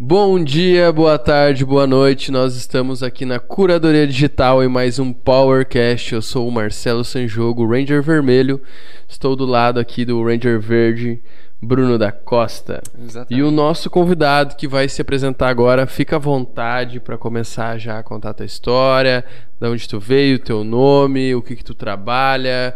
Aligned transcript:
Bom 0.00 0.44
dia, 0.44 0.92
boa 0.92 1.18
tarde, 1.18 1.64
boa 1.64 1.84
noite. 1.84 2.30
Nós 2.30 2.54
estamos 2.54 3.02
aqui 3.02 3.24
na 3.24 3.40
Curadoria 3.40 4.06
Digital 4.06 4.62
em 4.62 4.68
mais 4.68 5.00
um 5.00 5.12
Powercast. 5.12 6.14
Eu 6.14 6.22
sou 6.22 6.46
o 6.46 6.52
Marcelo 6.52 7.04
Sanjogo, 7.04 7.66
Ranger 7.66 8.00
Vermelho. 8.00 8.62
Estou 9.08 9.34
do 9.34 9.44
lado 9.44 9.80
aqui 9.80 10.04
do 10.04 10.22
Ranger 10.22 10.60
Verde, 10.60 11.20
Bruno 11.60 11.98
da 11.98 12.12
Costa. 12.12 12.80
Exatamente. 12.96 13.34
E 13.34 13.42
o 13.42 13.50
nosso 13.50 13.90
convidado 13.90 14.54
que 14.54 14.68
vai 14.68 14.88
se 14.88 15.02
apresentar 15.02 15.48
agora, 15.48 15.84
fica 15.84 16.14
à 16.14 16.20
vontade 16.20 17.00
para 17.00 17.18
começar 17.18 17.76
já 17.76 17.98
a 17.98 18.02
contar 18.04 18.30
a 18.30 18.34
tua 18.34 18.46
história, 18.46 19.24
de 19.60 19.66
onde 19.66 19.88
tu 19.88 19.98
veio, 19.98 20.38
teu 20.38 20.62
nome, 20.62 21.34
o 21.34 21.42
que 21.42 21.56
que 21.56 21.64
tu 21.64 21.74
trabalha, 21.74 22.72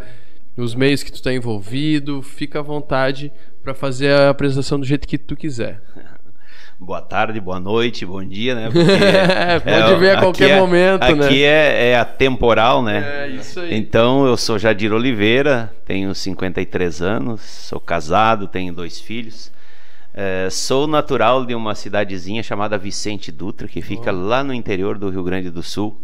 os 0.57 0.75
meios 0.75 1.01
que 1.01 1.11
tu 1.11 1.15
está 1.15 1.33
envolvido. 1.33 2.21
Fica 2.21 2.59
à 2.59 2.61
vontade 2.61 3.31
para 3.63 3.73
fazer 3.73 4.11
a 4.11 4.29
apresentação 4.29 4.77
do 4.77 4.85
jeito 4.85 5.07
que 5.07 5.17
tu 5.17 5.37
quiser. 5.37 5.81
Boa 6.83 7.01
tarde, 7.01 7.39
boa 7.39 7.61
noite, 7.61 8.05
bom 8.05 8.21
dia, 8.21 8.53
né? 8.55 8.67
Pode 9.63 9.99
ver 10.01 10.17
a 10.17 10.19
qualquer 10.19 10.49
é- 10.49 10.59
momento, 10.59 11.01
aqui 11.01 11.15
né? 11.15 11.25
Aqui 11.25 11.43
é, 11.43 11.91
é 11.91 11.95
atemporal, 11.97 12.83
né? 12.83 13.23
É 13.23 13.27
isso 13.29 13.61
aí. 13.61 13.73
Então, 13.73 14.25
eu 14.25 14.35
sou 14.35 14.59
Jadir 14.59 14.91
Oliveira, 14.91 15.73
tenho 15.85 16.13
53 16.13 17.01
anos, 17.01 17.39
sou 17.39 17.79
casado, 17.79 18.49
tenho 18.49 18.73
dois 18.73 18.99
filhos. 18.99 19.49
É, 20.13 20.49
sou 20.51 20.85
natural 20.85 21.45
de 21.45 21.55
uma 21.55 21.73
cidadezinha 21.73 22.43
chamada 22.43 22.77
Vicente 22.77 23.31
Dutra, 23.31 23.65
que 23.65 23.81
fica 23.81 24.11
lá 24.11 24.43
no 24.43 24.53
interior 24.53 24.97
do 24.97 25.09
Rio 25.09 25.23
Grande 25.23 25.49
do 25.49 25.63
Sul, 25.63 25.97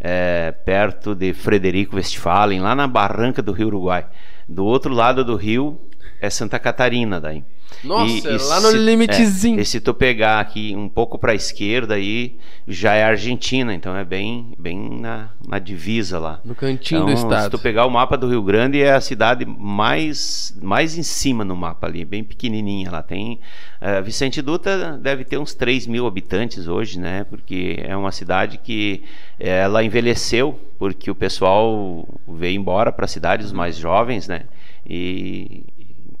é, 0.00 0.52
perto 0.64 1.14
de 1.14 1.32
Frederico 1.32 1.94
Westphalen, 1.94 2.60
lá 2.60 2.74
na 2.74 2.88
barranca 2.88 3.40
do 3.40 3.52
Rio 3.52 3.68
Uruguai. 3.68 4.04
Do 4.48 4.64
outro 4.64 4.92
lado 4.92 5.24
do 5.24 5.36
rio 5.36 5.78
é 6.20 6.30
Santa 6.30 6.58
Catarina, 6.58 7.20
daí. 7.20 7.42
Nossa, 7.82 8.28
é 8.28 8.36
lá 8.38 8.60
no 8.60 8.70
limitezinho. 8.70 9.58
É, 9.58 9.62
e 9.62 9.64
se 9.64 9.80
tu 9.80 9.92
pegar 9.92 10.38
aqui 10.40 10.74
um 10.76 10.88
pouco 10.88 11.18
para 11.18 11.32
a 11.32 11.34
esquerda 11.34 11.94
aí, 11.94 12.36
já 12.68 12.94
é 12.94 13.02
Argentina, 13.04 13.74
então 13.74 13.96
é 13.96 14.04
bem, 14.04 14.54
bem 14.58 15.00
na, 15.00 15.30
na 15.46 15.58
divisa 15.58 16.18
lá. 16.18 16.40
No 16.44 16.54
cantinho 16.54 17.02
Então, 17.02 17.10
do 17.14 17.16
se 17.18 17.24
estado. 17.24 17.50
tu 17.50 17.58
pegar 17.58 17.86
o 17.86 17.90
mapa 17.90 18.16
do 18.16 18.28
Rio 18.28 18.42
Grande, 18.42 18.80
é 18.80 18.92
a 18.92 19.00
cidade 19.00 19.44
mais, 19.44 20.56
mais 20.62 20.96
em 20.96 21.02
cima 21.02 21.44
no 21.44 21.56
mapa 21.56 21.86
ali, 21.86 22.04
bem 22.04 22.22
pequenininha. 22.22 22.90
Lá 22.90 23.02
tem 23.02 23.40
eh, 23.80 24.00
Vicente 24.00 24.40
Dutra 24.40 24.96
deve 24.96 25.24
ter 25.24 25.38
uns 25.38 25.52
3 25.54 25.86
mil 25.86 26.06
habitantes 26.06 26.68
hoje, 26.68 26.98
né? 26.98 27.24
Porque 27.24 27.76
é 27.82 27.96
uma 27.96 28.12
cidade 28.12 28.58
que 28.58 29.02
eh, 29.38 29.62
ela 29.62 29.82
envelheceu, 29.84 30.58
porque 30.78 31.10
o 31.10 31.14
pessoal 31.14 32.06
veio 32.28 32.56
embora 32.56 32.92
para 32.92 33.06
cidades 33.06 33.52
mais 33.52 33.76
jovens, 33.76 34.28
né? 34.28 34.44
E 34.86 35.64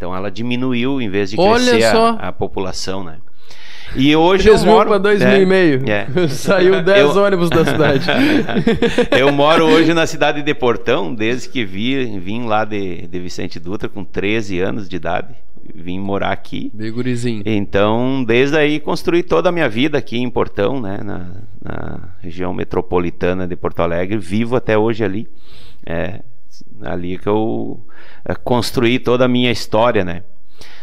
então 0.04 0.14
ela 0.14 0.30
diminuiu 0.30 1.00
em 1.00 1.08
vez 1.08 1.30
de 1.30 1.40
Olha 1.40 1.70
crescer 1.70 1.96
a, 1.96 2.28
a 2.28 2.32
população, 2.32 3.02
né? 3.02 3.16
E 3.96 4.14
hoje 4.14 4.44
3 4.44 4.60
eu 4.60 4.66
mil 4.66 4.74
moro 4.74 4.88
para 4.90 4.98
2 4.98 5.22
é, 5.22 5.30
mil 5.32 5.42
e 5.42 5.46
meio. 5.46 5.82
é. 5.88 6.06
Saiu 6.28 6.82
10 6.82 7.00
Eu- 7.00 7.22
ônibus 7.22 7.48
da 7.48 7.64
cidade. 7.64 8.06
eu 9.18 9.32
moro 9.32 9.64
hoje 9.64 9.94
na 9.94 10.06
cidade 10.06 10.42
de 10.42 10.54
Portão, 10.54 11.14
desde 11.14 11.48
que 11.48 11.64
vi, 11.64 12.18
vim 12.18 12.44
lá 12.44 12.66
de, 12.66 13.06
de 13.06 13.18
Vicente 13.18 13.58
Dutra 13.58 13.88
com 13.88 14.04
13 14.04 14.60
anos 14.60 14.88
de 14.90 14.96
idade. 14.96 15.34
Vim 15.74 15.98
morar 15.98 16.32
aqui. 16.32 16.70
Bem 16.74 16.92
gurizinho. 16.92 17.42
Então, 17.46 18.22
desde 18.24 18.58
aí, 18.58 18.78
construí 18.80 19.22
toda 19.22 19.48
a 19.48 19.52
minha 19.52 19.68
vida 19.70 19.96
aqui 19.96 20.18
em 20.18 20.28
Portão, 20.28 20.82
né, 20.82 20.98
na, 21.02 21.30
na 21.62 22.00
região 22.20 22.52
metropolitana 22.52 23.46
de 23.46 23.56
Porto 23.56 23.80
Alegre. 23.80 24.18
Vivo 24.18 24.54
até 24.56 24.76
hoje 24.76 25.02
ali. 25.02 25.26
É 25.86 26.20
ali 26.82 27.18
que 27.18 27.28
eu 27.28 27.80
é, 28.24 28.34
construí 28.34 28.98
toda 28.98 29.24
a 29.24 29.28
minha 29.28 29.50
história, 29.50 30.04
né? 30.04 30.22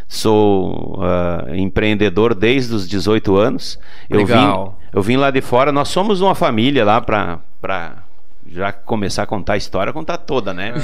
Sou 0.08 1.00
ah, 1.02 1.46
empreendedor 1.56 2.36
desde 2.36 2.74
os 2.74 2.88
18 2.88 3.36
anos. 3.38 3.80
Eu 4.10 4.20
Legal. 4.20 4.78
vim, 4.92 4.98
eu 4.98 5.02
vim 5.02 5.16
lá 5.16 5.32
de 5.32 5.40
fora. 5.42 5.72
Nós 5.72 5.88
somos 5.88 6.20
uma 6.20 6.36
família 6.36 6.84
lá 6.84 7.00
para 7.00 8.04
já 8.52 8.74
começar 8.74 9.24
a 9.24 9.26
contar 9.26 9.54
a 9.54 9.58
história, 9.58 9.94
contar 9.94 10.18
toda, 10.18 10.54
né? 10.54 10.74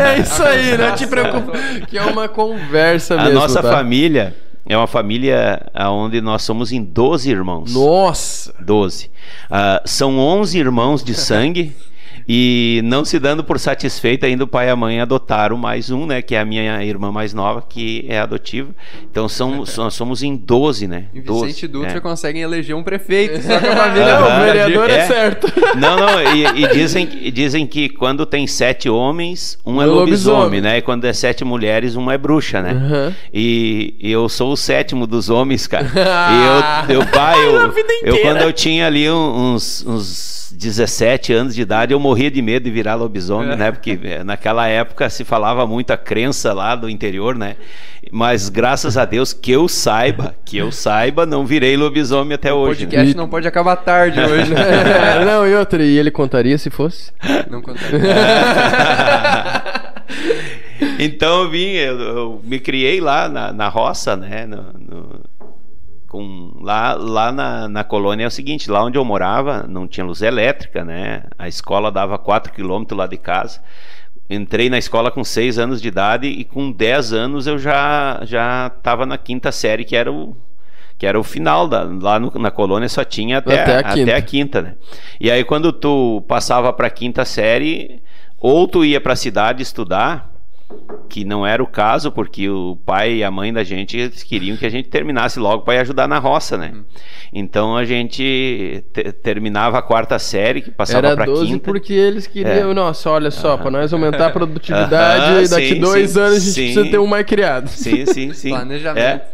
É 0.00 0.20
isso 0.20 0.42
aí, 0.42 0.78
não 0.78 0.94
te 0.94 1.06
preocupa. 1.06 1.52
Que 1.86 1.98
é 1.98 2.02
uma 2.02 2.28
conversa 2.28 3.14
A 3.14 3.24
mesmo. 3.24 3.40
nossa 3.40 3.62
tá? 3.62 3.70
família 3.70 4.34
é 4.68 4.76
uma 4.76 4.86
família 4.86 5.62
onde 5.90 6.20
nós 6.20 6.42
somos 6.42 6.72
em 6.72 6.82
12 6.82 7.30
irmãos. 7.30 7.74
Nossa! 7.74 8.54
12. 8.60 9.10
Ah, 9.50 9.82
são 9.84 10.18
11 10.18 10.58
irmãos 10.58 11.02
de 11.02 11.14
sangue. 11.14 11.74
E 12.28 12.82
não 12.84 13.06
se 13.06 13.18
dando 13.18 13.42
por 13.42 13.58
satisfeita, 13.58 14.26
ainda 14.26 14.44
o 14.44 14.46
pai 14.46 14.66
e 14.66 14.70
a 14.70 14.76
mãe 14.76 15.00
adotaram 15.00 15.56
mais 15.56 15.90
um, 15.90 16.04
né? 16.04 16.20
Que 16.20 16.34
é 16.34 16.40
a 16.40 16.44
minha 16.44 16.84
irmã 16.84 17.10
mais 17.10 17.32
nova, 17.32 17.64
que 17.66 18.04
é 18.06 18.18
adotiva. 18.18 18.68
Então 19.10 19.26
são, 19.28 19.64
nós 19.78 19.94
somos 19.94 20.22
em 20.22 20.36
12, 20.36 20.86
né? 20.86 21.06
Em 21.14 21.22
12, 21.22 21.46
Vicente 21.46 21.66
Dutra 21.66 21.96
é. 21.96 22.00
conseguem 22.00 22.42
eleger 22.42 22.76
um 22.76 22.82
prefeito, 22.82 23.40
só 23.40 23.58
que 23.58 23.66
a 23.66 23.76
família 23.76 24.20
Não, 24.20 24.26
o 24.26 24.44
vereador 24.44 24.90
é, 24.90 24.98
É. 24.98 25.06
certo. 25.06 25.48
Não, 25.78 25.96
não, 25.96 26.20
e, 26.34 26.64
e 26.64 26.68
dizem, 26.68 27.06
dizem 27.32 27.66
que 27.66 27.88
quando 27.88 28.26
tem 28.26 28.46
sete 28.46 28.88
homens, 28.88 29.58
um 29.64 29.80
é 29.80 29.84
é 29.84 29.86
lobisomem. 29.86 30.40
lobisomem, 30.40 30.60
né? 30.60 30.78
E 30.78 30.82
quando 30.82 31.04
é 31.04 31.12
sete 31.12 31.44
mulheres, 31.44 31.94
uma 31.94 32.12
é 32.14 32.18
bruxa, 32.18 32.60
né? 32.60 33.14
E, 33.32 33.94
e 34.00 34.10
eu 34.10 34.28
sou 34.28 34.52
o 34.52 34.56
sétimo 34.56 35.06
dos 35.06 35.30
homens, 35.30 35.66
cara. 35.66 35.86
E 35.86 36.92
eu, 36.92 37.00
eu 37.00 37.06
pai, 37.06 37.38
eu, 37.38 37.72
eu 38.02 38.18
quando 38.22 38.42
eu 38.42 38.52
tinha 38.52 38.86
ali 38.86 39.08
uns, 39.10 39.84
uns 39.86 40.52
17 40.52 41.32
anos 41.32 41.54
de 41.54 41.62
idade, 41.62 41.92
eu 41.92 42.00
morria 42.18 42.30
de 42.32 42.42
medo 42.42 42.64
de 42.64 42.70
virar 42.70 42.96
lobisomem, 42.96 43.56
né? 43.56 43.70
Porque 43.70 43.98
eh, 44.02 44.24
naquela 44.24 44.66
época 44.66 45.08
se 45.08 45.24
falava 45.24 45.64
muito 45.66 45.92
a 45.92 45.96
crença 45.96 46.52
lá 46.52 46.74
do 46.74 46.88
interior, 46.90 47.36
né? 47.36 47.54
Mas 48.10 48.48
graças 48.48 48.96
a 48.96 49.04
Deus 49.04 49.32
que 49.32 49.52
eu 49.52 49.68
saiba, 49.68 50.34
que 50.44 50.56
eu 50.58 50.72
saiba, 50.72 51.24
não 51.24 51.46
virei 51.46 51.76
lobisomem 51.76 52.34
até 52.34 52.52
O 52.52 52.56
hoje. 52.56 52.86
né? 52.86 52.90
podcast 52.90 53.16
não 53.16 53.28
pode 53.28 53.46
acabar 53.46 53.76
tarde 53.76 54.18
hoje, 54.20 54.52
né? 54.52 55.20
É, 55.20 55.24
não, 55.26 55.46
e 55.46 55.54
outra, 55.54 55.82
e 55.84 55.96
ele 55.96 56.10
contaria 56.10 56.58
se 56.58 56.70
fosse? 56.70 57.12
Não 57.48 57.62
conta. 57.62 57.78
Então 61.00 61.42
eu 61.44 61.50
vim, 61.50 61.72
eu, 61.72 62.00
eu 62.00 62.40
me 62.44 62.58
criei 62.58 63.00
lá 63.00 63.28
na, 63.28 63.52
na 63.52 63.68
roça, 63.68 64.16
né? 64.16 64.46
no- 64.46 64.72
no- 64.78 65.20
com, 66.08 66.52
lá 66.60 66.94
lá 66.94 67.30
na, 67.30 67.68
na 67.68 67.84
colônia 67.84 68.24
é 68.24 68.26
o 68.26 68.30
seguinte, 68.30 68.70
lá 68.70 68.82
onde 68.84 68.96
eu 68.98 69.04
morava 69.04 69.64
não 69.68 69.86
tinha 69.86 70.04
luz 70.06 70.22
elétrica, 70.22 70.84
né? 70.84 71.24
A 71.38 71.46
escola 71.48 71.92
dava 71.92 72.18
4 72.18 72.52
quilômetros 72.52 72.98
lá 72.98 73.06
de 73.06 73.18
casa. 73.18 73.60
Entrei 74.30 74.68
na 74.68 74.76
escola 74.78 75.10
com 75.10 75.24
6 75.24 75.58
anos 75.58 75.80
de 75.80 75.88
idade 75.88 76.26
e 76.26 76.44
com 76.44 76.70
10 76.70 77.12
anos 77.14 77.46
eu 77.46 77.58
já 77.58 78.20
já 78.24 78.70
estava 78.76 79.06
na 79.06 79.16
quinta 79.18 79.50
série, 79.52 79.84
que 79.84 79.96
era 79.96 80.12
o 80.12 80.36
que 80.98 81.06
era 81.06 81.18
o 81.18 81.22
final 81.22 81.68
da, 81.68 81.84
lá 81.84 82.18
no- 82.18 82.32
na 82.40 82.50
colônia 82.50 82.88
só 82.88 83.04
tinha 83.04 83.38
até, 83.38 83.62
Até 83.62 83.76
a 83.76 83.80
até 83.80 83.92
quinta. 83.94 84.16
a 84.16 84.22
quinta, 84.22 84.62
né? 84.62 84.74
E 85.20 85.30
aí 85.30 85.44
quando 85.44 85.72
tu 85.72 86.22
passava 86.26 86.72
para 86.72 86.90
quinta 86.90 87.24
série, 87.24 88.02
ou 88.38 88.66
tu 88.68 88.84
ia 88.84 89.00
para 89.00 89.12
a 89.12 89.16
cidade 89.16 89.62
estudar, 89.62 90.28
que 91.08 91.24
não 91.24 91.46
era 91.46 91.62
o 91.62 91.66
caso, 91.66 92.12
porque 92.12 92.48
o 92.50 92.76
pai 92.84 93.14
e 93.16 93.24
a 93.24 93.30
mãe 93.30 93.50
da 93.52 93.64
gente 93.64 94.10
queriam 94.28 94.56
que 94.56 94.66
a 94.66 94.70
gente 94.70 94.88
terminasse 94.90 95.38
logo 95.40 95.62
para 95.62 95.74
ir 95.76 95.78
ajudar 95.78 96.06
na 96.06 96.18
roça, 96.18 96.58
né? 96.58 96.72
Então 97.32 97.74
a 97.76 97.84
gente 97.84 98.84
te- 98.92 99.12
terminava 99.12 99.78
a 99.78 99.82
quarta 99.82 100.18
série, 100.18 100.60
que 100.60 100.70
passava 100.70 101.14
para 101.16 101.24
12 101.24 101.46
quinta. 101.52 101.64
porque 101.64 101.92
eles 101.94 102.26
queriam. 102.26 102.70
É. 102.70 102.74
Nossa, 102.74 103.08
olha 103.10 103.30
só, 103.30 103.54
Aham. 103.54 103.62
pra 103.62 103.70
nós 103.70 103.92
aumentar 103.92 104.26
a 104.26 104.30
produtividade, 104.30 105.22
Aham, 105.24 105.48
daqui 105.48 105.68
sim, 105.74 105.80
dois 105.80 106.10
sim, 106.10 106.20
anos 106.20 106.32
a 106.36 106.40
gente 106.40 106.50
sim. 106.52 106.60
precisa 106.64 106.84
ter 106.90 106.98
um 106.98 107.06
mais 107.06 107.24
criado. 107.26 107.68
Sim, 107.68 108.04
sim, 108.06 108.32
sim. 108.34 108.50
Planejamento. 108.50 109.02
É. 109.02 109.24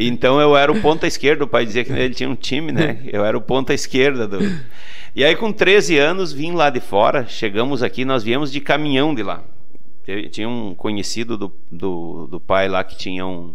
Então 0.00 0.40
eu 0.40 0.56
era 0.56 0.72
o 0.72 0.80
ponta 0.80 1.06
esquerda, 1.06 1.44
o 1.44 1.48
pai 1.48 1.64
dizia 1.64 1.84
que 1.84 1.92
ele 1.92 2.12
tinha 2.14 2.28
um 2.28 2.34
time, 2.34 2.72
né? 2.72 2.98
Eu 3.12 3.24
era 3.24 3.38
o 3.38 3.40
ponta 3.40 3.72
esquerda 3.72 4.26
do. 4.26 4.38
E 5.14 5.24
aí 5.24 5.36
com 5.36 5.52
13 5.52 5.96
anos 5.98 6.32
vim 6.32 6.52
lá 6.52 6.68
de 6.70 6.80
fora, 6.80 7.24
chegamos 7.28 7.80
aqui, 7.82 8.04
nós 8.04 8.24
viemos 8.24 8.50
de 8.50 8.60
caminhão 8.60 9.14
de 9.14 9.22
lá. 9.22 9.44
Tinha 10.30 10.48
um 10.48 10.74
conhecido 10.74 11.36
do, 11.38 11.52
do, 11.70 12.26
do 12.26 12.40
pai 12.40 12.68
lá 12.68 12.82
que 12.82 12.96
tinha 12.96 13.26
um, 13.26 13.54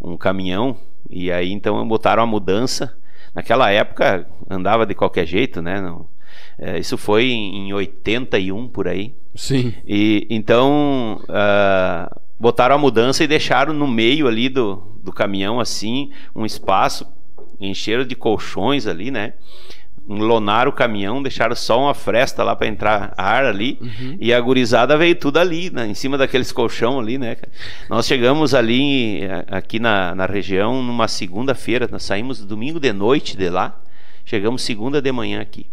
um 0.00 0.16
caminhão, 0.16 0.76
e 1.08 1.30
aí 1.30 1.52
então 1.52 1.86
botaram 1.86 2.22
a 2.22 2.26
mudança. 2.26 2.96
Naquela 3.34 3.70
época 3.70 4.26
andava 4.48 4.86
de 4.86 4.94
qualquer 4.94 5.26
jeito, 5.26 5.60
né? 5.60 5.80
Não- 5.80 6.06
é, 6.58 6.78
isso 6.78 6.96
foi 6.96 7.26
em, 7.30 7.68
em 7.68 7.72
81 7.72 8.68
por 8.68 8.88
aí. 8.88 9.14
Sim. 9.34 9.74
E 9.86 10.26
então 10.30 11.20
ah, 11.28 12.14
botaram 12.38 12.74
a 12.74 12.78
mudança 12.78 13.22
e 13.24 13.26
deixaram 13.26 13.72
no 13.72 13.86
meio 13.86 14.26
ali 14.26 14.48
do, 14.48 14.76
do 15.02 15.12
caminhão 15.12 15.60
assim 15.60 16.10
um 16.34 16.44
espaço, 16.46 17.06
encheram 17.60 18.04
de 18.04 18.14
colchões 18.14 18.86
ali, 18.86 19.10
né? 19.10 19.34
Enlonaram 20.08 20.70
o 20.70 20.74
caminhão, 20.74 21.22
deixaram 21.22 21.56
só 21.56 21.80
uma 21.80 21.94
fresta 21.94 22.44
lá 22.44 22.54
para 22.54 22.68
entrar 22.68 23.12
ar 23.16 23.44
ali 23.44 23.78
e 24.20 24.32
a 24.32 24.40
gurizada 24.40 24.96
veio 24.96 25.16
tudo 25.16 25.38
ali, 25.38 25.68
né? 25.68 25.86
em 25.86 25.94
cima 25.94 26.16
daqueles 26.16 26.52
colchão 26.52 27.00
ali, 27.00 27.18
né? 27.18 27.36
Nós 27.90 28.06
chegamos 28.06 28.54
ali 28.54 29.22
eh, 29.24 29.44
aqui 29.48 29.80
na, 29.80 30.14
na 30.14 30.26
região 30.26 30.82
numa 30.82 31.08
segunda-feira, 31.08 31.88
nós 31.90 32.04
saímos 32.04 32.44
domingo 32.44 32.78
de 32.78 32.92
noite 32.92 33.36
de 33.36 33.48
lá, 33.48 33.80
chegamos 34.24 34.62
segunda 34.62 35.02
de 35.02 35.10
manhã 35.10 35.40
aqui. 35.40 35.66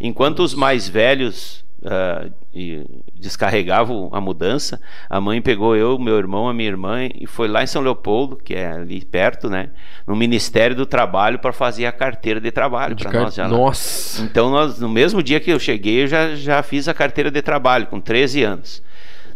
Enquanto 0.00 0.44
os 0.44 0.54
mais 0.54 0.88
velhos 0.88 1.64
uh, 1.82 2.32
e 2.54 2.84
descarregava 3.14 3.92
a 4.12 4.20
mudança, 4.20 4.80
a 5.08 5.20
mãe 5.20 5.40
pegou 5.40 5.76
eu, 5.76 5.98
meu 5.98 6.16
irmão, 6.16 6.48
a 6.48 6.54
minha 6.54 6.68
irmã 6.68 7.04
e 7.04 7.26
foi 7.26 7.48
lá 7.48 7.62
em 7.62 7.66
São 7.66 7.82
Leopoldo, 7.82 8.36
que 8.36 8.54
é 8.54 8.72
ali 8.72 9.04
perto, 9.04 9.48
né, 9.48 9.70
no 10.06 10.16
Ministério 10.16 10.76
do 10.76 10.86
Trabalho 10.86 11.38
para 11.38 11.52
fazer 11.52 11.86
a 11.86 11.92
carteira 11.92 12.40
de 12.40 12.50
trabalho 12.50 12.96
para 12.96 13.10
car... 13.10 13.22
nós 13.22 13.34
já. 13.34 13.48
Nossa. 13.48 14.22
Então 14.22 14.50
nós, 14.50 14.78
no 14.78 14.88
mesmo 14.88 15.22
dia 15.22 15.40
que 15.40 15.50
eu 15.50 15.58
cheguei, 15.58 16.04
eu 16.04 16.06
já 16.06 16.34
já 16.34 16.62
fiz 16.62 16.88
a 16.88 16.94
carteira 16.94 17.30
de 17.30 17.42
trabalho 17.42 17.86
com 17.86 18.00
13 18.00 18.42
anos. 18.42 18.82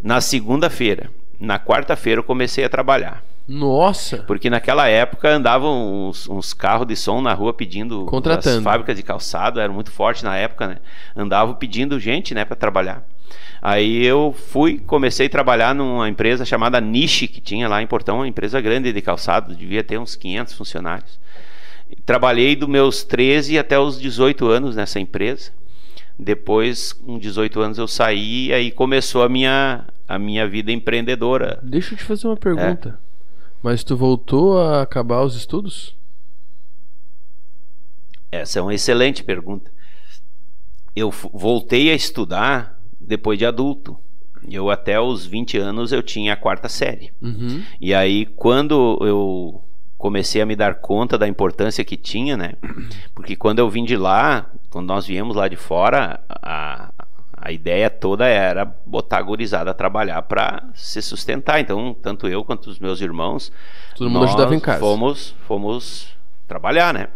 Na 0.02 0.20
segunda-feira, 0.20 1.10
na 1.40 1.58
quarta-feira 1.58 2.20
eu 2.20 2.24
comecei 2.24 2.64
a 2.64 2.68
trabalhar. 2.68 3.22
Nossa! 3.48 4.18
Porque 4.18 4.50
naquela 4.50 4.88
época 4.88 5.28
andavam 5.28 6.08
uns, 6.08 6.28
uns 6.28 6.52
carros 6.52 6.86
de 6.86 6.96
som 6.96 7.20
na 7.20 7.32
rua 7.32 7.54
pedindo 7.54 8.04
Contratando. 8.06 8.58
as 8.58 8.64
fábricas 8.64 8.96
de 8.96 9.02
calçado, 9.02 9.60
era 9.60 9.72
muito 9.72 9.90
forte 9.90 10.24
na 10.24 10.36
época, 10.36 10.66
né? 10.66 10.76
Andavam 11.14 11.54
pedindo 11.54 12.00
gente, 12.00 12.34
né, 12.34 12.44
para 12.44 12.56
trabalhar. 12.56 13.04
Aí 13.62 14.04
eu 14.04 14.34
fui, 14.36 14.78
comecei 14.78 15.26
a 15.26 15.30
trabalhar 15.30 15.74
numa 15.74 16.08
empresa 16.08 16.44
chamada 16.44 16.80
Niche, 16.80 17.28
que 17.28 17.40
tinha 17.40 17.68
lá 17.68 17.80
em 17.80 17.86
Portão, 17.86 18.16
uma 18.16 18.28
empresa 18.28 18.60
grande 18.60 18.92
de 18.92 19.00
calçado, 19.00 19.54
devia 19.54 19.82
ter 19.82 19.98
uns 19.98 20.16
500 20.16 20.54
funcionários. 20.54 21.18
Trabalhei 22.04 22.56
dos 22.56 22.68
meus 22.68 23.04
13 23.04 23.58
até 23.58 23.78
os 23.78 24.00
18 24.00 24.46
anos 24.46 24.76
nessa 24.76 24.98
empresa. 24.98 25.52
Depois, 26.18 26.92
com 26.92 27.18
18 27.18 27.60
anos 27.60 27.78
eu 27.78 27.86
saí 27.86 28.48
e 28.48 28.52
aí 28.52 28.70
começou 28.70 29.22
a 29.22 29.28
minha 29.28 29.84
a 30.08 30.18
minha 30.18 30.46
vida 30.46 30.70
empreendedora. 30.70 31.58
Deixa 31.62 31.94
eu 31.94 31.98
te 31.98 32.04
fazer 32.04 32.28
uma 32.28 32.36
pergunta. 32.36 32.98
É. 33.02 33.05
Mas 33.66 33.82
tu 33.82 33.96
voltou 33.96 34.60
a 34.60 34.80
acabar 34.82 35.24
os 35.24 35.34
estudos? 35.34 35.96
Essa 38.30 38.60
é 38.60 38.62
uma 38.62 38.72
excelente 38.72 39.24
pergunta. 39.24 39.72
Eu 40.94 41.10
voltei 41.10 41.90
a 41.90 41.94
estudar 41.94 42.80
depois 43.00 43.36
de 43.36 43.44
adulto. 43.44 43.98
Eu 44.48 44.70
até 44.70 45.00
os 45.00 45.26
20 45.26 45.58
anos 45.58 45.90
eu 45.90 46.00
tinha 46.00 46.34
a 46.34 46.36
quarta 46.36 46.68
série. 46.68 47.10
Uhum. 47.20 47.60
E 47.80 47.92
aí 47.92 48.26
quando 48.26 48.98
eu 49.00 49.60
comecei 49.98 50.40
a 50.40 50.46
me 50.46 50.54
dar 50.54 50.76
conta 50.76 51.18
da 51.18 51.26
importância 51.26 51.84
que 51.84 51.96
tinha, 51.96 52.36
né? 52.36 52.52
Porque 53.16 53.34
quando 53.34 53.58
eu 53.58 53.68
vim 53.68 53.84
de 53.84 53.96
lá, 53.96 54.48
quando 54.70 54.86
nós 54.86 55.08
viemos 55.08 55.34
lá 55.34 55.48
de 55.48 55.56
fora, 55.56 56.20
a, 56.28 56.92
a 57.46 57.52
ideia 57.52 57.88
toda 57.88 58.26
era 58.26 58.64
botar 58.84 59.18
a 59.18 59.22
gurizada 59.22 59.70
a 59.70 59.74
trabalhar 59.74 60.20
para 60.22 60.64
se 60.74 61.00
sustentar. 61.00 61.60
Então, 61.60 61.94
tanto 62.02 62.26
eu 62.26 62.44
quanto 62.44 62.66
os 62.66 62.80
meus 62.80 63.00
irmãos, 63.00 63.52
todo 63.94 64.10
mundo 64.10 64.24
ajudava 64.24 64.52
em 64.52 64.58
casa. 64.58 64.80
Fomos, 64.80 65.32
fomos 65.46 66.08
trabalhar, 66.48 66.92
né? 66.92 67.06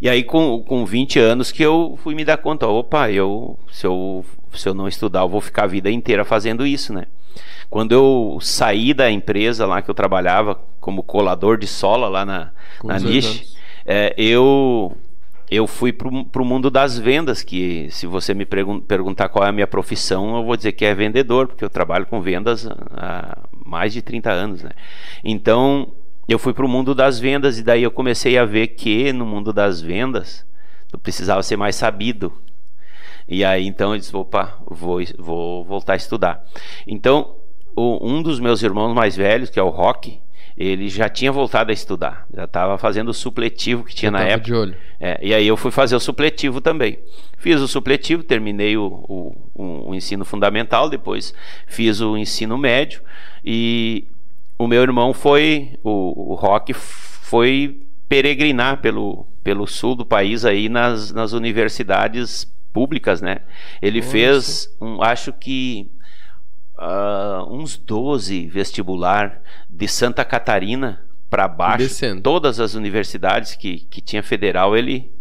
E 0.00 0.08
aí, 0.08 0.24
com, 0.24 0.62
com 0.62 0.86
20 0.86 1.18
anos, 1.18 1.52
que 1.52 1.62
eu 1.62 1.98
fui 2.02 2.14
me 2.14 2.24
dar 2.24 2.38
conta: 2.38 2.66
opa, 2.66 3.10
eu, 3.10 3.58
se, 3.70 3.86
eu, 3.86 4.24
se 4.54 4.66
eu 4.66 4.72
não 4.72 4.88
estudar, 4.88 5.20
eu 5.20 5.28
vou 5.28 5.42
ficar 5.42 5.64
a 5.64 5.66
vida 5.66 5.90
inteira 5.90 6.24
fazendo 6.24 6.66
isso, 6.66 6.90
né? 6.94 7.04
Quando 7.68 7.92
eu 7.92 8.38
saí 8.40 8.94
da 8.94 9.10
empresa 9.10 9.66
lá 9.66 9.82
que 9.82 9.90
eu 9.90 9.94
trabalhava 9.94 10.58
como 10.80 11.02
colador 11.02 11.58
de 11.58 11.66
sola 11.66 12.08
lá 12.08 12.24
na, 12.24 12.52
na 12.82 12.98
Niche, 12.98 13.54
é, 13.84 14.14
eu 14.16 14.96
eu 15.50 15.66
fui 15.66 15.92
para 15.92 16.08
o 16.08 16.44
mundo 16.44 16.70
das 16.70 16.96
vendas, 16.96 17.42
que 17.42 17.88
se 17.90 18.06
você 18.06 18.32
me 18.32 18.46
perguntar 18.46 19.28
qual 19.28 19.44
é 19.44 19.48
a 19.48 19.52
minha 19.52 19.66
profissão, 19.66 20.36
eu 20.36 20.44
vou 20.44 20.56
dizer 20.56 20.72
que 20.72 20.84
é 20.84 20.94
vendedor, 20.94 21.48
porque 21.48 21.64
eu 21.64 21.70
trabalho 21.70 22.06
com 22.06 22.20
vendas 22.20 22.68
há 22.92 23.36
mais 23.66 23.92
de 23.92 24.00
30 24.00 24.30
anos. 24.30 24.62
Né? 24.62 24.70
Então, 25.24 25.92
eu 26.28 26.38
fui 26.38 26.52
para 26.52 26.64
o 26.64 26.68
mundo 26.68 26.94
das 26.94 27.18
vendas 27.18 27.58
e 27.58 27.64
daí 27.64 27.82
eu 27.82 27.90
comecei 27.90 28.38
a 28.38 28.44
ver 28.44 28.68
que 28.68 29.12
no 29.12 29.26
mundo 29.26 29.52
das 29.52 29.80
vendas 29.80 30.46
eu 30.92 30.98
precisava 30.98 31.42
ser 31.42 31.56
mais 31.56 31.74
sabido. 31.74 32.32
E 33.26 33.44
aí 33.44 33.66
então 33.66 33.92
eu 33.92 33.98
disse, 33.98 34.14
opa, 34.14 34.56
vou, 34.68 35.00
vou 35.18 35.64
voltar 35.64 35.94
a 35.94 35.96
estudar. 35.96 36.44
Então, 36.86 37.34
o, 37.74 37.98
um 38.08 38.22
dos 38.22 38.38
meus 38.38 38.62
irmãos 38.62 38.94
mais 38.94 39.16
velhos, 39.16 39.50
que 39.50 39.58
é 39.58 39.62
o 39.62 39.68
Rock, 39.68 40.20
ele 40.60 40.90
já 40.90 41.08
tinha 41.08 41.32
voltado 41.32 41.70
a 41.70 41.72
estudar, 41.72 42.26
já 42.34 42.44
estava 42.44 42.76
fazendo 42.76 43.08
o 43.08 43.14
supletivo 43.14 43.82
que 43.82 43.94
tinha 43.94 44.10
na 44.10 44.20
época. 44.20 44.44
De 44.44 44.54
olho. 44.54 44.76
É, 45.00 45.18
e 45.22 45.32
aí 45.32 45.46
eu 45.46 45.56
fui 45.56 45.70
fazer 45.70 45.96
o 45.96 46.00
supletivo 46.00 46.60
também. 46.60 46.98
Fiz 47.38 47.62
o 47.62 47.66
supletivo, 47.66 48.22
terminei 48.22 48.76
o, 48.76 48.84
o, 48.84 49.88
o, 49.88 49.94
ensino 49.94 50.22
fundamental, 50.22 50.90
depois 50.90 51.32
fiz 51.66 52.02
o 52.02 52.14
ensino 52.14 52.58
médio 52.58 53.00
e 53.42 54.04
o 54.58 54.68
meu 54.68 54.82
irmão 54.82 55.14
foi, 55.14 55.78
o, 55.82 56.32
o 56.32 56.34
Rock 56.34 56.74
foi 56.74 57.80
peregrinar 58.06 58.82
pelo, 58.82 59.26
pelo 59.42 59.66
sul 59.66 59.94
do 59.94 60.04
país 60.04 60.44
aí 60.44 60.68
nas, 60.68 61.10
nas 61.10 61.32
universidades 61.32 62.44
públicas, 62.70 63.22
né? 63.22 63.38
Ele 63.80 64.00
Nossa. 64.00 64.12
fez, 64.12 64.76
um, 64.78 65.02
acho 65.02 65.32
que 65.32 65.90
uh, 66.80 67.52
uns 67.52 67.76
12 67.76 68.46
vestibular 68.46 69.42
de 69.68 69.86
Santa 69.86 70.24
Catarina 70.24 71.02
para 71.28 71.46
baixo. 71.46 71.84
Descendo. 71.84 72.22
Todas 72.22 72.58
as 72.58 72.74
universidades 72.74 73.54
que, 73.54 73.80
que 73.90 74.00
tinha 74.00 74.22
federal 74.22 74.76
ele, 74.76 75.12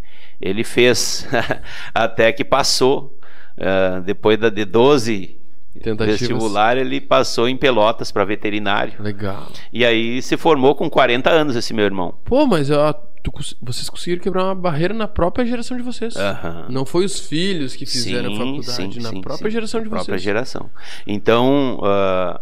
ele 0.41 0.63
fez 0.63 1.27
até 1.93 2.31
que 2.31 2.43
passou. 2.43 3.17
Uh, 3.57 4.01
depois 4.01 4.39
da, 4.39 4.49
de 4.49 4.63
12 4.63 5.37
Tentativas. 5.83 6.19
vestibular, 6.19 6.77
ele 6.77 7.01
passou 7.01 7.47
em 7.47 7.57
Pelotas 7.57 8.11
para 8.11 8.23
veterinário. 8.23 8.93
Legal. 8.99 9.51
E 9.71 9.85
aí 9.85 10.21
se 10.21 10.37
formou 10.37 10.73
com 10.75 10.89
40 10.89 11.29
anos 11.29 11.55
esse 11.55 11.73
meu 11.73 11.85
irmão. 11.85 12.15
Pô, 12.23 12.45
mas 12.47 12.71
ó, 12.71 12.93
tu, 13.23 13.31
vocês 13.61 13.89
conseguiram 13.89 14.21
quebrar 14.21 14.45
uma 14.45 14.55
barreira 14.55 14.93
na 14.93 15.07
própria 15.07 15.45
geração 15.45 15.77
de 15.77 15.83
vocês. 15.83 16.15
Uhum. 16.15 16.65
Não 16.69 16.85
foi 16.85 17.05
os 17.05 17.19
filhos 17.19 17.75
que 17.75 17.85
fizeram 17.85 18.29
sim, 18.29 18.35
a 18.35 18.37
faculdade, 18.37 18.93
sim, 18.93 19.01
na 19.01 19.09
sim, 19.09 19.21
própria 19.21 19.49
geração 19.49 19.81
de 19.81 19.89
na 19.89 19.97
vocês. 19.97 20.05
própria 20.05 20.19
geração. 20.19 20.69
Então, 21.05 21.79
uh, 21.79 22.39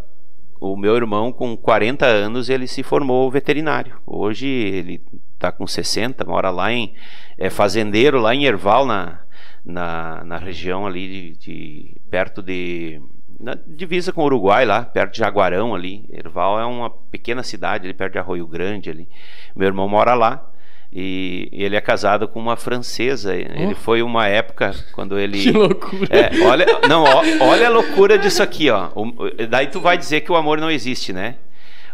o 0.60 0.76
meu 0.76 0.96
irmão, 0.96 1.32
com 1.32 1.56
40 1.56 2.06
anos, 2.06 2.48
ele 2.48 2.66
se 2.66 2.82
formou 2.82 3.30
veterinário. 3.30 3.96
Hoje 4.06 4.46
ele 4.46 5.02
está 5.34 5.52
com 5.52 5.66
60, 5.66 6.24
mora 6.24 6.50
lá 6.50 6.72
em. 6.72 6.94
É 7.36 7.50
fazendeiro 7.50 8.20
lá 8.20 8.34
em 8.34 8.44
Erval, 8.44 8.86
na, 8.86 9.20
na, 9.64 10.24
na 10.24 10.36
região 10.38 10.86
ali 10.86 11.34
de, 11.36 11.38
de 11.38 11.96
perto 12.10 12.42
de 12.42 13.00
na 13.38 13.54
divisa 13.54 14.12
com 14.12 14.22
o 14.22 14.24
Uruguai 14.24 14.66
lá, 14.66 14.82
perto 14.82 15.12
de 15.12 15.18
Jaguarão 15.18 15.74
ali. 15.74 16.04
Erval 16.10 16.58
é 16.58 16.64
uma 16.64 16.90
pequena 16.90 17.44
cidade 17.44 17.86
ali 17.86 17.94
perto 17.94 18.14
de 18.14 18.18
Arroio 18.18 18.46
Grande 18.48 18.90
ali. 18.90 19.08
Meu 19.54 19.68
irmão 19.68 19.88
mora 19.88 20.14
lá 20.14 20.44
e 20.92 21.48
ele 21.52 21.76
é 21.76 21.80
casado 21.80 22.26
com 22.26 22.40
uma 22.40 22.56
francesa. 22.56 23.36
Ele 23.36 23.74
foi 23.74 24.02
uma 24.02 24.26
época 24.26 24.74
quando 24.92 25.18
ele 25.18 25.42
Que 25.42 25.52
loucura. 25.52 26.08
É, 26.10 26.42
olha, 26.44 26.66
não, 26.88 27.04
ó, 27.04 27.22
olha 27.42 27.66
a 27.66 27.70
loucura 27.70 28.18
disso 28.18 28.42
aqui, 28.42 28.70
ó. 28.70 28.88
O, 28.94 29.12
daí 29.48 29.66
tu 29.66 29.80
vai 29.80 29.98
dizer 29.98 30.22
que 30.22 30.32
o 30.32 30.36
amor 30.36 30.58
não 30.58 30.70
existe, 30.70 31.12
né? 31.12 31.36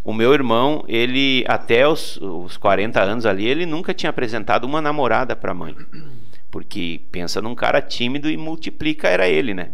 O 0.05 0.13
meu 0.13 0.33
irmão, 0.33 0.85
ele 0.87 1.45
até 1.49 1.89
os, 1.89 2.19
os 2.19 2.57
40 2.57 3.03
anos 3.03 3.27
ali, 3.27 3.47
ele 3.47 3.67
nunca 3.67 3.93
tinha 3.93 4.11
apresentado 4.11 4.65
uma 4.65 4.81
namorada 4.81 5.35
para 5.35 5.51
a 5.51 5.55
mãe. 5.55 5.75
Porque 6.51 7.01
pensa 7.11 7.43
num 7.43 7.55
cara 7.55 7.83
tímido 7.83 8.31
e 8.31 8.37
multiplica 8.37 9.09
era 9.09 9.27
ele, 9.27 9.55
né? 9.55 9.71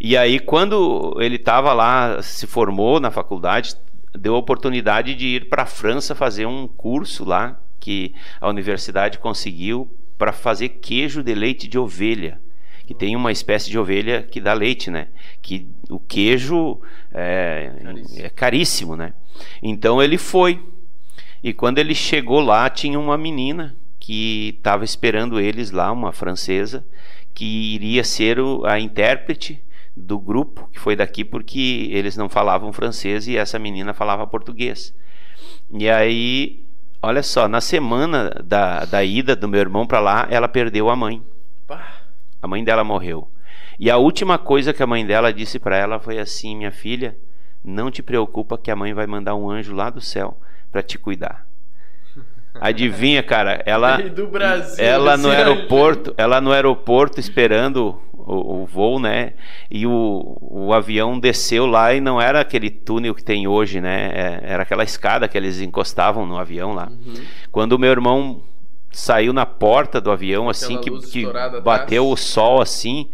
E 0.00 0.16
aí, 0.16 0.38
quando 0.38 1.16
ele 1.18 1.36
estava 1.36 1.72
lá, 1.72 2.22
se 2.22 2.46
formou 2.46 3.00
na 3.00 3.10
faculdade, 3.10 3.74
deu 4.16 4.36
a 4.36 4.38
oportunidade 4.38 5.14
de 5.16 5.26
ir 5.26 5.48
para 5.48 5.64
a 5.64 5.66
França 5.66 6.14
fazer 6.14 6.46
um 6.46 6.68
curso 6.68 7.24
lá 7.24 7.58
que 7.88 8.14
a 8.38 8.46
universidade 8.46 9.18
conseguiu 9.18 9.90
para 10.18 10.30
fazer 10.30 10.68
queijo 10.68 11.22
de 11.22 11.34
leite 11.34 11.66
de 11.66 11.78
ovelha 11.78 12.38
que 12.86 12.92
tem 12.92 13.16
uma 13.16 13.32
espécie 13.32 13.70
de 13.70 13.78
ovelha 13.78 14.22
que 14.22 14.40
dá 14.40 14.54
leite, 14.54 14.90
né? 14.90 15.08
Que 15.42 15.66
o 15.90 15.98
queijo 15.98 16.80
é 17.12 17.70
caríssimo, 17.82 18.24
é 18.24 18.30
caríssimo 18.30 18.96
né? 18.96 19.14
Então 19.62 20.02
ele 20.02 20.18
foi 20.18 20.62
e 21.42 21.54
quando 21.54 21.78
ele 21.78 21.94
chegou 21.94 22.40
lá 22.40 22.68
tinha 22.68 22.98
uma 22.98 23.16
menina 23.16 23.74
que 23.98 24.54
estava 24.56 24.84
esperando 24.84 25.40
eles 25.40 25.70
lá, 25.70 25.90
uma 25.92 26.12
francesa, 26.12 26.84
que 27.34 27.74
iria 27.74 28.04
ser 28.04 28.38
o, 28.38 28.64
a 28.66 28.78
intérprete 28.78 29.62
do 29.96 30.18
grupo 30.18 30.68
que 30.72 30.78
foi 30.78 30.94
daqui 30.94 31.24
porque 31.24 31.88
eles 31.90 32.16
não 32.16 32.28
falavam 32.28 32.70
francês 32.70 33.26
e 33.28 33.36
essa 33.36 33.58
menina 33.58 33.94
falava 33.94 34.26
português. 34.26 34.94
E 35.70 35.88
aí, 35.90 36.67
olha 37.02 37.22
só, 37.22 37.48
na 37.48 37.60
semana 37.60 38.30
da, 38.44 38.84
da 38.84 39.04
ida 39.04 39.34
do 39.34 39.48
meu 39.48 39.60
irmão 39.60 39.86
para 39.86 40.00
lá, 40.00 40.26
ela 40.30 40.48
perdeu 40.48 40.88
a 40.88 40.96
mãe. 40.96 41.22
A 42.40 42.46
mãe 42.46 42.62
dela 42.62 42.84
morreu. 42.84 43.28
E 43.78 43.90
a 43.90 43.96
última 43.96 44.38
coisa 44.38 44.72
que 44.72 44.82
a 44.82 44.86
mãe 44.86 45.06
dela 45.06 45.32
disse 45.32 45.58
para 45.58 45.76
ela 45.76 46.00
foi 46.00 46.18
assim: 46.18 46.56
minha 46.56 46.72
filha, 46.72 47.16
não 47.64 47.90
te 47.90 48.02
preocupa 48.02 48.58
que 48.58 48.70
a 48.70 48.76
mãe 48.76 48.92
vai 48.92 49.06
mandar 49.06 49.34
um 49.34 49.48
anjo 49.48 49.74
lá 49.74 49.90
do 49.90 50.00
céu 50.00 50.36
para 50.72 50.82
te 50.82 50.98
cuidar. 50.98 51.46
Adivinha, 52.60 53.22
cara, 53.22 53.62
ela 53.64 53.98
Brasil, 54.26 54.84
ela 54.84 55.16
no 55.16 55.30
aeroporto, 55.30 56.14
ela 56.16 56.40
no 56.40 56.52
aeroporto 56.52 57.20
esperando 57.20 58.00
o, 58.28 58.62
o 58.62 58.66
voo, 58.66 59.00
né? 59.00 59.32
E 59.70 59.86
o, 59.86 60.36
o 60.40 60.72
avião 60.74 61.18
desceu 61.18 61.66
lá 61.66 61.94
e 61.94 62.00
não 62.00 62.20
era 62.20 62.40
aquele 62.40 62.70
túnel 62.70 63.14
que 63.14 63.24
tem 63.24 63.48
hoje, 63.48 63.80
né? 63.80 64.10
É, 64.12 64.40
era 64.52 64.62
aquela 64.62 64.84
escada 64.84 65.26
que 65.26 65.36
eles 65.36 65.60
encostavam 65.60 66.26
no 66.26 66.36
avião 66.36 66.74
lá. 66.74 66.88
Uhum. 66.88 67.14
Quando 67.50 67.72
o 67.72 67.78
meu 67.78 67.90
irmão 67.90 68.42
saiu 68.92 69.32
na 69.32 69.46
porta 69.46 70.00
do 70.00 70.10
avião, 70.10 70.48
assim, 70.48 70.78
que, 70.78 70.90
que 71.08 71.26
bateu 71.62 72.08
o 72.08 72.16
sol 72.16 72.60
assim, 72.60 73.08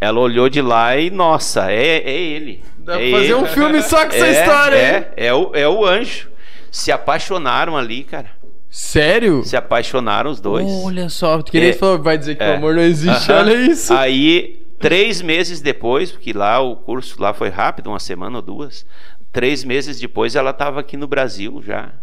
ela 0.00 0.20
olhou 0.20 0.48
de 0.48 0.60
lá 0.60 0.96
e, 0.96 1.10
nossa, 1.10 1.70
é, 1.72 1.98
é 1.98 2.12
ele. 2.12 2.62
Dá 2.78 3.00
é 3.00 3.10
pra 3.10 3.18
fazer 3.18 3.32
ele. 3.32 3.34
um 3.34 3.46
filme 3.46 3.82
só 3.82 4.06
com 4.06 4.14
essa 4.14 4.26
é, 4.26 4.30
história, 4.32 4.76
é, 4.76 4.96
hein? 4.96 5.04
é, 5.16 5.34
o, 5.34 5.50
é 5.54 5.68
o 5.68 5.84
anjo. 5.86 6.30
Se 6.70 6.92
apaixonaram 6.92 7.74
ali, 7.74 8.04
cara. 8.04 8.30
Sério? 8.78 9.42
Se 9.42 9.56
apaixonaram 9.56 10.30
os 10.30 10.38
dois. 10.38 10.66
Olha 10.84 11.08
só, 11.08 11.40
que 11.40 11.58
nem 11.58 11.70
É, 11.70 11.72
falou, 11.72 12.02
vai 12.02 12.18
dizer 12.18 12.36
que 12.36 12.42
é. 12.42 12.50
o 12.52 12.56
amor 12.56 12.74
não 12.74 12.82
existe, 12.82 13.32
olha 13.32 13.54
isso. 13.54 13.90
Aí, 13.94 14.66
três 14.78 15.22
meses 15.22 15.62
depois, 15.62 16.12
porque 16.12 16.30
lá 16.34 16.60
o 16.60 16.76
curso 16.76 17.20
lá 17.20 17.32
foi 17.32 17.48
rápido, 17.48 17.86
uma 17.86 17.98
semana 17.98 18.36
ou 18.36 18.42
duas. 18.42 18.84
Três 19.32 19.64
meses 19.64 19.98
depois 19.98 20.36
ela 20.36 20.50
estava 20.50 20.80
aqui 20.80 20.94
no 20.94 21.06
Brasil 21.08 21.62
já, 21.62 21.94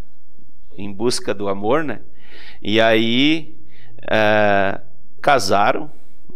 em 0.76 0.92
busca 0.92 1.32
do 1.32 1.48
amor, 1.48 1.84
né? 1.84 2.00
E 2.60 2.82
aí 2.82 3.56
eh, 4.10 4.82
casaram. 5.22 5.92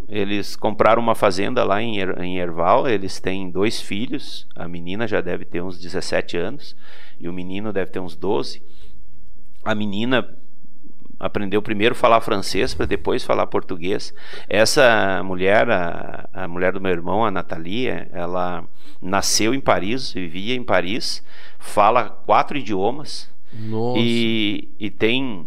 Eles 0.07 0.55
compraram 0.55 1.01
uma 1.01 1.15
fazenda 1.15 1.63
lá 1.63 1.81
em, 1.81 1.97
Er- 1.99 2.21
em 2.21 2.37
Erval. 2.37 2.87
Eles 2.87 3.19
têm 3.19 3.49
dois 3.49 3.81
filhos. 3.81 4.47
A 4.55 4.67
menina 4.67 5.07
já 5.07 5.19
deve 5.19 5.43
ter 5.45 5.61
uns 5.63 5.79
17 5.79 6.37
anos 6.37 6.75
e 7.19 7.27
o 7.27 7.33
menino 7.33 7.73
deve 7.73 7.89
ter 7.91 7.99
uns 7.99 8.15
12. 8.15 8.61
A 9.67 9.75
menina 9.75 10.27
aprendeu 11.19 11.61
primeiro 11.61 11.93
a 11.93 11.97
falar 11.97 12.21
francês 12.21 12.73
para 12.73 12.85
depois 12.85 13.23
falar 13.23 13.47
português. 13.47 14.13
Essa 14.47 15.21
mulher, 15.23 15.69
a, 15.69 16.29
a 16.33 16.47
mulher 16.47 16.73
do 16.73 16.81
meu 16.81 16.91
irmão, 16.91 17.25
a 17.25 17.31
Nathalie, 17.31 17.87
ela 18.11 18.63
nasceu 19.01 19.53
em 19.53 19.59
Paris, 19.59 20.11
vivia 20.11 20.55
em 20.55 20.63
Paris, 20.63 21.23
fala 21.59 22.09
quatro 22.09 22.57
idiomas 22.57 23.29
Nossa. 23.51 23.99
e, 23.99 24.69
e 24.79 24.89
tem 24.89 25.45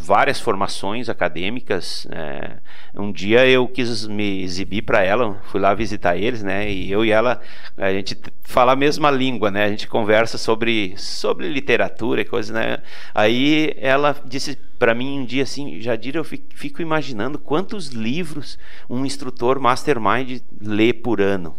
várias 0.00 0.40
formações 0.40 1.08
acadêmicas. 1.08 2.06
é. 2.10 2.58
um 2.94 3.12
dia 3.12 3.46
eu 3.46 3.66
quis 3.68 4.06
me 4.06 4.42
exibir 4.42 4.82
para 4.82 5.02
ela, 5.02 5.40
fui 5.44 5.60
lá 5.60 5.74
visitar 5.74 6.16
eles, 6.16 6.42
né? 6.42 6.70
E 6.70 6.90
eu 6.90 7.04
e 7.04 7.10
ela, 7.10 7.40
a 7.76 7.90
gente 7.92 8.16
fala 8.42 8.72
a 8.72 8.76
mesma 8.76 9.10
língua, 9.10 9.50
né? 9.50 9.64
A 9.64 9.68
gente 9.68 9.86
conversa 9.88 10.38
sobre, 10.38 10.94
sobre 10.96 11.48
literatura 11.48 12.20
e 12.20 12.24
coisas, 12.24 12.54
né? 12.54 12.78
Aí 13.14 13.74
ela 13.78 14.16
disse 14.24 14.56
para 14.78 14.94
mim 14.94 15.18
um 15.20 15.24
dia 15.24 15.42
assim, 15.42 15.80
Jadir, 15.80 16.16
eu 16.16 16.24
fi- 16.24 16.44
fico 16.54 16.80
imaginando 16.80 17.38
quantos 17.38 17.88
livros 17.88 18.58
um 18.88 19.04
instrutor 19.04 19.58
mastermind 19.60 20.40
lê 20.60 20.92
por 20.92 21.20
ano. 21.20 21.56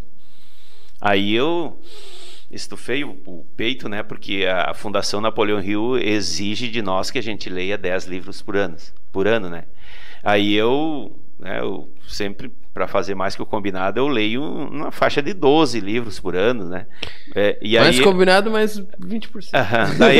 Aí 1.01 1.34
eu 1.34 1.79
estufei 2.51 3.03
o, 3.03 3.18
o 3.25 3.46
peito, 3.56 3.88
né? 3.88 4.03
Porque 4.03 4.46
a 4.46 4.74
Fundação 4.74 5.22
Napoleão 5.22 5.62
Hill 5.62 5.98
exige 5.98 6.68
de 6.70 6.82
nós 6.82 7.12
que 7.12 7.20
a 7.20 7.24
gente 7.24 7.50
leia 7.50 7.77
10 7.77 8.06
livros 8.06 8.41
por 8.41 8.56
ano, 8.56 8.77
por 9.12 9.27
ano, 9.27 9.50
né? 9.50 9.65
Aí 10.24 10.53
eu, 10.53 11.15
né, 11.39 11.60
eu 11.60 11.89
sempre 12.08 12.51
para 12.74 12.88
fazer 12.88 13.15
mais 13.15 13.36
que 13.36 13.41
o 13.41 13.46
combinado, 13.46 14.00
eu 14.00 14.08
leio 14.08 14.41
uma 14.41 14.91
faixa 14.91 15.22
de 15.22 15.34
12 15.34 15.79
livros 15.79 16.20
por 16.20 16.36
ano, 16.36 16.65
né? 16.65 16.88
É, 17.36 17.58
e 17.62 17.77
Mais 17.77 17.98
aí 17.98 18.03
combinado, 18.03 18.50
mais 18.50 18.79
20%. 18.79 19.50
Aham, 19.53 19.96
daí, 19.98 20.20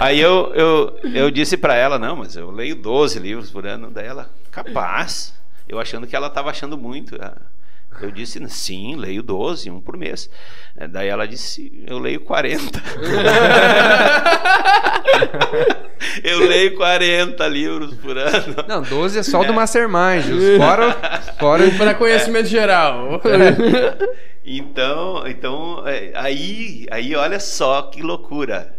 aí 0.00 0.20
eu, 0.20 0.52
eu, 0.54 0.98
eu 1.14 1.30
disse 1.30 1.56
pra 1.56 1.74
ela, 1.74 1.98
não, 1.98 2.16
mas 2.16 2.36
eu 2.36 2.50
leio 2.50 2.76
12 2.76 3.18
livros 3.18 3.50
por 3.50 3.66
ano. 3.66 3.90
Daí 3.90 4.06
ela, 4.06 4.28
capaz. 4.50 5.34
Eu 5.66 5.80
achando 5.80 6.06
que 6.06 6.14
ela 6.14 6.26
estava 6.26 6.50
achando 6.50 6.76
muito. 6.76 7.16
Ah, 7.18 7.40
Eu 8.00 8.10
disse, 8.10 8.46
sim, 8.48 8.96
leio 8.96 9.22
12, 9.22 9.70
um 9.70 9.80
por 9.80 9.96
mês. 9.96 10.28
Eh, 10.76 10.88
Daí 10.88 11.08
ela 11.08 11.26
disse, 11.26 11.84
eu 11.86 11.98
leio 11.98 12.20
40. 12.20 12.82
eu 16.24 16.46
leio 16.46 16.76
40 16.76 17.46
livros 17.48 17.94
por 17.94 18.18
ano. 18.18 18.56
Não, 18.66 18.82
12 18.82 19.18
é 19.18 19.22
só 19.22 19.40
o 19.40 19.44
do 19.44 19.54
Mastermind. 19.54 20.24
os 20.30 20.56
Fora, 20.56 20.92
fora 21.38 21.70
Para 21.78 21.94
conhecimento 21.94 22.48
geral. 22.48 23.20
Então, 24.44 25.26
então 25.26 25.86
é, 25.86 26.12
aí, 26.14 26.86
aí 26.90 27.14
olha 27.14 27.40
só 27.40 27.82
que 27.82 28.02
loucura. 28.02 28.74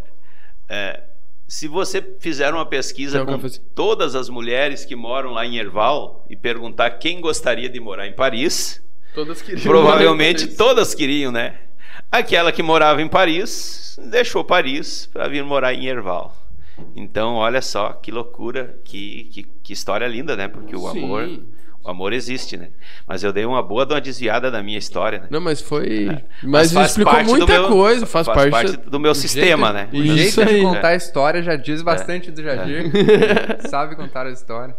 É, 0.70 1.02
se 1.48 1.68
você 1.68 2.04
fizer 2.20 2.54
uma 2.54 2.66
pesquisa 2.66 3.24
um 3.24 3.26
com 3.26 3.40
todas 3.74 4.16
as 4.16 4.30
mulheres 4.30 4.84
que 4.84 4.96
moram 4.96 5.32
lá 5.32 5.46
em 5.46 5.58
Erval 5.58 6.26
e 6.30 6.36
perguntar 6.36 6.92
quem 6.92 7.22
gostaria 7.22 7.70
de 7.70 7.80
morar 7.80 8.08
em 8.08 8.14
Paris, 8.14 8.84
Todas 9.16 9.42
queriam. 9.42 9.64
provavelmente 9.64 10.48
todas 10.48 10.94
queriam, 10.94 11.32
né? 11.32 11.56
Aquela 12.12 12.52
que 12.52 12.62
morava 12.62 13.02
em 13.02 13.08
Paris 13.08 13.98
deixou 14.12 14.44
Paris 14.44 15.10
para 15.12 15.28
vir 15.28 15.44
morar 15.44 15.74
em 15.74 15.86
Erval. 15.88 16.36
Então, 16.96 17.36
olha 17.36 17.62
só 17.62 17.94
que 17.94 18.12
loucura, 18.12 18.78
que, 18.84 19.24
que, 19.32 19.44
que 19.64 19.74
história 19.74 20.06
linda, 20.08 20.36
né? 20.36 20.48
Porque 20.50 20.76
o 20.76 20.92
Sim. 20.92 21.04
amor, 21.06 21.40
o 21.82 21.90
amor 21.90 22.12
existe, 22.12 22.58
né? 22.58 22.70
Mas 23.08 23.24
eu 23.24 23.32
dei 23.32 23.46
uma 23.46 23.64
boa 23.64 23.86
de 23.86 23.94
uma 23.94 24.02
desviada 24.02 24.52
da 24.52 24.62
minha 24.62 24.78
história, 24.78 25.20
né? 25.20 25.28
Não, 25.30 25.40
mas 25.40 25.62
foi. 25.62 26.10
É. 26.10 26.26
Mas, 26.44 26.74
faz 26.74 26.90
explicou 26.90 27.14
parte 27.14 27.30
muita 27.30 27.46
meu- 27.54 27.68
coisa, 27.70 28.06
faz, 28.06 28.28
parte, 28.28 28.76
do 28.78 29.00
meu 29.00 29.16
sistema, 29.16 29.72
né? 29.72 29.88
O 29.94 29.98
Isso 29.98 30.16
jeito 30.18 30.46
de 30.46 30.56
aí. 30.56 30.62
contar 30.62 30.90
a 30.90 30.96
história 30.96 31.42
já 31.42 31.56
diz 31.56 31.82
bastante 31.82 32.30
do 32.30 32.44
Jadir. 32.44 32.92
É. 33.64 33.66
Sabe 33.70 33.96
contar 33.96 34.28
as 34.28 34.40
histórias. 34.40 34.76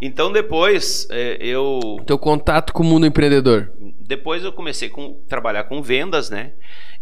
Então 0.00 0.30
depois 0.32 1.06
é, 1.10 1.36
eu 1.40 1.98
Teu 2.06 2.18
contato 2.18 2.72
com 2.72 2.82
o 2.82 2.86
mundo 2.86 3.06
empreendedor. 3.06 3.70
depois 4.00 4.44
eu 4.44 4.52
comecei 4.52 4.88
a 4.88 5.28
trabalhar 5.28 5.64
com 5.64 5.82
vendas, 5.82 6.30
né? 6.30 6.52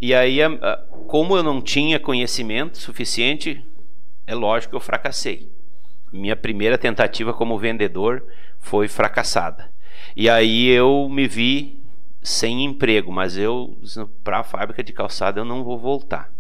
E 0.01 0.15
aí, 0.15 0.39
como 1.07 1.37
eu 1.37 1.43
não 1.43 1.61
tinha 1.61 1.99
conhecimento 2.01 2.79
suficiente, 2.79 3.65
é 4.27 4.35
lógico 4.35 4.71
que 4.71 4.77
eu 4.77 4.81
fracassei. 4.81 5.51
Minha 6.13 6.37
primeira 6.37 6.77
tentativa 6.79 7.33
como 7.35 7.59
vendedor 7.59 8.23
foi 8.59 8.89
fracassada. 8.89 9.71
E 10.15 10.29
aí 10.29 10.69
eu 10.69 11.09
me 11.11 11.27
vi 11.27 11.83
sem 12.23 12.65
emprego, 12.65 13.13
mas 13.13 13.37
eu 13.39 13.77
para 14.25 14.41
a 14.41 14.45
fábrica 14.45 14.83
de 14.83 14.93
calçada 14.93 15.41
eu 15.41 15.45
não 15.45 15.63
vou 15.65 15.79
voltar. 15.79 16.31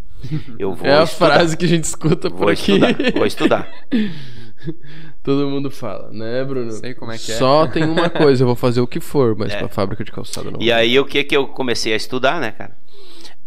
Eu 0.58 0.74
vou 0.74 0.88
é 0.88 0.98
a 0.98 1.04
estudar. 1.04 1.36
frase 1.36 1.56
que 1.56 1.64
a 1.64 1.68
gente 1.68 1.84
escuta 1.84 2.30
por 2.30 2.38
Vou 2.38 2.48
aqui. 2.48 2.72
estudar, 2.72 2.94
vou 3.14 3.26
estudar. 3.26 3.68
Todo 5.26 5.50
mundo 5.50 5.72
fala, 5.72 6.08
né, 6.12 6.44
Bruno? 6.44 6.70
Sei 6.70 6.94
como 6.94 7.10
é 7.10 7.18
que 7.18 7.32
é. 7.32 7.34
Só 7.34 7.66
tem 7.66 7.82
uma 7.82 8.08
coisa, 8.08 8.44
eu 8.44 8.46
vou 8.46 8.54
fazer 8.54 8.80
o 8.80 8.86
que 8.86 9.00
for, 9.00 9.34
mas 9.36 9.52
É. 9.52 9.58
pra 9.58 9.66
fábrica 9.66 10.04
de 10.04 10.12
calçada 10.12 10.52
não. 10.52 10.62
E 10.62 10.70
aí 10.70 10.96
o 11.00 11.04
que 11.04 11.24
que 11.24 11.36
eu 11.36 11.48
comecei 11.48 11.92
a 11.92 11.96
estudar, 11.96 12.40
né, 12.40 12.52
cara? 12.52 12.78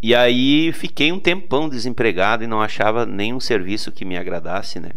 E 0.04 0.14
aí 0.14 0.74
fiquei 0.74 1.10
um 1.14 1.20
tempão 1.22 1.70
desempregado 1.70 2.44
e 2.44 2.48
não 2.48 2.62
achava 2.62 3.06
nenhum 3.06 3.40
serviço 3.40 3.94
que 3.94 4.04
me 4.04 4.18
agradasse, 4.18 4.78
né? 4.78 4.92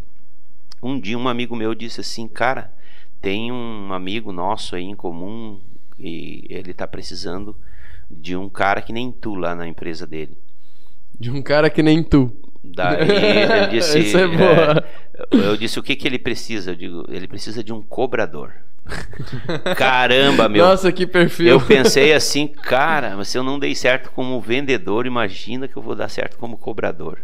Um 0.83 0.99
dia 0.99 1.17
um 1.17 1.29
amigo 1.29 1.55
meu 1.55 1.73
disse 1.73 2.01
assim, 2.01 2.27
cara, 2.27 2.73
tem 3.21 3.53
um 3.53 3.93
amigo 3.93 4.33
nosso 4.33 4.75
aí 4.75 4.83
em 4.83 4.97
comum 4.97 5.61
e 5.97 6.45
ele 6.51 6.75
tá 6.75 6.89
precisando 6.89 7.55
de 8.11 8.35
um 8.37 8.49
cara 8.49 8.83
que 8.83 8.93
nem 8.93 9.13
tu 9.13 9.37
lá 9.37 9.55
na 9.55 9.69
empresa 9.69 10.05
dele. 10.05 10.37
De 11.17 11.31
um 11.31 11.41
cara 11.41 11.71
que 11.71 11.81
nem 11.81 12.03
tu. 12.03 12.33
Daí 12.63 13.09
ele 13.09 13.67
disse, 13.73 13.99
Isso 13.99 14.19
é 14.19 14.27
boa. 14.27 14.85
é, 15.33 15.49
eu 15.49 15.57
disse 15.57 15.79
o 15.79 15.83
que 15.83 15.97
que 15.97 16.07
ele 16.07 16.19
precisa? 16.19 16.73
Eu 16.73 16.77
digo, 16.77 17.05
ele 17.09 17.27
precisa 17.27 17.63
de 17.63 17.73
um 17.73 17.83
cobrador. 17.83 18.53
Caramba, 19.77 20.49
meu. 20.49 20.65
Nossa, 20.65 20.91
que 20.91 21.07
perfil. 21.07 21.49
Eu 21.49 21.61
pensei 21.61 22.13
assim, 22.13 22.49
cara, 22.49 23.17
mas 23.17 23.29
se 23.29 23.39
eu 23.39 23.43
não 23.43 23.59
dei 23.59 23.75
certo 23.75 24.11
como 24.11 24.41
vendedor, 24.41 25.07
imagina 25.07 25.69
que 25.69 25.77
eu 25.77 25.83
vou 25.83 25.95
dar 25.95 26.09
certo 26.09 26.37
como 26.37 26.57
cobrador. 26.57 27.21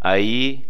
Aí 0.00 0.64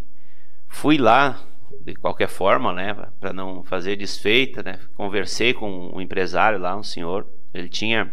fui 0.68 0.98
lá 0.98 1.40
de 1.84 1.94
qualquer 1.94 2.28
forma, 2.28 2.72
né, 2.72 2.94
para 3.20 3.32
não 3.32 3.62
fazer 3.62 3.96
desfeita, 3.96 4.62
né? 4.62 4.78
Conversei 4.96 5.54
com 5.54 5.90
um 5.94 6.00
empresário 6.00 6.58
lá, 6.58 6.76
um 6.76 6.82
senhor, 6.82 7.26
ele 7.54 7.68
tinha 7.68 8.12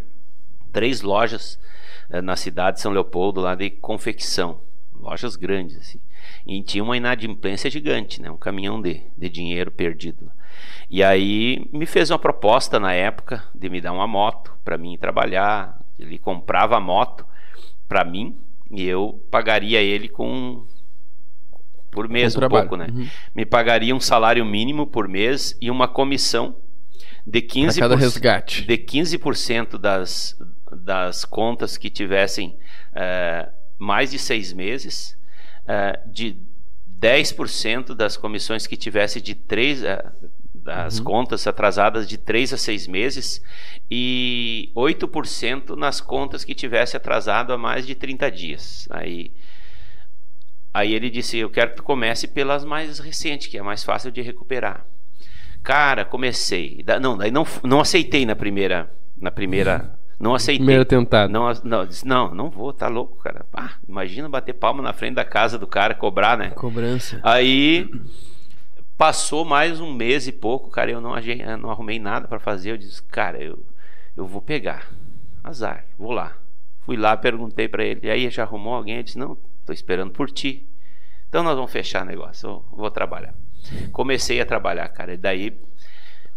três 0.71 1.01
lojas 1.01 1.59
eh, 2.09 2.21
na 2.21 2.35
cidade 2.35 2.77
de 2.77 2.81
São 2.81 2.91
Leopoldo 2.91 3.41
lá 3.41 3.55
de 3.55 3.69
confecção, 3.69 4.61
lojas 5.03 5.35
grandes 5.35 5.77
assim. 5.77 5.99
E 6.47 6.61
tinha 6.63 6.83
uma 6.83 6.95
inadimplência 6.97 7.69
gigante, 7.69 8.21
né? 8.21 8.31
Um 8.31 8.37
caminhão 8.37 8.81
de, 8.81 9.01
de 9.17 9.29
dinheiro 9.29 9.69
perdido. 9.69 10.31
E 10.89 11.03
aí 11.03 11.67
me 11.71 11.85
fez 11.85 12.09
uma 12.09 12.19
proposta 12.19 12.79
na 12.79 12.93
época 12.93 13.43
de 13.53 13.69
me 13.69 13.81
dar 13.81 13.91
uma 13.91 14.07
moto 14.07 14.53
para 14.63 14.77
mim 14.77 14.97
trabalhar. 14.97 15.79
Ele 15.99 16.17
comprava 16.17 16.77
a 16.77 16.79
moto 16.79 17.25
para 17.87 18.03
mim 18.03 18.35
e 18.71 18.83
eu 18.83 19.21
pagaria 19.29 19.81
ele 19.81 20.07
com 20.07 20.65
por 21.91 22.09
mês 22.09 22.35
um 22.35 22.39
trabalho. 22.39 22.67
pouco, 22.67 22.75
né? 22.83 22.87
Uhum. 22.91 23.07
Me 23.35 23.45
pagaria 23.45 23.95
um 23.95 23.99
salário 23.99 24.43
mínimo 24.45 24.87
por 24.87 25.07
mês 25.07 25.55
e 25.61 25.69
uma 25.69 25.87
comissão 25.87 26.55
de 27.25 27.41
15%, 27.41 27.73
Pra 27.73 27.81
cada 27.81 27.95
resgate. 27.95 28.65
de 28.65 28.77
15% 28.77 29.77
das, 29.77 30.35
das 30.71 31.23
contas 31.23 31.77
que 31.77 31.89
tivessem 31.89 32.57
eh, 32.95 33.47
mais 33.77 34.11
de 34.11 34.19
seis 34.19 34.53
meses, 34.53 35.17
eh, 35.67 35.99
de 36.05 36.37
10% 36.87 37.93
das 37.95 38.15
comissões 38.17 38.65
que 38.67 38.77
tivesse 38.77 39.19
de 39.21 39.35
três, 39.35 39.83
eh, 39.83 40.03
das 40.55 40.99
Uhum. 40.99 41.03
contas 41.03 41.45
atrasadas 41.45 42.07
de 42.07 42.17
3 42.17 42.53
a 42.53 42.57
6 42.57 42.87
meses 42.87 43.41
e 43.91 44.71
8% 44.73 45.75
nas 45.75 45.99
contas 45.99 46.45
que 46.45 46.55
tivesse 46.55 46.95
atrasado 46.95 47.51
há 47.51 47.57
mais 47.57 47.85
de 47.85 47.95
30 47.95 48.29
dias. 48.31 48.87
Aí 48.89 49.31
Aí 50.73 50.93
ele 50.95 51.09
disse: 51.09 51.37
Eu 51.37 51.51
quero 51.51 51.69
que 51.71 51.75
tu 51.77 51.83
comece 51.83 52.27
pelas 52.27 52.65
mais 52.65 52.97
recentes, 52.97 53.45
que 53.47 53.57
é 53.57 53.61
mais 53.61 53.83
fácil 53.83 54.11
de 54.11 54.21
recuperar. 54.23 54.83
Cara, 55.61 56.03
comecei. 56.03 56.81
Da- 56.83 56.99
Não, 56.99 57.15
daí 57.15 57.29
não, 57.29 57.45
não 57.63 57.79
aceitei 57.79 58.25
na 58.25 58.35
primeira, 58.35 58.91
Na 59.15 59.29
primeira. 59.29 59.97
Não 60.19 60.35
aceitei. 60.35 60.59
Primeira 60.59 60.85
tentada. 60.85 61.31
Não, 61.31 61.51
não, 61.63 61.85
disse, 61.85 62.07
não, 62.07 62.33
não 62.33 62.49
vou, 62.49 62.71
tá 62.71 62.87
louco, 62.87 63.17
cara. 63.17 63.45
Ah, 63.53 63.71
imagina 63.87 64.29
bater 64.29 64.53
palma 64.53 64.81
na 64.81 64.93
frente 64.93 65.15
da 65.15 65.25
casa 65.25 65.57
do 65.57 65.67
cara, 65.67 65.93
cobrar, 65.93 66.37
né? 66.37 66.51
Cobrança. 66.51 67.19
Aí 67.23 67.89
passou 68.97 69.43
mais 69.43 69.79
um 69.79 69.91
mês 69.93 70.27
e 70.27 70.31
pouco, 70.31 70.69
cara, 70.69 70.91
eu 70.91 71.01
não, 71.01 71.17
eu 71.17 71.57
não 71.57 71.69
arrumei 71.69 71.99
nada 71.99 72.27
pra 72.27 72.39
fazer. 72.39 72.71
Eu 72.71 72.77
disse, 72.77 73.01
cara, 73.03 73.37
eu, 73.41 73.65
eu 74.15 74.25
vou 74.25 74.41
pegar. 74.41 74.87
Azar, 75.43 75.85
vou 75.97 76.11
lá. 76.11 76.37
Fui 76.85 76.97
lá, 76.97 77.15
perguntei 77.17 77.67
pra 77.67 77.83
ele, 77.83 78.01
e 78.03 78.09
aí 78.09 78.29
já 78.29 78.43
arrumou 78.43 78.73
alguém? 78.73 78.95
Ele 78.95 79.03
disse, 79.03 79.17
não, 79.17 79.37
tô 79.65 79.73
esperando 79.73 80.11
por 80.11 80.29
ti. 80.29 80.67
Então 81.27 81.41
nós 81.43 81.55
vamos 81.55 81.71
fechar 81.71 82.05
negócio, 82.05 82.47
eu 82.47 82.65
vou 82.71 82.91
trabalhar. 82.91 83.33
Comecei 83.91 84.39
a 84.39 84.45
trabalhar, 84.45 84.87
cara, 84.89 85.13
e 85.13 85.17
daí 85.17 85.57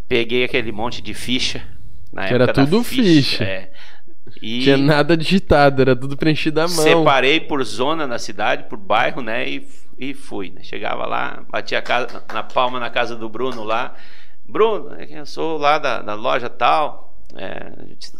peguei 0.09 0.45
aquele 0.45 0.73
monte 0.73 1.03
de 1.03 1.13
ficha. 1.15 1.67
Na 2.13 2.27
Que 2.27 2.35
era 2.35 2.53
tudo 2.53 2.83
ficha. 2.83 3.45
É, 3.45 3.71
e 4.43 4.63
Tinha 4.63 4.77
nada 4.77 5.17
digitado, 5.17 5.81
era 5.81 5.95
tudo 5.95 6.17
preenchido 6.17 6.61
à 6.61 6.65
mão. 6.65 6.77
Separei 6.77 7.41
por 7.41 7.63
zona 7.65 8.07
na 8.07 8.19
cidade, 8.19 8.65
por 8.65 8.79
bairro, 8.79 9.23
né? 9.23 9.49
E, 9.49 9.69
e 9.99 10.15
fui. 10.15 10.51
Né? 10.51 10.63
Chegava 10.63 11.07
lá, 11.07 11.45
batia 11.49 11.81
casa, 11.81 12.25
na 12.33 12.43
palma 12.43 12.81
na 12.81 12.91
casa 12.91 13.17
do 13.17 13.29
Bruno 13.29 13.63
lá. 13.63 13.95
Bruno, 14.45 14.95
é 14.95 15.21
eu 15.21 15.27
sou 15.27 15.57
lá 15.59 15.79
da, 15.79 16.03
da 16.03 16.15
loja 16.15 16.49
tal. 16.49 17.15
É, 17.35 17.73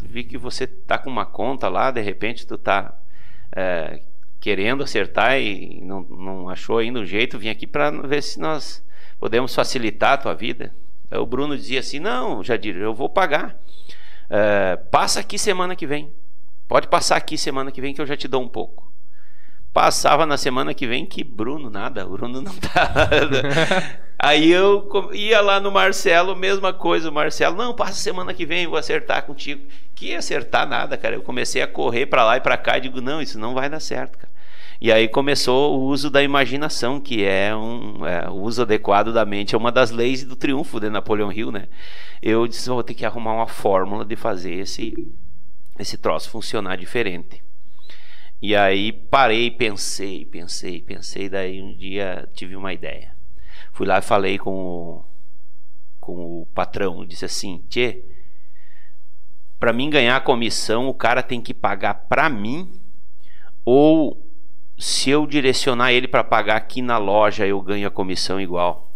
vi 0.03 0.25
que 0.25 0.37
você 0.37 0.67
tá 0.67 0.99
com 0.99 1.09
uma 1.09 1.25
conta 1.25 1.69
lá, 1.69 1.91
de 1.91 2.01
repente 2.01 2.47
tu 2.47 2.59
tá 2.59 2.95
é, 3.55 4.01
querendo 4.41 4.83
acertar 4.83 5.39
e 5.41 5.81
não, 5.81 6.03
não 6.03 6.49
achou 6.49 6.79
ainda 6.79 7.01
um 7.01 7.07
jeito. 7.07 7.39
Vim 7.39 7.49
aqui 7.49 7.67
para 7.67 7.91
ver 7.91 8.23
se 8.23 8.41
nós 8.41 8.85
podemos 9.19 9.55
facilitar 9.55 10.13
a 10.13 10.19
tua 10.19 10.35
vida. 10.35 10.73
Aí 11.11 11.19
o 11.19 11.27
Bruno 11.27 11.57
dizia 11.57 11.81
assim: 11.81 12.01
Não, 12.01 12.43
Jadir, 12.43 12.77
eu 12.77 12.95
vou 12.95 13.09
pagar. 13.09 13.57
É, 14.29 14.77
passa 14.77 15.21
aqui 15.21 15.39
semana 15.39 15.77
que 15.77 15.87
vem. 15.87 16.13
Pode 16.69 16.89
passar 16.89 17.17
aqui 17.17 17.39
semana 17.39 17.71
que 17.71 17.81
vem 17.81 17.95
que 17.95 18.01
eu 18.01 18.07
já 18.07 18.17
te 18.17 18.27
dou 18.27 18.43
um 18.43 18.49
pouco. 18.49 18.93
Passava 19.73 20.25
na 20.25 20.37
semana 20.37 20.73
que 20.73 20.87
vem 20.87 21.05
que 21.05 21.23
Bruno, 21.23 21.69
nada, 21.69 22.05
Bruno 22.07 22.41
não 22.41 22.55
tá. 22.55 23.11
Aí 24.19 24.51
eu 24.51 24.89
ia 25.13 25.41
lá 25.43 25.61
no 25.61 25.71
Marcelo, 25.71 26.35
mesma 26.35 26.73
coisa, 26.73 27.11
o 27.11 27.13
Marcelo, 27.13 27.55
não, 27.55 27.75
passa 27.75 27.93
semana 27.93 28.33
que 28.33 28.47
vem, 28.47 28.67
vou 28.67 28.79
acertar 28.79 29.23
contigo. 29.25 29.67
Que 29.95 30.15
acertar 30.15 30.67
nada, 30.67 30.97
cara. 30.97 31.15
Eu 31.15 31.23
comecei 31.23 31.61
a 31.61 31.67
correr 31.67 32.07
pra 32.07 32.25
lá 32.25 32.39
e 32.39 32.41
pra 32.41 32.57
cá 32.57 32.79
e 32.79 32.81
digo, 32.81 33.03
não, 33.03 33.21
isso 33.21 33.39
não 33.39 33.53
vai 33.53 33.69
dar 33.69 33.81
certo, 33.81 34.19
cara. 34.19 34.33
E 34.81 34.93
aí 34.93 35.09
começou 35.09 35.79
o 35.79 35.85
uso 35.85 36.11
da 36.11 36.23
imaginação, 36.23 37.01
que 37.01 37.25
é 37.25 37.57
um 37.57 38.07
é, 38.07 38.29
o 38.29 38.43
uso 38.43 38.63
adequado 38.63 39.13
da 39.13 39.25
mente, 39.25 39.55
é 39.55 39.59
uma 39.59 39.73
das 39.73 39.91
leis 39.91 40.23
do 40.23 40.37
triunfo 40.37 40.79
de 40.79 40.91
Napoleão 40.91 41.33
Hill, 41.33 41.51
né? 41.51 41.69
Eu 42.21 42.47
disse, 42.47 42.69
vou 42.69 42.83
ter 42.83 42.95
que 42.95 43.07
arrumar 43.07 43.33
uma 43.33 43.47
fórmula 43.47 44.05
de 44.05 44.17
fazer 44.17 44.55
esse 44.55 44.95
esse 45.79 45.97
troço 45.97 46.31
funcionar 46.31 46.77
diferente. 46.77 47.43
E 48.41 48.55
aí 48.55 48.93
parei, 48.93 49.51
pensei, 49.51 50.25
pensei, 50.25 50.83
pensei, 50.83 51.29
daí 51.29 51.63
um 51.63 51.75
dia 51.75 52.29
tive 52.35 52.55
uma 52.55 52.73
ideia. 52.73 53.15
Fui 53.73 53.87
lá 53.87 53.99
e 53.99 54.03
falei 54.03 54.39
com 54.39 54.55
o, 54.55 55.05
com 56.01 56.43
o 56.43 56.47
patrão, 56.55 57.05
disse 57.05 57.25
assim, 57.25 57.65
Tchê, 57.69 58.05
para 59.59 59.73
mim 59.73 59.89
ganhar 59.89 60.17
a 60.17 60.21
comissão, 60.21 60.87
o 60.87 60.95
cara 60.95 61.23
tem 61.23 61.41
que 61.41 61.55
pagar 61.55 61.95
para 62.09 62.29
mim 62.29 62.81
ou 63.65 64.26
se 64.79 65.11
eu 65.11 65.27
direcionar 65.27 65.93
ele 65.93 66.07
para 66.07 66.23
pagar 66.23 66.57
aqui 66.57 66.83
na 66.83 66.99
loja, 66.99 67.47
eu 67.47 67.61
ganho 67.63 67.89
a 67.89 67.91
comissão 67.91 68.41
igual. 68.41 68.93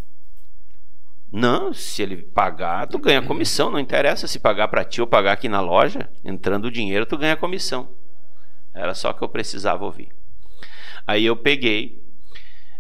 Não, 1.32 1.72
se 1.72 2.02
ele 2.02 2.16
pagar, 2.16 2.88
tu 2.88 2.98
ganha 2.98 3.22
comissão, 3.22 3.70
não 3.70 3.78
interessa 3.78 4.26
se 4.26 4.38
pagar 4.38 4.68
para 4.68 4.84
ti 4.84 5.00
ou 5.00 5.06
pagar 5.06 5.32
aqui 5.32 5.48
na 5.48 5.60
loja, 5.60 6.10
entrando 6.24 6.64
o 6.64 6.70
dinheiro, 6.70 7.06
tu 7.06 7.16
ganha 7.16 7.36
comissão. 7.36 7.88
Era 8.74 8.94
só 8.94 9.12
que 9.12 9.22
eu 9.22 9.28
precisava 9.28 9.84
ouvir. 9.84 10.08
Aí 11.06 11.24
eu 11.24 11.36
peguei, 11.36 12.02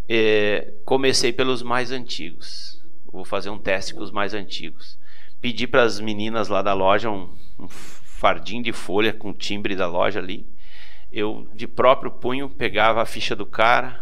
eh, 0.08 0.74
comecei 0.84 1.32
pelos 1.32 1.62
mais 1.62 1.92
antigos. 1.92 2.82
Vou 3.12 3.24
fazer 3.24 3.50
um 3.50 3.58
teste 3.58 3.94
com 3.94 4.02
os 4.02 4.10
mais 4.10 4.34
antigos. 4.34 4.98
Pedi 5.40 5.66
para 5.66 5.82
as 5.82 6.00
meninas 6.00 6.48
lá 6.48 6.60
da 6.60 6.74
loja 6.74 7.08
um, 7.08 7.32
um 7.58 7.68
fardinho 7.68 8.62
de 8.62 8.72
folha 8.72 9.12
com 9.12 9.32
timbre 9.32 9.74
da 9.74 9.86
loja 9.86 10.18
ali. 10.18 10.46
Eu, 11.12 11.48
de 11.54 11.66
próprio 11.66 12.10
punho, 12.10 12.48
pegava 12.48 13.02
a 13.02 13.06
ficha 13.06 13.34
do 13.34 13.44
cara. 13.46 14.00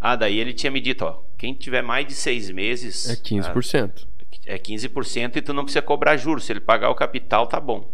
Ah, 0.00 0.16
daí 0.16 0.38
ele 0.38 0.52
tinha 0.52 0.70
me 0.70 0.80
dito, 0.80 1.04
ó, 1.04 1.22
quem 1.38 1.54
tiver 1.54 1.82
mais 1.82 2.06
de 2.06 2.14
seis 2.14 2.50
meses... 2.50 3.08
É 3.08 3.16
15%. 3.16 4.06
É 4.46 4.58
15% 4.58 5.36
e 5.36 5.42
tu 5.42 5.52
não 5.52 5.64
precisa 5.64 5.82
cobrar 5.82 6.16
juros. 6.16 6.44
Se 6.44 6.52
ele 6.52 6.60
pagar 6.60 6.90
o 6.90 6.94
capital, 6.94 7.46
tá 7.46 7.58
bom. 7.60 7.88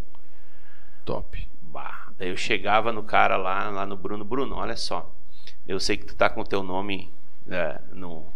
Top. 1.05 1.47
Bah, 1.63 2.09
daí 2.19 2.29
eu 2.31 2.37
chegava 2.37 2.93
no 2.93 3.03
cara 3.03 3.37
lá, 3.37 3.71
lá 3.71 3.87
no 3.87 3.97
Bruno, 3.97 4.25
Bruno, 4.25 4.57
olha 4.57 4.77
só, 4.77 5.13
eu 5.67 5.79
sei 5.79 5.97
que 5.97 6.05
tu 6.07 6.15
tá 6.15 6.29
com 6.29 6.41
o 6.41 6.45
teu 6.45 6.63
nome 6.63 7.13
é, 7.49 7.81
no, 7.93 8.27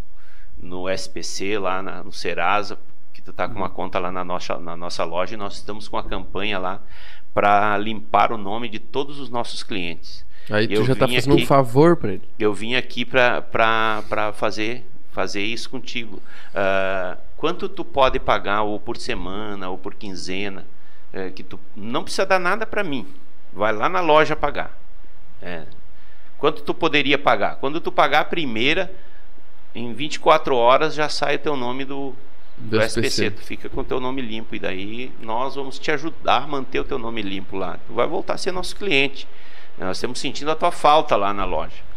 no 0.58 0.88
SPC, 0.88 1.58
lá 1.58 1.82
na- 1.82 2.04
no 2.04 2.12
Serasa, 2.12 2.78
que 3.12 3.20
tu 3.22 3.32
tá 3.32 3.48
com 3.48 3.54
uma 3.56 3.70
conta 3.70 3.98
lá 3.98 4.12
na 4.12 4.24
nossa, 4.24 4.58
na 4.58 4.76
nossa 4.76 5.04
loja 5.04 5.34
e 5.34 5.36
nós 5.36 5.54
estamos 5.56 5.88
com 5.88 5.96
a 5.96 6.04
campanha 6.04 6.58
lá 6.58 6.80
para 7.34 7.76
limpar 7.78 8.32
o 8.32 8.36
nome 8.36 8.68
de 8.68 8.78
todos 8.78 9.18
os 9.20 9.28
nossos 9.30 9.62
clientes. 9.62 10.24
Aí 10.50 10.66
tu 10.66 10.74
Eu 10.74 10.84
já 10.84 10.94
tá 10.96 11.06
vim 11.06 11.14
fazendo 11.14 11.34
aqui- 11.34 11.42
um 11.44 11.46
favor 11.46 11.96
pra 11.96 12.12
ele. 12.14 12.22
Eu 12.38 12.52
vim 12.52 12.74
aqui 12.74 13.04
para 13.04 14.32
fazer 14.34 14.84
fazer 15.12 15.42
isso 15.42 15.68
contigo. 15.68 16.22
Ah, 16.54 17.16
quanto 17.36 17.68
tu 17.68 17.84
pode 17.84 18.20
pagar 18.20 18.62
ou 18.62 18.78
por 18.78 18.96
semana 18.96 19.68
ou 19.68 19.76
por 19.76 19.94
quinzena? 19.94 20.64
É, 21.12 21.30
que 21.30 21.42
tu 21.42 21.58
não 21.74 22.04
precisa 22.04 22.24
dar 22.24 22.38
nada 22.38 22.64
para 22.64 22.84
mim. 22.84 23.04
Vai 23.52 23.72
lá 23.72 23.88
na 23.88 24.00
loja 24.00 24.36
pagar. 24.36 24.78
É. 25.42 25.64
Quanto 26.38 26.62
tu 26.62 26.72
poderia 26.72 27.18
pagar? 27.18 27.56
Quando 27.56 27.80
tu 27.80 27.90
pagar 27.90 28.20
a 28.20 28.24
primeira, 28.24 28.92
em 29.74 29.92
24 29.92 30.54
horas 30.54 30.94
já 30.94 31.08
sai 31.08 31.34
o 31.36 31.38
teu 31.40 31.56
nome 31.56 31.84
do, 31.84 32.14
do, 32.60 32.78
Do 32.78 32.82
SPC. 32.82 33.06
SPC. 33.08 33.30
Tu 33.30 33.42
fica 33.42 33.68
com 33.68 33.80
o 33.80 33.84
teu 33.84 33.98
nome 34.00 34.20
limpo. 34.22 34.54
E 34.54 34.58
daí 34.58 35.12
nós 35.20 35.54
vamos 35.54 35.78
te 35.78 35.90
ajudar 35.90 36.42
a 36.42 36.46
manter 36.46 36.80
o 36.80 36.84
teu 36.84 36.98
nome 36.98 37.22
limpo 37.22 37.56
lá. 37.56 37.78
Tu 37.86 37.92
vai 37.92 38.06
voltar 38.06 38.34
a 38.34 38.38
ser 38.38 38.52
nosso 38.52 38.76
cliente. 38.76 39.26
Nós 39.78 39.96
estamos 39.96 40.18
sentindo 40.20 40.50
a 40.50 40.54
tua 40.54 40.70
falta 40.70 41.16
lá 41.16 41.32
na 41.32 41.44
loja. 41.44 41.90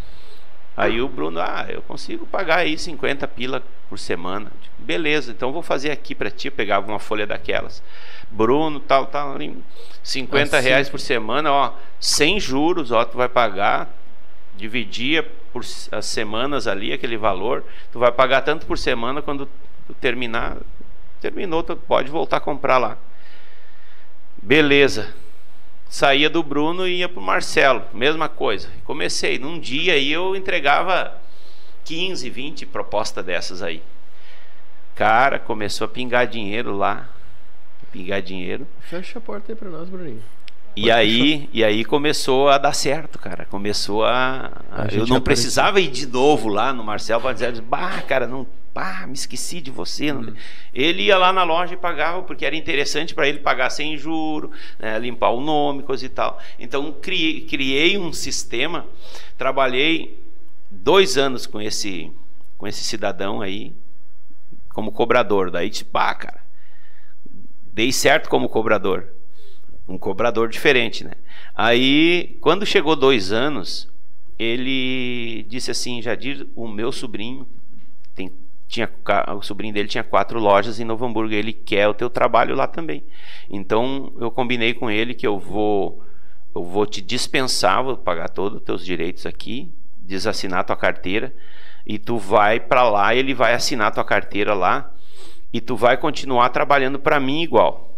Aí 0.76 1.00
o 1.02 1.08
Bruno, 1.08 1.40
ah, 1.40 1.66
eu 1.70 1.82
consigo 1.84 2.26
pagar 2.26 2.60
aí 2.60 2.78
50 2.78 3.28
pila 3.28 3.62
por 3.90 4.00
semana. 4.00 4.52
Beleza, 4.80 5.32
então 5.32 5.52
vou 5.52 5.62
fazer 5.62 5.92
aqui 5.92 6.16
para 6.16 6.32
ti. 6.32 6.48
Eu 6.48 6.52
pegava 6.52 6.88
uma 6.88 6.98
folha 6.98 7.28
daquelas. 7.28 7.84
Bruno, 8.32 8.80
tal, 8.80 9.06
tal, 9.06 9.36
ali, 9.36 9.56
50 10.02 10.58
Assim. 10.58 10.68
reais 10.68 10.90
por 10.90 11.00
semana, 11.00 11.52
ó, 11.52 11.74
sem 12.00 12.40
juros, 12.40 12.92
ó, 12.92 13.06
tu 13.06 13.18
vai 13.18 13.30
pagar, 13.30 13.94
dividia 14.58 15.24
por 15.52 15.64
as 15.92 16.06
semanas 16.08 16.66
ali 16.66 16.92
aquele 16.92 17.18
valor, 17.18 17.64
tu 17.92 18.00
vai 18.00 18.12
pagar 18.12 18.42
tanto 18.42 18.66
por 18.66 18.78
semana 18.78 19.22
quando 19.22 19.48
tu 19.88 19.94
terminar, 19.94 20.58
terminou, 21.22 21.64
tu 21.64 21.76
pode 21.76 22.10
voltar 22.10 22.38
a 22.38 22.40
comprar 22.42 22.78
lá. 22.78 22.98
Beleza. 24.42 25.14
Saía 25.90 26.30
do 26.30 26.42
Bruno 26.42 26.88
e 26.88 26.98
ia 27.00 27.10
pro 27.10 27.22
Marcelo, 27.22 27.84
mesma 27.94 28.28
coisa. 28.28 28.68
Comecei, 28.84 29.38
num 29.38 29.60
dia 29.60 29.94
aí 29.94 30.12
eu 30.12 30.36
entregava 30.36 31.16
15, 31.86 32.30
20 32.30 32.66
propostas 32.66 33.24
dessas 33.24 33.62
aí. 33.62 33.82
Cara, 34.96 35.38
começou 35.40 35.86
a 35.86 35.88
pingar 35.88 36.26
dinheiro 36.28 36.76
lá. 36.76 37.10
Pingar 37.92 38.22
dinheiro. 38.24 38.68
Fecha 38.90 39.20
a 39.20 39.22
porta 39.22 39.52
aí 39.52 39.56
pra 39.56 39.70
nós, 39.70 39.88
Bruninho. 39.88 40.22
E 40.76 40.90
aí, 40.90 41.48
e 41.54 41.64
aí 41.64 41.86
começou 41.86 42.50
a 42.50 42.58
dar 42.58 42.74
certo, 42.74 43.20
cara. 43.20 43.46
Começou 43.46 44.04
a. 44.04 44.52
a- 44.72 44.82
A 44.84 44.86
eu 44.88 45.06
não 45.06 45.18
apareceu. 45.18 45.22
precisava 45.22 45.80
ir 45.80 45.90
de 45.92 46.08
novo 46.08 46.48
lá 46.48 46.74
no 46.74 46.84
Marcelo 46.84 47.22
para 47.22 47.34
dizer, 47.34 47.62
bah, 47.62 48.02
cara, 48.02 48.26
não. 48.26 48.48
Bah, 48.74 49.06
me 49.06 49.14
esqueci 49.14 49.62
de 49.62 49.70
você. 49.70 50.12
Uhum. 50.12 50.34
Ele 50.74 51.04
ia 51.04 51.18
lá 51.18 51.32
na 51.32 51.44
loja 51.44 51.74
e 51.74 51.78
pagava, 51.78 52.24
porque 52.24 52.46
era 52.46 52.56
interessante 52.56 53.14
para 53.14 53.28
ele 53.28 53.40
pagar 53.40 53.70
sem 53.70 53.98
juro, 53.98 54.52
né, 54.80 54.98
limpar 54.98 55.30
o 55.30 55.42
nome, 55.42 55.84
coisa 55.84 56.06
e 56.06 56.10
tal. 56.10 56.40
Então 56.58 56.92
criei, 56.92 57.42
criei 57.42 57.98
um 57.98 58.12
sistema, 58.12 58.88
trabalhei 59.38 60.20
dois 60.72 61.18
anos 61.18 61.46
com 61.46 61.62
esse, 61.62 62.12
com 62.58 62.68
esse 62.68 62.84
cidadão 62.84 63.42
aí, 63.42 63.74
como 64.74 64.92
cobrador. 64.92 65.52
Daí, 65.52 65.70
tipo, 65.70 65.96
ah, 65.98 66.16
cara, 66.16 66.42
dei 67.72 67.92
certo 67.92 68.30
como 68.30 68.50
cobrador 68.50 69.14
um 69.88 69.98
cobrador 69.98 70.50
diferente, 70.50 71.04
né? 71.04 71.12
Aí, 71.54 72.38
quando 72.42 72.66
chegou 72.66 72.96
dois 72.96 73.32
anos, 73.32 73.90
ele 74.40 75.44
disse 75.44 75.72
assim, 75.72 76.02
Jadir, 76.02 76.48
o 76.56 76.68
meu 76.68 76.92
sobrinho 76.92 77.48
tinha 78.68 78.90
o 79.38 79.42
sobrinho 79.42 79.74
dele 79.74 79.88
tinha 79.88 80.04
quatro 80.04 80.40
lojas 80.40 80.80
em 80.80 80.84
Novo 80.86 81.06
Hamburgo, 81.06 81.34
ele 81.34 81.54
quer 81.54 81.88
o 81.88 81.94
teu 81.94 82.10
trabalho 82.10 82.56
lá 82.56 82.66
também. 82.68 83.04
Então, 83.50 84.12
eu 84.20 84.32
combinei 84.32 84.74
com 84.74 84.90
ele 84.90 85.14
que 85.14 85.26
eu 85.28 85.38
vou 85.40 86.02
eu 86.56 86.64
vou 86.64 86.86
te 86.86 87.02
dispensar, 87.02 87.84
vou 87.84 87.98
pagar 87.98 88.30
todos 88.30 88.60
os 88.60 88.64
teus 88.64 88.86
direitos 88.86 89.26
aqui, 89.26 89.72
desassinar 89.98 90.64
tua 90.64 90.76
carteira 90.76 91.34
e 91.86 91.98
tu 91.98 92.18
vai 92.18 92.60
para 92.60 92.88
lá, 92.90 93.16
ele 93.16 93.34
vai 93.34 93.54
assinar 93.54 93.92
tua 93.92 94.04
carteira 94.04 94.54
lá 94.54 94.92
e 95.52 95.60
tu 95.60 95.76
vai 95.76 95.98
continuar 95.98 96.50
trabalhando 96.50 97.00
para 97.00 97.20
mim 97.20 97.42
igual 97.42 97.90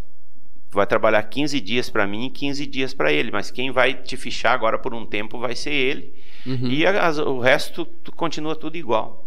Tu 0.72 0.76
vai 0.76 0.88
trabalhar 0.88 1.24
15 1.24 1.62
dias 1.62 1.90
para 1.90 2.06
mim 2.08 2.26
e 2.26 2.30
15 2.30 2.66
dias 2.66 2.94
para 2.94 3.12
ele, 3.12 3.32
mas 3.32 3.50
quem 3.50 3.72
vai 3.72 3.94
te 3.94 4.18
fichar 4.18 4.54
agora 4.54 4.78
por 4.78 4.94
um 4.94 5.06
tempo 5.06 5.38
vai 5.40 5.56
ser 5.56 5.72
ele. 5.72 6.14
Uhum. 6.46 6.68
E 6.68 6.86
as- 6.86 7.18
o 7.18 7.40
resto 7.40 7.86
tu- 7.86 8.12
continua 8.12 8.56
tudo 8.58 8.76
igual. 8.76 9.25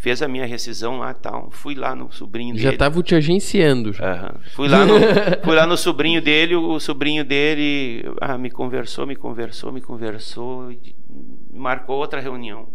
Fez 0.00 0.22
a 0.22 0.28
minha 0.28 0.46
rescisão 0.46 0.98
lá 0.98 1.10
e 1.10 1.14
tal. 1.14 1.50
Fui 1.50 1.74
lá 1.74 1.92
no 1.92 2.12
sobrinho 2.12 2.56
Já 2.56 2.62
dele. 2.64 2.74
estavam 2.76 3.02
te 3.02 3.16
agenciando. 3.16 3.92
Já. 3.92 4.12
Aham. 4.12 4.40
Fui, 4.54 4.68
lá 4.68 4.86
no, 4.86 4.94
fui 5.42 5.56
lá 5.56 5.66
no 5.66 5.76
sobrinho 5.76 6.22
dele, 6.22 6.54
o 6.54 6.78
sobrinho 6.78 7.24
dele 7.24 8.04
ah, 8.20 8.38
me 8.38 8.48
conversou, 8.48 9.04
me 9.06 9.16
conversou, 9.16 9.72
me 9.72 9.80
conversou, 9.80 10.72
marcou 11.52 11.96
outra 11.96 12.20
reunião. 12.20 12.68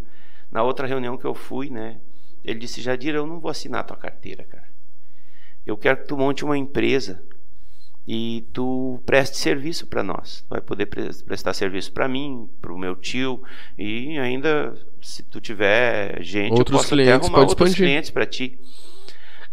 Na 0.51 0.63
outra 0.63 0.85
reunião 0.85 1.17
que 1.17 1.25
eu 1.25 1.33
fui, 1.33 1.69
né? 1.69 1.97
Ele 2.43 2.59
disse, 2.59 2.81
Jadir, 2.81 3.15
eu 3.15 3.25
não 3.25 3.39
vou 3.39 3.49
assinar 3.49 3.79
a 3.79 3.83
tua 3.83 3.97
carteira, 3.97 4.43
cara. 4.43 4.67
Eu 5.65 5.77
quero 5.77 5.97
que 6.01 6.07
tu 6.07 6.17
monte 6.17 6.43
uma 6.43 6.57
empresa 6.57 7.23
e 8.07 8.45
tu 8.53 9.01
preste 9.05 9.37
serviço 9.37 9.87
para 9.87 10.03
nós. 10.03 10.41
Tu 10.41 10.49
vai 10.49 10.61
poder 10.61 10.85
pre- 10.87 11.09
prestar 11.25 11.53
serviço 11.53 11.91
para 11.91 12.07
mim, 12.07 12.49
para 12.61 12.73
o 12.73 12.77
meu 12.77 12.95
tio 12.95 13.41
e 13.77 14.17
ainda 14.19 14.73
se 15.01 15.23
tu 15.23 15.39
tiver 15.39 16.21
gente, 16.21 16.51
Outros 16.51 16.73
eu 16.73 16.77
posso 16.79 16.89
clientes, 16.89 17.13
até 17.13 17.23
arrumar 17.25 17.39
outros 17.39 17.69
expandir. 17.71 17.77
clientes 17.77 18.09
para 18.11 18.25
ti. 18.25 18.59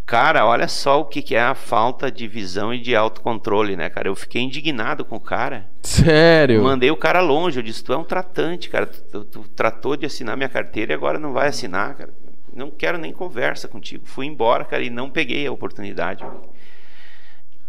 Cara, 0.05 0.45
olha 0.45 0.67
só 0.67 0.99
o 0.99 1.05
que, 1.05 1.21
que 1.21 1.35
é 1.35 1.41
a 1.41 1.55
falta 1.55 2.11
de 2.11 2.27
visão 2.27 2.73
e 2.73 2.79
de 2.81 2.93
autocontrole, 2.95 3.77
né, 3.77 3.89
cara? 3.89 4.09
Eu 4.09 4.15
fiquei 4.15 4.41
indignado 4.41 5.05
com 5.05 5.15
o 5.15 5.19
cara. 5.21 5.69
Sério? 5.83 6.61
Mandei 6.63 6.91
o 6.91 6.97
cara 6.97 7.21
longe. 7.21 7.59
Eu 7.59 7.63
disse: 7.63 7.81
Tu 7.83 7.93
é 7.93 7.97
um 7.97 8.03
tratante, 8.03 8.69
cara. 8.69 8.87
Tu, 8.87 9.01
tu- 9.03 9.23
tu 9.23 9.49
tratou 9.55 9.95
de 9.95 10.05
assinar 10.05 10.35
minha 10.35 10.49
carteira 10.49 10.91
e 10.91 10.95
agora 10.95 11.17
não 11.17 11.31
vai 11.31 11.47
assinar, 11.47 11.95
cara. 11.95 12.13
Não 12.53 12.69
quero 12.69 12.97
nem 12.97 13.13
conversa 13.13 13.69
contigo. 13.69 14.05
Fui 14.05 14.25
embora, 14.25 14.65
cara, 14.65 14.83
e 14.83 14.89
não 14.89 15.09
peguei 15.09 15.47
a 15.47 15.51
oportunidade. 15.51 16.25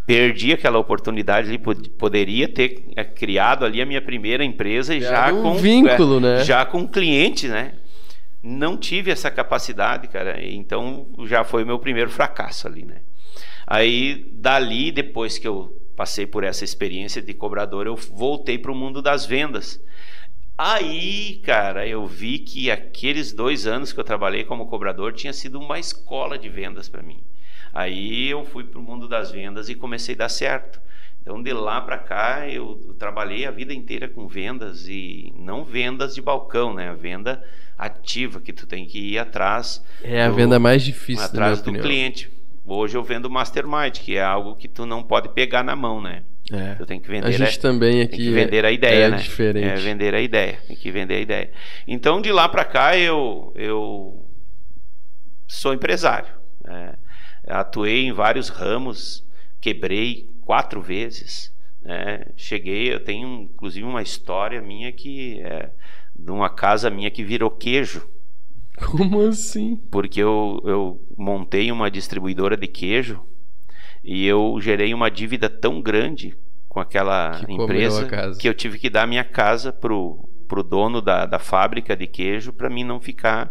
Perdi 0.07 0.53
aquela 0.53 0.79
oportunidade 0.79 1.49
ali. 1.49 1.59
pod- 1.59 1.89
Poderia 1.91 2.49
ter 2.49 2.85
é, 2.97 3.05
criado 3.05 3.65
ali 3.65 3.81
a 3.81 3.87
minha 3.87 4.03
primeira 4.03 4.45
empresa 4.45 4.95
e 4.95 5.01
já 5.01 5.09
Criado 5.09 5.39
um 5.39 5.43
com 5.43 5.55
vínculo, 5.55 6.17
é, 6.19 6.21
né? 6.21 6.45
Já 6.45 6.65
com 6.65 6.87
cliente, 6.89 7.47
né? 7.49 7.75
Não 8.43 8.77
tive 8.77 9.11
essa 9.11 9.31
capacidade, 9.31 10.09
cara. 10.09 10.45
Então 10.45 11.07
já 11.27 11.45
foi 11.45 11.63
o 11.63 11.67
meu 11.67 11.79
primeiro 11.79 12.11
fracasso 12.11 12.67
ali, 12.67 12.85
né? 12.85 13.03
Aí 13.67 14.27
dali, 14.33 14.91
depois 14.91 15.39
que 15.39 15.47
eu 15.47 15.73
passei 15.97 16.27
por 16.27 16.43
essa 16.43 16.65
experiência 16.65 17.23
de 17.23 17.33
cobrador, 17.33 17.87
eu 17.87 17.95
voltei 17.95 18.59
para 18.59 18.73
o 18.73 18.75
mundo 18.75 19.01
das 19.01 19.25
vendas. 19.25 19.81
Aí, 20.59 21.41
cara, 21.45 21.87
eu 21.87 22.07
vi 22.07 22.39
que 22.39 22.71
aqueles 22.71 23.33
dois 23.33 23.67
anos 23.67 23.93
que 23.93 23.99
eu 24.01 24.05
trabalhei 24.05 24.45
como 24.45 24.67
cobrador 24.67 25.13
tinha 25.13 25.33
sido 25.33 25.59
uma 25.59 25.79
escola 25.79 26.39
de 26.39 26.49
vendas 26.49 26.89
para 26.89 27.03
mim. 27.03 27.21
Aí 27.73 28.29
eu 28.29 28.45
fui 28.45 28.65
para 28.65 28.79
o 28.79 28.83
mundo 28.83 29.09
das 29.09 29.31
vendas 29.31 29.69
e 29.69 29.75
comecei 29.75 30.15
a 30.15 30.19
dar 30.19 30.29
certo. 30.29 30.81
Então, 31.21 31.41
de 31.43 31.53
lá 31.53 31.81
para 31.81 31.99
cá, 31.99 32.49
eu, 32.49 32.95
trabalhei 32.99 33.47
a 33.47 33.51
vida 33.51 33.73
inteira 33.73 34.09
com 34.09 34.27
vendas 34.27 34.89
e 34.89 35.33
não 35.37 35.65
vendas 35.65 36.15
de 36.15 36.21
balcão, 36.21 36.75
né? 36.75 36.89
A 36.91 36.95
venda 36.95 37.43
ativa 37.79 38.41
que 38.41 38.53
tu 38.53 38.67
tem 38.67 38.85
que 38.87 38.99
ir 39.13 39.19
atrás. 39.19 39.83
É 40.03 40.23
a 40.25 40.29
do- 40.29 40.35
venda 40.35 40.59
mais 40.59 40.83
difícil, 40.83 41.25
atrás 41.25 41.59
do 41.63 41.71
opinião. 41.71 41.85
cliente. 41.85 42.31
Hoje 42.67 42.97
eu 42.97 43.03
vendo 43.05 43.31
mastermind, 43.31 43.99
que 43.99 44.17
é 44.17 44.23
algo 44.23 44.57
que 44.57 44.69
tu 44.69 44.85
não 44.85 45.03
pode 45.03 45.29
pegar 45.31 45.63
na 45.63 45.75
mão, 45.77 46.01
né? 46.03 46.25
É. 46.53 46.75
Tu 46.75 46.85
tem 46.87 47.01
que 47.01 47.09
A 47.09 47.11
vender, 47.13 47.33
gente 47.33 47.59
a- 47.59 47.63
também 47.63 47.93
tem 47.93 48.03
aqui 48.03 48.17
que 48.17 48.31
vender 48.31 48.65
a 48.65 48.71
ideia, 48.73 49.05
é 49.05 49.11
né? 49.11 49.17
diferente. 49.17 49.65
É 49.67 49.75
vender 49.77 50.15
a 50.15 50.21
ideia, 50.21 50.59
tem 50.67 50.77
que 50.77 50.91
vender 50.91 51.15
a 51.15 51.21
ideia. 51.21 51.51
Então 51.87 52.21
de 52.21 52.31
lá 52.33 52.49
para 52.49 52.65
cá 52.65 52.99
eu 52.99 53.53
eu 53.55 54.27
sou 55.47 55.73
empresário. 55.73 56.29
né? 56.65 56.95
Atuei 57.47 58.07
em 58.07 58.13
vários 58.13 58.49
ramos, 58.49 59.25
quebrei 59.61 60.29
quatro 60.43 60.81
vezes. 60.83 61.53
né? 61.83 62.27
Cheguei, 62.37 62.93
eu 62.93 63.03
tenho 63.05 63.43
inclusive 63.43 63.85
uma 63.87 64.03
história 64.03 64.61
minha 64.63 64.93
que 64.93 65.41
é 65.43 65.71
de 66.15 66.31
uma 66.31 66.51
casa 66.51 66.91
minha 66.91 67.11
que 67.11 67.25
virou 67.25 67.51
queijo 67.51 68.07
Como 68.77 69.21
assim? 69.29 69.81
porque 69.91 70.21
eu, 70.21 70.61
eu 70.65 71.01
montei 71.17 71.71
uma 71.71 71.91
distribuidora 71.91 72.57
de 72.57 72.67
queijo 72.67 73.23
e 74.03 74.27
eu 74.27 74.59
gerei 74.61 74.95
uma 74.95 75.11
dívida 75.11 75.49
tão 75.49 75.81
grande 75.81 76.37
com 76.69 76.81
aquela 76.81 77.33
Que 77.33 77.53
empresa 77.53 78.09
que 78.39 78.49
eu 78.49 78.55
tive 78.55 78.79
que 78.79 78.89
dar 78.91 79.07
minha 79.07 79.25
casa 79.25 79.73
pro, 79.73 80.29
pro 80.49 80.63
dono 80.63 81.01
da, 81.01 81.27
da 81.27 81.39
fábrica 81.39 81.97
de 81.97 82.07
queijo 82.07 82.53
para 82.53 82.71
mim 82.71 82.85
não 82.85 83.01
ficar 83.01 83.51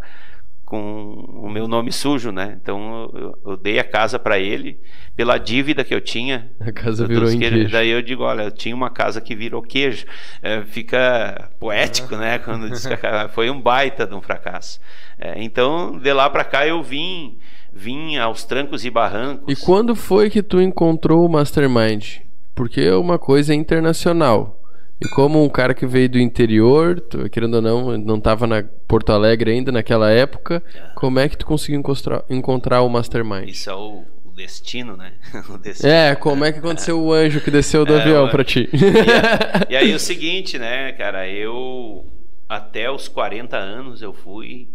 com 0.72 1.26
o 1.44 1.50
meu 1.50 1.68
nome 1.68 1.92
sujo, 1.92 2.32
né? 2.32 2.58
Então 2.62 3.12
eu, 3.14 3.38
eu 3.46 3.58
dei 3.58 3.78
a 3.78 3.84
casa 3.84 4.18
para 4.18 4.40
ele 4.40 4.80
pela 5.18 5.38
dívida 5.38 5.84
que 5.84 5.94
eu 5.94 6.00
tinha 6.00 6.50
A 6.62 6.72
casa 6.72 7.06
virou 7.06 7.30
em 7.30 7.40
queijo. 7.40 7.70
Daí 7.70 7.90
eu 7.90 8.02
digo, 8.02 8.24
olha, 8.24 8.44
eu 8.44 8.52
tinha 8.52 8.74
uma 8.74 8.90
casa 8.90 9.20
que 9.20 9.36
virou 9.36 9.62
queijo. 9.62 10.06
É, 10.42 10.62
fica 10.62 11.52
poético, 11.60 12.16
né? 12.16 12.40
Quando 12.46 12.70
diz 12.70 12.88
que 12.88 12.94
a 13.06 13.28
foi 13.28 13.50
um 13.50 13.60
baita 13.60 14.08
de 14.08 14.16
um 14.16 14.22
fracasso. 14.22 14.80
É, 15.20 15.44
então, 15.44 16.00
de 16.00 16.14
lá 16.14 16.30
para 16.30 16.46
cá 16.46 16.66
eu 16.66 16.82
vim, 16.82 17.38
vim 17.74 18.16
aos 18.16 18.46
trancos 18.46 18.86
e 18.86 18.90
barrancos. 18.90 19.52
E 19.52 19.66
quando 19.66 19.94
foi 19.94 20.30
que 20.30 20.42
tu 20.42 20.62
encontrou 20.62 21.26
o 21.26 21.30
Mastermind? 21.30 22.20
Porque 22.56 22.90
uma 22.92 23.20
coisa 23.20 23.52
é 23.52 23.58
internacional. 23.58 24.61
E 25.04 25.08
como 25.10 25.44
um 25.44 25.50
cara 25.50 25.74
que 25.74 25.86
veio 25.88 26.08
do 26.10 26.20
interior, 26.20 27.02
querendo 27.32 27.56
ou 27.56 27.62
não, 27.62 27.98
não 27.98 28.18
estava 28.18 28.46
na 28.46 28.64
Porto 28.88 29.12
Alegre 29.12 29.52
ainda 29.52 29.72
naquela 29.72 30.12
época, 30.12 30.62
como 30.96 31.20
é 31.20 31.28
que 31.28 31.38
tu 31.38 31.46
conseguiu 31.46 31.80
encontrar, 31.80 32.24
encontrar 32.30 32.82
o 32.82 32.90
Mastermind? 32.90 33.50
Isso 33.50 33.70
é 33.70 33.74
o, 33.74 34.04
o 34.24 34.32
destino, 34.36 34.96
né? 34.96 35.14
o 35.50 35.58
destino. 35.58 35.92
É, 35.92 36.14
como 36.16 36.46
é 36.46 36.52
que 36.52 36.60
aconteceu 36.60 37.00
o 37.02 37.12
anjo 37.12 37.42
que 37.42 37.50
desceu 37.50 37.84
do 37.86 37.96
É, 37.96 38.02
avião 38.02 38.30
pra 38.30 38.44
ti? 38.44 38.70
E, 38.72 38.78
a- 39.12 39.68
e 39.72 39.76
aí 39.76 39.94
o 39.96 40.00
seguinte, 40.00 40.60
né, 40.60 40.92
cara, 40.92 41.28
eu 41.28 42.06
até 42.48 42.92
os 42.92 43.08
40 43.08 43.58
anos 43.58 44.02
eu 44.04 44.14
fui 44.14 44.68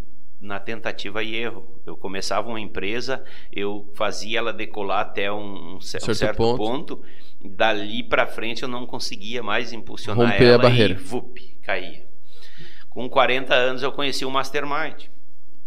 na 0.46 0.58
tentativa 0.60 1.22
e 1.22 1.34
erro. 1.34 1.66
Eu 1.84 1.96
começava 1.96 2.48
uma 2.48 2.60
empresa, 2.60 3.22
eu 3.52 3.90
fazia 3.94 4.38
ela 4.38 4.52
decolar 4.52 5.00
até 5.00 5.30
um, 5.30 5.76
um 5.76 5.80
cer- 5.80 5.98
um 6.02 6.04
Certo 6.06 6.14
certo, 6.18 6.36
ponto. 6.36 6.56
ponto. 6.58 7.02
Dali 7.44 8.02
para 8.02 8.26
frente 8.26 8.62
eu 8.62 8.68
não 8.68 8.86
conseguia 8.86 9.42
mais 9.42 9.72
impulsionar 9.72 10.30
Romper 10.32 10.44
a 10.44 10.48
ela 10.52 10.62
barreira. 10.62 10.94
e 10.94 10.96
vup, 10.96 11.38
caía. 11.62 12.06
Com 12.88 13.08
40 13.08 13.54
anos 13.54 13.82
eu 13.82 13.92
conheci 13.92 14.24
o 14.24 14.30
Mastermind. 14.30 15.04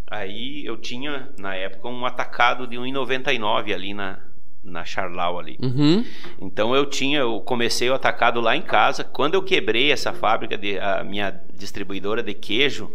Aí 0.10 0.66
eu 0.66 0.76
tinha 0.78 1.30
na 1.38 1.56
época 1.56 1.88
um 1.88 2.06
atacado 2.06 2.66
de 2.66 2.76
1,99 2.78 3.74
ali 3.74 3.94
na 3.94 4.20
na 4.62 4.84
Charlau 4.84 5.40
ali. 5.40 5.58
Uhum. 5.62 6.04
Então 6.42 6.76
eu 6.76 6.86
tinha, 6.86 7.20
eu 7.20 7.40
comecei 7.40 7.90
o 7.90 7.94
atacado 7.94 8.42
lá 8.42 8.58
em 8.58 8.62
casa. 8.62 9.06
Quando 9.06 9.36
eu 9.36 9.42
quebrei 9.42 9.90
essa 9.90 10.12
fábrica 10.12 10.58
de 10.58 10.78
a 10.78 11.02
minha 11.02 11.32
distribuidora 11.54 12.22
de 12.22 12.34
queijo, 12.34 12.92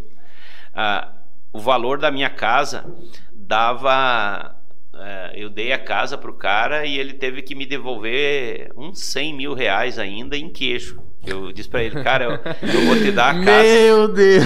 ah, 0.74 1.10
o 1.54 1.60
valor 1.60 1.98
da 1.98 2.10
minha 2.10 2.28
casa 2.28 2.84
dava, 3.32 4.56
eh, 4.92 5.32
eu 5.36 5.48
dei 5.48 5.72
a 5.72 5.78
casa 5.78 6.18
pro 6.18 6.34
cara 6.34 6.84
e 6.84 6.98
ele 6.98 7.12
teve 7.12 7.42
que 7.42 7.54
me 7.54 7.64
devolver 7.64 8.72
uns 8.76 8.98
100 9.04 9.34
mil 9.34 9.54
reais 9.54 9.96
ainda 9.96 10.36
em 10.36 10.50
queijo. 10.50 11.00
Eu 11.24 11.52
disse 11.52 11.68
para 11.68 11.84
ele, 11.84 12.02
cara, 12.02 12.24
eu, 12.24 12.32
eu 12.68 12.86
vou 12.86 12.96
te 12.96 13.12
dar 13.12 13.30
a 13.30 13.38
casa. 13.44 13.62
Meu 13.62 14.08
Deus! 14.08 14.44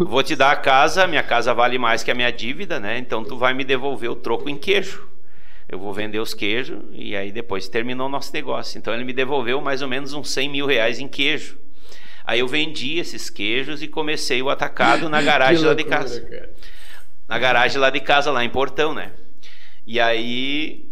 Vou 0.00 0.22
te 0.22 0.36
dar 0.36 0.52
a 0.52 0.56
casa, 0.56 1.06
minha 1.06 1.22
casa 1.22 1.54
vale 1.54 1.78
mais 1.78 2.02
que 2.02 2.10
a 2.10 2.14
minha 2.14 2.30
dívida, 2.30 2.78
né? 2.78 2.98
Então 2.98 3.24
tu 3.24 3.38
vai 3.38 3.54
me 3.54 3.64
devolver 3.64 4.10
o 4.10 4.14
troco 4.14 4.48
em 4.50 4.56
queijo. 4.56 5.08
Eu 5.66 5.78
vou 5.78 5.94
vender 5.94 6.18
os 6.18 6.34
queijos 6.34 6.78
e 6.92 7.16
aí 7.16 7.32
depois 7.32 7.68
terminou 7.68 8.06
o 8.06 8.10
nosso 8.10 8.34
negócio. 8.34 8.76
Então 8.76 8.92
ele 8.92 9.04
me 9.04 9.14
devolveu 9.14 9.62
mais 9.62 9.80
ou 9.80 9.88
menos 9.88 10.12
uns 10.12 10.30
100 10.30 10.50
mil 10.50 10.66
reais 10.66 11.00
em 11.00 11.08
queijo. 11.08 11.58
Aí 12.30 12.38
eu 12.40 12.46
vendi 12.46 12.98
esses 12.98 13.28
queijos 13.28 13.82
e 13.82 13.88
comecei 13.88 14.40
o 14.40 14.48
atacado 14.50 15.08
na 15.08 15.20
garagem 15.22 15.58
Que 15.62 15.64
lá 15.68 15.74
de 15.74 15.82
loucura, 15.82 15.98
casa. 16.00 16.20
cara. 16.20 16.50
Na 17.28 17.38
garagem 17.38 17.78
lá 17.80 17.90
de 17.90 17.98
casa, 18.00 18.30
lá 18.30 18.44
em 18.44 18.50
Portão, 18.50 18.94
né? 18.94 19.10
E 19.84 19.98
aí 19.98 20.86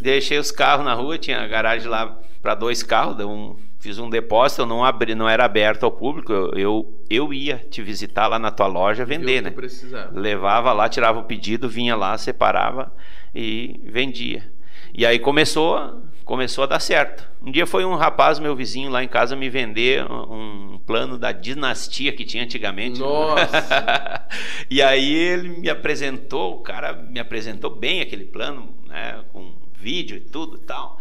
deixei 0.00 0.36
os 0.38 0.50
carros 0.50 0.84
na 0.84 0.92
rua, 0.94 1.16
tinha 1.16 1.40
a 1.42 1.46
garagem 1.46 1.88
lá 1.88 2.18
para 2.42 2.54
dois 2.56 2.82
carros, 2.82 3.16
deu 3.16 3.30
um- 3.30 3.56
fiz 3.78 3.98
um 3.98 4.10
depósito, 4.10 4.62
eu 4.62 4.66
não 4.66 4.84
abri, 4.84 5.14
não 5.14 5.28
era 5.28 5.44
aberto 5.44 5.84
ao 5.84 5.92
público, 5.92 6.32
eu, 6.32 6.50
eu, 6.56 7.04
eu 7.08 7.32
ia 7.32 7.56
te 7.70 7.82
visitar 7.82 8.26
lá 8.26 8.38
na 8.38 8.50
tua 8.50 8.66
loja 8.66 9.04
vender, 9.04 9.40
né? 9.42 9.50
precisava. 9.50 10.18
Levava 10.18 10.72
lá, 10.72 10.88
tirava 10.88 11.20
o 11.20 11.24
pedido, 11.24 11.68
vinha 11.68 11.94
lá, 11.94 12.18
separava 12.18 12.92
e 13.34 13.80
vendia. 13.84 14.50
E 14.92 15.06
aí 15.06 15.18
começou, 15.20 16.02
começou 16.30 16.62
a 16.62 16.66
dar 16.68 16.78
certo. 16.78 17.28
Um 17.42 17.50
dia 17.50 17.66
foi 17.66 17.84
um 17.84 17.96
rapaz, 17.96 18.38
meu 18.38 18.54
vizinho 18.54 18.88
lá 18.88 19.02
em 19.02 19.08
casa, 19.08 19.34
me 19.34 19.50
vender 19.50 20.08
um, 20.08 20.78
plano 20.86 21.18
da 21.18 21.32
dinastia 21.32 22.12
que 22.12 22.24
tinha 22.24 22.44
antigamente. 22.44 23.00
Nossa! 23.00 24.28
e 24.70 24.80
aí 24.80 25.12
ele 25.12 25.48
me 25.48 25.68
apresentou, 25.68 26.54
o 26.54 26.62
cara 26.62 26.92
me 26.92 27.18
apresentou 27.18 27.74
bem 27.74 28.00
aquele 28.00 28.24
plano, 28.26 28.72
né, 28.86 29.24
com 29.32 29.56
vídeo 29.74 30.18
e 30.18 30.20
tudo 30.20 30.56
e 30.56 30.60
tal. 30.60 31.00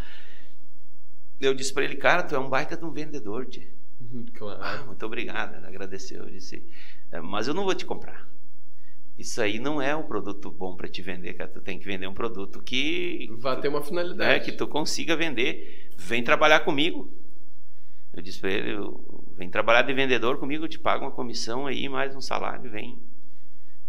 Eu 1.39 1.53
disse 1.53 1.71
para 1.71 1.83
ele, 1.83 1.97
cara, 1.97 2.23
tu 2.23 2.33
é 2.33 2.39
um 2.39 2.49
baita 2.49 2.75
de 2.75 2.83
um 2.83 2.89
vendedor, 2.89 3.45
tia. 3.45 3.69
Ah, 4.01 4.31
claro. 4.33 4.85
muito 4.87 5.05
obrigado, 5.05 5.57
ele 5.57 5.67
agradeceu. 5.67 6.23
Eu 6.23 6.31
disse, 6.31 6.65
"É, 7.11 7.21
mas 7.21 7.47
eu 7.47 7.53
não 7.53 7.65
vou 7.65 7.75
te 7.75 7.85
comprar. 7.85 8.27
Isso 9.19 9.41
aí 9.41 9.59
não 9.59 9.81
é 9.81 9.93
um 9.93 10.03
produto 10.03 10.49
bom 10.49 10.77
para 10.77 10.87
te 10.87 11.01
vender, 11.01 11.33
cara. 11.33 11.51
Tu 11.51 11.59
tem 11.59 11.77
que 11.77 11.85
vender 11.85 12.07
um 12.07 12.13
produto 12.13 12.61
que 12.63 13.27
Vai 13.37 13.59
ter 13.59 13.67
uma 13.67 13.81
finalidade. 13.81 14.31
é, 14.31 14.39
que 14.39 14.53
tu 14.53 14.65
consiga 14.65 15.13
vender. 15.13 15.89
vem 15.97 16.23
trabalhar 16.23 16.61
comigo. 16.61 17.11
Eu 18.13 18.21
disse 18.21 18.39
para 18.39 18.49
ele, 18.49 18.77
vem 19.35 19.49
trabalhar 19.49 19.81
de 19.81 19.93
vendedor 19.93 20.37
comigo, 20.39 20.63
eu 20.63 20.69
te 20.69 20.79
pago 20.79 21.03
uma 21.03 21.11
comissão 21.11 21.67
aí, 21.67 21.89
mais 21.89 22.15
um 22.15 22.21
salário, 22.21 22.71
vem. 22.71 22.97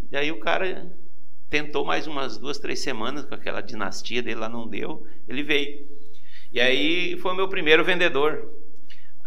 E 0.01 0.09
daí 0.09 0.33
o 0.33 0.41
cara 0.41 0.93
tentou 1.49 1.85
mais 1.85 2.09
umas 2.09 2.37
duas, 2.37 2.59
três 2.59 2.81
semanas 2.81 3.25
com 3.25 3.35
aquela 3.35 3.61
dinastia 3.61 4.23
dele 4.23 4.41
lá, 4.41 4.49
não 4.49 4.69
deu, 4.69 5.07
ele 5.29 5.43
veio. 5.45 5.87
E 6.53 6.61
aí 6.61 7.17
foi 7.19 7.33
o 7.33 7.37
meu 7.37 7.49
primeiro 7.49 7.85
vendedor. 7.85 8.53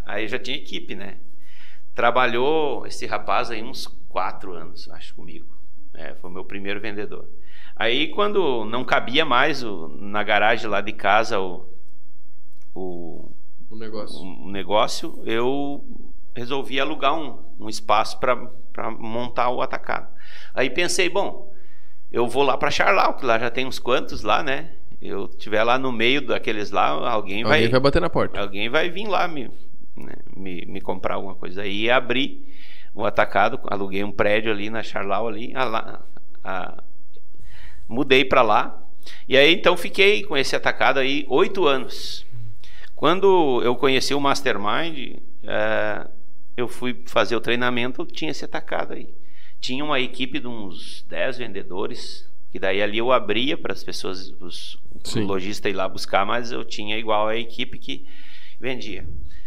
Aí 0.05 0.27
já 0.27 0.37
tinha 0.37 0.57
equipe, 0.57 0.95
né? 0.95 1.19
Trabalhou 1.95 2.85
esse 2.85 3.05
rapaz 3.05 3.49
aí 3.49 3.63
uns 3.63 3.87
quatro 4.09 4.53
anos, 4.53 4.89
acho, 4.89 5.15
comigo. 5.15 5.52
É, 5.93 6.15
foi 6.15 6.29
o 6.29 6.33
meu 6.33 6.43
primeiro 6.45 6.79
vendedor. 6.79 7.27
Aí 7.75 8.09
quando 8.09 8.65
não 8.65 8.83
cabia 8.83 9.25
mais 9.25 9.63
o, 9.63 9.87
na 9.87 10.23
garagem 10.23 10.69
lá 10.69 10.81
de 10.81 10.93
casa 10.93 11.39
o, 11.39 11.65
o, 12.75 13.31
o 13.69 13.75
negócio. 13.75 14.19
o 14.19 14.51
negócio, 14.51 15.21
eu 15.25 15.83
resolvi 16.35 16.79
alugar 16.79 17.13
um, 17.17 17.39
um 17.59 17.69
espaço 17.69 18.19
para 18.19 18.91
montar 18.91 19.49
o 19.49 19.61
atacado. 19.61 20.07
Aí 20.53 20.69
pensei, 20.69 21.09
bom, 21.09 21.51
eu 22.11 22.27
vou 22.27 22.43
lá 22.43 22.57
para 22.57 22.71
Charlau, 22.71 23.15
que 23.15 23.25
lá 23.25 23.37
já 23.39 23.49
tem 23.49 23.65
uns 23.65 23.79
quantos 23.79 24.23
lá, 24.23 24.43
né? 24.43 24.73
Eu 25.01 25.27
tiver 25.27 25.63
lá 25.63 25.77
no 25.77 25.91
meio 25.91 26.25
daqueles 26.25 26.71
lá, 26.71 26.87
alguém, 26.89 27.43
Alguém 27.43 27.43
vai, 27.43 27.67
vai 27.67 27.79
bater 27.79 28.01
na 28.01 28.09
porta. 28.09 28.39
alguém 28.39 28.69
vai 28.69 28.89
vir 28.89 29.07
lá 29.07 29.27
me, 29.27 29.51
né, 29.97 30.13
me, 30.35 30.65
me 30.65 30.79
comprar 30.79 31.15
alguma 31.15 31.35
coisa. 31.35 31.63
Aí 31.63 31.89
abri 31.89 32.47
o 32.93 33.05
atacado, 33.05 33.59
aluguei 33.67 34.03
um 34.03 34.11
prédio 34.11 34.51
ali 34.51 34.69
na 34.69 34.83
Charlau 34.83 35.27
ali, 35.27 35.51
a, 35.55 35.63
lá- 35.63 36.05
a- 36.43 36.83
mudei 37.87 38.23
para 38.25 38.41
lá. 38.41 38.79
E 39.27 39.35
aí 39.37 39.53
então 39.53 39.75
fiquei 39.75 40.23
com 40.23 40.37
esse 40.37 40.55
atacado 40.55 40.99
aí 40.99 41.25
oito 41.27 41.67
anos. 41.67 42.25
Quando 42.95 43.61
eu 43.63 43.75
conheci 43.75 44.13
o 44.13 44.19
Mastermind, 44.19 45.17
eh, 45.43 46.07
eu 46.55 46.67
fui 46.69 47.01
fazer 47.07 47.35
o 47.35 47.41
treinamento, 47.41 48.05
tinha 48.05 48.31
esse 48.31 48.45
atacado 48.45 48.93
aí. 48.93 49.13
Tinha 49.59 49.83
uma 49.83 49.99
equipe 49.99 50.39
de 50.39 50.47
uns 50.47 51.03
10 51.09 51.37
vendedores, 51.37 52.29
que 52.51 52.59
daí 52.59 52.81
ali 52.81 52.97
eu 52.99 53.11
abria 53.11 53.57
para 53.57 53.73
as 53.73 53.83
pessoas, 53.83 54.29
os 54.39 54.77
o 55.23 55.25
lojista 55.25 55.67
ir 55.69 55.73
lá 55.73 55.89
buscar, 55.89 56.25
mas 56.25 56.51
eu 56.51 56.63
tinha 56.63 56.97
igual 56.97 57.27
a 57.27 57.35
equipe 57.35 57.77
que 57.77 58.05
vendia. 58.59 59.05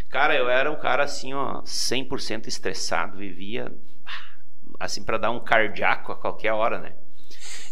Cara, 0.08 0.34
eu 0.36 0.48
era 0.48 0.70
um 0.70 0.76
cara 0.76 1.04
assim, 1.04 1.34
ó, 1.34 1.62
100% 1.62 2.46
estressado, 2.46 3.18
vivia 3.18 3.72
assim 4.78 5.02
para 5.02 5.18
dar 5.18 5.30
um 5.30 5.40
cardíaco 5.40 6.12
a 6.12 6.16
qualquer 6.16 6.52
hora, 6.52 6.78
né? 6.78 6.92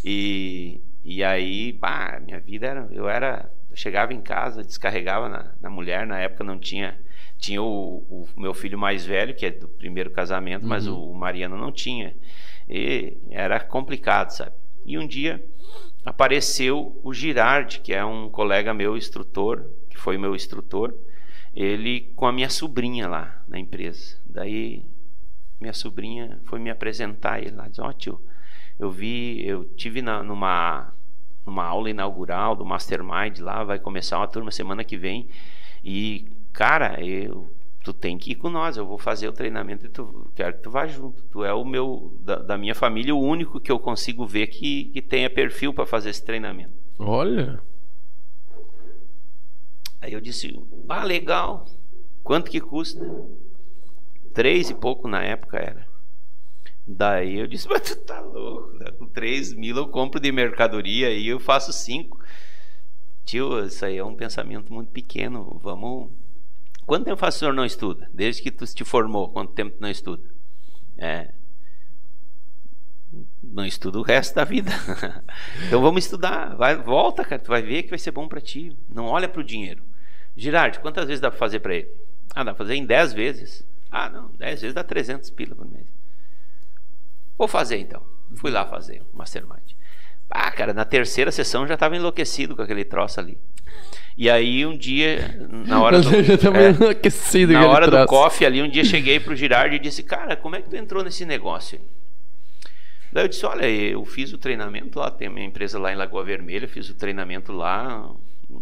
E, 0.05 0.81
e 1.05 1.23
aí, 1.23 1.73
pá, 1.73 2.21
minha 2.21 2.41
vida 2.41 2.67
era, 2.67 2.89
eu 2.91 3.09
era, 3.09 3.51
eu 3.71 3.77
chegava 3.77 4.13
em 4.13 4.21
casa, 4.21 4.63
descarregava 4.63 5.29
na, 5.29 5.55
na 5.61 5.71
mulher, 5.71 6.07
na 6.07 6.19
época 6.19 6.45
não 6.45 6.59
tinha, 6.59 6.99
tinha 7.39 7.63
o, 7.63 8.27
o 8.35 8.41
meu 8.41 8.55
filho 8.55 8.79
mais 8.79 9.05
velho, 9.05 9.35
que 9.35 9.47
é 9.47 9.51
do 9.51 9.69
primeiro 9.69 10.11
casamento, 10.11 10.67
mas 10.67 10.87
o, 10.87 11.11
o 11.11 11.15
Mariano 11.15 11.57
não 11.57 11.73
tinha. 11.73 12.15
E 12.69 13.19
era 13.31 13.61
complicado, 13.61 14.31
sabe? 14.31 14.53
E 14.85 14.99
um 14.99 15.07
dia 15.07 15.43
apareceu 16.05 17.01
o 17.03 17.13
Girardi, 17.13 17.81
que 17.81 17.93
é 17.93 18.05
um 18.05 18.29
colega 18.29 18.75
meu, 18.75 18.97
instrutor, 18.97 19.65
que 19.89 19.99
foi 19.99 20.19
meu 20.19 20.35
instrutor, 20.35 20.95
ele 21.55 22.13
com 22.17 22.27
a 22.27 22.33
minha 22.33 22.51
sobrinha 22.51 23.09
lá 23.09 23.43
na 23.49 23.59
empresa. 23.59 24.19
Daí 24.27 24.85
minha 25.61 25.73
sobrinha 25.73 26.39
foi 26.45 26.59
me 26.59 26.71
apresentar 26.71 27.41
ele 27.41 27.53
lá, 27.57 27.69
disse, 27.69 27.81
ó 27.81 27.93
tio, 27.93 28.21
eu 28.79 28.91
vi, 28.91 29.47
eu 29.47 29.65
tive 29.65 30.03
na- 30.03 30.23
numa 30.23 30.93
numa 31.47 31.65
aula 31.65 31.91
inaugural 31.91 32.57
do 32.57 32.65
Mastermind 32.65 33.39
lá, 33.41 33.63
vai 33.63 33.79
começar 33.79 34.17
uma 34.19 34.27
turma 34.27 34.51
semana 34.51 34.83
que 34.83 34.97
vem 34.97 35.29
e 35.85 36.27
cara, 36.53 37.05
eu 37.05 37.53
tu 37.83 37.93
tem 37.93 38.17
que 38.17 38.33
ir 38.33 38.37
com 38.37 38.49
nós, 38.49 38.79
eu 38.79 38.87
vou 38.87 38.97
fazer 38.97 39.29
o 39.29 39.33
treinamento 39.33 39.85
e 39.85 39.91
tu 39.91 40.31
quero 40.35 40.55
que 40.57 40.63
tu 40.63 40.71
vá 40.71 40.87
junto. 40.87 41.23
Tu 41.25 41.45
é 41.45 41.53
o 41.53 41.67
meu 41.67 42.17
da, 42.23 42.37
da 42.37 42.57
minha 42.57 42.75
família 42.75 43.15
o 43.15 43.21
único 43.23 43.61
que 43.61 43.71
eu 43.71 43.79
consigo 43.79 44.25
ver 44.27 44.47
que, 44.47 44.85
que 44.87 45.03
tenha 45.03 45.29
perfil 45.29 45.75
para 45.75 45.85
fazer 45.85 46.09
esse 46.09 46.25
treinamento. 46.25 46.73
Olha. 46.99 47.61
Aí 50.05 50.13
eu 50.13 50.21
disse, 50.21 50.55
ah, 50.87 51.03
legal. 51.03 51.65
Quanto 52.23 52.51
que 52.51 52.61
custa? 52.61 53.01
Três 54.35 54.69
e 54.69 54.75
pouco 54.75 55.09
na 55.09 55.23
época 55.23 55.57
era. 55.57 55.87
Daí 56.87 57.39
eu 57.39 57.47
disse, 57.47 57.67
mas 57.73 57.81
tu 57.81 57.97
tá 57.97 58.21
louco, 58.21 58.75
né? 58.75 58.91
com 58.99 59.07
três 59.07 59.55
mil 59.55 59.75
eu 59.79 59.89
compro 59.89 60.21
de 60.21 60.31
mercadoria 60.31 61.11
e 61.11 61.27
eu 61.27 61.41
faço 61.41 61.73
cinco. 61.73 62.23
Tio, 63.25 63.65
isso 63.65 63.83
aí 63.83 63.97
é 63.97 64.05
um 64.05 64.15
pensamento 64.15 64.71
muito 64.71 64.91
pequeno. 64.93 65.59
Vamos. 65.63 66.11
Quanto 66.85 67.07
tempo 67.07 67.17
faz 67.17 67.37
o 67.37 67.39
senhor 67.39 67.55
não 67.55 67.65
estuda? 67.65 68.07
Desde 68.13 68.43
que 68.43 68.51
tu 68.51 68.67
te 68.67 68.85
formou, 68.85 69.31
quanto 69.31 69.55
tempo 69.55 69.75
tu 69.75 69.81
não 69.81 69.89
estuda? 69.89 70.29
É. 70.99 71.33
Não 73.43 73.65
estuda 73.65 73.99
o 73.99 74.03
resto 74.03 74.35
da 74.35 74.45
vida. 74.45 74.71
então 75.67 75.81
vamos 75.81 76.05
estudar. 76.05 76.55
Vai, 76.57 76.77
volta, 76.77 77.25
cara. 77.25 77.41
Tu 77.41 77.49
vai 77.49 77.63
ver 77.63 77.85
que 77.85 77.91
vai 77.91 77.99
ser 77.99 78.11
bom 78.11 78.29
para 78.29 78.43
ti. 78.43 78.77
Não 78.87 79.07
olha 79.07 79.27
pro 79.27 79.43
dinheiro. 79.43 79.94
Girardi, 80.37 80.81
quantas 80.81 81.07
vezes 81.07 81.21
dá 81.21 81.31
pra 81.31 81.39
fazer 81.39 81.61
para 81.61 81.75
ele? 81.75 81.89
Ah, 82.35 82.43
dá 82.43 82.53
pra 82.53 82.65
fazer 82.65 82.75
em 82.75 82.85
10 82.85 83.13
vezes. 83.13 83.65
Ah, 83.91 84.09
não, 84.09 84.31
10 84.33 84.61
vezes 84.61 84.75
dá 84.75 84.83
300 84.83 85.31
pila 85.31 85.55
por 85.55 85.71
mês. 85.71 85.87
Vou 87.39 87.47
fazer 87.47 87.79
então. 87.79 88.03
Fui 88.37 88.51
lá 88.51 88.67
fazer 88.67 89.03
o 89.13 89.17
Mastermind. 89.17 89.73
Ah, 90.31 90.51
cara, 90.51 90.73
na 90.73 90.85
terceira 90.85 91.31
sessão 91.31 91.63
eu 91.63 91.69
já 91.69 91.75
estava 91.75 91.97
enlouquecido 91.97 92.57
com 92.57 92.63
aquele 92.63 92.85
troço 92.85 93.21
ali. 93.21 93.39
E 94.17 94.31
aí 94.31 94.65
um 94.65 94.77
dia, 94.77 95.47
na 95.51 95.83
hora 95.83 96.01
do, 96.01 96.23
já 96.23 96.39
tá 96.39 96.49
é, 96.49 96.73
meio 96.73 96.91
aquecido 96.91 97.53
na 97.53 97.67
hora 97.67 97.87
do 97.87 97.93
troço. 97.93 98.09
coffee 98.09 98.47
ali, 98.47 98.63
um 98.63 98.69
dia 98.69 98.85
cheguei 98.85 99.19
pro 99.19 99.35
Girardi 99.35 99.77
e 99.77 99.79
disse, 99.79 100.03
cara, 100.03 100.37
como 100.37 100.57
é 100.57 100.63
que 100.63 100.71
tu 100.71 100.77
entrou 100.77 101.03
nesse 101.03 101.25
negócio 101.25 101.79
aí? 101.79 101.85
Daí 103.13 103.25
eu 103.25 103.29
disse, 103.29 103.47
olha, 103.47 103.69
eu 103.69 104.05
fiz 104.05 104.33
o 104.33 104.39
treinamento 104.39 104.99
lá, 104.99 105.11
tem 105.11 105.29
a 105.29 105.31
minha 105.31 105.47
empresa 105.47 105.79
lá 105.79 105.93
em 105.93 105.97
Lagoa 105.97 106.25
Vermelha, 106.25 106.67
fiz 106.67 106.89
o 106.91 106.95
treinamento 106.95 107.53
lá, 107.53 108.11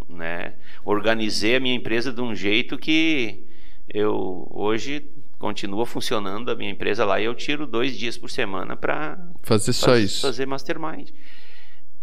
né? 0.09 0.55
Organizei 0.83 1.55
a 1.55 1.59
minha 1.59 1.75
empresa 1.75 2.11
de 2.11 2.21
um 2.21 2.33
jeito 2.35 2.77
que 2.77 3.45
eu 3.87 4.47
hoje 4.51 5.05
continua 5.37 5.85
funcionando 5.85 6.49
a 6.49 6.55
minha 6.55 6.71
empresa 6.71 7.03
lá 7.05 7.19
e 7.19 7.25
eu 7.25 7.35
tiro 7.35 7.67
dois 7.67 7.97
dias 7.97 8.17
por 8.17 8.29
semana 8.29 8.75
para 8.77 9.17
Fazer 9.41 9.73
só 9.73 9.97
isso. 9.97 10.21
fazer 10.21 10.45
mastermind. 10.47 11.09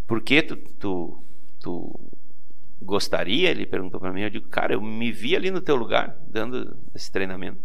Por 0.06 0.20
que 0.22 0.42
tu, 0.42 0.56
tu, 0.78 1.24
tu 1.60 2.00
gostaria? 2.82 3.50
Ele 3.50 3.64
perguntou 3.64 3.98
para 4.00 4.12
mim. 4.12 4.22
Eu 4.22 4.30
digo, 4.30 4.48
cara, 4.48 4.74
eu 4.74 4.80
me 4.82 5.10
vi 5.12 5.34
ali 5.36 5.50
no 5.50 5.60
teu 5.60 5.76
lugar 5.76 6.16
dando 6.28 6.76
esse 6.94 7.10
treinamento. 7.10 7.60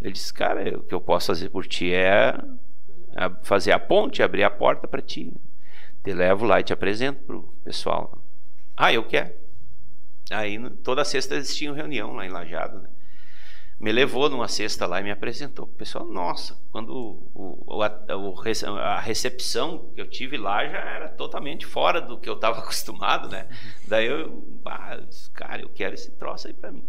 Ele 0.00 0.12
disse, 0.12 0.32
cara, 0.32 0.78
o 0.78 0.82
que 0.82 0.94
eu 0.94 1.00
posso 1.00 1.28
fazer 1.28 1.48
por 1.48 1.66
ti 1.66 1.90
é 1.92 2.36
a- 3.16 3.30
fazer 3.42 3.72
a 3.72 3.78
ponte, 3.78 4.22
abrir 4.22 4.44
a 4.44 4.50
porta 4.50 4.86
para 4.86 5.00
ti. 5.02 5.32
Te 6.04 6.12
levo 6.12 6.44
lá 6.44 6.60
e 6.60 6.62
te 6.62 6.72
apresento 6.72 7.22
pro 7.24 7.42
pessoal. 7.64 8.22
Ah, 8.76 8.92
eu 8.92 9.04
quero. 9.04 9.32
Aí 10.30 10.58
toda 10.82 11.04
sexta 11.04 11.34
eles 11.34 11.54
tinham 11.54 11.74
reunião 11.74 12.12
lá 12.14 12.26
em 12.26 12.30
Lajado, 12.30 12.80
né? 12.80 12.88
me 13.78 13.92
levou 13.92 14.30
numa 14.30 14.48
cesta 14.48 14.86
lá 14.86 15.00
e 15.00 15.02
me 15.02 15.10
apresentou. 15.10 15.64
O 15.64 15.68
pessoal, 15.68 16.06
nossa, 16.06 16.58
quando 16.70 17.28
o, 17.34 17.82
a, 17.82 18.16
o 18.16 18.34
a 18.78 19.00
recepção 19.00 19.90
que 19.94 20.00
eu 20.00 20.08
tive 20.08 20.36
lá 20.36 20.66
já 20.66 20.78
era 20.78 21.08
totalmente 21.08 21.66
fora 21.66 22.00
do 22.00 22.18
que 22.18 22.28
eu 22.28 22.34
estava 22.34 22.60
acostumado, 22.64 23.28
né? 23.28 23.48
Daí 23.86 24.06
eu, 24.06 24.42
cara, 25.32 25.62
eu 25.62 25.68
quero 25.68 25.94
esse 25.94 26.10
troço 26.12 26.46
aí 26.46 26.54
para 26.54 26.72
mim. 26.72 26.84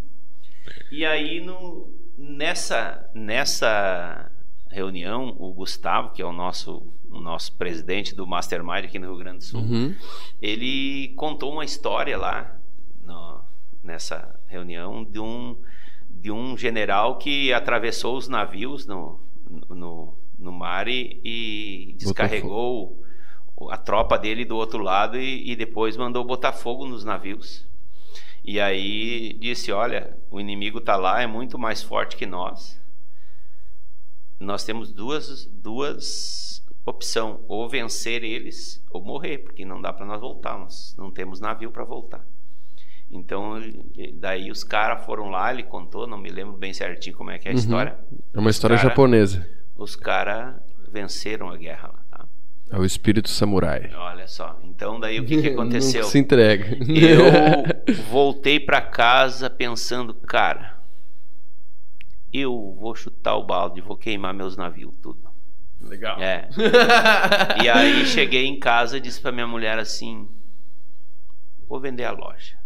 E 0.92 1.06
aí 1.06 1.42
no, 1.42 1.94
nessa 2.18 3.10
nessa 3.14 4.32
reunião, 4.70 5.36
o 5.40 5.54
Gustavo, 5.54 6.12
que 6.14 6.22
é 6.22 6.26
o 6.26 6.34
nosso 6.34 6.92
o 7.12 7.22
nosso 7.22 7.54
presidente 7.56 8.14
do 8.14 8.28
Mastermind 8.28 8.84
aqui 8.84 9.00
no 9.00 9.08
Rio 9.08 9.18
Grande 9.18 9.38
do 9.38 9.44
Sul, 9.46 9.62
Uhum. 9.62 9.96
ele 10.42 11.14
contou 11.16 11.54
uma 11.54 11.64
história 11.64 12.18
lá 12.18 12.60
no- 13.02 13.42
nessa 13.82 14.38
reunião 14.48 15.02
de 15.06 15.18
um, 15.20 15.56
de 16.10 16.30
um 16.30 16.58
general 16.58 17.18
que 17.18 17.54
atravessou 17.54 18.18
os 18.18 18.28
navios 18.28 18.86
no, 18.86 19.22
no, 19.70 20.14
no 20.38 20.52
mar 20.52 20.90
e, 20.90 21.22
e 21.24 21.94
descarregou 21.98 23.02
a 23.70 23.78
tropa 23.78 24.18
dele 24.18 24.44
do 24.44 24.58
outro 24.58 24.80
lado 24.84 25.18
e, 25.18 25.50
e 25.52 25.56
depois 25.56 25.96
mandou 25.96 26.26
botar 26.26 26.52
fogo 26.52 26.86
nos 26.86 27.06
navios. 27.06 27.66
E 28.44 28.60
aí 28.60 29.32
disse: 29.40 29.72
Olha, 29.72 30.18
o 30.30 30.38
inimigo 30.40 30.80
está 30.80 30.98
lá, 30.98 31.22
é 31.22 31.28
muito 31.28 31.58
mais 31.58 31.82
forte 31.82 32.18
que 32.18 32.26
nós. 32.26 32.78
Nós 34.40 34.64
temos 34.64 34.92
duas, 34.92 35.46
duas 35.46 36.64
opções: 36.86 37.38
ou 37.48 37.68
vencer 37.70 38.24
eles 38.24 38.84
ou 38.92 39.04
morrer, 39.04 39.40
porque 39.40 39.66
não 39.66 39.82
dá 39.82 39.92
para 39.94 40.06
nós 40.06 40.20
voltar, 40.20 40.58
nós 40.58 40.96
não 40.98 41.10
temos 41.12 41.40
navio 41.40 41.72
para 41.72 41.84
voltar. 41.84 42.26
Então, 43.12 43.60
daí 44.16 44.50
os 44.50 44.64
caras 44.64 45.06
foram 45.06 45.30
lá, 45.30 45.54
ele 45.54 45.64
contou, 45.64 46.08
não 46.08 46.18
me 46.18 46.30
lembro 46.30 46.58
bem 46.58 46.74
certinho 46.74 47.16
como 47.16 47.30
é 47.32 47.38
que 47.38 47.48
é 47.48 47.52
a 47.52 47.54
Uhum. 47.54 47.60
história. 47.60 47.98
É 48.34 48.40
uma 48.40 48.50
história 48.50 48.76
Cara- 48.76 48.90
japonesa. 48.90 49.48
Os 49.78 49.96
caras 49.96 50.56
venceram 50.92 51.50
a 51.50 51.56
guerra 51.58 51.90
lá, 51.94 52.00
tá? 52.10 52.26
É 52.72 52.78
o 52.80 52.84
espírito 52.84 53.30
samurai. 53.30 53.92
Olha 53.96 54.28
só. 54.28 54.60
Então 54.64 55.00
daí 55.00 55.20
o 55.20 55.26
que, 55.26 55.40
que 55.42 55.48
aconteceu? 55.54 56.04
Se 56.06 56.18
entrega. 56.18 56.78
Eu 56.90 57.94
voltei 58.10 58.60
para 58.60 58.82
casa 58.82 59.50
pensando, 59.50 60.14
cara, 60.14 60.75
eu 62.40 62.76
vou 62.80 62.96
chutar 62.96 63.36
o 63.36 63.46
balde, 63.46 63.82
vou 63.82 63.98
queimar 63.98 64.34
meus 64.34 64.58
navios 64.58 64.94
tudo. 65.02 65.26
Legal. 65.82 66.20
É. 66.20 66.50
e 67.64 67.70
aí 67.70 68.06
cheguei 68.06 68.46
em 68.46 68.60
casa 68.60 68.98
e 68.98 69.02
disse 69.02 69.22
pra 69.22 69.32
minha 69.32 69.48
mulher 69.48 69.78
assim: 69.78 70.28
Vou 71.68 71.80
vender 71.80 72.06
a 72.06 72.12
loja. 72.12 72.58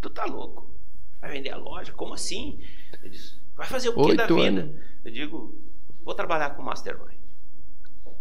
Tu 0.00 0.10
tá 0.10 0.24
louco? 0.24 0.70
Vai 1.20 1.30
vender 1.30 1.50
a 1.50 1.56
loja? 1.56 1.92
Como 1.92 2.14
assim? 2.14 2.60
Eu 3.02 3.08
disse, 3.08 3.40
vai 3.54 3.66
fazer 3.66 3.88
o 3.88 4.06
que 4.06 4.14
da 4.14 4.26
vida? 4.26 4.62
Anos. 4.62 4.76
Eu 5.04 5.10
digo, 5.10 5.60
vou 6.04 6.14
trabalhar 6.14 6.50
com 6.50 6.62
Mastermind. 6.62 7.16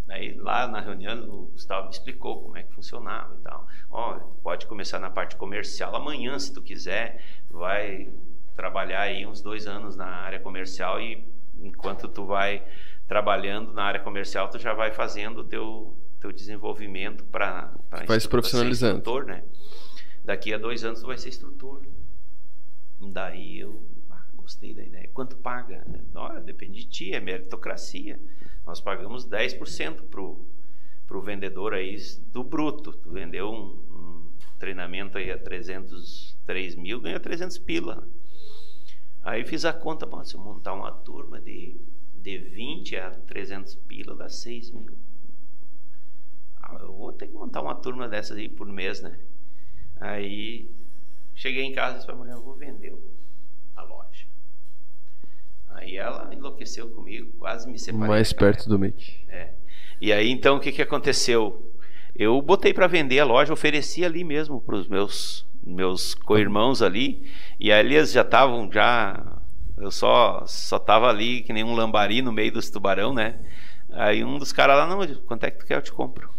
Aí 0.07 0.35
lá 0.35 0.67
na 0.67 0.79
reunião 0.81 1.27
o 1.27 1.45
Gustavo 1.47 1.85
me 1.85 1.91
explicou 1.91 2.43
como 2.43 2.57
é 2.57 2.63
que 2.63 2.73
funcionava 2.73 3.35
e 3.35 3.41
tal. 3.41 3.67
Ó, 3.89 4.15
oh, 4.15 4.19
pode 4.41 4.65
começar 4.67 4.99
na 4.99 5.09
parte 5.09 5.35
comercial 5.35 5.95
amanhã 5.95 6.37
se 6.37 6.53
tu 6.53 6.61
quiser. 6.61 7.21
Vai 7.49 8.13
trabalhar 8.55 9.01
aí 9.01 9.25
uns 9.25 9.41
dois 9.41 9.67
anos 9.67 9.95
na 9.95 10.05
área 10.05 10.39
comercial 10.39 10.99
e 10.99 11.23
enquanto 11.57 12.07
tu 12.07 12.25
vai 12.25 12.65
trabalhando 13.07 13.73
na 13.73 13.83
área 13.83 13.99
comercial, 13.99 14.49
tu 14.49 14.57
já 14.57 14.73
vai 14.73 14.91
fazendo 14.91 15.39
o 15.39 15.43
teu, 15.43 15.97
teu 16.19 16.31
desenvolvimento 16.31 17.23
para 17.25 17.73
vai 18.07 18.19
se 18.19 18.27
profissionalizando. 18.27 18.97
Instrutor, 18.97 19.25
né? 19.25 19.43
Daqui 20.23 20.53
a 20.53 20.57
dois 20.57 20.83
anos 20.83 21.01
tu 21.01 21.07
vai 21.07 21.17
ser 21.17 21.29
instrutor. 21.29 21.85
Daí 23.11 23.59
eu 23.59 23.87
ah, 24.09 24.25
gostei 24.35 24.73
da 24.73 24.83
ideia. 24.83 25.09
Quanto 25.13 25.35
paga? 25.37 25.85
Depende 26.43 26.79
de 26.79 26.87
ti, 26.87 27.13
é 27.13 27.19
meritocracia. 27.19 28.19
Nós 28.65 28.81
pagamos 28.81 29.27
10% 29.27 30.03
pro 30.09 30.43
pro 31.07 31.21
vendedor 31.21 31.73
aí 31.73 31.95
do 32.31 32.43
bruto. 32.43 32.91
Tu 32.93 33.11
vendeu 33.11 33.51
um, 33.51 33.77
um 33.91 34.31
treinamento 34.57 35.17
aí 35.17 35.31
a 35.31 35.37
303 35.37 36.75
mil, 36.75 36.99
ganha 36.99 37.19
300 37.19 37.57
pila. 37.59 38.07
Aí 39.25 39.43
fiz 39.43 39.65
a 39.65 39.73
conta, 39.73 40.05
bom, 40.05 40.23
se 40.23 40.35
eu 40.35 40.39
montar 40.39 40.73
uma 40.73 40.91
turma 40.91 41.41
de 41.41 41.77
de 42.25 42.39
20 42.39 42.95
a 42.95 43.11
300 43.11 43.75
pila 43.75 44.15
dá 44.15 44.27
6 44.27 44.71
mil. 44.71 44.97
Ah, 46.59 46.77
eu 46.81 46.91
vou 46.91 47.13
ter 47.13 47.27
que 47.27 47.33
montar 47.33 47.61
uma 47.61 47.75
turma 47.75 48.09
dessas 48.09 48.35
aí 48.35 48.49
por 48.49 48.65
mês, 48.65 48.99
né? 48.99 49.19
Aí 49.97 50.71
cheguei 51.35 51.63
em 51.63 51.71
casa 51.71 51.91
e 51.91 51.95
disse 51.97 52.07
pra 52.07 52.15
mulher, 52.15 52.33
eu 52.33 52.41
vou 52.41 52.55
vender 52.55 52.97
a 53.75 53.83
loja. 53.83 54.25
Aí 55.69 55.97
ela 55.97 56.33
enlouqueceu 56.33 56.89
comigo, 56.89 57.31
quase 57.37 57.69
me 57.69 57.77
separou. 57.77 58.07
Mais 58.07 58.33
perto 58.33 58.67
do 58.67 58.79
Mickey. 58.79 59.23
É. 59.27 59.53
E 60.01 60.11
aí 60.11 60.31
então 60.31 60.57
o 60.57 60.59
que, 60.59 60.71
que 60.71 60.81
aconteceu? 60.81 61.71
Eu 62.15 62.41
botei 62.41 62.73
para 62.73 62.87
vender 62.87 63.19
a 63.19 63.25
loja, 63.25 63.53
ofereci 63.53 64.03
ali 64.03 64.23
mesmo 64.23 64.59
para 64.59 64.77
os 64.77 64.87
meus 64.87 65.45
meus 65.65 66.13
co-irmãos 66.13 66.81
ali, 66.81 67.29
e 67.59 67.71
ali 67.71 67.95
eles 67.95 68.11
já 68.11 68.21
estavam 68.21 68.71
já 68.71 69.39
eu 69.77 69.91
só 69.91 70.45
só 70.47 70.79
tava 70.79 71.09
ali 71.09 71.41
que 71.41 71.51
nem 71.51 71.63
um 71.63 71.75
lambari 71.75 72.21
no 72.21 72.31
meio 72.31 72.51
dos 72.51 72.69
tubarão, 72.69 73.13
né? 73.13 73.39
Aí 73.91 74.23
um 74.23 74.37
dos 74.37 74.51
caras 74.51 74.77
lá, 74.77 74.87
não, 74.87 75.15
quanto 75.23 75.45
é 75.45 75.51
que 75.51 75.59
tu 75.59 75.65
quer? 75.65 75.77
Eu 75.77 75.81
te 75.81 75.91
compro. 75.91 76.29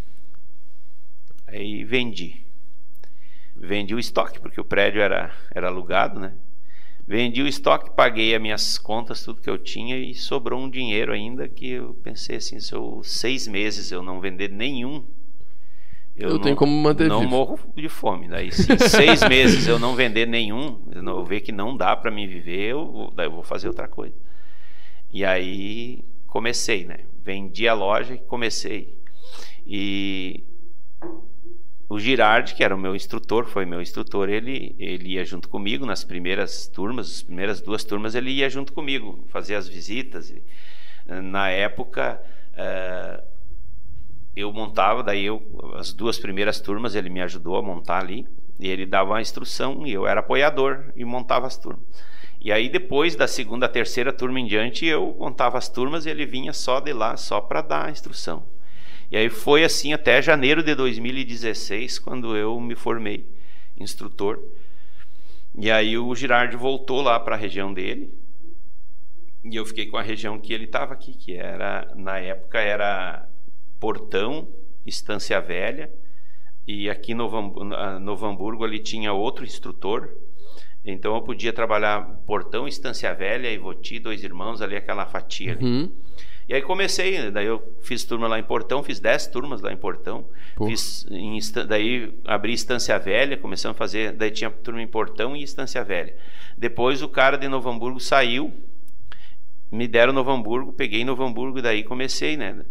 Aí 1.46 1.84
vendi. 1.84 2.44
Vendi 3.54 3.94
o 3.94 3.98
estoque, 3.98 4.40
porque 4.40 4.60
o 4.60 4.64
prédio 4.64 5.00
era, 5.00 5.34
era 5.54 5.68
alugado, 5.68 6.20
né? 6.20 6.34
Vendi 7.06 7.40
o 7.40 7.46
estoque, 7.46 7.94
paguei 7.94 8.34
as 8.34 8.42
minhas 8.42 8.78
contas, 8.78 9.24
tudo 9.24 9.40
que 9.40 9.48
eu 9.48 9.58
tinha 9.58 9.96
e 9.96 10.14
sobrou 10.14 10.60
um 10.60 10.68
dinheiro 10.68 11.12
ainda 11.12 11.48
que 11.48 11.70
eu 11.70 11.94
pensei 12.02 12.36
assim, 12.36 12.58
se 12.58 12.74
eu 12.74 13.00
seis 13.04 13.46
meses 13.46 13.92
eu 13.92 14.02
não 14.02 14.20
vender 14.20 14.50
nenhum, 14.50 15.06
eu, 16.16 16.30
eu 16.30 16.34
não, 16.34 16.40
tenho 16.40 16.56
como 16.56 16.72
manter 16.72 17.08
Não 17.08 17.20
vivo. 17.20 17.30
morro 17.30 17.60
de 17.76 17.88
fome. 17.88 18.28
Daí, 18.28 18.50
se 18.50 18.72
em 18.72 18.78
seis 18.78 19.20
meses 19.28 19.66
eu 19.66 19.78
não 19.78 19.94
vender 19.94 20.26
nenhum, 20.26 20.80
eu 20.94 21.24
ver 21.24 21.40
que 21.40 21.52
não 21.52 21.76
dá 21.76 21.94
para 21.94 22.10
me 22.10 22.26
viver, 22.26 22.70
eu, 22.70 23.12
daí 23.14 23.26
eu 23.26 23.32
vou 23.32 23.42
fazer 23.42 23.68
outra 23.68 23.86
coisa. 23.86 24.14
E 25.12 25.24
aí 25.24 26.04
comecei, 26.26 26.84
né? 26.84 27.00
Vendi 27.22 27.68
a 27.68 27.74
loja 27.74 28.14
e 28.14 28.18
comecei. 28.18 28.96
E 29.66 30.42
o 31.88 31.98
Girardi, 31.98 32.54
que 32.54 32.64
era 32.64 32.74
o 32.74 32.78
meu 32.78 32.96
instrutor, 32.96 33.44
foi 33.44 33.66
meu 33.66 33.80
instrutor, 33.82 34.28
ele, 34.28 34.74
ele 34.78 35.10
ia 35.10 35.24
junto 35.24 35.48
comigo 35.48 35.84
nas 35.84 36.02
primeiras 36.02 36.66
turmas, 36.66 37.08
as 37.10 37.22
primeiras 37.22 37.60
duas 37.60 37.84
turmas 37.84 38.14
ele 38.14 38.30
ia 38.30 38.48
junto 38.48 38.72
comigo, 38.72 39.24
fazer 39.28 39.54
as 39.54 39.68
visitas. 39.68 40.30
E, 40.30 40.42
na 41.06 41.48
época, 41.50 42.20
uh, 42.52 43.35
eu 44.36 44.52
montava, 44.52 45.02
daí 45.02 45.24
eu, 45.24 45.42
as 45.76 45.94
duas 45.94 46.18
primeiras 46.18 46.60
turmas 46.60 46.94
ele 46.94 47.08
me 47.08 47.22
ajudou 47.22 47.56
a 47.56 47.62
montar 47.62 48.00
ali, 48.00 48.26
e 48.60 48.68
ele 48.68 48.84
dava 48.84 49.10
uma 49.10 49.20
instrução, 49.20 49.86
e 49.86 49.92
eu 49.92 50.06
era 50.06 50.20
apoiador 50.20 50.92
e 50.94 51.04
montava 51.04 51.46
as 51.46 51.56
turmas. 51.56 51.84
E 52.38 52.52
aí 52.52 52.68
depois 52.68 53.16
da 53.16 53.26
segunda, 53.26 53.66
terceira 53.66 54.12
turma 54.12 54.38
em 54.38 54.46
diante, 54.46 54.84
eu 54.84 55.16
montava 55.18 55.56
as 55.56 55.70
turmas 55.70 56.04
e 56.04 56.10
ele 56.10 56.26
vinha 56.26 56.52
só 56.52 56.80
de 56.80 56.92
lá, 56.92 57.16
só 57.16 57.40
para 57.40 57.62
dar 57.62 57.86
a 57.86 57.90
instrução. 57.90 58.46
E 59.10 59.16
aí 59.16 59.30
foi 59.30 59.64
assim 59.64 59.92
até 59.92 60.20
janeiro 60.20 60.62
de 60.62 60.74
2016, 60.74 61.98
quando 61.98 62.36
eu 62.36 62.60
me 62.60 62.74
formei 62.74 63.26
instrutor. 63.78 64.40
E 65.58 65.70
aí 65.70 65.96
o 65.96 66.14
Girardi 66.14 66.56
voltou 66.56 67.00
lá 67.00 67.18
para 67.18 67.36
a 67.36 67.38
região 67.38 67.72
dele, 67.72 68.12
e 69.42 69.56
eu 69.56 69.64
fiquei 69.64 69.86
com 69.86 69.96
a 69.96 70.02
região 70.02 70.38
que 70.38 70.52
ele 70.52 70.64
estava 70.64 70.92
aqui, 70.92 71.14
que 71.14 71.34
era 71.34 71.90
na 71.94 72.18
época 72.18 72.58
era 72.58 73.25
Portão, 73.86 74.48
Estância 74.84 75.40
Velha, 75.40 75.88
e 76.66 76.90
aqui 76.90 77.14
no 77.14 77.30
Novo 78.00 78.26
Hamburgo 78.26 78.64
ali 78.64 78.80
tinha 78.80 79.12
outro 79.12 79.44
instrutor, 79.44 80.10
então 80.84 81.14
eu 81.14 81.22
podia 81.22 81.52
trabalhar 81.52 82.02
Portão, 82.26 82.66
Estância 82.66 83.14
Velha, 83.14 83.48
Ivoti, 83.48 84.00
dois 84.00 84.24
irmãos, 84.24 84.60
ali 84.60 84.74
aquela 84.74 85.06
fatia 85.06 85.52
ali. 85.52 85.64
Uhum. 85.64 85.92
E 86.48 86.54
aí 86.54 86.62
comecei, 86.62 87.30
daí 87.30 87.46
eu 87.46 87.76
fiz 87.80 88.02
turma 88.02 88.26
lá 88.26 88.40
em 88.40 88.42
Portão, 88.42 88.82
fiz 88.82 88.98
dez 88.98 89.28
turmas 89.28 89.60
lá 89.60 89.72
em 89.72 89.76
Portão, 89.76 90.28
fiz 90.66 91.06
em, 91.08 91.38
daí 91.68 92.12
abri 92.24 92.54
Estância 92.54 92.98
Velha, 92.98 93.36
começamos 93.36 93.76
a 93.76 93.78
fazer, 93.78 94.10
daí 94.10 94.32
tinha 94.32 94.50
turma 94.50 94.82
em 94.82 94.88
Portão 94.88 95.36
e 95.36 95.44
Estância 95.44 95.84
Velha. 95.84 96.16
Depois 96.58 97.02
o 97.02 97.08
cara 97.08 97.36
de 97.36 97.46
Novo 97.46 97.70
Hamburgo 97.70 98.00
saiu, 98.00 98.52
me 99.70 99.86
deram 99.86 100.12
Novo 100.12 100.32
Hamburgo, 100.32 100.72
peguei 100.72 101.04
Novo 101.04 101.22
Hamburgo 101.22 101.60
e 101.60 101.62
daí 101.62 101.84
comecei, 101.84 102.36
né? 102.36 102.64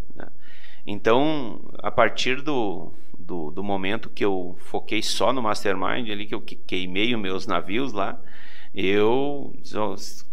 Então, 0.86 1.60
a 1.78 1.90
partir 1.90 2.42
do, 2.42 2.92
do, 3.18 3.50
do, 3.50 3.64
momento 3.64 4.08
que 4.08 4.24
eu 4.24 4.56
foquei 4.60 5.02
só 5.02 5.32
no 5.32 5.42
Mastermind, 5.42 6.08
ali 6.08 6.26
que 6.26 6.34
eu 6.34 6.40
queimei 6.40 7.12
os 7.12 7.20
meus 7.20 7.46
navios 7.46 7.92
lá, 7.92 8.20
eu 8.72 9.52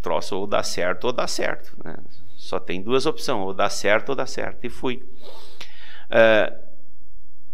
troço 0.01 0.37
ou 0.37 0.45
dá 0.45 0.61
certo 0.61 1.05
ou 1.05 1.13
dá 1.13 1.25
certo. 1.25 1.75
Né? 1.83 1.97
Só 2.35 2.59
tem 2.59 2.83
duas 2.83 3.05
opções, 3.07 3.39
ou 3.39 3.53
dá 3.53 3.67
certo 3.69 4.09
ou 4.09 4.15
dá 4.15 4.27
certo. 4.27 4.63
E 4.63 4.69
fui. 4.69 5.01
Uh, 6.11 6.55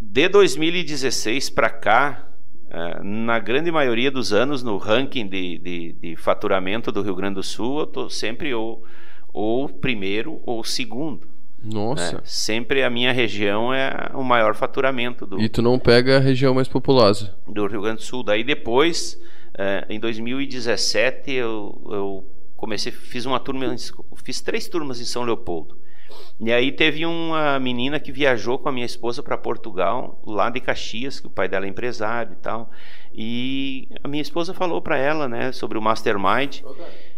de 0.01 0.27
2016 0.27 1.51
para 1.51 1.69
cá, 1.69 2.27
uh, 2.65 3.03
na 3.03 3.39
grande 3.39 3.71
maioria 3.71 4.11
dos 4.11 4.33
anos, 4.33 4.61
no 4.61 4.77
ranking 4.77 5.27
de, 5.27 5.57
de, 5.59 5.93
de 5.93 6.15
faturamento 6.17 6.91
do 6.91 7.01
Rio 7.01 7.15
Grande 7.15 7.35
do 7.35 7.43
Sul, 7.43 7.79
eu 7.79 7.83
estou 7.85 8.09
sempre 8.09 8.53
ou, 8.53 8.83
ou 9.31 9.69
primeiro 9.69 10.41
ou 10.43 10.63
segundo. 10.65 11.38
Nossa. 11.63 12.17
Né? 12.17 12.21
Sempre 12.23 12.83
a 12.83 12.89
minha 12.89 13.11
região 13.11 13.73
é 13.73 14.11
o 14.13 14.23
maior 14.23 14.55
faturamento 14.55 15.25
do. 15.25 15.39
E 15.39 15.49
tu 15.49 15.61
não 15.61 15.77
pega 15.77 16.17
a 16.17 16.19
região 16.19 16.53
mais 16.53 16.67
populosa? 16.67 17.35
Do 17.47 17.67
Rio 17.67 17.81
Grande 17.81 17.97
do 17.97 18.03
Sul. 18.03 18.23
Daí 18.23 18.43
depois, 18.43 19.19
é, 19.57 19.85
em 19.89 19.99
2017, 19.99 21.31
eu, 21.31 21.81
eu 21.91 22.25
comecei, 22.55 22.91
fiz 22.91 23.25
uma 23.25 23.39
turma, 23.39 23.75
fiz 24.23 24.41
três 24.41 24.67
turmas 24.67 25.01
em 25.01 25.05
São 25.05 25.23
Leopoldo. 25.23 25.77
E 26.39 26.51
aí 26.51 26.71
teve 26.71 27.05
uma 27.05 27.59
menina 27.59 27.99
que 27.99 28.11
viajou 28.11 28.57
com 28.57 28.69
a 28.69 28.71
minha 28.71 28.85
esposa 28.85 29.21
para 29.21 29.37
Portugal, 29.37 30.21
lá 30.25 30.49
de 30.49 30.59
Caxias, 30.59 31.19
que 31.19 31.27
o 31.27 31.29
pai 31.29 31.47
dela 31.47 31.65
é 31.65 31.69
empresário 31.69 32.33
e 32.33 32.35
tal. 32.37 32.71
E 33.13 33.89
a 34.03 34.07
minha 34.07 34.21
esposa 34.21 34.53
falou 34.53 34.81
para 34.81 34.97
ela, 34.97 35.27
né, 35.27 35.51
sobre 35.51 35.77
o 35.77 35.81
Mastermind. 35.81 36.61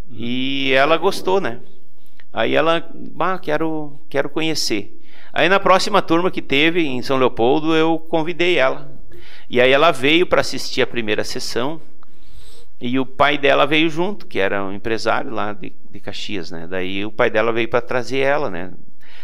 E 0.10 0.72
ela 0.74 0.98
gostou, 0.98 1.40
né? 1.40 1.60
Aí 2.34 2.56
ela, 2.56 2.90
ah, 3.20 3.38
quero, 3.38 4.00
quero 4.10 4.30
conhecer. 4.30 4.98
Aí 5.34 5.48
na 5.50 5.60
próxima 5.60 6.02
turma 6.02 6.32
que 6.32 6.42
teve 6.42 6.86
em 6.86 7.02
São 7.02 7.18
Leopoldo, 7.18 7.76
eu 7.76 8.00
convidei 8.00 8.58
ela. 8.58 8.92
E 9.50 9.60
aí 9.60 9.72
ela 9.72 9.92
veio 9.92 10.26
para 10.26 10.42
assistir 10.42 10.82
a 10.82 10.88
primeira 10.88 11.24
sessão. 11.24 11.82
E 12.80 12.98
o 12.98 13.06
pai 13.06 13.38
dela 13.38 13.68
veio 13.68 13.90
junto, 13.90 14.26
que 14.26 14.40
era 14.40 14.64
um 14.64 14.74
empresário 14.74 15.32
lá 15.32 15.54
de, 15.54 15.72
de 15.92 16.00
Caxias, 16.00 16.50
né? 16.50 16.68
Daí 16.68 17.06
o 17.06 17.12
pai 17.12 17.30
dela 17.30 17.52
veio 17.52 17.70
para 17.70 17.82
trazer 17.82 18.20
ela, 18.20 18.50
né? 18.50 18.72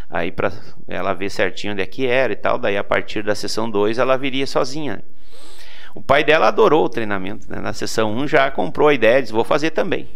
Aí 0.10 0.32
para 0.32 0.52
ela 0.88 1.14
ver 1.14 1.30
certinho 1.30 1.74
onde 1.74 1.82
é 1.82 1.86
que 1.86 2.06
era 2.06 2.32
e 2.32 2.36
tal. 2.36 2.58
Daí 2.58 2.78
a 2.78 2.84
partir 2.84 3.24
da 3.24 3.34
sessão 3.34 3.70
2 3.70 3.98
ela 3.98 4.18
viria 4.18 4.46
sozinha. 4.46 5.04
O 5.96 6.02
pai 6.02 6.24
dela 6.24 6.48
adorou 6.48 6.86
o 6.86 6.90
treinamento, 6.90 7.50
né? 7.50 7.60
Na 7.60 7.74
sessão 7.74 8.14
1 8.14 8.18
um 8.20 8.28
já 8.28 8.52
comprou 8.52 8.90
a 8.90 8.94
ideia, 8.94 9.22
disse, 9.22 9.34
vou 9.34 9.44
fazer 9.44 9.72
também. 9.72 10.08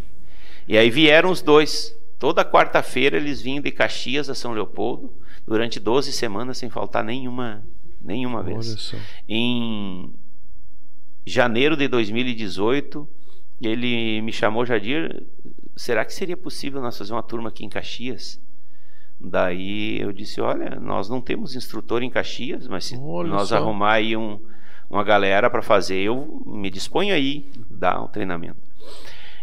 E 0.68 0.78
aí 0.78 0.90
vieram 0.90 1.32
os 1.32 1.42
dois. 1.42 1.96
Toda 2.22 2.46
quarta-feira 2.46 3.18
eles 3.18 3.42
vinham 3.42 3.64
de 3.64 3.72
Caxias 3.72 4.30
a 4.30 4.36
São 4.36 4.54
Leopoldo, 4.54 5.12
durante 5.44 5.80
12 5.80 6.14
semanas 6.14 6.60
sem 6.60 6.70
faltar 6.70 7.04
nenhuma, 7.04 7.66
nenhuma 8.00 8.44
vez. 8.44 8.68
Em 9.28 10.14
janeiro 11.26 11.76
de 11.76 11.88
2018, 11.88 13.10
ele 13.60 14.22
me 14.22 14.32
chamou, 14.32 14.64
Jadir, 14.64 15.26
será 15.76 16.06
que 16.06 16.14
seria 16.14 16.38
possível 16.38 16.80
nós 16.80 16.96
fazer 16.96 17.12
uma 17.12 17.24
turma 17.24 17.50
aqui 17.50 17.66
em 17.66 17.70
Caxias? 17.70 18.40
Daí 19.20 20.00
eu 20.00 20.14
disse, 20.14 20.40
olha, 20.40 20.80
nós 20.80 21.10
não 21.10 21.22
temos 21.22 21.56
instrutor 21.56 22.04
em 22.04 22.10
Caxias, 22.12 22.68
mas 22.68 22.86
se 22.86 22.98
Olha 22.98 23.30
nós 23.30 23.50
só. 23.50 23.56
arrumar 23.56 23.94
aí 23.94 24.16
um, 24.16 24.40
uma 24.88 25.04
galera 25.04 25.50
para 25.50 25.64
fazer, 25.64 25.98
eu 25.98 26.44
me 26.46 26.70
disponho 26.70 27.16
aí 27.16 27.50
dar 27.68 28.00
o 28.00 28.08
treinamento. 28.08 28.62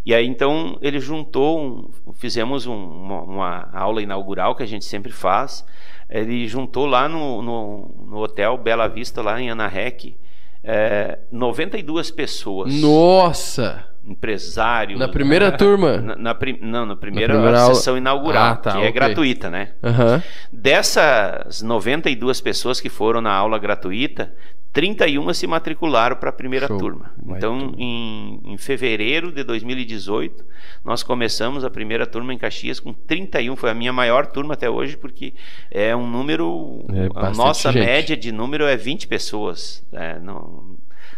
E 0.08 0.14
aí 0.14 0.26
então 0.26 0.78
ele 0.80 0.98
juntou, 1.00 1.60
um- 1.60 1.90
fizemos 2.14 2.66
um- 2.66 2.72
uma, 2.74 3.20
uma 3.22 3.68
aula 3.74 4.00
inaugural 4.00 4.54
que 4.54 4.62
a 4.62 4.66
gente 4.66 4.86
sempre 4.86 5.12
faz. 5.12 5.62
Ele 6.08 6.48
juntou 6.48 6.86
lá 6.86 7.06
no, 7.10 7.42
no, 7.42 8.06
no 8.08 8.16
hotel 8.16 8.56
Bela 8.56 8.88
Vista, 8.88 9.20
lá 9.20 9.38
em 9.38 9.50
Anarrec, 9.50 10.16
é, 10.64 11.18
92 11.30 12.10
pessoas, 12.10 12.72
Nossa! 12.80 13.84
empresários. 14.02 14.98
Na 14.98 15.08
primeira 15.08 15.52
turma? 15.58 15.98
Na, 15.98 16.16
na 16.16 16.36
não, 16.62 16.86
na 16.86 16.96
primeira, 16.96 17.34
primeira 17.34 17.60
aula. 17.60 17.74
sessão 17.74 17.94
inaugural, 17.98 18.52
Ah, 18.52 18.56
tá, 18.56 18.70
que 18.72 18.78
é 18.78 18.80
ok. 18.88 18.92
gratuita, 18.92 19.50
né? 19.50 19.72
Aham. 19.84 20.22
Dessas 20.50 21.60
92 21.60 22.40
pessoas 22.40 22.80
que 22.80 22.88
foram 22.88 23.20
na 23.20 23.32
aula 23.34 23.58
gratuita, 23.58 24.34
31 24.72 25.32
se 25.34 25.46
matricularam 25.46 26.16
para 26.16 26.28
a 26.30 26.32
primeira 26.32 26.66
Show. 26.66 26.78
turma. 26.78 27.12
Então, 27.26 27.74
em, 27.76 28.40
em 28.44 28.58
fevereiro 28.58 29.32
de 29.32 29.42
2018, 29.42 30.44
nós 30.84 31.02
começamos 31.02 31.64
a 31.64 31.70
primeira 31.70 32.06
turma 32.06 32.32
em 32.34 32.38
Caxias 32.38 32.78
com 32.78 32.92
31. 32.92 33.56
Foi 33.56 33.70
a 33.70 33.74
minha 33.74 33.92
maior 33.92 34.26
turma 34.26 34.54
até 34.54 34.68
hoje, 34.68 34.96
porque 34.96 35.34
é 35.70 35.96
um 35.96 36.08
número. 36.08 36.84
É 36.90 37.08
a 37.14 37.30
nossa 37.30 37.72
gente. 37.72 37.84
média 37.84 38.16
de 38.16 38.30
número 38.30 38.64
é 38.64 38.76
20 38.76 39.08
pessoas. 39.08 39.84
É, 39.90 40.18
não, 40.20 40.76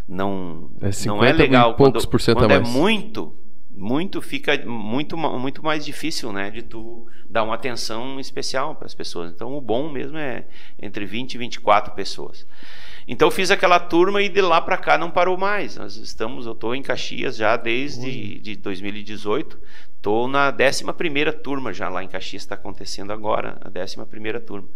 não, 0.09 0.71
É 0.81 0.87
não 0.87 0.93
50 0.93 1.27
é 1.29 1.33
legal. 1.33 1.75
quando 1.75 2.07
por 2.09 2.21
cento 2.21 2.39
a 2.39 2.41
quando 2.43 2.53
é 2.53 2.61
muito, 2.61 3.35
muito 3.71 4.23
fica 4.23 4.57
muito, 4.65 5.17
muito 5.17 5.63
mais 5.63 5.85
difícil, 5.85 6.33
né? 6.33 6.51
De 6.51 6.63
tu 6.63 7.07
dar 7.29 7.43
uma 7.43 7.55
atenção 7.57 8.19
especial 8.21 8.75
para 8.77 8.87
as 8.87 8.95
pessoas. 8.95 9.31
Então, 9.33 9.55
o 9.55 9.61
bom 9.61 9.91
mesmo 9.91 10.17
é 10.17 10.47
entre 10.81 11.05
20 11.05 11.35
e 11.35 11.39
24 11.39 11.95
pessoas. 11.95 12.47
Então, 13.07 13.29
eu 13.29 13.33
fiz 13.33 13.51
aquela 13.51 13.81
turma 13.81 14.23
e 14.23 14.29
de 14.29 14.41
lá 14.41 14.61
para 14.61 14.77
cá 14.77 14.97
não 14.97 15.11
parou 15.11 15.37
mais. 15.37 15.77
Nós 15.77 15.97
estamos, 15.97 16.47
eu 16.47 16.53
estou 16.53 16.75
em 16.75 16.83
Caxias 16.83 17.37
já 17.37 17.57
desde 17.57 18.39
de 18.39 18.57
2018. 18.57 19.59
Estou 19.97 20.27
na 20.27 20.49
11 20.49 20.85
turma 21.43 21.73
já 21.73 21.89
lá 21.89 22.03
em 22.03 22.09
Caxias, 22.09 22.43
está 22.43 22.55
acontecendo 22.55 23.13
agora 23.13 23.59
a 23.61 23.69
11 23.69 24.41
turma. 24.47 24.69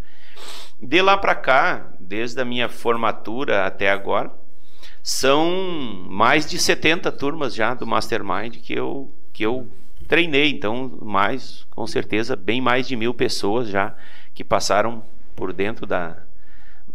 De 0.81 1.01
lá 1.01 1.17
para 1.17 1.35
cá, 1.35 1.93
desde 1.99 2.41
a 2.41 2.45
minha 2.45 2.69
formatura 2.69 3.65
até 3.65 3.91
agora, 3.91 4.31
são 5.03 6.07
mais 6.09 6.49
de 6.49 6.59
70 6.59 7.11
turmas 7.13 7.55
já 7.55 7.75
do 7.75 7.87
Mastermind 7.87 8.57
que 8.57 8.75
eu, 8.75 9.11
que 9.33 9.45
eu 9.45 9.69
treinei. 10.09 10.51
Então, 10.51 10.99
mais, 11.01 11.67
com 11.71 11.87
certeza, 11.87 12.37
bem 12.37 12.61
mais 12.61 12.87
de 12.87 12.97
mil 12.97 13.15
pessoas 13.15 13.69
já 13.69 13.95
que 14.35 14.43
passaram 14.43 15.05
por 15.37 15.53
dentro 15.53 15.87
da, 15.87 16.24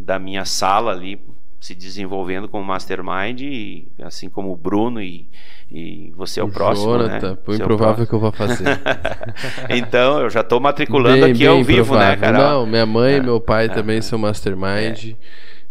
da 0.00 0.18
minha 0.18 0.44
sala 0.44 0.92
ali, 0.92 1.20
se 1.60 1.74
desenvolvendo 1.74 2.48
como 2.48 2.64
Mastermind, 2.64 3.42
e, 3.42 3.86
assim 4.02 4.30
como 4.30 4.50
o 4.50 4.56
Bruno 4.56 5.00
e, 5.02 5.28
e 5.70 6.10
você 6.16 6.40
é 6.40 6.42
o, 6.42 6.48
próximo. 6.48 6.92
Jonathan, 6.92 7.30
né? 7.32 7.38
pô, 7.44 7.52
é 7.52 7.54
o 7.54 7.56
improvável 7.58 8.06
próximo. 8.06 8.06
que 8.08 8.14
eu 8.14 8.18
vou 8.20 8.32
fazer. 8.32 8.80
então, 9.68 10.20
eu 10.20 10.30
já 10.30 10.40
estou 10.40 10.58
matriculando 10.58 11.22
Bem, 11.24 11.32
aqui 11.32 11.46
ao 11.46 11.56
bem 11.56 11.64
vivo, 11.64 11.96
né. 11.98 12.16
Carol? 12.16 12.40
Não, 12.42 12.66
minha 12.66 12.86
mãe 12.86 13.14
e 13.14 13.16
É, 13.18 13.22
meu 13.22 13.40
pai 13.40 13.66
é, 13.66 13.68
também 13.68 13.98
é. 13.98 14.02
são 14.02 14.18
mastermind. 14.18 15.12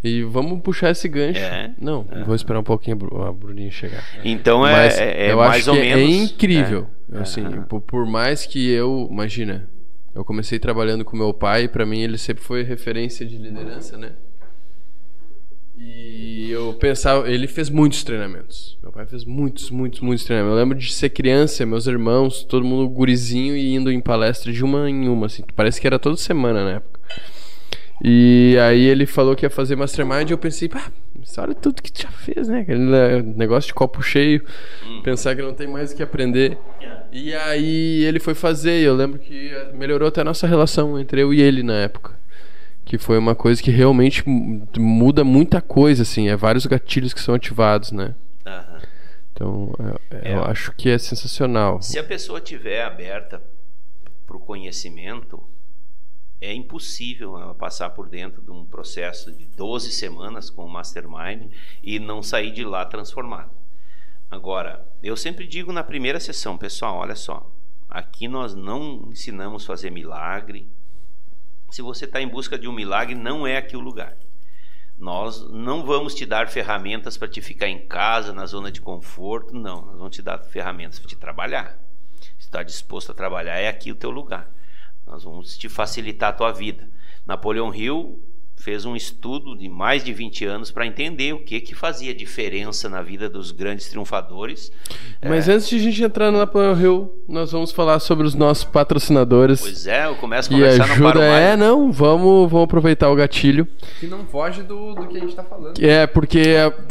E 0.01 0.23
vamos 0.23 0.61
puxar 0.61 0.91
esse 0.91 1.09
gancho. 1.09 1.41
É, 1.41 1.71
Não, 1.77 2.07
vou 2.25 2.33
esperar 2.33 2.59
um 2.59 2.63
pouquinho 2.63 2.95
a 2.95 2.99
Bru- 2.99 3.21
a 3.23 3.33
Bruninha 3.33 3.69
chegar. 3.69 4.01
Então 4.23 4.65
é, 4.65 4.71
Mas 4.71 4.97
é- 4.97 5.25
é 5.27 5.31
eu 5.33 5.37
mais 5.37 5.57
acho 5.67 5.71
ou 5.71 5.75
que 5.75 5.81
menos. 5.81 5.99
é 6.01 6.05
incrível. 6.23 6.87
É. 7.11 7.17
Assim, 7.19 7.43
por, 7.67 7.81
por 7.81 8.05
mais 8.05 8.45
que 8.45 8.69
eu, 8.69 9.09
imagina, 9.11 9.67
eu 10.13 10.25
comecei 10.25 10.59
trabalhando 10.59 11.05
com 11.05 11.15
meu 11.15 11.33
pai, 11.33 11.67
pra 11.67 11.85
mim 11.85 12.01
ele 12.01 12.17
sempre 12.17 12.43
foi 12.43 12.63
referência 12.63 13.25
de 13.25 13.37
liderança, 13.37 13.97
né? 13.97 14.13
E 15.77 16.51
eu 16.51 16.73
pensava, 16.73 17.29
ele 17.31 17.47
fez 17.47 17.69
muitos 17.69 18.03
treinamentos. 18.03 18.77
Meu 18.83 18.91
pai 18.91 19.05
fez 19.05 19.23
muitos, 19.23 19.71
muitos, 19.71 20.01
muitos 20.01 20.25
treinamentos. 20.25 20.57
Eu 20.57 20.63
lembro 20.63 20.77
de 20.77 20.91
ser 20.91 21.09
criança, 21.09 21.65
meus 21.65 21.87
irmãos, 21.87 22.43
todo 22.43 22.65
mundo 22.65 22.89
gurizinho 22.89 23.55
e 23.55 23.73
indo 23.73 23.89
em 23.89 24.01
palestra 24.01 24.51
de 24.51 24.63
uma 24.63 24.89
em 24.89 25.07
uma, 25.07 25.27
assim. 25.27 25.43
Parece 25.55 25.79
que 25.79 25.87
era 25.87 25.97
toda 25.97 26.17
semana 26.17 26.65
na 26.65 26.71
época. 26.71 26.99
E 28.03 28.57
aí 28.61 28.85
ele 28.85 29.05
falou 29.05 29.35
que 29.35 29.45
ia 29.45 29.49
fazer 29.49 29.77
mastermind 29.77 30.29
e 30.29 30.33
eu 30.33 30.37
pensei, 30.37 30.67
pá, 30.67 30.91
isso 31.29 31.41
olha 31.41 31.53
tudo 31.53 31.81
que 31.81 31.91
tu 31.91 32.01
já 32.03 32.09
fez, 32.11 32.47
né? 32.47 32.61
Aquele 32.61 32.79
né, 32.79 33.21
negócio 33.21 33.67
de 33.67 33.73
copo 33.73 34.01
cheio, 34.01 34.43
pensar 35.03 35.35
que 35.35 35.41
não 35.41 35.53
tem 35.53 35.67
mais 35.67 35.91
o 35.91 35.95
que 35.95 36.03
aprender. 36.03 36.57
E 37.11 37.33
aí 37.33 38.03
ele 38.03 38.19
foi 38.19 38.33
fazer, 38.35 38.81
e 38.81 38.83
eu 38.83 38.95
lembro 38.95 39.19
que 39.19 39.51
melhorou 39.73 40.07
até 40.07 40.21
a 40.21 40.23
nossa 40.23 40.45
relação 40.47 40.99
entre 40.99 41.21
eu 41.21 41.33
e 41.33 41.41
ele 41.41 41.63
na 41.63 41.73
época. 41.75 42.17
Que 42.85 42.97
foi 42.97 43.17
uma 43.19 43.35
coisa 43.35 43.61
que 43.61 43.69
realmente 43.69 44.27
mu- 44.27 44.67
muda 44.77 45.23
muita 45.23 45.61
coisa, 45.61 46.01
assim, 46.01 46.27
é 46.29 46.35
vários 46.35 46.65
gatilhos 46.65 47.13
que 47.13 47.21
são 47.21 47.35
ativados, 47.35 47.91
né? 47.91 48.15
Aham. 48.45 48.79
Então, 49.31 49.71
é- 50.11 50.31
É. 50.31 50.33
eu 50.35 50.43
acho 50.43 50.73
que 50.75 50.89
é 50.89 50.97
sensacional. 50.97 51.81
Se 51.81 51.99
a 51.99 52.03
pessoa 52.03 52.41
tiver 52.41 52.81
aberta 52.83 53.41
para 54.25 54.35
o 54.35 54.39
conhecimento, 54.39 55.39
é 56.41 56.53
impossível 56.53 57.37
ela 57.37 57.53
passar 57.53 57.89
por 57.89 58.07
dentro 58.07 58.41
de 58.41 58.51
um 58.51 58.65
processo 58.65 59.31
de 59.31 59.45
12 59.45 59.91
semanas 59.91 60.49
com 60.49 60.63
o 60.65 60.69
Mastermind 60.69 61.51
e 61.83 61.99
não 61.99 62.23
sair 62.23 62.51
de 62.51 62.63
lá 62.63 62.85
transformado. 62.85 63.51
Agora, 64.31 64.87
eu 65.03 65.17
sempre 65.17 65.47
digo 65.47 65.73
na 65.73 65.83
primeira 65.83 66.19
sessão, 66.19 66.57
pessoal, 66.57 66.97
olha 66.97 67.15
só, 67.15 67.51
aqui 67.89 68.27
nós 68.27 68.55
não 68.55 69.09
ensinamos 69.09 69.65
fazer 69.65 69.89
milagre. 69.89 70.71
Se 71.69 71.81
você 71.81 72.05
está 72.05 72.21
em 72.21 72.27
busca 72.27 72.57
de 72.57 72.67
um 72.67 72.73
milagre, 72.73 73.15
não 73.15 73.45
é 73.45 73.57
aqui 73.57 73.75
o 73.75 73.81
lugar. 73.81 74.15
Nós 74.97 75.49
não 75.49 75.85
vamos 75.85 76.13
te 76.13 76.25
dar 76.25 76.49
ferramentas 76.49 77.17
para 77.17 77.27
te 77.27 77.41
ficar 77.41 77.67
em 77.67 77.87
casa, 77.87 78.33
na 78.33 78.45
zona 78.45 78.71
de 78.71 78.81
conforto, 78.81 79.53
não. 79.53 79.85
Nós 79.85 79.97
vamos 79.97 80.15
te 80.15 80.21
dar 80.21 80.37
ferramentas 80.39 80.99
para 80.99 81.09
te 81.09 81.15
trabalhar. 81.15 81.79
Se 82.37 82.45
está 82.45 82.63
disposto 82.63 83.11
a 83.11 83.15
trabalhar, 83.15 83.57
é 83.57 83.67
aqui 83.67 83.91
o 83.91 83.95
teu 83.95 84.09
lugar. 84.09 84.51
Nós 85.09 85.23
vamos 85.23 85.57
te 85.57 85.67
facilitar 85.67 86.29
a 86.29 86.33
tua 86.33 86.51
vida. 86.51 86.87
Napoleão 87.25 87.73
Hill 87.73 88.23
fez 88.59 88.83
um 88.85 88.95
estudo 88.95 89.57
de 89.57 89.69
mais 89.69 90.03
de 90.03 90.11
20 90.13 90.43
anos 90.45 90.69
para 90.69 90.85
entender 90.85 91.33
o 91.33 91.39
que 91.39 91.61
que 91.61 91.73
fazia 91.73 92.13
diferença 92.13 92.89
na 92.89 93.01
vida 93.01 93.29
dos 93.29 93.51
grandes 93.51 93.87
triunfadores. 93.89 94.69
Mas 95.25 95.47
antes 95.47 95.69
de 95.69 95.77
a 95.77 95.79
gente 95.79 96.03
entrar 96.03 96.29
no 96.31 96.37
Napoleão 96.37 96.79
Hill, 96.79 97.13
nós 97.27 97.51
vamos 97.53 97.71
falar 97.71 97.99
sobre 97.99 98.27
os 98.27 98.35
nossos 98.35 98.65
patrocinadores. 98.65 99.61
Pois 99.61 99.87
é, 99.87 100.05
eu 100.07 100.15
começo 100.15 100.49
a 100.49 100.53
conversar, 100.55 100.87
não 100.87 100.95
paro 100.97 101.19
ajuda, 101.19 101.19
mais. 101.19 101.43
é, 101.43 101.55
não, 101.57 101.91
vamos, 101.91 102.51
vamos 102.51 102.65
aproveitar 102.65 103.09
o 103.09 103.15
gatilho. 103.15 103.67
Que 103.99 104.07
não 104.07 104.25
foge 104.25 104.61
do, 104.61 104.93
do 104.93 105.07
que 105.07 105.17
a 105.17 105.19
gente 105.21 105.35
tá 105.35 105.43
falando. 105.43 105.79
É, 105.83 106.05
porque 106.05 106.41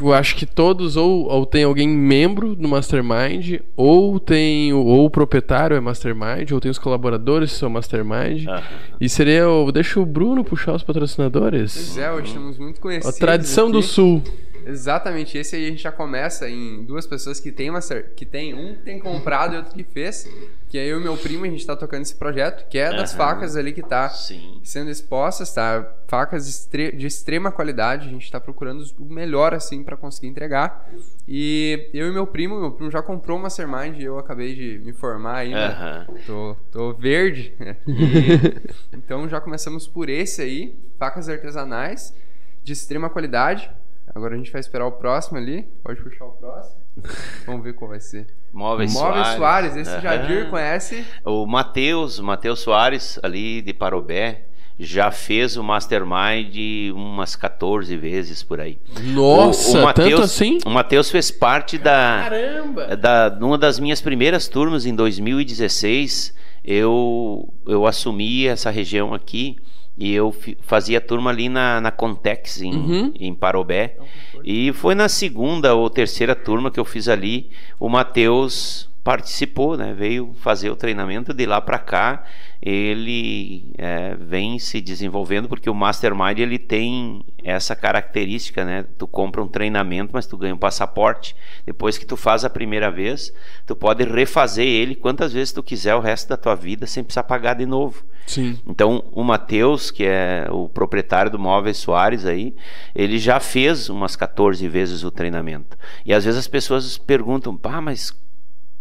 eu 0.00 0.12
acho 0.14 0.36
que 0.36 0.46
todos 0.46 0.96
ou, 0.96 1.26
ou 1.28 1.44
tem 1.44 1.64
alguém 1.64 1.88
membro 1.88 2.56
no 2.58 2.68
Mastermind, 2.68 3.60
ou 3.76 4.18
tem 4.18 4.72
o- 4.72 4.84
ou 4.84 5.04
o 5.06 5.10
proprietário 5.10 5.76
é 5.76 5.80
Mastermind, 5.80 6.50
ou 6.52 6.60
tem 6.60 6.70
os 6.70 6.78
colaboradores 6.78 7.52
que 7.52 7.58
são 7.58 7.68
Mastermind. 7.68 8.46
Aham. 8.46 8.62
E 9.00 9.08
seria 9.08 9.48
o. 9.48 9.70
Deixa 9.70 10.00
o 10.00 10.06
Bruno 10.06 10.42
puxar 10.42 10.74
os 10.74 10.82
patrocinadores. 10.82 11.57
Pois 11.74 11.98
é, 11.98 12.10
hoje 12.12 12.28
estamos 12.28 12.58
muito 12.58 12.78
A 12.78 12.82
conhecidos. 12.82 13.18
tradição 13.18 13.70
do 13.70 13.78
aqui. 13.78 13.86
Sul. 13.88 14.22
Exatamente, 14.66 15.38
esse 15.38 15.56
aí 15.56 15.66
a 15.66 15.70
gente 15.70 15.82
já 15.82 15.90
começa 15.92 16.46
em 16.50 16.84
duas 16.84 17.06
pessoas 17.06 17.40
que 17.40 17.50
tem 17.50 17.70
uma 17.70 17.80
que 18.14 18.26
tem 18.26 18.52
um 18.52 18.74
que 18.74 18.82
tem 18.82 18.98
comprado 18.98 19.54
e 19.54 19.56
outro 19.56 19.72
que 19.72 19.82
fez, 19.82 20.28
que 20.68 20.76
é 20.76 20.84
eu 20.84 21.00
e 21.00 21.02
meu 21.02 21.16
primo, 21.16 21.46
a 21.46 21.48
gente 21.48 21.64
tá 21.66 21.74
tocando 21.74 22.02
esse 22.02 22.14
projeto, 22.14 22.68
que 22.68 22.76
é 22.76 22.90
das 22.94 23.10
Aham. 23.12 23.18
facas 23.18 23.56
ali 23.56 23.72
que 23.72 23.82
tá 23.82 24.10
Sim. 24.10 24.60
sendo 24.62 24.90
expostas, 24.90 25.54
tá? 25.54 25.90
Facas 26.06 26.68
de 26.70 27.06
extrema 27.06 27.50
qualidade, 27.50 28.08
a 28.08 28.10
gente 28.10 28.30
tá 28.30 28.38
procurando 28.38 28.84
o 28.98 29.06
melhor 29.06 29.54
assim 29.54 29.82
para 29.82 29.96
conseguir 29.96 30.26
entregar. 30.26 30.86
E 31.26 31.88
eu 31.94 32.06
e 32.08 32.12
meu 32.12 32.26
primo, 32.26 32.60
meu 32.60 32.72
primo 32.72 32.90
já 32.90 33.00
comprou 33.00 33.38
uma 33.38 33.44
Mastermind 33.44 33.98
e 33.98 34.04
eu 34.04 34.18
acabei 34.18 34.54
de 34.54 34.84
me 34.84 34.92
formar 34.92 35.36
ainda. 35.36 35.66
Aham. 35.68 36.06
Tô, 36.26 36.56
tô 36.70 36.92
verde. 36.92 37.54
E- 37.88 38.68
então 38.92 39.26
já 39.28 39.40
começamos 39.40 39.86
por 39.88 40.10
esse 40.10 40.42
aí, 40.42 40.76
facas 40.98 41.28
artesanais 41.28 42.14
de 42.62 42.72
extrema 42.72 43.08
qualidade. 43.08 43.70
Agora 44.14 44.34
a 44.34 44.38
gente 44.38 44.50
vai 44.50 44.60
esperar 44.60 44.86
o 44.86 44.92
próximo 44.92 45.38
ali. 45.38 45.62
Pode 45.82 46.00
puxar 46.02 46.24
o 46.26 46.32
próximo. 46.32 46.76
Vamos 47.46 47.62
ver 47.62 47.74
qual 47.74 47.90
vai 47.90 48.00
ser. 48.00 48.26
Móveis, 48.52 48.92
Móveis 48.92 49.28
Soares, 49.28 49.76
esse 49.76 49.90
Aham. 49.90 50.00
Jadir 50.00 50.50
conhece. 50.50 51.06
O 51.24 51.46
Matheus, 51.46 52.18
Matheus 52.18 52.60
Soares, 52.60 53.20
ali 53.22 53.60
de 53.62 53.72
Parobé, 53.72 54.46
já 54.78 55.10
fez 55.10 55.56
o 55.56 55.62
Mastermind 55.62 56.56
umas 56.94 57.36
14 57.36 57.96
vezes 57.96 58.42
por 58.42 58.60
aí. 58.60 58.78
Nossa, 59.12 59.76
o, 59.76 59.80
o 59.80 59.84
Mateus, 59.84 60.10
tanto 60.10 60.22
assim? 60.22 60.58
O 60.64 60.70
Matheus 60.70 61.10
fez 61.10 61.30
parte 61.30 61.76
da, 61.76 62.28
Caramba! 62.28 62.96
da 62.96 63.30
numa 63.30 63.58
das 63.58 63.78
minhas 63.78 64.00
primeiras 64.00 64.48
turmas 64.48 64.86
em 64.86 64.94
2016. 64.94 66.34
Eu 66.64 67.52
eu 67.66 67.86
assumi 67.86 68.46
essa 68.46 68.70
região 68.70 69.14
aqui 69.14 69.56
E 69.98 70.14
eu 70.14 70.32
fazia 70.60 71.00
turma 71.00 71.30
ali 71.30 71.48
na, 71.48 71.80
na 71.80 71.90
Contex, 71.90 72.62
em, 72.62 72.72
uhum. 72.72 73.12
em 73.18 73.34
Parobé. 73.34 73.96
E 74.44 74.72
foi 74.72 74.94
na 74.94 75.08
segunda 75.08 75.74
ou 75.74 75.90
terceira 75.90 76.36
turma 76.36 76.70
que 76.70 76.78
eu 76.78 76.84
fiz 76.84 77.08
ali. 77.08 77.50
O 77.80 77.88
Matheus 77.88 78.87
participou, 79.02 79.76
né? 79.76 79.94
Veio 79.94 80.34
fazer 80.40 80.70
o 80.70 80.76
treinamento 80.76 81.32
de 81.32 81.46
lá 81.46 81.60
para 81.60 81.78
cá. 81.78 82.24
Ele 82.60 83.72
é, 83.78 84.14
vem 84.16 84.58
se 84.58 84.80
desenvolvendo 84.80 85.48
porque 85.48 85.70
o 85.70 85.74
Mastermind 85.74 86.38
ele 86.38 86.58
tem 86.58 87.24
essa 87.42 87.74
característica, 87.76 88.64
né? 88.64 88.84
Tu 88.98 89.06
compra 89.06 89.42
um 89.42 89.48
treinamento, 89.48 90.10
mas 90.12 90.26
tu 90.26 90.36
ganha 90.36 90.54
um 90.54 90.58
passaporte. 90.58 91.34
Depois 91.64 91.96
que 91.96 92.04
tu 92.04 92.16
faz 92.16 92.44
a 92.44 92.50
primeira 92.50 92.90
vez, 92.90 93.32
tu 93.64 93.76
pode 93.76 94.04
refazer 94.04 94.66
ele 94.66 94.94
quantas 94.94 95.32
vezes 95.32 95.52
tu 95.52 95.62
quiser 95.62 95.94
o 95.94 96.00
resto 96.00 96.28
da 96.28 96.36
tua 96.36 96.54
vida 96.54 96.86
sem 96.86 97.04
precisar 97.04 97.22
pagar 97.22 97.54
de 97.54 97.64
novo. 97.64 98.04
Sim. 98.26 98.58
Então, 98.66 99.04
o 99.12 99.24
Matheus, 99.24 99.90
que 99.90 100.04
é 100.04 100.46
o 100.50 100.68
proprietário 100.68 101.30
do 101.30 101.38
Móveis 101.38 101.78
Soares 101.78 102.26
aí, 102.26 102.54
ele 102.94 103.18
já 103.18 103.40
fez 103.40 103.88
umas 103.88 104.16
14 104.16 104.68
vezes 104.68 105.02
o 105.02 105.10
treinamento. 105.10 105.78
E 106.04 106.12
às 106.12 106.24
vezes 106.24 106.38
as 106.38 106.48
pessoas 106.48 106.98
perguntam: 106.98 107.56
"Pá, 107.56 107.80
mas 107.80 108.14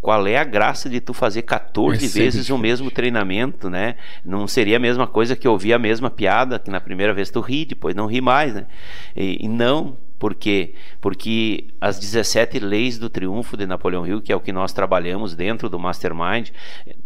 qual 0.01 0.27
é 0.27 0.37
a 0.37 0.43
graça 0.43 0.89
de 0.89 1.01
tu 1.01 1.13
fazer 1.13 1.41
14 1.41 2.05
é 2.05 2.07
vezes 2.07 2.49
o 2.49 2.57
mesmo 2.57 2.91
treinamento, 2.91 3.69
né? 3.69 3.95
Não 4.23 4.47
seria 4.47 4.77
a 4.77 4.79
mesma 4.79 5.07
coisa 5.07 5.35
que 5.35 5.47
ouvir 5.47 5.73
a 5.73 5.79
mesma 5.79 6.09
piada, 6.09 6.59
que 6.59 6.69
na 6.69 6.79
primeira 6.79 7.13
vez 7.13 7.29
tu 7.29 7.41
ri, 7.41 7.65
depois 7.65 7.95
não 7.95 8.05
ri 8.05 8.21
mais, 8.21 8.53
né? 8.53 8.67
E, 9.15 9.45
e 9.45 9.47
não, 9.47 9.97
por 10.19 10.33
quê? 10.33 10.73
Porque 10.99 11.67
as 11.79 11.99
17 11.99 12.59
leis 12.59 12.97
do 12.97 13.09
triunfo 13.09 13.55
de 13.55 13.67
Napoleão 13.67 14.05
Hill, 14.05 14.21
que 14.21 14.31
é 14.31 14.35
o 14.35 14.39
que 14.39 14.51
nós 14.51 14.73
trabalhamos 14.73 15.35
dentro 15.35 15.69
do 15.69 15.79
Mastermind, 15.79 16.49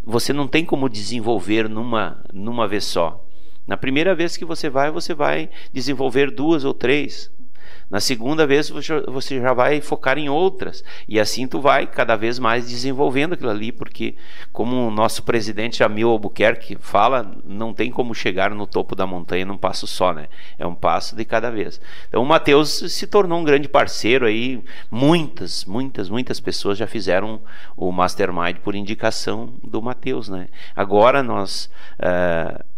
você 0.04 0.32
não 0.32 0.48
tem 0.48 0.64
como 0.64 0.90
desenvolver 0.90 1.68
numa, 1.68 2.24
numa 2.34 2.68
vez 2.68 2.86
só. 2.86 3.26
Na 3.68 3.78
primeira 3.78 4.16
vez 4.16 4.36
que 4.38 4.46
você 4.46 4.70
vai, 4.70 4.92
você 4.92 5.14
vai 5.14 5.50
desenvolver 5.74 6.32
duas 6.32 6.66
ou 6.66 6.74
três. 6.74 7.32
Na 7.92 8.00
segunda 8.00 8.48
vez 8.48 8.70
você 8.70 9.42
já 9.42 9.54
vai 9.54 9.82
focar 9.82 10.18
em 10.18 10.30
outras 10.30 10.82
e 11.10 11.20
assim 11.20 11.46
tu 11.46 11.60
vai 11.60 11.86
cada 11.86 12.16
vez 12.16 12.40
mais 12.40 12.70
desenvolvendo 12.70 13.34
aquilo 13.34 13.50
ali, 13.50 13.70
porque 13.70 14.16
como 14.54 14.88
o 14.88 14.92
nosso 14.92 15.24
presidente 15.24 15.80
Jamil 15.80 16.10
Albuquerque 16.10 16.78
fala, 16.80 17.36
não 17.44 17.74
tem 17.74 17.92
como 17.92 18.16
chegar 18.16 18.50
no 18.52 18.66
topo 18.66 18.96
da 18.96 19.06
montanha 19.06 19.46
num 19.46 19.58
passo 19.58 19.86
só, 19.86 20.14
né? 20.14 20.30
É 20.58 20.66
um 20.66 20.74
passo 20.74 21.18
de 21.18 21.26
cada 21.26 21.52
vez. 21.52 21.82
Então 22.08 22.24
o 22.24 22.26
Mateus 22.26 22.70
se 22.70 23.06
tornou 23.06 23.38
um 23.40 23.44
grande 23.44 23.68
parceiro 23.68 24.26
aí, 24.26 24.64
muitas, 24.90 25.66
muitas, 25.66 26.08
muitas 26.08 26.40
pessoas 26.40 26.78
já 26.78 26.88
fizeram 26.88 27.42
o 27.76 27.92
Mastermind 27.92 28.60
por 28.60 28.74
indicação 28.74 29.54
do 29.62 29.82
Mateus, 29.82 30.30
né? 30.30 30.48
Agora 30.74 31.22
nós 31.22 31.70
uh, 32.00 32.71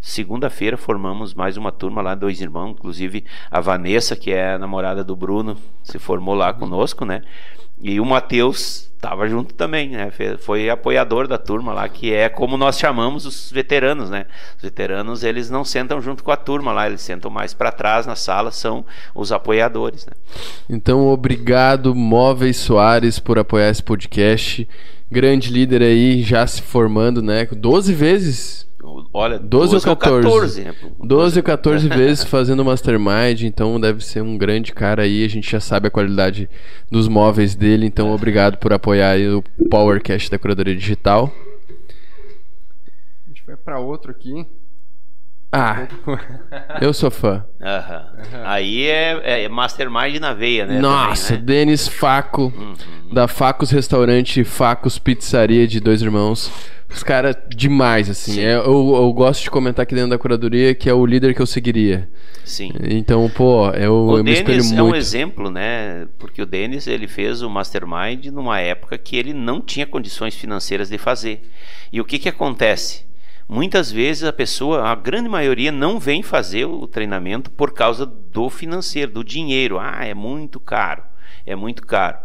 Segunda-feira 0.00 0.78
formamos 0.78 1.34
mais 1.34 1.58
uma 1.58 1.70
turma 1.70 2.00
lá, 2.00 2.14
dois 2.14 2.40
irmãos, 2.40 2.70
inclusive 2.70 3.24
a 3.50 3.60
Vanessa, 3.60 4.16
que 4.16 4.32
é 4.32 4.54
a 4.54 4.58
namorada 4.58 5.04
do 5.04 5.14
Bruno, 5.14 5.56
se 5.82 5.98
formou 5.98 6.34
lá 6.34 6.54
conosco, 6.54 7.04
né? 7.04 7.22
E 7.82 8.00
o 8.00 8.04
Matheus 8.04 8.90
estava 8.94 9.28
junto 9.28 9.54
também, 9.54 9.90
né? 9.90 10.10
Foi 10.38 10.70
apoiador 10.70 11.26
da 11.28 11.36
turma 11.36 11.72
lá, 11.72 11.88
que 11.88 12.12
é 12.12 12.28
como 12.30 12.56
nós 12.56 12.78
chamamos 12.78 13.26
os 13.26 13.50
veteranos, 13.50 14.08
né? 14.08 14.26
Os 14.56 14.62
veteranos, 14.62 15.22
eles 15.22 15.50
não 15.50 15.64
sentam 15.64 16.00
junto 16.00 16.24
com 16.24 16.30
a 16.30 16.36
turma 16.36 16.72
lá, 16.72 16.86
eles 16.86 17.02
sentam 17.02 17.30
mais 17.30 17.52
para 17.52 17.70
trás 17.70 18.06
na 18.06 18.16
sala, 18.16 18.50
são 18.50 18.84
os 19.14 19.32
apoiadores, 19.32 20.06
né? 20.06 20.12
Então, 20.68 21.08
obrigado 21.08 21.94
Móveis 21.94 22.56
Soares 22.56 23.18
por 23.18 23.38
apoiar 23.38 23.68
esse 23.68 23.82
podcast. 23.82 24.66
Grande 25.10 25.50
líder 25.50 25.82
aí, 25.82 26.22
já 26.22 26.46
se 26.46 26.62
formando, 26.62 27.20
né? 27.22 27.46
12 27.46 27.92
vezes 27.94 28.69
Olha, 29.12 29.38
12, 29.38 29.72
12 29.72 29.74
ou 29.74 29.96
14. 29.96 30.64
14 30.64 30.64
né? 30.64 30.74
12 31.04 31.38
ou 31.38 31.42
14 31.42 31.88
vezes 31.88 32.24
fazendo 32.24 32.64
mastermind, 32.64 33.42
então 33.42 33.78
deve 33.80 34.04
ser 34.04 34.22
um 34.22 34.38
grande 34.38 34.72
cara 34.72 35.02
aí. 35.02 35.24
A 35.24 35.28
gente 35.28 35.50
já 35.50 35.60
sabe 35.60 35.88
a 35.88 35.90
qualidade 35.90 36.48
dos 36.90 37.08
móveis 37.08 37.54
dele, 37.54 37.86
então 37.86 38.12
obrigado 38.12 38.56
por 38.58 38.72
apoiar 38.72 39.18
o 39.18 39.42
Powercast 39.68 40.30
da 40.30 40.38
Curadoria 40.38 40.74
Digital. 40.74 41.32
A 43.26 43.28
gente 43.28 43.44
vai 43.46 43.56
para 43.56 43.78
outro 43.78 44.10
aqui. 44.10 44.46
Ah, 45.52 45.88
eu 46.80 46.92
sou 46.92 47.10
fã. 47.10 47.44
Uhum. 47.60 48.40
Aí 48.44 48.86
é, 48.86 49.44
é, 49.44 49.48
Mastermind 49.48 50.20
na 50.20 50.32
veia, 50.32 50.64
né? 50.64 50.78
Nossa, 50.78 51.34
também, 51.34 51.40
né? 51.40 51.46
Denis 51.46 51.88
Faco, 51.88 52.52
uhum. 52.56 52.74
da 53.12 53.26
Facos 53.26 53.70
Restaurante 53.70 54.44
Facos 54.44 54.98
Pizzaria 54.98 55.66
de 55.66 55.80
Dois 55.80 56.02
Irmãos. 56.02 56.52
Os 56.88 57.02
caras 57.04 57.36
demais, 57.48 58.10
assim. 58.10 58.40
É, 58.40 58.56
eu, 58.56 58.64
eu, 58.64 59.12
gosto 59.12 59.44
de 59.44 59.50
comentar 59.50 59.84
aqui 59.84 59.94
dentro 59.94 60.10
da 60.10 60.18
curadoria 60.18 60.74
que 60.74 60.88
é 60.88 60.94
o 60.94 61.06
líder 61.06 61.34
que 61.34 61.40
eu 61.40 61.46
seguiria. 61.46 62.08
Sim. 62.44 62.72
Então, 62.82 63.28
pô, 63.30 63.70
eu, 63.70 63.94
o 63.94 64.18
eu 64.18 64.24
me 64.24 64.32
espelho 64.32 64.64
muito. 64.64 64.78
é 64.78 64.82
um 64.82 64.94
exemplo, 64.94 65.50
né? 65.50 66.08
Porque 66.18 66.42
o 66.42 66.46
Denis, 66.46 66.88
ele 66.88 67.06
fez 67.06 67.42
o 67.42 67.50
Mastermind 67.50 68.26
numa 68.26 68.58
época 68.58 68.98
que 68.98 69.16
ele 69.16 69.32
não 69.32 69.60
tinha 69.60 69.86
condições 69.86 70.34
financeiras 70.34 70.88
de 70.88 70.98
fazer. 70.98 71.48
E 71.92 72.00
o 72.00 72.04
que 72.04 72.18
que 72.18 72.28
acontece? 72.28 73.09
Muitas 73.50 73.90
vezes 73.90 74.22
a 74.22 74.32
pessoa, 74.32 74.88
a 74.88 74.94
grande 74.94 75.28
maioria, 75.28 75.72
não 75.72 75.98
vem 75.98 76.22
fazer 76.22 76.66
o 76.66 76.86
treinamento 76.86 77.50
por 77.50 77.74
causa 77.74 78.06
do 78.06 78.48
financeiro, 78.48 79.10
do 79.10 79.24
dinheiro. 79.24 79.76
Ah, 79.76 80.04
é 80.04 80.14
muito 80.14 80.60
caro. 80.60 81.02
É 81.44 81.56
muito 81.56 81.84
caro 81.84 82.18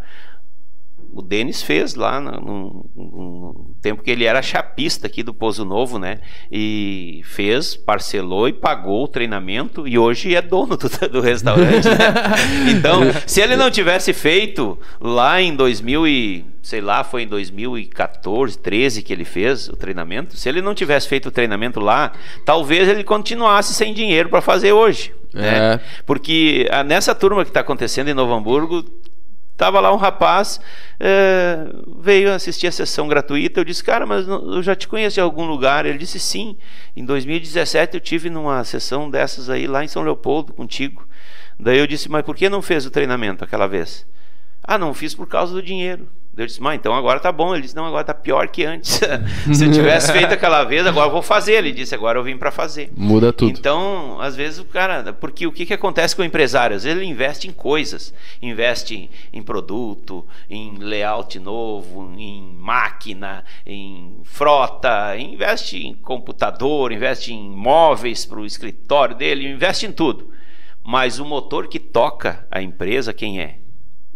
o 1.16 1.22
Denis 1.22 1.62
fez 1.62 1.96
lá 1.96 2.20
no, 2.20 2.86
no, 2.94 3.76
tempo 3.82 4.04
que 4.04 4.12
ele 4.12 4.26
era 4.26 4.42
chapista 4.42 5.08
aqui 5.08 5.24
do 5.24 5.34
Pouso 5.34 5.64
Novo, 5.64 5.98
né? 5.98 6.20
E 6.52 7.22
fez, 7.24 7.74
parcelou 7.76 8.50
e 8.50 8.54
pagou 8.54 9.06
o 9.06 9.08
treinamento 9.08 9.88
e 9.88 9.98
hoje 9.98 10.36
é 10.36 10.42
dono 10.42 10.76
do, 10.76 10.90
do 11.10 11.22
restaurante. 11.22 11.88
Né? 11.88 11.96
Então, 12.78 13.02
se 13.26 13.40
ele 13.40 13.56
não 13.56 13.72
tivesse 13.72 14.12
feito 14.12 14.78
lá 15.00 15.42
em 15.42 15.56
2000 15.56 16.08
e 16.08 16.46
sei 16.66 16.82
lá, 16.82 17.04
foi 17.04 17.22
em 17.22 17.28
2014, 17.28 18.58
13 18.58 19.04
que 19.04 19.14
ele 19.14 19.24
fez 19.24 19.70
o 19.70 19.76
treinamento. 19.76 20.36
Se 20.36 20.50
ele 20.50 20.64
não 20.64 20.74
tivesse 20.74 21.08
feito 21.08 21.28
o 21.28 21.32
treinamento 21.32 21.80
lá, 21.80 22.12
talvez 22.44 22.88
ele 22.90 23.04
continuasse 23.04 23.72
sem 23.72 23.94
dinheiro 23.94 24.30
para 24.30 24.42
fazer 24.42 24.72
hoje. 24.72 25.14
Né? 25.32 25.76
É. 25.76 25.80
Porque 26.08 26.68
ah, 26.72 26.84
nessa 26.84 27.14
turma 27.14 27.44
que 27.44 27.52
está 27.52 27.60
acontecendo 27.60 28.10
em 28.10 28.16
Novo 28.16 28.34
Hamburgo, 28.34 28.84
Tava 29.58 29.80
lá 29.80 29.94
um 29.94 29.96
rapaz, 29.96 30.60
é, 31.00 31.70
veio 32.02 32.34
assistir 32.34 32.68
a 32.68 32.72
sessão 32.74 33.08
gratuita. 33.08 33.62
Eu 33.62 33.64
disse, 33.64 33.82
cara, 33.82 34.06
mas 34.06 34.28
eu 34.28 34.62
já 34.62 34.76
te 34.76 34.86
conheço 34.86 35.14
de 35.14 35.22
algum 35.22 35.46
lugar. 35.46 35.86
Ele 35.86 35.98
disse, 35.98 36.20
sim. 36.20 36.58
Em 36.94 37.06
2017 37.06 37.94
eu 37.94 38.02
tive 38.02 38.30
numa 38.30 38.66
sessão 38.66 39.10
dessas 39.10 39.50
aí 39.50 39.66
lá 39.66 39.82
em 39.82 39.88
São 39.88 40.04
Leopoldo 40.04 40.52
contigo. 40.52 41.08
Daí 41.58 41.80
eu 41.80 41.88
disse, 41.88 42.12
mas 42.12 42.24
por 42.24 42.36
que 42.36 42.50
não 42.50 42.62
fez 42.62 42.86
o 42.86 42.92
treinamento 42.92 43.46
aquela 43.46 43.66
vez? 43.66 44.06
Ah, 44.62 44.78
não 44.78 44.94
fiz 44.94 45.16
por 45.16 45.26
causa 45.26 45.54
do 45.54 45.64
dinheiro. 45.64 46.10
Eu 46.38 46.46
disse, 46.46 46.62
mãe, 46.62 46.76
então 46.76 46.94
agora 46.94 47.20
tá 47.20 47.32
bom. 47.32 47.54
Ele 47.54 47.62
disse, 47.62 47.76
não, 47.76 47.86
agora 47.86 48.04
tá 48.04 48.14
pior 48.14 48.50
que 48.50 48.66
antes. 48.66 49.00
Se 49.54 49.66
eu 49.66 49.72
tivesse 49.74 50.12
feito 50.12 50.34
aquela 50.34 50.64
vez, 50.66 50.86
agora 50.86 51.08
eu 51.08 51.12
vou 51.12 51.22
fazer. 51.22 51.54
Ele 51.54 51.72
disse, 51.72 51.96
agora 51.96 52.20
eu 52.20 52.24
vim 52.24 52.38
para 52.38 52.52
fazer. 52.52 52.92
Muda 52.96 53.32
tudo. 53.32 53.58
Então, 53.58 54.20
às 54.20 54.36
vezes 54.36 54.60
o 54.60 54.66
cara, 54.66 55.14
porque 55.14 55.48
o 55.48 55.52
que, 55.52 55.66
que 55.66 55.74
acontece 55.74 56.14
com 56.16 56.22
o 56.22 56.26
empresário? 56.26 56.76
Às 56.76 56.84
vezes 56.84 56.98
ele 56.98 57.10
investe 57.10 57.48
em 57.48 57.52
coisas, 57.52 58.14
investe 58.42 59.10
em, 59.32 59.42
produto, 59.42 60.26
em 60.50 60.78
layout 60.78 61.40
novo, 61.40 62.14
em 62.18 62.54
máquina, 62.60 63.46
em 63.66 64.20
frota, 64.24 65.18
investe 65.18 65.88
em 65.88 65.94
computador, 65.94 66.92
investe 66.92 67.34
em 67.34 67.50
móveis 67.50 68.26
para 68.26 68.40
o 68.40 68.46
escritório 68.46 69.16
dele, 69.16 69.48
investe 69.48 69.86
em 69.86 69.92
tudo. 69.92 70.32
Mas 70.84 71.18
o 71.18 71.26
motor 71.26 71.68
que 71.68 71.80
toca 71.80 72.46
a 72.52 72.62
empresa, 72.62 73.14
quem 73.14 73.40
é? 73.40 73.60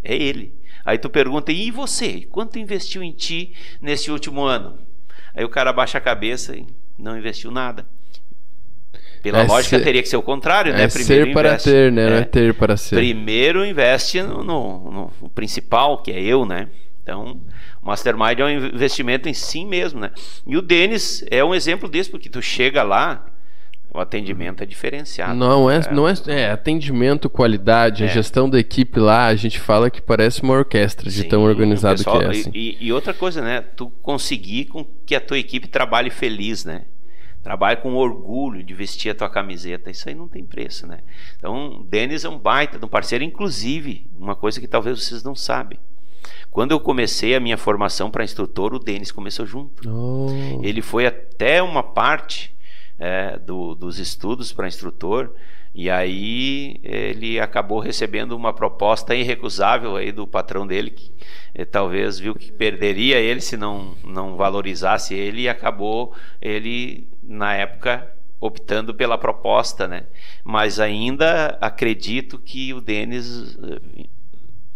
É 0.04 0.14
ele. 0.14 0.59
Aí 0.84 0.98
tu 0.98 1.08
pergunta, 1.08 1.52
e 1.52 1.70
você? 1.70 2.22
Quanto 2.30 2.58
investiu 2.58 3.02
em 3.02 3.12
ti 3.12 3.54
nesse 3.80 4.10
último 4.10 4.42
ano? 4.42 4.78
Aí 5.34 5.44
o 5.44 5.48
cara 5.48 5.72
baixa 5.72 5.98
a 5.98 6.00
cabeça 6.00 6.56
e 6.56 6.66
não 6.98 7.16
investiu 7.16 7.50
nada. 7.50 7.86
Pela 9.22 9.40
é 9.40 9.46
lógica, 9.46 9.78
ser, 9.78 9.84
teria 9.84 10.02
que 10.02 10.08
ser 10.08 10.16
o 10.16 10.22
contrário, 10.22 10.72
né? 10.72 10.80
é 10.80 10.82
né? 10.82 10.88
Primeiro 10.88 11.26
ser 11.26 11.32
para 11.32 11.48
investe, 11.48 11.70
ter, 11.70 11.92
né? 11.92 12.02
É, 12.02 12.10
não 12.10 12.16
é 12.16 12.24
ter 12.24 12.54
para 12.54 12.76
ser. 12.76 12.96
Primeiro 12.96 13.64
investe 13.64 14.22
no, 14.22 14.42
no, 14.42 15.12
no, 15.20 15.30
principal, 15.30 15.98
que 16.02 16.10
é 16.10 16.20
eu, 16.20 16.46
né? 16.46 16.68
Então, 17.02 17.40
o 17.82 17.86
Mastermind 17.86 18.38
é 18.38 18.44
um 18.44 18.50
investimento 18.50 19.28
em 19.28 19.34
si 19.34 19.64
mesmo, 19.64 20.00
né? 20.00 20.10
E 20.46 20.56
o 20.56 20.62
Denis 20.62 21.24
é 21.30 21.44
um 21.44 21.54
exemplo 21.54 21.88
disso, 21.88 22.10
porque 22.10 22.30
tu 22.30 22.40
chega 22.40 22.82
lá, 22.82 23.26
o 23.92 23.98
atendimento 23.98 24.62
é 24.62 24.66
diferenciado. 24.66 25.34
Não 25.34 25.70
é, 25.70 25.78
é. 25.78 25.92
não 25.92 26.08
é, 26.08 26.14
é 26.28 26.50
atendimento, 26.50 27.28
qualidade, 27.28 28.04
é. 28.04 28.06
a 28.06 28.08
gestão 28.08 28.48
da 28.48 28.58
equipe 28.58 29.00
lá, 29.00 29.26
a 29.26 29.34
gente 29.34 29.58
fala 29.58 29.90
que 29.90 30.00
parece 30.00 30.42
uma 30.42 30.54
orquestra 30.54 31.10
de 31.10 31.22
Sim, 31.22 31.28
tão 31.28 31.42
organizado 31.42 31.98
pessoal, 31.98 32.18
que 32.20 32.24
é. 32.24 32.28
Assim. 32.28 32.50
E, 32.54 32.76
e, 32.80 32.92
outra 32.92 33.12
coisa, 33.12 33.42
né? 33.42 33.60
Tu 33.60 33.90
conseguir 34.02 34.66
com 34.66 34.84
que 35.04 35.14
a 35.14 35.20
tua 35.20 35.38
equipe 35.38 35.66
trabalhe 35.66 36.10
feliz, 36.10 36.64
né? 36.64 36.84
Trabalhe 37.42 37.78
com 37.78 37.94
orgulho 37.94 38.62
de 38.62 38.74
vestir 38.74 39.10
a 39.10 39.14
tua 39.14 39.28
camiseta. 39.28 39.90
Isso 39.90 40.08
aí 40.08 40.14
não 40.14 40.28
tem 40.28 40.44
preço, 40.44 40.86
né? 40.86 40.98
Então, 41.36 41.84
Denis 41.88 42.24
é 42.24 42.28
um 42.28 42.38
baita 42.38 42.78
de 42.78 42.84
um 42.84 42.88
parceiro, 42.88 43.24
inclusive, 43.24 44.08
uma 44.16 44.36
coisa 44.36 44.60
que 44.60 44.68
talvez 44.68 45.02
vocês 45.02 45.22
não 45.24 45.34
sabem. 45.34 45.78
Quando 46.50 46.72
eu 46.72 46.80
comecei 46.80 47.34
a 47.34 47.40
minha 47.40 47.56
formação 47.56 48.10
para 48.10 48.22
instrutor, 48.22 48.74
o 48.74 48.78
Denis 48.78 49.10
começou 49.10 49.46
junto. 49.46 49.88
Oh. 49.88 50.60
Ele 50.62 50.82
foi 50.82 51.06
até 51.06 51.62
uma 51.62 51.82
parte 51.82 52.54
é, 53.00 53.38
do, 53.38 53.74
dos 53.74 53.98
estudos 53.98 54.52
para 54.52 54.68
instrutor. 54.68 55.32
E 55.74 55.88
aí 55.88 56.80
ele 56.82 57.38
acabou 57.38 57.78
recebendo 57.78 58.32
uma 58.32 58.52
proposta 58.52 59.14
irrecusável 59.14 59.96
aí 59.96 60.10
do 60.10 60.26
patrão 60.26 60.66
dele, 60.66 60.90
que 60.90 61.12
eh, 61.54 61.64
talvez 61.64 62.18
viu 62.18 62.34
que 62.34 62.50
perderia 62.50 63.18
ele 63.18 63.40
se 63.40 63.56
não, 63.56 63.94
não 64.04 64.36
valorizasse 64.36 65.14
ele, 65.14 65.42
e 65.42 65.48
acabou 65.48 66.12
ele, 66.42 67.08
na 67.22 67.54
época, 67.54 68.12
optando 68.40 68.92
pela 68.92 69.16
proposta, 69.16 69.86
né? 69.86 70.06
Mas 70.42 70.80
ainda 70.80 71.56
acredito 71.60 72.36
que 72.36 72.74
o 72.74 72.80
Denis 72.80 73.56
eh, 73.62 74.06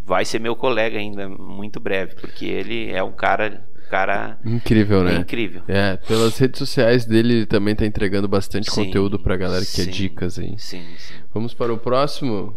vai 0.05 0.25
ser 0.25 0.39
meu 0.39 0.55
colega 0.55 0.97
ainda 0.97 1.29
muito 1.29 1.81
breve, 1.81 2.15
porque 2.15 2.47
ele 2.47 2.93
é 2.93 3.03
um 3.03 3.13
cara 3.13 3.67
cara 3.95 4.39
incrível, 4.45 5.05
né? 5.05 5.19
incrível. 5.19 5.63
É, 5.69 5.97
pelas 5.97 6.37
redes 6.37 6.59
sociais 6.59 7.05
dele 7.05 7.35
ele 7.35 7.47
também 7.47 7.77
tá 7.77 7.87
entregando 7.87 8.27
bastante 8.27 8.69
Sim, 8.69 8.87
conteúdo 8.87 9.21
pra 9.21 9.37
galera 9.37 9.65
que 9.65 9.71
sim, 9.71 9.83
é 9.83 9.87
dicas 9.87 10.37
aí. 10.37 10.59
Sim, 10.59 10.85
sim. 10.99 11.15
Vamos 11.33 11.55
para 11.55 11.73
o 11.73 11.79
próximo? 11.79 12.57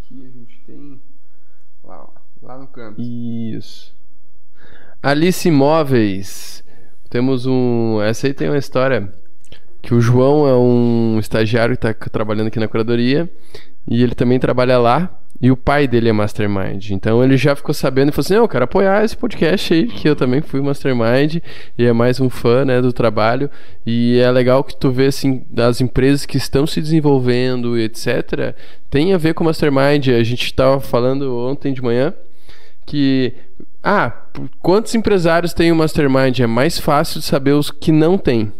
Aqui 0.00 0.24
a 0.24 0.38
gente 0.38 0.62
tem. 0.66 0.98
Lá, 1.84 2.08
lá 2.42 2.58
no 2.58 2.66
canto. 2.68 3.02
Isso. 3.02 3.94
Alice 5.02 5.46
Imóveis. 5.46 6.64
Temos 7.10 7.44
um. 7.44 8.00
Essa 8.00 8.28
aí 8.28 8.32
tem 8.32 8.48
uma 8.48 8.56
história. 8.56 9.12
Que 9.82 9.94
o 9.94 10.00
João 10.00 10.48
é 10.48 10.56
um 10.56 11.18
estagiário 11.18 11.76
que 11.76 11.86
está 11.86 12.08
trabalhando 12.08 12.46
aqui 12.46 12.58
na 12.58 12.66
curadoria. 12.66 13.30
E 13.86 14.02
ele 14.02 14.14
também 14.14 14.38
trabalha 14.40 14.78
lá. 14.78 15.20
E 15.40 15.50
o 15.50 15.56
pai 15.56 15.86
dele 15.86 16.08
é 16.08 16.12
mastermind. 16.12 16.90
Então 16.90 17.22
ele 17.22 17.36
já 17.36 17.54
ficou 17.54 17.74
sabendo 17.74 18.08
e 18.08 18.12
falou 18.12 18.24
assim: 18.24 18.34
Não, 18.34 18.42
eu 18.42 18.48
quero 18.48 18.64
apoiar 18.64 19.04
esse 19.04 19.16
podcast 19.16 19.74
aí, 19.74 19.86
que 19.86 20.08
eu 20.08 20.16
também 20.16 20.40
fui 20.40 20.60
mastermind. 20.60 21.36
E 21.78 21.84
é 21.84 21.92
mais 21.92 22.20
um 22.20 22.30
fã 22.30 22.64
né, 22.64 22.80
do 22.80 22.92
trabalho. 22.92 23.50
E 23.84 24.18
é 24.18 24.30
legal 24.30 24.64
que 24.64 24.76
tu 24.76 24.90
vê 24.90 25.06
assim, 25.06 25.44
das 25.50 25.80
empresas 25.80 26.24
que 26.24 26.36
estão 26.36 26.66
se 26.66 26.80
desenvolvendo, 26.80 27.78
etc. 27.78 28.54
Tem 28.90 29.12
a 29.12 29.18
ver 29.18 29.34
com 29.34 29.44
mastermind. 29.44 30.08
A 30.08 30.22
gente 30.22 30.44
estava 30.44 30.80
falando 30.80 31.36
ontem 31.38 31.72
de 31.72 31.82
manhã 31.82 32.14
que 32.86 33.34
ah, 33.88 34.10
quantos 34.60 34.96
empresários 34.96 35.54
tem 35.54 35.70
o 35.70 35.76
Mastermind? 35.76 36.40
É 36.40 36.46
mais 36.46 36.76
fácil 36.76 37.20
de 37.20 37.26
saber 37.26 37.52
os 37.52 37.70
que 37.70 37.92
não 37.92 38.18
tem. 38.18 38.52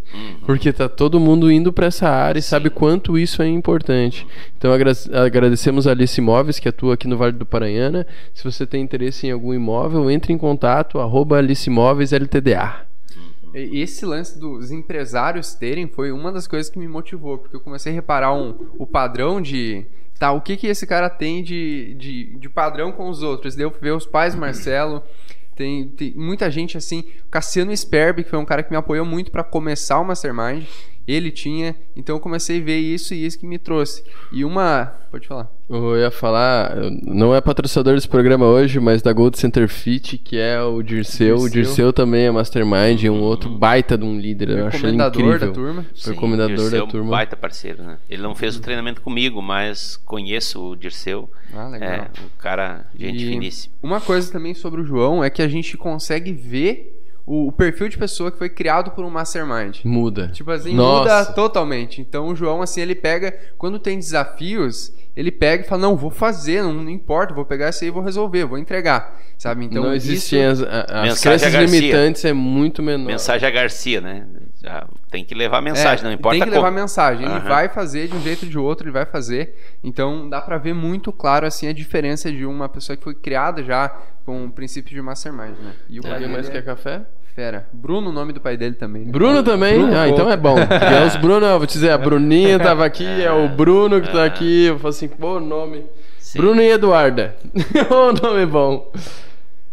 Porque 0.46 0.72
tá 0.72 0.88
todo 0.88 1.18
mundo 1.18 1.50
indo 1.50 1.72
para 1.72 1.86
essa 1.86 2.08
área 2.08 2.38
e 2.38 2.42
sabe 2.42 2.70
quanto 2.70 3.18
isso 3.18 3.42
é 3.42 3.48
importante. 3.48 4.24
Então 4.56 4.72
agra 4.72 4.92
agradecemos 5.12 5.88
a 5.88 5.90
Alice 5.90 6.20
Imóveis, 6.20 6.60
que 6.60 6.68
atua 6.68 6.94
aqui 6.94 7.08
no 7.08 7.16
Vale 7.16 7.32
do 7.32 7.44
Paranhana. 7.44 8.06
Se 8.32 8.44
você 8.44 8.64
tem 8.64 8.80
interesse 8.80 9.26
em 9.26 9.32
algum 9.32 9.52
imóvel, 9.52 10.08
entre 10.08 10.32
em 10.32 10.38
contato, 10.38 11.00
arroba 11.00 11.38
Alice 11.38 11.68
Imóveis 11.68 12.12
LTDA. 12.12 12.86
E 13.52 13.80
Esse 13.80 14.06
lance 14.06 14.38
dos 14.38 14.70
empresários 14.70 15.54
terem 15.54 15.88
foi 15.88 16.12
uma 16.12 16.30
das 16.30 16.46
coisas 16.46 16.70
que 16.70 16.78
me 16.78 16.86
motivou, 16.86 17.38
porque 17.38 17.56
eu 17.56 17.60
comecei 17.60 17.90
a 17.90 17.94
reparar 17.96 18.32
um, 18.32 18.54
o 18.78 18.86
padrão 18.86 19.40
de 19.40 19.84
tá, 20.18 20.32
o 20.32 20.40
que 20.40 20.56
que 20.56 20.66
esse 20.66 20.86
cara 20.86 21.08
tem 21.08 21.42
de, 21.42 21.94
de, 21.94 22.38
de 22.38 22.48
padrão 22.48 22.92
com 22.92 23.08
os 23.08 23.22
outros? 23.22 23.54
Deu 23.54 23.70
ver 23.80 23.92
os 23.92 24.06
pais 24.06 24.34
Marcelo, 24.36 25.02
tem, 25.54 25.88
tem 25.88 26.12
muita 26.14 26.50
gente 26.50 26.76
assim, 26.76 27.04
Cassiano 27.30 27.74
Sperby, 27.74 28.24
que 28.24 28.30
foi 28.30 28.38
um 28.38 28.44
cara 28.44 28.62
que 28.62 28.70
me 28.70 28.76
apoiou 28.76 29.06
muito 29.06 29.30
para 29.30 29.42
começar 29.42 29.98
o 29.98 30.04
Mastermind, 30.04 30.64
ele 31.08 31.30
tinha, 31.30 31.74
então 31.94 32.16
eu 32.16 32.20
comecei 32.20 32.60
a 32.60 32.64
ver 32.64 32.78
isso 32.78 33.14
e 33.14 33.24
isso 33.24 33.38
que 33.38 33.46
me 33.46 33.58
trouxe. 33.58 34.04
E 34.32 34.44
uma, 34.44 34.86
pode 35.10 35.26
falar. 35.26 35.55
Eu 35.68 35.98
ia 35.98 36.12
falar, 36.12 36.76
não 37.02 37.34
é 37.34 37.40
patrocinador 37.40 37.94
desse 37.94 38.08
programa 38.08 38.46
hoje, 38.46 38.78
mas 38.78 39.02
da 39.02 39.12
Gold 39.12 39.36
Center 39.36 39.68
Fit, 39.68 40.16
que 40.16 40.38
é 40.38 40.62
o 40.62 40.80
Dirceu. 40.80 41.38
O 41.38 41.50
Dirceu 41.50 41.92
também 41.92 42.26
é 42.26 42.30
mastermind, 42.30 43.02
é 43.04 43.10
um 43.10 43.20
outro 43.20 43.50
baita 43.50 43.98
de 43.98 44.04
um 44.04 44.16
líder. 44.16 44.50
Eu 44.50 44.66
achei 44.68 44.78
Recomendador 44.80 45.22
incrível. 45.22 45.48
da 45.48 45.52
turma. 45.52 45.86
Foi 46.00 46.14
Sim, 46.14 46.20
comendador 46.20 46.56
Dirceu 46.56 46.76
é 46.76 46.78
da 46.78 46.84
um 46.84 46.88
turma. 46.88 47.10
baita 47.10 47.36
parceiro, 47.36 47.82
né? 47.82 47.98
Ele 48.08 48.22
não 48.22 48.32
fez 48.36 48.56
o 48.56 48.60
treinamento 48.60 49.00
comigo, 49.00 49.42
mas 49.42 49.96
conheço 49.96 50.70
o 50.70 50.76
Dirceu. 50.76 51.28
Ah, 51.52 51.66
legal. 51.66 51.90
É, 51.90 52.00
um 52.24 52.28
cara, 52.38 52.86
gente 52.96 53.24
E 53.24 53.28
finíssima. 53.28 53.74
Uma 53.82 54.00
coisa 54.00 54.30
também 54.30 54.54
sobre 54.54 54.80
o 54.80 54.84
João 54.84 55.24
é 55.24 55.28
que 55.30 55.42
a 55.42 55.48
gente 55.48 55.76
consegue 55.76 56.32
ver 56.32 56.95
o, 57.26 57.48
o 57.48 57.52
perfil 57.52 57.88
de 57.88 57.98
pessoa 57.98 58.30
que 58.30 58.38
foi 58.38 58.48
criado 58.48 58.92
por 58.92 59.04
um 59.04 59.10
mastermind. 59.10 59.80
Muda. 59.84 60.28
Tipo 60.28 60.50
assim, 60.52 60.74
Nossa. 60.74 61.00
muda 61.00 61.32
totalmente. 61.32 62.00
Então 62.00 62.28
o 62.28 62.36
João, 62.36 62.62
assim, 62.62 62.80
ele 62.80 62.94
pega. 62.94 63.36
Quando 63.58 63.78
tem 63.80 63.98
desafios, 63.98 64.92
ele 65.16 65.30
pega 65.32 65.64
e 65.64 65.66
fala: 65.68 65.82
Não, 65.82 65.96
vou 65.96 66.10
fazer, 66.10 66.62
não, 66.62 66.72
não 66.72 66.88
importa, 66.90 67.34
vou 67.34 67.44
pegar 67.44 67.70
isso 67.70 67.82
aí 67.82 67.88
e 67.88 67.92
vou 67.92 68.02
resolver, 68.02 68.44
vou 68.44 68.58
entregar. 68.58 69.18
Sabe? 69.38 69.64
Então 69.66 69.82
não 69.82 69.94
isso- 69.94 70.06
existem 70.10 70.44
as, 70.46 70.62
a- 70.62 70.64
as 70.88 71.02
Mensagem 71.02 71.22
crenças 71.22 71.54
a 71.54 71.58
Garcia. 71.58 71.80
limitantes 71.80 72.24
é 72.24 72.32
muito 72.32 72.82
menor. 72.82 73.06
Mensagem 73.06 73.46
a 73.46 73.50
Garcia, 73.52 74.00
né? 74.00 74.26
Já 74.62 74.86
tem 75.10 75.24
que 75.24 75.34
levar 75.34 75.60
mensagem, 75.60 76.04
É, 76.04 76.08
não 76.08 76.12
importa 76.14 76.38
Tem 76.38 76.44
que 76.48 76.50
levar 76.54 76.68
como. 76.68 76.80
mensagem. 76.80 77.26
Ele 77.28 77.40
vai 77.40 77.68
fazer 77.68 78.08
de 78.08 78.16
um 78.16 78.20
jeito 78.22 78.44
ou 78.44 78.50
de 78.50 78.58
outro, 78.58 78.86
ele 78.86 78.92
vai 78.92 79.04
fazer. 79.04 79.54
Então 79.84 80.28
dá 80.28 80.40
pra 80.40 80.56
ver 80.58 80.72
muito 80.74 81.12
claro 81.12 81.46
assim 81.46 81.68
a 81.68 81.72
diferença 81.72 82.32
de 82.32 82.46
uma 82.46 82.68
pessoa 82.68 82.96
que 82.96 83.04
foi 83.04 83.14
criada 83.14 83.62
já 83.62 83.88
com 84.24 84.46
o 84.46 84.50
princípio 84.50 84.92
de 84.94 85.00
mastermind, 85.02 85.54
né? 85.62 85.72
E 85.88 86.00
o 86.00 86.02
dele 86.02 86.26
mais 86.28 86.48
é 86.48 86.52
quer 86.52 86.64
café? 86.64 87.02
Fera. 87.36 87.68
Bruno, 87.70 88.08
o 88.08 88.12
nome 88.12 88.32
do 88.32 88.40
pai 88.40 88.56
dele 88.56 88.74
também. 88.74 89.04
Bruno 89.04 89.42
também? 89.42 89.78
Bruno 89.78 89.94
ah, 89.94 90.08
então 90.08 90.30
é 90.30 90.36
bom. 90.38 90.56
É 90.58 91.06
os 91.06 91.16
Bruno, 91.16 91.44
eu 91.44 91.58
vou 91.58 91.66
te 91.66 91.74
dizer, 91.74 91.90
a 91.90 91.98
Bruninha 91.98 92.58
tava 92.58 92.84
aqui, 92.86 93.04
é 93.22 93.30
o 93.30 93.46
Bruno 93.46 94.00
que 94.00 94.10
tá 94.10 94.24
aqui. 94.24 94.64
Eu 94.64 94.78
falo 94.78 94.88
assim, 94.88 95.06
pô, 95.06 95.38
nome. 95.38 95.84
Sim. 96.18 96.38
Bruno 96.38 96.62
e 96.62 96.70
Eduarda. 96.70 97.36
o 97.90 98.12
nome 98.26 98.46
bom. 98.46 98.90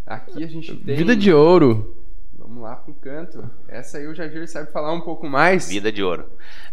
Aqui 0.06 0.44
a 0.44 0.46
gente 0.46 0.74
tem. 0.76 0.94
Vida 0.94 1.16
de 1.16 1.32
ouro. 1.32 1.96
Vamos 2.38 2.62
lá 2.62 2.76
pro 2.76 2.92
canto. 2.94 3.50
Essa 3.66 3.96
aí 3.96 4.06
o 4.06 4.14
Jair 4.14 4.46
sabe 4.46 4.70
falar 4.70 4.92
um 4.92 5.00
pouco 5.00 5.26
mais. 5.26 5.66
Vida 5.68 5.90
de 5.90 6.02
ouro. 6.02 6.26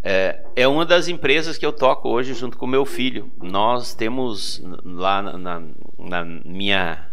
É, 0.04 0.44
é 0.58 0.68
uma 0.68 0.86
das 0.86 1.08
empresas 1.08 1.58
que 1.58 1.66
eu 1.66 1.72
toco 1.72 2.10
hoje 2.10 2.34
junto 2.34 2.58
com 2.58 2.68
meu 2.68 2.86
filho. 2.86 3.32
Nós 3.42 3.96
temos 3.96 4.62
lá 4.84 5.22
na, 5.22 5.38
na- 5.38 5.64
na 5.98 6.26
minha 6.46 7.11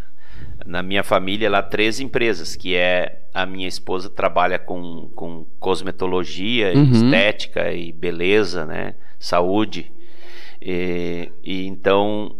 na 0.66 0.82
minha 0.82 1.02
família 1.02 1.48
lá 1.50 1.62
três 1.62 2.00
empresas, 2.00 2.54
que 2.56 2.74
é 2.74 3.22
a 3.32 3.46
minha 3.46 3.68
esposa 3.68 4.10
trabalha 4.10 4.58
com, 4.58 5.08
com 5.14 5.46
cosmetologia, 5.60 6.72
Uhum. 6.74 6.90
estética 6.90 7.72
e 7.72 7.92
beleza, 7.92 8.66
né? 8.66 8.94
Saúde. 9.18 9.92
E, 10.60 11.30
e 11.44 11.66
então 11.66 12.36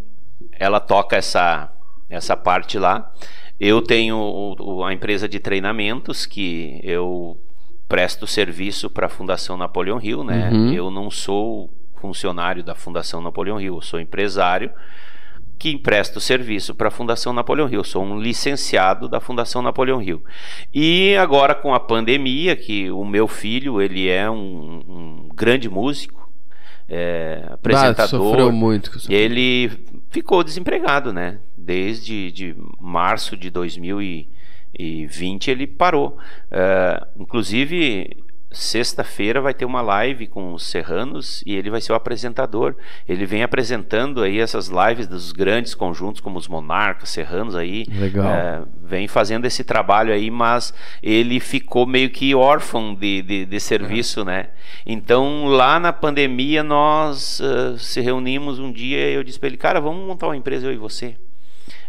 ela 0.59 0.81
toca 0.81 1.17
essa 1.17 1.73
essa 2.11 2.37
parte 2.37 2.79
lá. 2.79 3.13
Eu 3.61 3.83
tenho 3.83 4.57
a 4.87 4.93
empresa 4.93 5.29
de 5.29 5.39
treinamentos 5.39 6.25
que 6.25 6.81
eu 6.83 7.37
presto 7.89 8.27
serviço 8.27 8.89
para 8.89 9.07
a 9.07 9.11
Fundação 9.11 9.57
Napoleão 9.57 10.01
Hill, 10.01 10.25
né? 10.25 10.51
Uhum. 10.53 10.73
Eu 10.73 10.91
não 10.91 11.11
sou 11.11 11.71
funcionário 12.01 12.63
da 12.63 12.75
Fundação 12.75 13.21
Napoleão 13.21 13.61
Hill, 13.61 13.75
eu 13.77 13.83
sou 13.83 13.99
empresário 14.01 14.71
que 15.59 15.71
empresta 15.71 16.19
o 16.19 16.21
serviço 16.21 16.75
para 16.75 16.89
a 16.89 16.91
Fundação 16.91 17.33
Napoleão 17.33 17.69
Hill. 17.69 17.83
Sou 17.85 18.05
um 18.05 18.19
licenciado 18.21 19.09
da 19.09 19.21
Fundação 19.21 19.61
Napoleão 19.61 20.01
Hill. 20.01 20.23
E 20.73 21.17
agora 21.17 21.55
com 21.55 21.75
a 21.75 21.81
pandemia, 21.81 22.55
que 22.55 22.91
o 22.91 23.05
meu 23.05 23.27
filho 23.27 23.81
ele 23.83 24.09
é 24.09 24.31
um, 24.31 24.83
um 24.89 25.29
grande 25.35 25.69
músico, 25.69 26.31
é, 26.89 27.45
Ah, 27.49 27.55
apresentador. 27.55 28.09
sofreu 28.09 28.53
muito. 28.53 28.91
com 28.91 28.99
isso. 28.99 29.13
Ele 29.13 29.71
ficou 30.11 30.43
desempregado, 30.45 31.13
né? 31.13 31.39
Desde 31.57 32.31
de 32.33 32.57
março 32.81 33.37
de 33.37 33.51
2020 33.51 35.51
ele 35.51 35.67
parou. 35.67 36.17
É, 36.51 37.07
inclusive, 37.19 38.17
sexta-feira 38.51 39.41
vai 39.41 39.53
ter 39.53 39.65
uma 39.65 39.83
live 39.83 40.27
com 40.27 40.55
os 40.55 40.65
Serranos 40.65 41.43
e 41.45 41.55
ele 41.55 41.71
vai 41.71 41.81
ser 41.81 41.93
o 41.93 41.95
apresentador. 41.95 42.75
Ele 43.07 43.27
vem 43.27 43.43
apresentando 43.43 44.23
aí 44.23 44.39
essas 44.39 44.69
lives 44.69 45.07
dos 45.07 45.33
grandes 45.33 45.75
conjuntos 45.75 46.21
como 46.21 46.39
os 46.39 46.49
Monarcas, 46.49 47.11
Serranos 47.11 47.55
aí. 47.55 47.85
Legal. 47.89 48.27
É, 48.27 48.63
vem 48.83 49.07
fazendo 49.07 49.45
esse 49.45 49.63
trabalho 49.63 50.13
aí, 50.13 50.31
mas 50.31 50.73
ele 51.03 51.41
ficou 51.41 51.87
meio 51.87 52.11
que 52.11 52.35
órfão 52.35 52.95
de, 52.95 53.23
de, 53.23 53.45
de 53.45 53.61
serviço, 53.61 54.25
né? 54.25 54.49
Então, 54.87 55.45
lá 55.47 55.79
na 55.79 55.93
pandemia, 55.93 56.63
nós 56.63 57.41
eh, 57.41 57.77
se 57.79 58.01
reunimos 58.01 58.59
um 58.59 58.73
dia 58.73 59.11
e 59.11 59.15
eu 59.15 59.23
disse 59.23 59.39
para 59.39 59.49
ele, 59.49 59.57
cara, 59.57 59.81
vamos 59.81 60.07
montar 60.07 60.27
uma 60.27 60.37
empresa, 60.37 60.67
eu 60.67 60.73
e 60.73 60.77
você. 60.77 61.17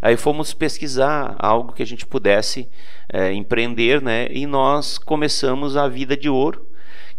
Aí 0.02 0.16
fomos 0.16 0.54
pesquisar 0.54 1.36
algo 1.40 1.74
que 1.74 1.84
a 1.84 1.86
gente 1.86 2.06
pudesse 2.06 2.70
eh, 3.12 3.34
empreender, 3.34 4.02
né? 4.02 4.28
E 4.32 4.46
nós 4.46 4.98
começamos 4.98 5.76
a 5.76 5.88
Vida 5.88 6.16
de 6.16 6.30
Ouro, 6.30 6.66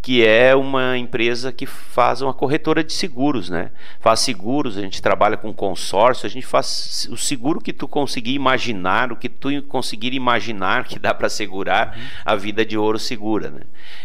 que 0.02 0.24
é 0.24 0.56
uma 0.56 0.96
empresa 0.96 1.52
que 1.52 1.66
faz 1.66 2.22
uma 2.22 2.32
corretora 2.32 2.82
de 2.82 2.92
seguros, 2.92 3.50
né? 3.50 3.70
Faz 4.00 4.20
seguros, 4.20 4.78
a 4.78 4.80
gente 4.80 5.02
trabalha 5.02 5.36
com 5.36 5.52
consórcio, 5.52 6.26
a 6.26 6.30
gente 6.30 6.46
faz 6.46 7.06
o 7.10 7.18
seguro 7.18 7.60
que 7.60 7.72
tu 7.72 7.86
conseguir 7.86 8.32
imaginar, 8.32 9.12
o 9.12 9.16
que 9.16 9.28
tu 9.28 9.50
conseguir 9.64 10.14
imaginar 10.14 10.84
que 10.84 10.98
dá 10.98 11.12
para 11.12 11.28
segurar, 11.28 11.98
a 12.24 12.34
Vida 12.34 12.64
de 12.64 12.78
Ouro 12.78 12.98
segura, 12.98 13.50
né? 13.50 13.60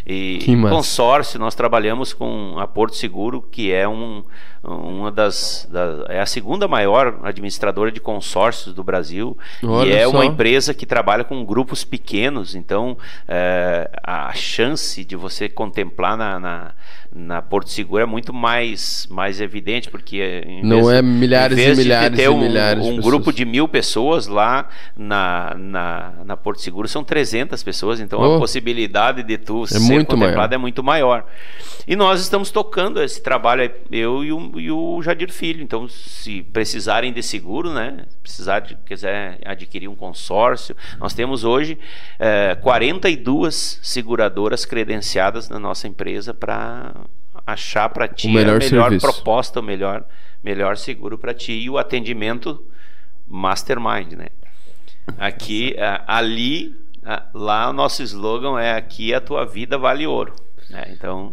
E 0.06 0.40
consórcio, 0.68 1.40
nós 1.40 1.54
trabalhamos 1.54 2.12
com 2.12 2.58
a 2.58 2.66
Porto 2.66 2.94
Seguro, 2.94 3.40
que 3.40 3.72
é 3.72 3.88
um, 3.88 4.22
uma 4.68 5.12
das, 5.12 5.68
das, 5.70 6.04
é 6.08 6.20
a 6.20 6.26
segunda 6.26 6.66
maior 6.66 7.20
administradora 7.22 7.92
de 7.92 8.00
consórcios 8.00 8.74
do 8.74 8.82
Brasil 8.82 9.36
Olha 9.62 9.88
e 9.88 9.92
é 9.92 10.04
só. 10.04 10.10
uma 10.10 10.24
empresa 10.26 10.74
que 10.74 10.84
trabalha 10.84 11.22
com 11.24 11.44
grupos 11.44 11.84
pequenos. 11.84 12.54
Então 12.54 12.96
é, 13.28 13.88
a 14.02 14.32
chance 14.34 15.04
de 15.04 15.14
você 15.16 15.48
contemplar 15.48 16.16
na, 16.16 16.40
na, 16.40 16.70
na 17.14 17.42
Porto 17.42 17.70
Seguro 17.70 18.02
é 18.02 18.06
muito 18.06 18.32
mais 18.32 19.06
mais 19.10 19.40
evidente 19.40 19.88
porque 19.90 20.42
em 20.46 20.62
Não 20.64 20.84
vez- 20.86 20.98
é 20.98 21.02
milhares 21.02 21.56
e 21.56 21.60
vez 21.64 21.76
de 21.78 21.82
milhares 21.84 22.18
ter 22.18 22.28
um, 22.28 22.38
milhares 22.40 22.82
um 22.84 22.96
pessoas. 22.96 23.04
grupo 23.04 23.32
de 23.32 23.44
mil 23.44 23.68
pessoas 23.68 24.26
lá 24.26 24.68
na, 24.96 25.54
na, 25.56 26.12
na 26.24 26.36
Porto 26.36 26.60
Seguro 26.60 26.88
são 26.88 27.04
300 27.04 27.62
pessoas, 27.62 28.00
então 28.00 28.16
Oh. 28.20 28.36
a 28.36 28.38
possibilidade 28.38 29.22
de 29.22 29.36
tu 29.38 29.66
ser 29.66 29.78
muito 29.78 30.08
contemplado 30.08 30.36
maior. 30.50 30.52
é 30.54 30.58
muito 30.58 30.82
maior. 30.82 31.26
E 31.86 31.94
nós 31.94 32.20
estamos 32.20 32.50
tocando 32.50 33.00
esse 33.02 33.22
trabalho, 33.22 33.70
eu 33.92 34.24
e 34.24 34.32
o, 34.32 34.55
e 34.60 34.70
o 34.70 35.00
Jadir 35.02 35.32
Filho. 35.32 35.62
Então, 35.62 35.88
se 35.88 36.42
precisarem 36.42 37.12
de 37.12 37.22
seguro, 37.22 37.72
né? 37.72 38.06
Precisar 38.22 38.60
de, 38.60 38.76
quiser 38.84 39.38
adquirir 39.44 39.88
um 39.88 39.94
consórcio, 39.94 40.76
nós 40.98 41.14
temos 41.14 41.44
hoje 41.44 41.78
eh, 42.18 42.54
42 42.56 43.80
seguradoras 43.82 44.64
credenciadas 44.64 45.48
na 45.48 45.58
nossa 45.58 45.86
empresa 45.88 46.32
para 46.34 46.94
achar 47.46 47.88
para 47.88 48.08
ti 48.08 48.28
melhor 48.28 48.56
a 48.56 48.64
melhor 48.64 48.90
serviço. 48.90 49.06
proposta, 49.06 49.60
o 49.60 49.62
melhor, 49.62 50.04
melhor 50.42 50.76
seguro 50.76 51.18
para 51.18 51.34
ti 51.34 51.52
e 51.52 51.70
o 51.70 51.78
atendimento 51.78 52.64
mastermind, 53.28 54.12
né? 54.12 54.28
Aqui, 55.18 55.76
ali, 56.06 56.74
lá 57.32 57.70
o 57.70 57.72
nosso 57.72 58.02
slogan 58.02 58.60
é 58.60 58.74
aqui 58.74 59.14
a 59.14 59.20
tua 59.20 59.44
vida 59.44 59.78
vale 59.78 60.06
ouro. 60.06 60.34
né? 60.68 60.88
Então, 60.90 61.32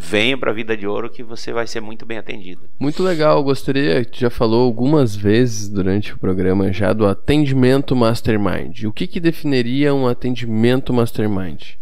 venha 0.00 0.38
para 0.38 0.52
a 0.52 0.54
vida 0.54 0.76
de 0.76 0.86
ouro 0.86 1.10
que 1.10 1.24
você 1.24 1.52
vai 1.52 1.66
ser 1.66 1.80
muito 1.80 2.06
bem 2.06 2.18
atendido. 2.18 2.62
Muito 2.78 3.02
legal, 3.02 3.42
gostaria, 3.42 4.04
tu 4.04 4.20
já 4.20 4.30
falou 4.30 4.64
algumas 4.64 5.16
vezes 5.16 5.68
durante 5.68 6.14
o 6.14 6.18
programa 6.18 6.72
já 6.72 6.92
do 6.92 7.04
atendimento 7.04 7.96
mastermind. 7.96 8.84
O 8.84 8.92
que 8.92 9.08
que 9.08 9.18
definiria 9.18 9.92
um 9.92 10.06
atendimento 10.06 10.92
mastermind? 10.92 11.72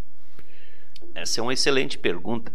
Essa 1.14 1.40
é 1.40 1.42
uma 1.42 1.52
excelente 1.52 1.98
pergunta. 1.98 2.50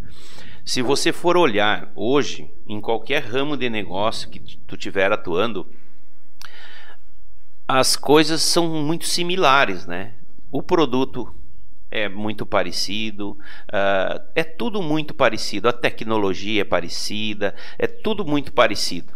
Se 0.65 0.81
você 0.81 1.13
for 1.13 1.37
olhar 1.37 1.91
hoje 1.95 2.49
em 2.67 2.81
qualquer 2.81 3.23
ramo 3.23 3.55
de 3.55 3.69
negócio 3.69 4.29
que 4.29 4.39
tu 4.39 4.73
estiver 4.73 5.11
atuando, 5.11 5.67
as 7.67 7.95
coisas 7.95 8.41
são 8.41 8.67
muito 8.67 9.05
similares, 9.05 9.85
né? 9.85 10.13
O 10.51 10.63
produto 10.63 11.33
é 11.91 12.07
muito 12.07 12.45
parecido, 12.45 13.37
ah, 13.71 14.21
é 14.33 14.43
tudo 14.43 14.81
muito 14.81 15.13
parecido, 15.13 15.67
a 15.67 15.73
tecnologia 15.73 16.61
é 16.61 16.65
parecida, 16.65 17.53
é 17.77 17.85
tudo 17.85 18.25
muito 18.25 18.53
parecido. 18.53 19.13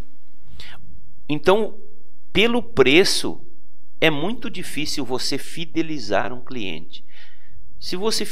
Então, 1.28 1.76
pelo 2.34 2.62
preço, 2.62 3.42
é 4.00 4.10
muito 4.10 4.50
difícil 4.50 5.06
você 5.06 5.38
fidelizar 5.38 6.34
um 6.34 6.42
cliente. 6.42 7.04
Se 7.80 7.96
você 7.96 8.26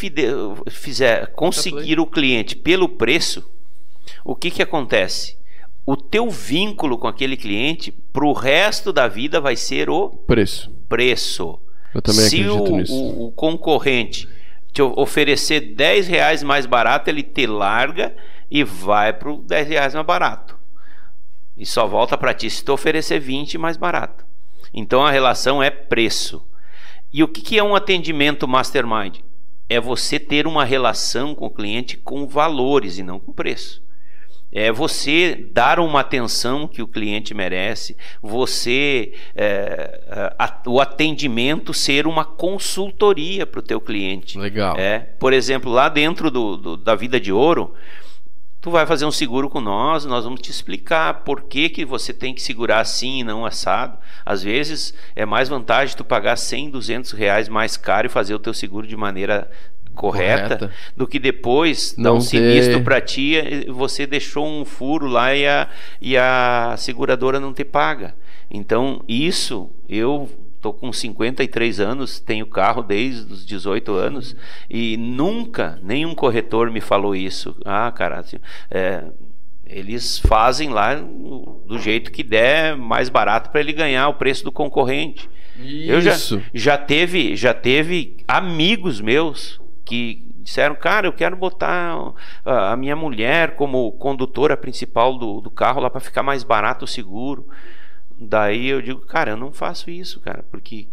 fizer 0.70 1.28
conseguir 1.34 2.00
o 2.00 2.06
cliente 2.06 2.56
pelo 2.56 2.90
preço, 2.90 3.50
o 4.26 4.36
que, 4.36 4.52
que 4.52 4.62
acontece? 4.62 5.38
O 5.86 5.96
teu 5.96 6.30
vínculo 6.30 6.98
com 6.98 7.08
aquele 7.08 7.36
cliente 7.36 7.92
para 7.92 8.26
o 8.26 8.34
resto 8.34 8.92
da 8.94 9.08
vida 9.08 9.40
vai 9.40 9.56
ser 9.56 9.90
o 9.90 10.10
Preço. 10.10 10.72
preço. 10.88 11.60
Eu 11.94 12.02
também 12.02 12.22
Se 12.26 12.42
acredito 12.42 12.74
o, 12.74 12.78
nisso. 12.78 12.94
o- 12.94 13.28
o 13.28 13.32
concorrente 13.32 14.28
te 14.72 14.82
oferecer 14.82 15.60
10 15.76 16.08
reais 16.08 16.42
mais 16.42 16.66
barato, 16.66 17.10
ele 17.10 17.22
te 17.22 17.46
larga 17.46 18.16
e 18.50 18.64
vai 18.64 19.14
para 19.14 19.32
o 19.32 19.38
10 19.38 19.68
reais 19.68 19.94
mais 19.94 20.06
barato. 20.06 20.58
E 21.56 21.66
só 21.66 21.86
volta 21.88 22.18
para 22.18 22.34
ti 22.34 22.50
se 22.50 22.64
tu 22.66 22.74
oferecer 22.74 23.20
20 23.20 23.58
mais 23.58 23.78
barato. 23.78 24.26
Então 24.74 25.06
a 25.06 25.12
relação 25.12 25.62
é 25.62 25.70
preço. 25.70 26.44
E 27.12 27.22
o 27.24 27.28
que, 27.28 27.42
que 27.42 27.60
é 27.60 27.64
um 27.64 27.76
atendimento 27.76 28.48
mastermind? 28.48 29.20
É 29.70 29.80
você 29.80 30.18
ter 30.20 30.48
uma 30.48 30.66
relação 30.66 31.36
com 31.36 31.46
o 31.46 31.50
cliente 31.52 31.96
com 31.98 32.26
valores 32.28 32.98
e 32.98 33.04
não 33.04 33.20
com 33.20 33.32
preço. 33.32 33.84
É 34.54 34.72
você 34.72 35.48
dar 35.52 35.80
uma 35.80 36.02
atenção 36.02 36.68
que 36.68 36.82
o 36.82 36.88
cliente 36.88 37.34
merece, 37.34 37.98
você 38.22 39.14
é, 39.36 40.34
a- 40.38 40.62
o 40.68 40.80
atendimento 40.80 41.74
ser 41.74 42.06
uma 42.06 42.24
consultoria 42.24 43.46
para 43.46 43.60
o 43.60 43.64
teu 43.64 43.82
cliente. 43.82 44.38
Legal. 44.38 44.76
É, 44.78 45.00
por 45.00 45.34
exemplo, 45.34 45.72
lá 45.72 45.90
dentro 45.90 46.30
do, 46.30 46.56
do- 46.56 46.78
da 46.78 46.94
vida 46.96 47.20
de 47.20 47.32
ouro, 47.32 47.74
tu 48.62 48.70
vai 48.72 48.86
fazer 48.86 49.06
um 49.06 49.12
seguro 49.12 49.50
com 49.50 49.60
nós, 49.60 50.06
nós 50.06 50.24
vamos 50.24 50.40
te 50.40 50.50
explicar 50.52 51.24
por 51.26 51.42
que, 51.44 51.68
que 51.68 51.84
você 51.84 52.14
tem 52.14 52.34
que 52.34 52.42
segurar 52.42 52.80
assim 52.80 53.20
e 53.20 53.24
não 53.24 53.46
assado. 53.46 53.98
Às 54.26 54.44
vezes 54.44 54.94
é 55.16 55.26
mais 55.26 55.50
vantagem 55.50 55.98
tu 55.98 56.06
pagar 56.06 56.38
100, 56.38 56.70
200 56.70 57.12
reais 57.12 57.50
mais 57.50 57.76
caro 57.76 58.08
e 58.08 58.10
fazer 58.10 58.34
o 58.36 58.40
teu 58.40 58.54
seguro 58.54 58.88
de 58.88 58.96
maneira 58.96 59.50
correta, 59.94 60.58
Correta. 60.58 60.72
do 60.98 61.08
que 61.08 61.20
depois 61.20 61.94
dar 61.98 62.04
Não 62.04 62.18
um 62.18 62.22
sinistro 62.22 62.78
ter- 62.78 62.84
para 62.84 63.00
ti, 63.02 63.34
e 63.36 63.72
você 63.72 64.06
deixou 64.08 64.46
um 64.46 64.66
furo 64.66 65.08
lá 65.08 65.36
e 65.36 65.46
a, 65.48 65.68
e 66.02 66.18
a 66.18 66.76
seguradora 66.78 67.40
não 67.40 67.54
te 67.54 67.64
paga. 67.64 68.16
Então, 68.50 69.04
isso 69.08 69.70
eu 69.88 70.30
tô 70.62 70.72
com 70.74 70.94
53 70.94 71.80
anos, 71.80 72.20
tenho 72.20 72.46
carro 72.46 72.82
desde 72.82 73.32
os 73.34 73.46
18 73.46 73.92
anos 73.94 74.36
e 74.70 74.96
nunca 74.98 75.78
nenhum 75.84 76.16
corretor 76.16 76.72
me 76.72 76.80
falou 76.80 77.16
isso. 77.16 77.56
Ah, 77.66 77.92
cara, 77.92 78.20
assim, 78.20 78.38
é, 78.72 79.04
eles 79.66 80.20
fazem 80.20 80.70
lá 80.70 80.96
do 80.96 81.80
jeito 81.80 82.12
que 82.12 82.24
der 82.24 82.78
mais 82.78 83.10
barato 83.10 83.50
para 83.50 83.60
ele 83.62 83.74
ganhar 83.74 84.08
o 84.08 84.14
preço 84.14 84.44
do 84.44 84.52
concorrente. 84.52 85.30
Eu 85.60 86.02
já, 86.02 86.14
Isso. 86.14 86.42
já 86.54 86.78
teve 86.78 87.36
já 87.36 87.54
teve 87.54 88.18
amigos 88.28 89.00
meus 89.00 89.62
que 89.86 90.26
disseram, 90.38 90.76
cara, 90.76 91.08
eu 91.08 91.14
quero 91.14 91.36
botar 91.36 92.14
a, 92.46 92.72
a 92.74 92.78
minha 92.78 92.96
mulher 92.96 93.56
como 93.56 93.92
condutora 93.94 94.56
principal 94.58 95.18
do, 95.18 95.42
do 95.42 95.50
carro 95.52 95.82
lá 95.82 95.90
para 95.90 96.00
ficar 96.02 96.24
mais 96.24 96.44
barato 96.44 96.86
o 96.86 96.88
seguro. 96.88 97.48
Daí 98.20 98.68
eu 98.68 98.82
digo, 98.82 99.02
cara, 99.02 99.32
eu 99.32 99.38
não 99.38 99.52
faço 99.52 99.90
isso, 99.90 100.20
cara, 100.20 100.44
porque 100.52 100.88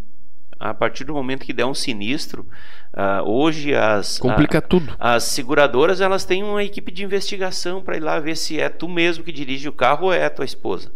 a 0.59 0.75
partir 0.75 1.05
do 1.05 1.15
momento 1.15 1.45
que 1.45 1.53
der 1.53 1.65
um 1.65 1.75
sinistro, 1.75 2.47
ah, 2.93 3.23
hoje 3.25 3.75
as 3.75 4.19
Complica 4.19 4.59
a- 4.59 4.63
tudo. 4.63 4.95
as 4.99 5.25
seguradoras 5.25 6.01
elas 6.01 6.25
têm 6.25 6.43
uma 6.43 6.63
equipe 6.63 6.91
de 6.93 7.05
investigação 7.05 7.81
para 7.83 7.97
ir 7.97 8.01
lá 8.01 8.19
ver 8.21 8.37
se 8.37 8.59
é 8.61 8.69
tu 8.69 8.89
mesmo 8.89 9.25
que 9.25 9.33
dirige 9.33 9.69
o 9.69 9.73
carro 9.73 10.07
ou 10.07 10.13
é 10.13 10.25
a 10.25 10.31
tua 10.31 10.45
esposa. 10.45 10.93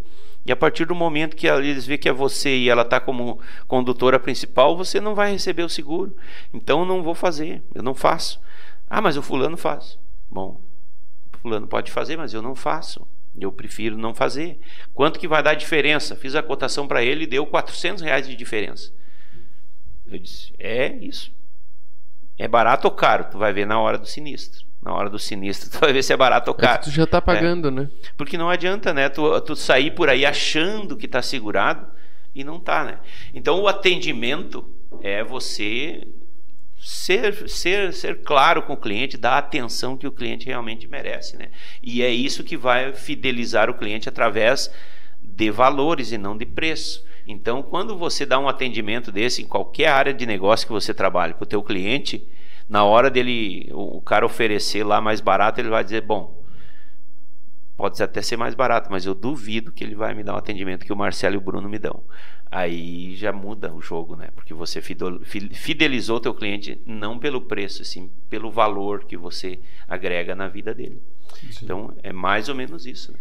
E 0.47 0.53
a 0.53 0.57
partir 0.57 0.85
do 0.85 0.95
momento 0.95 1.37
que 1.37 1.47
eles 1.47 1.87
vê 1.87 1.97
que 1.97 2.09
é 2.09 2.13
você 2.13 2.55
e 2.57 2.69
ela 2.69 2.83
está 2.83 3.01
como 3.01 3.41
condutora 3.67 4.21
principal, 4.21 4.77
você 4.77 5.01
não 5.01 5.15
vai 5.15 5.33
receber 5.33 5.63
o 5.63 5.69
seguro. 5.69 6.15
Então 6.53 6.85
não 6.85 7.03
vou 7.03 7.15
fazer, 7.15 7.63
eu 7.75 7.83
não 7.83 7.95
faço. 7.95 8.41
Ah, 8.89 9.01
mas 9.01 9.17
o 9.17 9.23
fulano 9.23 9.57
faz. 9.57 9.99
Bom, 10.31 10.61
o 11.35 11.39
fulano 11.39 11.67
pode 11.67 11.91
fazer, 11.91 12.17
mas 12.17 12.35
eu 12.35 12.43
não 12.43 12.55
faço. 12.55 13.07
Eu 13.37 13.51
prefiro 13.51 13.97
não 13.97 14.15
fazer. 14.15 14.61
Quanto 14.93 15.19
que 15.19 15.27
vai 15.27 15.43
dar 15.43 15.55
diferença? 15.55 16.15
Fiz 16.15 16.35
a 16.35 16.43
cotação 16.43 16.87
para 16.87 17.03
ele 17.03 17.25
e 17.25 17.27
deu 17.27 17.47
400 17.47 18.03
reais 18.03 18.29
de 18.29 18.37
diferença. 18.37 18.93
Eu 20.07 20.19
disse, 20.19 20.55
é 20.59 20.95
isso. 20.97 21.33
É 22.39 22.47
barato 22.47 22.87
ou 22.87 22.95
caro? 22.95 23.25
Tu 23.31 23.39
vai 23.39 23.53
ver 23.53 23.67
na 23.67 23.81
hora 23.81 23.99
do 23.99 24.07
sinistro. 24.07 24.67
Na 24.85 24.93
hora 24.93 25.09
do 25.09 25.19
sinistro, 25.19 25.71
tu 25.73 25.79
vai 25.81 25.93
ver 25.93 26.03
se 26.03 26.13
é 26.13 26.17
barato 26.17 26.51
ou 26.51 26.57
É 26.59 26.61
caro. 26.61 26.79
que 26.81 26.85
tu 26.85 26.91
já 26.91 27.07
tá 27.07 27.21
pagando, 27.21 27.71
né? 27.71 27.89
Porque 28.17 28.37
não 28.37 28.51
adianta, 28.51 28.93
né? 28.93 29.09
Tu, 29.09 29.41
tu 29.41 29.57
sair 29.57 29.91
por 29.93 30.09
aí 30.09 30.27
achando 30.27 30.97
que 30.97 31.07
está 31.07 31.23
segurado 31.23 31.87
e 32.35 32.45
não 32.45 32.61
tá, 32.61 32.85
né? 32.85 32.99
Então 33.33 33.61
o 33.61 33.69
atendimento 33.69 34.69
é 35.01 35.25
você 35.25 36.07
ser, 36.79 37.49
ser, 37.49 37.95
ser 37.95 38.23
claro 38.23 38.63
com 38.63 38.75
o 38.75 38.77
cliente, 38.77 39.17
dar 39.17 39.33
a 39.33 39.39
atenção 39.39 39.97
que 39.97 40.07
o 40.07 40.13
cliente 40.13 40.47
realmente 40.47 40.87
merece, 40.87 41.37
né? 41.37 41.49
E 41.83 42.03
é 42.03 42.11
isso 42.11 42.45
que 42.45 42.57
vai 42.57 42.93
fidelizar 42.93 43.71
o 43.71 43.75
cliente 43.75 44.09
através 44.09 44.71
de 45.23 45.51
valores 45.51 46.13
e 46.13 46.19
não 46.19 46.37
de 46.37 46.45
preço. 46.45 47.03
Então, 47.27 47.63
quando 47.63 47.97
você 47.97 48.27
dá 48.27 48.39
um 48.39 48.49
atendimento 48.49 49.11
desse 49.11 49.41
em 49.41 49.47
qualquer 49.47 49.89
área 49.89 50.13
de 50.13 50.27
negócio 50.27 50.67
que 50.67 50.73
você 50.75 50.93
trabalhe 50.93 51.33
para 51.33 51.45
o 51.45 51.47
teu 51.47 51.63
cliente, 51.63 52.29
na 52.69 52.85
hora 52.85 53.11
dele 53.11 53.69
o 53.73 54.01
cara 54.01 54.25
oferecer 54.27 54.85
lá 54.85 55.01
mais 55.01 55.21
barato, 55.21 55.61
ele 55.61 55.69
vai 55.69 55.85
dizer, 55.85 56.01
bom, 56.03 56.43
pode 57.77 58.01
até 58.03 58.23
ser 58.23 58.37
mais 58.37 58.55
barato, 58.55 58.89
mas 58.91 59.05
eu 59.05 59.15
duvido 59.15 59.73
que 59.73 59.83
ele 59.83 59.95
vai 59.95 60.15
me 60.15 60.23
dar 60.23 60.35
um 60.35 60.39
atendimento 60.39 60.85
que 60.87 60.93
o 60.93 60.97
Marcelo 60.97 61.35
e 61.35 61.39
o 61.39 61.41
Bruno 61.41 61.69
me 61.69 61.79
dão. 61.79 62.03
Aí 62.51 63.17
já 63.17 63.33
muda 63.33 63.75
o 63.75 63.81
jogo, 63.81 64.15
né? 64.15 64.29
Porque 64.33 64.55
você 64.55 64.81
fidel- 64.81 65.19
fi- 65.25 65.49
fidelizou 65.53 66.21
teu 66.21 66.33
cliente 66.33 66.81
não 66.87 67.19
pelo 67.19 67.41
preço, 67.41 67.85
sim 67.85 68.11
pelo 68.31 68.49
valor 68.49 69.05
que 69.05 69.17
você 69.17 69.59
agrega 69.89 70.37
na 70.37 70.47
vida 70.47 70.73
dele. 70.73 71.03
Então 71.61 71.93
é 72.01 72.13
mais 72.13 72.49
ou 72.49 72.55
menos 72.55 72.87
isso. 72.87 73.13
Né? 73.13 73.19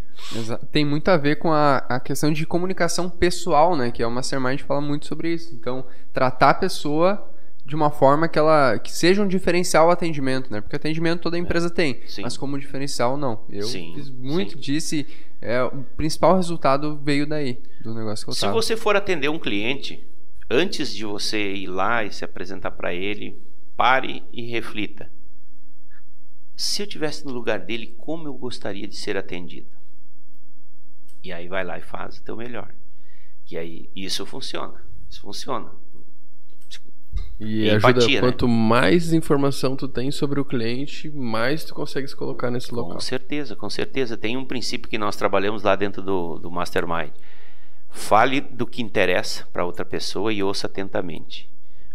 Tem 0.71 0.85
muito 0.85 1.07
a 1.09 1.17
ver 1.17 1.37
com 1.37 1.51
a, 1.51 1.77
a 1.89 1.99
questão 1.99 2.31
de 2.31 2.45
comunicação 2.45 3.09
pessoal, 3.09 3.75
né? 3.75 3.89
Que 3.89 4.03
é 4.03 4.07
o 4.07 4.11
Mastermind 4.11 4.59
fala 4.61 4.81
muito 4.81 5.07
sobre 5.07 5.33
isso. 5.33 5.51
Então, 5.55 5.83
tratar 6.13 6.51
a 6.51 6.53
pessoa 6.53 7.32
de 7.65 7.75
uma 7.75 7.89
forma 7.89 8.27
que 8.27 8.37
ela 8.37 8.77
que 8.77 8.91
seja 8.91 9.21
um 9.21 9.27
diferencial 9.27 9.85
ao 9.85 9.91
atendimento, 9.91 10.51
né? 10.51 10.59
Porque 10.59 10.75
atendimento 10.75 11.21
toda 11.21 11.37
empresa 11.37 11.69
tem, 11.69 12.01
Sim. 12.07 12.23
mas 12.23 12.35
como 12.35 12.59
diferencial 12.59 13.15
não. 13.15 13.45
Eu 13.49 13.63
Sim, 13.63 13.93
fiz 13.95 14.09
muito 14.09 14.53
sim. 14.53 14.59
disso 14.59 14.95
e 14.95 15.07
é, 15.41 15.63
o 15.63 15.83
principal 15.95 16.35
resultado 16.35 16.97
veio 16.97 17.25
daí, 17.27 17.61
do 17.81 17.93
negócio 17.93 18.25
que 18.25 18.29
eu 18.31 18.33
Se 18.35 18.41
tava. 18.41 18.53
você 18.53 18.75
for 18.75 18.95
atender 18.95 19.29
um 19.29 19.39
cliente, 19.39 20.05
antes 20.49 20.93
de 20.93 21.05
você 21.05 21.53
ir 21.53 21.67
lá 21.67 22.03
e 22.03 22.11
se 22.11 22.23
apresentar 22.23 22.71
para 22.71 22.93
ele, 22.93 23.41
pare 23.75 24.23
e 24.31 24.43
reflita. 24.49 25.09
Se 26.55 26.81
eu 26.81 26.87
tivesse 26.87 27.25
no 27.25 27.31
lugar 27.33 27.59
dele, 27.59 27.95
como 27.97 28.27
eu 28.27 28.33
gostaria 28.33 28.87
de 28.87 28.95
ser 28.95 29.17
atendido? 29.17 29.69
E 31.23 31.31
aí 31.31 31.47
vai 31.47 31.63
lá 31.63 31.77
e 31.77 31.81
faz 31.81 32.17
o 32.17 32.23
teu 32.23 32.35
melhor. 32.35 32.73
Que 33.45 33.57
aí 33.57 33.89
isso 33.95 34.25
funciona. 34.25 34.81
Isso 35.09 35.21
funciona. 35.21 35.71
E 37.39 37.63
E 37.65 37.69
ajuda, 37.69 37.89
empatia, 37.89 38.21
né? 38.21 38.27
quanto 38.27 38.47
mais 38.47 39.13
informação 39.13 39.75
tu 39.75 39.87
tem 39.87 40.11
sobre 40.11 40.39
o 40.39 40.45
cliente, 40.45 41.09
mais 41.09 41.63
tu 41.63 41.73
consegue 41.73 42.07
se 42.07 42.15
colocar 42.15 42.49
nesse 42.51 42.73
local. 42.73 42.93
Com 42.93 42.99
certeza, 42.99 43.55
com 43.55 43.69
certeza. 43.69 44.17
Tem 44.17 44.37
um 44.37 44.45
princípio 44.45 44.89
que 44.89 44.97
nós 44.97 45.15
trabalhamos 45.15 45.63
lá 45.63 45.75
dentro 45.75 46.01
do, 46.01 46.37
do 46.37 46.51
Mastermind. 46.51 47.11
Fale 47.89 48.41
do 48.41 48.65
que 48.65 48.81
interessa 48.81 49.47
para 49.51 49.65
outra 49.65 49.85
pessoa 49.85 50.33
e 50.33 50.41
ouça 50.41 50.67
atentamente. 50.67 51.49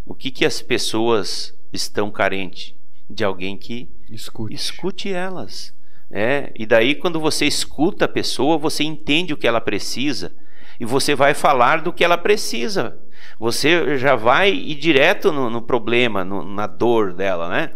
O 0.05 0.15
que, 0.15 0.31
que 0.31 0.45
as 0.45 0.61
pessoas 0.61 1.53
estão 1.73 2.09
carentes? 2.09 2.73
De 3.09 3.23
alguém 3.23 3.57
que 3.57 3.89
Escute. 4.09 4.53
escute 4.53 5.11
elas. 5.11 5.73
É, 6.11 6.51
e 6.55 6.65
daí, 6.65 6.95
quando 6.95 7.19
você 7.19 7.45
escuta 7.45 8.05
a 8.05 8.07
pessoa, 8.07 8.57
você 8.57 8.83
entende 8.83 9.33
o 9.33 9.37
que 9.37 9.47
ela 9.47 9.61
precisa 9.61 10.31
e 10.79 10.85
você 10.85 11.15
vai 11.15 11.33
falar 11.33 11.81
do 11.81 11.91
que 11.93 12.03
ela 12.03 12.17
precisa. 12.17 12.97
Você 13.39 13.97
já 13.97 14.15
vai 14.15 14.51
ir 14.51 14.75
direto 14.75 15.31
no, 15.31 15.49
no 15.49 15.61
problema, 15.61 16.23
no- 16.23 16.43
na 16.43 16.67
dor 16.67 17.13
dela, 17.13 17.49
né? 17.49 17.71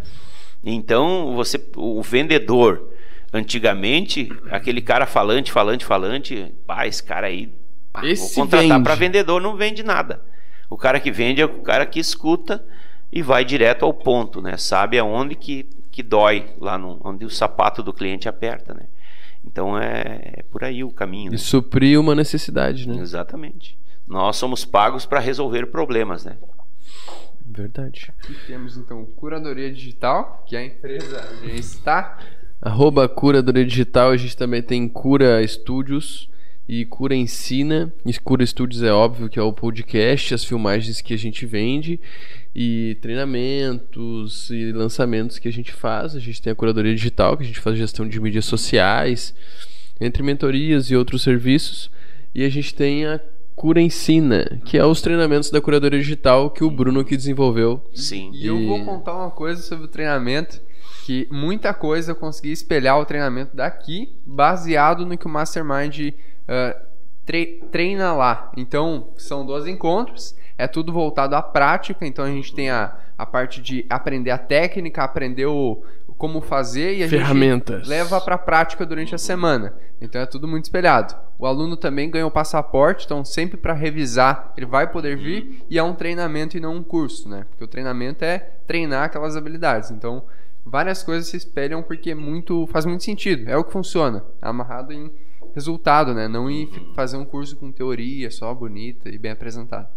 Então, 0.63 1.33
você, 1.35 1.59
o 1.75 2.01
vendedor, 2.01 2.89
antigamente, 3.31 4.29
aquele 4.49 4.81
cara 4.81 5.05
falante, 5.05 5.51
falante, 5.51 5.83
falante, 5.85 6.53
pá, 6.65 6.87
esse 6.87 7.03
cara 7.03 7.27
aí, 7.27 7.47
pá, 7.91 8.01
vou 8.01 8.09
Esse 8.09 8.35
contratar 8.35 8.77
vende. 8.77 8.83
para 8.83 8.95
vendedor, 8.95 9.41
não 9.41 9.55
vende 9.55 9.83
nada. 9.83 10.21
O 10.69 10.77
cara 10.77 10.99
que 10.99 11.11
vende 11.11 11.41
é 11.41 11.45
o 11.45 11.61
cara 11.61 11.85
que 11.85 11.99
escuta 11.99 12.63
e 13.11 13.21
vai 13.21 13.43
direto 13.45 13.83
ao 13.85 13.93
ponto, 13.93 14.41
né? 14.41 14.57
Sabe 14.57 14.97
aonde 14.97 15.35
que, 15.35 15.63
que 15.91 16.01
dói, 16.01 16.45
lá 16.59 16.77
no, 16.77 16.99
onde 17.03 17.25
o 17.25 17.29
sapato 17.29 17.83
do 17.83 17.93
cliente 17.93 18.27
aperta, 18.29 18.73
né? 18.73 18.85
Então 19.45 19.77
é, 19.77 20.33
é 20.37 20.43
por 20.43 20.63
aí 20.63 20.83
o 20.83 20.91
caminho. 20.91 21.31
né? 21.31 21.35
E 21.35 21.39
suprir 21.39 21.99
uma 21.99 22.15
necessidade, 22.15 22.87
né? 22.87 22.97
Exatamente. 23.01 23.77
Nós 24.07 24.35
somos 24.37 24.65
pagos 24.65 25.05
para 25.05 25.19
resolver 25.19 25.67
problemas, 25.67 26.25
né? 26.25 26.37
Verdade. 27.45 28.11
Aqui 28.19 28.35
temos 28.47 28.77
então 28.77 29.05
Curadoria 29.05 29.71
Digital, 29.71 30.43
que 30.47 30.55
é 30.55 30.59
a 30.59 30.65
empresa 30.65 31.29
onde 31.37 31.45
a 31.51 31.55
gente 31.55 31.59
está. 31.59 32.17
Arroba 32.61 33.07
Curadoria 33.07 33.65
Digital, 33.65 34.09
a 34.11 34.17
gente 34.17 34.35
também 34.35 34.61
tem 34.61 34.87
Cura 34.87 35.41
Estúdios 35.41 36.29
e 36.67 36.85
Cura 36.85 37.15
Ensina. 37.15 37.93
E 38.05 38.13
Cura 38.19 38.43
Estúdios 38.43 38.83
é 38.83 38.91
óbvio 38.91 39.29
que 39.29 39.39
é 39.39 39.41
o 39.41 39.53
podcast, 39.53 40.33
as 40.33 40.43
filmagens 40.43 41.01
que 41.01 41.13
a 41.13 41.17
gente 41.17 41.45
vende 41.45 41.99
e 42.55 42.97
treinamentos 43.01 44.49
e 44.49 44.71
lançamentos 44.71 45.39
que 45.39 45.47
a 45.47 45.51
gente 45.51 45.71
faz. 45.71 46.15
A 46.15 46.19
gente 46.19 46.41
tem 46.41 46.51
a 46.51 46.55
Curadoria 46.55 46.93
Digital, 46.95 47.35
que 47.37 47.43
a 47.43 47.45
gente 47.47 47.59
faz 47.59 47.77
gestão 47.77 48.07
de 48.07 48.19
mídias 48.19 48.45
sociais, 48.45 49.33
entre 49.99 50.23
mentorias 50.23 50.89
e 50.89 50.95
outros 50.95 51.21
serviços. 51.23 51.89
E 52.33 52.43
a 52.43 52.49
gente 52.49 52.73
tem 52.73 53.05
a 53.05 53.19
Cura 53.55 53.79
Ensina, 53.81 54.59
que 54.65 54.77
é 54.77 54.85
os 54.85 55.01
treinamentos 55.01 55.51
da 55.51 55.61
Curadoria 55.61 55.99
Digital 55.99 56.49
que 56.49 56.63
o 56.63 56.71
Bruno 56.71 57.03
que 57.05 57.15
desenvolveu. 57.17 57.83
Sim. 57.93 58.31
E 58.33 58.47
eu 58.47 58.59
E- 58.59 58.65
vou 58.65 58.83
contar 58.83 59.13
uma 59.15 59.29
coisa 59.29 59.61
sobre 59.61 59.85
o 59.85 59.87
treinamento, 59.87 60.59
que 61.05 61.27
muita 61.29 61.73
coisa 61.73 62.11
eu 62.11 62.15
consegui 62.15 62.51
espelhar 62.51 62.99
o 62.99 63.05
treinamento 63.05 63.55
daqui, 63.55 64.09
baseado 64.25 65.05
no 65.05 65.17
que 65.17 65.27
o 65.27 65.29
Mastermind 65.29 66.13
ah, 66.47 66.75
tre- 67.25 67.63
treina 67.71 68.13
lá. 68.13 68.51
Então, 68.57 69.09
são 69.17 69.45
dois 69.45 69.65
encontros, 69.67 70.35
é 70.57 70.67
tudo 70.67 70.91
voltado 70.93 71.35
à 71.35 71.41
prática, 71.41 72.05
então 72.05 72.23
a 72.25 72.29
gente 72.29 72.53
tem 72.53 72.69
a, 72.69 72.95
a 73.17 73.25
parte 73.25 73.61
de 73.61 73.85
aprender 73.89 74.31
a 74.31 74.37
técnica, 74.37 75.03
aprender 75.03 75.47
o, 75.47 75.83
como 76.17 76.41
fazer 76.41 76.95
e 76.95 77.03
a 77.03 77.09
Ferramentas. 77.09 77.79
gente 77.79 77.89
leva 77.89 78.21
para 78.21 78.35
a 78.35 78.37
prática 78.37 78.85
durante 78.85 79.15
a 79.15 79.17
semana. 79.17 79.73
Então 79.99 80.21
é 80.21 80.25
tudo 80.25 80.47
muito 80.47 80.65
espelhado. 80.65 81.15
O 81.39 81.45
aluno 81.47 81.75
também 81.75 82.09
ganha 82.09 82.27
o 82.27 82.31
passaporte, 82.31 83.05
então 83.05 83.25
sempre 83.25 83.57
para 83.57 83.73
revisar 83.73 84.53
ele 84.55 84.65
vai 84.65 84.91
poder 84.91 85.17
vir 85.17 85.63
e 85.69 85.79
é 85.79 85.83
um 85.83 85.95
treinamento 85.95 86.55
e 86.55 86.59
não 86.59 86.75
um 86.75 86.83
curso, 86.83 87.27
né? 87.27 87.45
Porque 87.49 87.63
o 87.63 87.67
treinamento 87.67 88.23
é 88.23 88.37
treinar 88.67 89.05
aquelas 89.05 89.35
habilidades. 89.35 89.91
Então 89.91 90.23
várias 90.65 91.01
coisas 91.03 91.27
se 91.27 91.37
espelham 91.37 91.81
porque 91.81 92.11
é 92.11 92.15
muito 92.15 92.67
faz 92.67 92.85
muito 92.85 93.03
sentido. 93.03 93.49
É 93.49 93.57
o 93.57 93.63
que 93.63 93.71
funciona, 93.71 94.23
amarrado 94.41 94.93
em 94.93 95.11
resultado, 95.53 96.13
né? 96.13 96.27
Não 96.27 96.49
em 96.49 96.67
fi- 96.67 96.85
fazer 96.95 97.17
um 97.17 97.25
curso 97.25 97.55
com 97.57 97.71
teoria 97.71 98.29
só 98.31 98.53
bonita 98.53 99.09
e 99.09 99.17
bem 99.17 99.31
apresentada. 99.31 99.89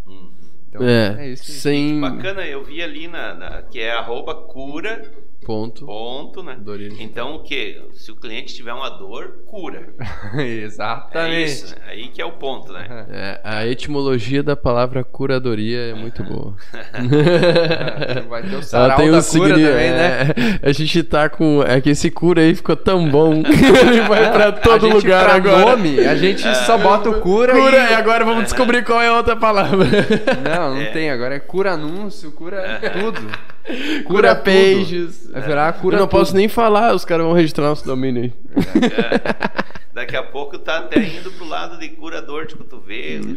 Então 0.69 0.83
É, 0.87 1.17
é 1.27 1.29
isso. 1.31 1.45
sem 1.51 2.01
Bacana, 2.01 2.45
eu 2.47 2.63
vi 2.65 2.83
ali 2.83 3.09
na, 3.09 3.35
na- 3.35 3.63
que 3.63 3.81
é 3.81 3.93
arroba 3.93 4.35
cura, 4.35 5.11
ponto. 5.47 5.87
ponto, 5.87 6.43
né? 6.43 6.57
Então 6.99 7.37
o 7.37 7.43
que? 7.43 7.81
Se 7.95 8.11
o 8.11 8.17
cliente 8.17 8.53
tiver 8.55 8.73
uma 8.73 8.91
dor, 8.91 9.43
cura. 9.47 9.95
É 10.37 10.43
Exatamente. 10.43 11.45
isso, 11.45 11.75
né? 11.77 11.83
Aí 11.87 12.09
que 12.09 12.21
é 12.21 12.25
o 12.25 12.33
ponto, 12.33 12.73
né? 12.73 13.07
É, 13.09 13.41
a 13.45 13.67
etimologia 13.67 14.43
da 14.43 14.57
palavra 14.57 15.05
curadoria 15.05 15.79
é 15.91 15.95
muito 15.95 16.23
boa. 16.25 16.55
Vai 18.29 18.43
ter 18.43 18.49
o 18.49 18.55
Ela 18.55 18.63
sarau 18.63 18.97
tem 18.99 19.11
da 19.11 19.19
um 19.19 19.23
cura 19.23 19.23
signi- 19.23 19.65
também, 19.65 19.91
né? 19.91 20.21
é, 20.63 20.69
a 20.69 20.73
gente 20.73 21.03
tá 21.03 21.29
com. 21.29 21.63
É 21.63 21.81
que 21.81 21.91
esse 21.91 22.11
cura 22.11 22.43
aí 22.43 22.55
ficou 22.55 22.77
tão 22.77 23.09
bom 23.09 23.43
que 23.43 23.53
ele 23.53 24.01
vai 24.03 24.31
pra 24.33 24.53
todo 24.53 24.89
lugar 24.89 25.25
pra 25.25 25.35
agora. 25.37 25.77
nome, 25.77 26.01
a 26.01 26.17
gente 26.17 26.43
só 26.67 26.77
bota 26.77 27.09
o 27.11 27.21
cura, 27.21 27.53
Cura, 27.53 27.89
e... 27.89 27.93
e 27.93 27.95
agora 27.95 28.25
vamos 28.25 28.45
descobrir 28.45 28.85
qual 28.85 29.01
é 29.01 29.09
a 29.09 29.17
outra 29.17 29.37
palavra. 29.37 29.87
Não, 30.45 30.75
não 30.75 30.81
É. 30.83 30.87
tem. 30.87 31.11
Agora 31.11 31.35
é 31.37 31.39
cura 31.41 31.73
anúncio, 31.73 32.33
cura 32.33 32.81
tudo. 33.01 33.21
Cura 34.05 34.35
tudo. 34.35 34.45
pages. 34.45 35.29
Vai 35.31 35.43
virar 35.43 35.73
cura 35.75 35.97
Eu 35.97 36.01
não 36.01 36.09
posso 36.09 36.31
tudo. 36.33 36.39
nem 36.39 36.49
falar, 36.49 36.95
os 36.95 37.05
caras 37.05 37.25
vão 37.27 37.35
registrar 37.35 37.65
nosso 37.65 37.85
domínio 37.85 38.23
aí. 38.25 38.33
Daqui 39.93 40.15
a 40.17 40.23
pouco 40.23 40.59
tá 40.59 40.79
até 40.79 41.03
indo 41.03 41.31
pro 41.33 41.47
lado 41.49 41.79
de 41.79 41.89
curador 41.89 42.47
de 42.47 42.55
cotovelo. 42.55 43.37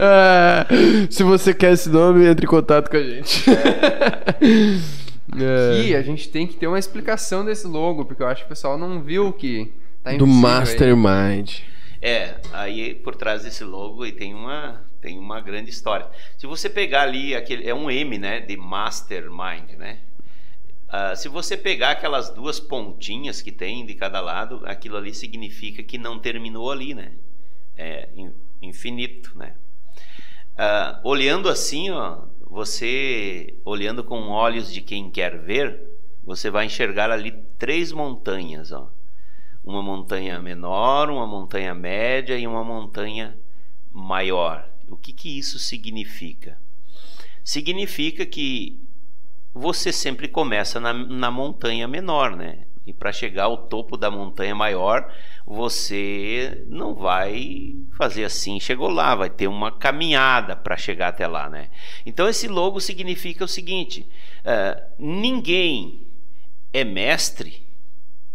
Ah, 0.00 0.66
se 1.10 1.22
você 1.22 1.52
quer 1.54 1.72
esse 1.72 1.88
nome, 1.88 2.26
entre 2.26 2.46
em 2.46 2.48
contato 2.48 2.90
com 2.90 2.96
a 2.96 3.02
gente. 3.02 3.44
É. 5.36 5.80
Aqui 5.80 5.94
a 5.96 6.02
gente 6.02 6.28
tem 6.28 6.46
que 6.46 6.54
ter 6.54 6.66
uma 6.66 6.78
explicação 6.78 7.44
desse 7.44 7.66
logo, 7.66 8.04
porque 8.04 8.22
eu 8.22 8.26
acho 8.26 8.42
que 8.42 8.46
o 8.46 8.48
pessoal 8.48 8.78
não 8.78 9.02
viu 9.02 9.32
que 9.32 9.72
tá 10.02 10.10
Do 10.12 10.24
invisível 10.24 10.48
aí. 10.48 10.54
Mastermind. 10.58 11.50
É, 12.00 12.34
aí 12.52 12.94
por 12.94 13.14
trás 13.16 13.42
desse 13.42 13.64
logo 13.64 14.02
aí 14.02 14.12
tem 14.12 14.34
uma, 14.34 14.82
tem 15.04 15.18
uma 15.18 15.38
grande 15.38 15.68
história. 15.68 16.08
Se 16.38 16.46
você 16.46 16.70
pegar 16.70 17.02
ali, 17.02 17.34
aquele, 17.34 17.68
é 17.68 17.74
um 17.74 17.90
M, 17.90 18.16
né, 18.16 18.40
de 18.40 18.56
Mastermind, 18.56 19.72
né? 19.76 19.98
Ah, 20.88 21.14
se 21.14 21.28
você 21.28 21.58
pegar 21.58 21.90
aquelas 21.90 22.30
duas 22.30 22.58
pontinhas 22.58 23.42
que 23.42 23.52
tem 23.52 23.84
de 23.84 23.94
cada 23.94 24.18
lado, 24.22 24.62
aquilo 24.64 24.96
ali 24.96 25.12
significa 25.14 25.82
que 25.82 25.98
não 25.98 26.18
terminou 26.18 26.70
ali, 26.72 26.94
né? 26.94 27.12
É 27.76 28.08
in- 28.16 28.32
infinito, 28.62 29.36
né? 29.36 29.54
Ah, 30.56 31.00
olhando 31.04 31.50
assim, 31.50 31.90
ó, 31.90 32.22
você 32.46 33.58
olhando 33.62 34.02
com 34.02 34.28
olhos 34.30 34.72
de 34.72 34.80
quem 34.80 35.10
quer 35.10 35.38
ver, 35.38 35.82
você 36.24 36.50
vai 36.50 36.64
enxergar 36.64 37.10
ali 37.10 37.30
três 37.58 37.92
montanhas, 37.92 38.72
ó 38.72 38.90
uma 39.64 39.82
montanha 39.82 40.38
menor, 40.38 41.08
uma 41.08 41.26
montanha 41.26 41.74
média 41.74 42.36
e 42.38 42.46
uma 42.46 42.62
montanha 42.62 43.36
maior. 43.90 44.68
O 44.88 44.96
que, 44.96 45.12
que 45.12 45.38
isso 45.38 45.58
significa? 45.58 46.58
Significa 47.42 48.24
que 48.24 48.80
você 49.52 49.92
sempre 49.92 50.26
começa 50.28 50.80
na, 50.80 50.92
na 50.92 51.30
montanha 51.30 51.86
menor, 51.86 52.36
né? 52.36 52.66
E 52.86 52.92
para 52.92 53.12
chegar 53.12 53.44
ao 53.44 53.68
topo 53.68 53.96
da 53.96 54.10
montanha 54.10 54.54
maior, 54.54 55.10
você 55.46 56.64
não 56.68 56.94
vai 56.94 57.76
fazer 57.96 58.24
assim, 58.24 58.60
chegou 58.60 58.88
lá, 58.88 59.14
vai 59.14 59.30
ter 59.30 59.46
uma 59.46 59.72
caminhada 59.72 60.54
para 60.54 60.76
chegar 60.76 61.08
até 61.08 61.26
lá, 61.26 61.48
né? 61.48 61.70
Então 62.04 62.28
esse 62.28 62.46
logo 62.48 62.80
significa 62.80 63.44
o 63.44 63.48
seguinte: 63.48 64.06
eh, 64.44 64.82
ninguém 64.98 66.06
é 66.72 66.84
mestre 66.84 67.66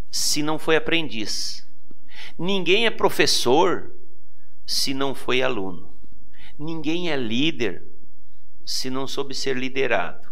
se 0.10 0.42
não 0.42 0.58
foi 0.58 0.76
aprendiz. 0.76 1.68
Ninguém 2.38 2.86
é 2.86 2.90
professor 2.90 3.92
se 4.66 4.94
não 4.94 5.14
foi 5.14 5.42
aluno. 5.42 5.89
Ninguém 6.60 7.10
é 7.10 7.16
líder 7.16 7.84
se 8.66 8.90
não 8.90 9.08
soube 9.08 9.34
ser 9.34 9.56
liderado. 9.56 10.28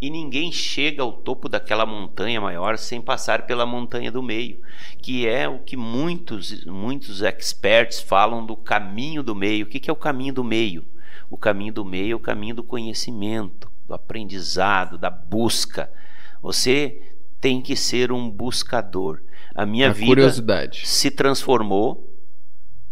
E 0.00 0.08
ninguém 0.08 0.52
chega 0.52 1.02
ao 1.02 1.12
topo 1.12 1.48
daquela 1.48 1.84
montanha 1.84 2.40
maior 2.40 2.78
sem 2.78 3.00
passar 3.00 3.44
pela 3.44 3.66
montanha 3.66 4.12
do 4.12 4.22
meio, 4.22 4.60
que 5.02 5.26
é 5.26 5.48
o 5.48 5.58
que 5.58 5.76
muitos, 5.76 6.64
muitos 6.66 7.20
experts 7.20 8.00
falam 8.00 8.46
do 8.46 8.56
caminho 8.56 9.22
do 9.22 9.34
meio. 9.34 9.66
O 9.66 9.68
que 9.68 9.80
que 9.80 9.90
é 9.90 9.92
o 9.92 9.96
caminho 9.96 10.32
do 10.32 10.44
meio? 10.44 10.84
O 11.28 11.36
caminho 11.36 11.72
do 11.72 11.84
meio 11.84 12.12
é 12.12 12.16
o 12.16 12.20
caminho 12.20 12.54
do 12.54 12.62
conhecimento, 12.62 13.68
do 13.88 13.94
aprendizado, 13.94 14.96
da 14.96 15.10
busca. 15.10 15.90
Você 16.40 17.02
tem 17.40 17.60
que 17.60 17.74
ser 17.74 18.12
um 18.12 18.30
buscador. 18.30 19.20
A 19.54 19.66
minha 19.66 19.90
A 19.90 19.92
vida 19.92 20.30
se 20.84 21.10
transformou 21.10 22.13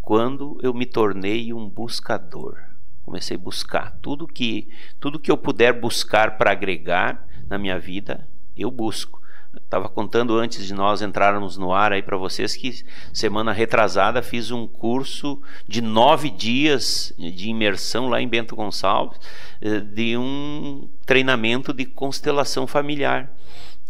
quando 0.02 0.58
eu 0.60 0.74
me 0.74 0.84
tornei 0.84 1.54
um 1.54 1.68
buscador. 1.68 2.58
Comecei 3.04 3.36
a 3.36 3.40
buscar 3.40 3.96
tudo 4.02 4.26
que 4.26 4.68
tudo 5.00 5.18
que 5.18 5.30
eu 5.30 5.36
puder 5.36 5.72
buscar 5.72 6.36
para 6.36 6.50
agregar 6.50 7.26
na 7.48 7.56
minha 7.56 7.78
vida, 7.78 8.28
eu 8.56 8.70
busco. 8.70 9.22
Estava 9.54 9.88
contando 9.88 10.36
antes 10.38 10.66
de 10.66 10.72
nós 10.72 11.02
entrarmos 11.02 11.58
no 11.58 11.72
ar 11.72 11.92
aí 11.92 12.02
para 12.02 12.16
vocês 12.16 12.56
que 12.56 12.84
semana 13.12 13.52
retrasada 13.52 14.22
fiz 14.22 14.50
um 14.50 14.66
curso 14.66 15.42
de 15.68 15.82
nove 15.82 16.30
dias 16.30 17.12
de 17.18 17.50
imersão 17.50 18.08
lá 18.08 18.20
em 18.20 18.28
Bento 18.28 18.56
Gonçalves 18.56 19.20
eh, 19.60 19.80
de 19.80 20.16
um 20.16 20.88
treinamento 21.04 21.72
de 21.72 21.84
constelação 21.84 22.66
familiar 22.66 23.30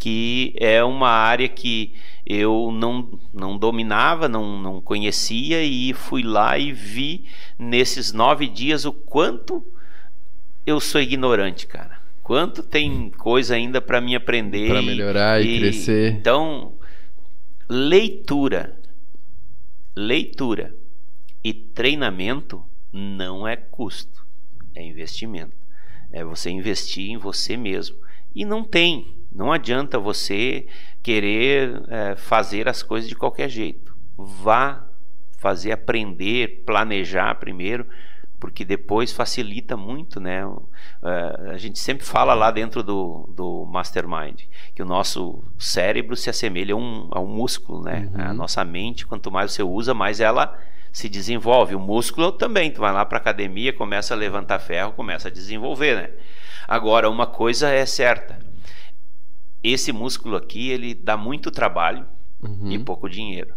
que 0.03 0.53
é 0.57 0.83
uma 0.83 1.09
área 1.09 1.49
que 1.49 1.95
eu 2.27 2.73
não, 2.73 3.21
não 3.33 3.57
dominava, 3.57 4.29
não, 4.29 4.61
não 4.61 4.81
conhecia 4.81 5.63
e 5.63 5.93
fui 5.93 6.25
lá 6.25 6.59
e 6.59 6.73
vi 6.73 7.27
nesses 7.57 8.13
nove 8.13 8.49
dias 8.49 8.85
o 8.85 8.93
quanto 8.93 9.65
eu 10.67 10.81
sou 10.81 11.01
ignorante, 11.01 11.69
cara. 11.69 12.01
Quanto 12.21 12.65
tem 12.65 13.11
coisa 13.11 13.55
ainda 13.55 13.81
para 13.81 14.01
me 14.01 14.17
aprender. 14.17 14.71
Pra 14.71 14.83
melhorar 14.83 15.41
e 15.41 15.61
crescer. 15.61 16.15
Então, 16.15 16.73
leitura, 17.69 18.77
leitura 19.95 20.75
e 21.45 21.55
treinamento 21.55 22.61
não 22.93 23.47
é 23.47 23.55
custo, 23.55 24.27
é 24.75 24.85
investimento. 24.85 25.55
É 26.11 26.25
você 26.25 26.51
investir 26.51 27.09
em 27.09 27.19
você 27.19 27.57
mesmo. 27.57 27.97
E 28.35 28.45
não 28.45 28.65
tem, 28.65 29.22
não 29.35 29.53
adianta 29.53 29.99
você 29.99 30.67
querer 31.03 31.83
é, 31.89 32.17
fazer 32.17 32.69
as 32.69 32.83
coisas 32.83 33.09
de 33.09 33.17
qualquer 33.17 33.49
jeito. 33.49 33.97
Vá 34.17 34.87
fazer 35.39 35.73
aprender, 35.73 36.63
planejar 36.65 37.35
primeiro, 37.35 37.87
porque 38.39 38.65
depois 38.65 39.13
facilita 39.13 39.77
muito, 39.77 40.21
né? 40.21 40.45
Uh, 40.45 40.61
a 41.53 41.59
gente 41.59 41.79
sempre 41.79 42.05
fala 42.05 42.35
lá 42.35 42.51
dentro 42.51 42.83
do, 42.83 43.29
do 43.33 43.65
Mastermind 43.67 44.43
que 44.75 44.83
o 44.83 44.85
nosso 44.85 45.45
cérebro 45.59 46.17
se 46.17 46.29
assemelha 46.29 46.75
a 46.75 46.77
um, 46.77 47.09
a 47.13 47.21
um 47.21 47.27
músculo, 47.27 47.83
né? 47.83 48.09
Uhum. 48.13 48.21
A 48.21 48.33
nossa 48.33 48.65
mente, 48.65 49.07
quanto 49.07 49.31
mais 49.31 49.53
você 49.53 49.63
usa, 49.63 49.95
mais 49.95 50.21
ela 50.21 50.59
se 50.93 51.09
desenvolve. 51.09 51.75
O 51.75 51.81
músculo 51.81 52.33
também, 52.33 52.71
tu 52.71 52.81
vai 52.81 52.93
lá 52.93 53.05
para 53.05 53.19
academia, 53.19 53.73
começa 53.73 54.13
a 54.13 54.17
levantar 54.17 54.59
ferro, 54.59 54.93
começa 54.93 55.29
a 55.29 55.31
desenvolver, 55.31 55.97
né? 55.97 56.11
Agora, 56.67 57.09
uma 57.09 57.27
coisa 57.27 57.71
é 57.71 57.87
certa, 57.87 58.39
esse 59.63 59.93
músculo 59.93 60.37
aqui, 60.37 60.71
ele 60.71 60.95
dá 60.95 61.17
muito 61.17 61.51
trabalho 61.51 62.07
Uhum. 62.43 62.73
e 62.73 62.79
pouco 62.79 63.09
dinheiro. 63.09 63.55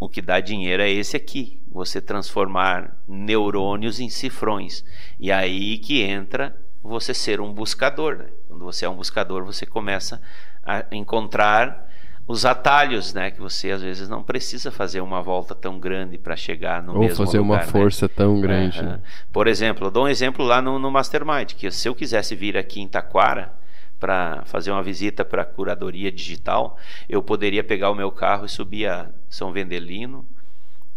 O 0.00 0.08
que 0.08 0.20
dá 0.20 0.40
dinheiro 0.40 0.82
é 0.82 0.90
esse 0.90 1.16
aqui, 1.16 1.62
você 1.70 2.00
transformar 2.00 2.96
neurônios 3.06 4.00
em 4.00 4.08
cifrões. 4.10 4.84
E 5.20 5.30
aí 5.30 5.78
que 5.78 6.02
entra 6.02 6.56
você 6.82 7.14
ser 7.14 7.40
um 7.40 7.52
buscador. 7.52 8.16
Né? 8.18 8.26
Quando 8.48 8.64
você 8.64 8.84
é 8.84 8.88
um 8.88 8.96
buscador, 8.96 9.44
você 9.44 9.64
começa 9.64 10.20
a 10.64 10.84
encontrar 10.92 11.88
os 12.26 12.44
atalhos, 12.44 13.14
né? 13.14 13.30
Que 13.30 13.40
você 13.40 13.70
às 13.70 13.82
vezes 13.82 14.08
não 14.08 14.22
precisa 14.22 14.70
fazer 14.70 15.00
uma 15.00 15.22
volta 15.22 15.54
tão 15.54 15.78
grande 15.78 16.18
para 16.18 16.34
chegar 16.36 16.82
no 16.82 16.94
Ou 16.94 17.00
mesmo 17.00 17.24
fazer 17.24 17.38
uma 17.38 17.58
né? 17.58 17.62
força 17.66 18.08
tão 18.08 18.40
grande. 18.40 18.80
Aham. 18.80 18.88
né? 18.88 19.00
Por 19.32 19.46
exemplo, 19.46 19.86
eu 19.86 19.90
dou 19.90 20.04
um 20.04 20.08
exemplo 20.08 20.44
lá 20.44 20.60
no, 20.60 20.78
no 20.78 20.90
Mastermind, 20.90 21.52
que 21.52 21.70
se 21.70 21.88
eu 21.88 21.94
quisesse 21.94 22.34
vir 22.34 22.56
aqui 22.56 22.80
em 22.80 22.88
Taquara 22.88 23.52
para 23.98 24.42
fazer 24.44 24.70
uma 24.70 24.82
visita 24.82 25.24
para 25.24 25.42
a 25.42 25.46
curadoria 25.46 26.10
digital, 26.10 26.78
eu 27.08 27.22
poderia 27.22 27.64
pegar 27.64 27.90
o 27.90 27.94
meu 27.94 28.10
carro 28.10 28.44
e 28.44 28.48
subir 28.48 28.86
a 28.86 29.10
São 29.28 29.52
Vendelino, 29.52 30.26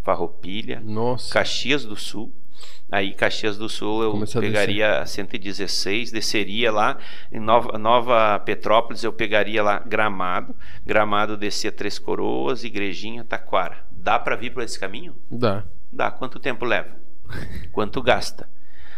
Farroupilha, 0.04 0.82
Nossa. 0.84 1.34
Caxias 1.34 1.86
do 1.86 1.96
Sul. 1.96 2.34
Aí 2.90 3.14
Caxias 3.14 3.58
do 3.58 3.68
Sul 3.68 4.02
eu 4.02 4.42
pegaria 4.42 5.02
a 5.02 5.06
116, 5.06 6.12
desceria 6.12 6.72
lá 6.72 6.98
em 7.32 7.40
Nova, 7.40 7.78
Nova 7.78 8.40
Petrópolis 8.40 9.04
eu 9.04 9.12
pegaria 9.12 9.62
lá 9.62 9.80
Gramado, 9.80 10.56
Gramado 10.86 11.36
descia 11.36 11.72
Três 11.72 12.00
Coroas, 12.00 12.64
Igrejinha, 12.64 13.24
Taquara. 13.24 13.86
Dá 13.92 14.18
para 14.18 14.38
vir 14.38 14.52
por 14.54 14.64
esse 14.64 14.80
caminho? 14.80 15.16
Dá. 15.30 15.66
Dá. 15.92 16.10
Quanto 16.10 16.40
tempo 16.40 16.66
leva? 16.66 16.96
Quanto 17.74 18.02
gasta? 18.02 18.50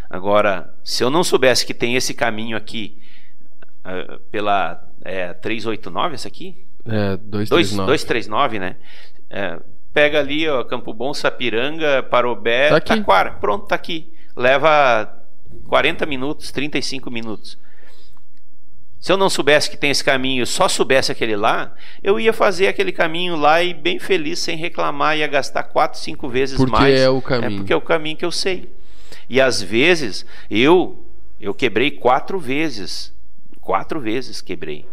Agora, 0.10 0.74
se 0.84 1.04
eu 1.04 1.10
não 1.10 1.24
soubesse 1.24 1.66
que 1.66 1.74
tem 1.74 1.95
esse 1.95 2.14
caminho 2.14 2.56
aqui 2.56 3.00
ah, 3.84 4.20
pela 4.32 4.88
é, 5.04 5.34
389, 5.34 6.16
essa 6.16 6.28
aqui? 6.28 6.66
É, 6.86 7.18
239. 7.18 7.86
239, 7.92 8.60
né? 8.60 8.76
É, 9.30 9.60
pega 9.94 10.20
ali, 10.20 10.48
ó, 10.48 10.64
Campo 10.64 10.94
Bom, 10.94 11.14
Sapiranga, 11.14 12.04
Parobé, 12.04 12.70
Tá. 12.70 12.80
Taquara. 12.96 13.32
Pronto, 13.34 13.68
tá 13.68 13.76
aqui. 13.76 14.12
Leva 14.36 15.12
40 15.68 16.06
minutos, 16.06 16.52
35 16.52 17.12
minutos. 17.12 17.58
Se 19.00 19.14
eu 19.14 19.18
não 19.18 19.30
soubesse 19.30 19.70
que 19.70 19.78
tem 19.78 19.92
esse 19.92 20.04
caminho, 20.04 20.46
só 20.46 20.68
soubesse 20.68 21.10
aquele 21.10 21.36
lá, 21.36 21.74
eu 22.04 22.20
ia 22.20 22.34
fazer 22.34 22.68
aquele 22.68 22.92
caminho 22.92 23.38
lá 23.38 23.64
e 23.64 23.74
bem 23.74 23.98
feliz, 23.98 24.40
sem 24.40 24.58
reclamar, 24.58 25.18
ia 25.18 25.28
gastar 25.28 25.64
4, 25.64 25.98
5 26.00 26.28
vezes 26.28 26.58
Porque 26.58 26.72
mais. 26.72 27.00
é 27.00 27.10
o 27.10 27.22
caminho. 27.22 27.54
É 27.54 27.58
porque 27.58 27.74
é 27.74 27.76
o 27.76 27.82
caminho 27.82 28.18
que 28.18 28.26
eu 28.26 28.32
sei. 28.32 28.70
E 29.30 29.40
às 29.40 29.62
vezes, 29.62 30.26
eu 30.52 31.06
eu 31.40 31.54
quebrei 31.54 31.92
quatro 31.92 32.38
vezes. 32.38 33.14
Quatro 33.70 34.00
vezes 34.00 34.42
quebrei. 34.42 34.88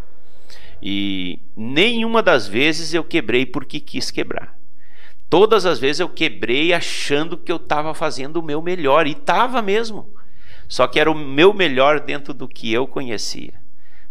E 0.83 1.41
nenhuma 1.57 2.23
das 2.23 2.47
vezes 2.47 2.93
eu 2.93 3.03
quebrei 3.03 3.47
porque 3.47 3.81
quis 3.81 4.11
quebrar. 4.11 4.55
Todas 5.31 5.65
as 5.65 5.79
vezes 5.79 6.01
eu 6.01 6.11
quebrei 6.11 6.75
achando 6.75 7.39
que 7.39 7.51
eu 7.51 7.57
estava 7.57 7.95
fazendo 7.95 8.37
o 8.37 8.43
meu 8.43 8.61
melhor. 8.61 9.07
E 9.07 9.13
estava 9.13 9.63
mesmo. 9.63 10.15
Só 10.69 10.87
que 10.87 11.01
era 11.01 11.11
o 11.11 11.15
meu 11.15 11.55
melhor 11.55 12.01
dentro 12.01 12.35
do 12.35 12.47
que 12.47 12.71
eu 12.71 12.87
conhecia. 12.87 13.55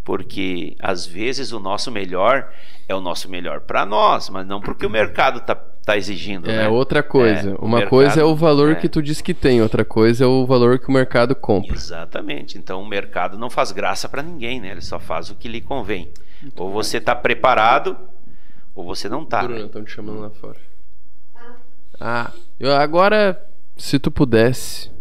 Porque 0.03 0.76
às 0.80 1.05
vezes 1.05 1.51
o 1.51 1.59
nosso 1.59 1.91
melhor 1.91 2.51
é 2.88 2.95
o 2.95 3.01
nosso 3.01 3.30
melhor 3.30 3.61
para 3.61 3.86
nós, 3.86 4.32
mas 4.32 4.47
não 4.47 4.59
porque 4.59 4.88
o 4.88 4.89
mercado 4.89 5.38
está 5.38 5.55
tá 5.86 5.97
exigindo. 5.97 6.49
É 6.49 6.63
né? 6.63 6.67
outra 6.67 7.03
coisa. 7.03 7.51
É, 7.51 7.55
Uma 7.59 7.77
mercado- 7.77 7.89
coisa 7.89 8.21
é 8.21 8.23
o 8.23 8.36
valor 8.36 8.71
é. 8.71 8.75
que 8.75 8.89
tu 8.89 9.01
diz 9.01 9.21
que 9.21 9.33
tem, 9.33 9.61
outra 9.61 9.86
coisa 9.86 10.23
é 10.23 10.27
o 10.27 10.45
valor 10.45 10.79
que 10.79 10.89
o 10.89 10.91
mercado 10.91 11.36
compra. 11.36 11.75
Exatamente. 11.75 12.57
Então 12.57 12.81
o 12.81 12.88
mercado 12.88 13.38
não 13.38 13.49
faz 13.49 13.71
graça 13.71 14.09
para 14.09 14.23
ninguém, 14.23 14.59
né? 14.59 14.71
Ele 14.71 14.81
só 14.81 14.99
faz 14.99 15.29
o 15.29 15.36
que 15.36 15.47
lhe 15.47 15.61
convém. 15.61 16.09
Ou 16.55 16.71
você 16.71 16.97
está 16.97 17.15
preparado, 17.15 17.95
ou 18.73 18.83
você 18.83 19.07
não 19.07 19.23
está. 19.23 19.43
Bruna, 19.43 19.65
estão 19.65 19.83
te 19.83 19.91
chamando 19.91 20.21
lá 20.21 20.29
fora. 20.31 20.57
Ah, 21.99 22.31
eu, 22.59 22.73
agora, 22.75 23.41
se 23.77 23.99
tu 23.99 24.11
pudesse, 24.11 24.91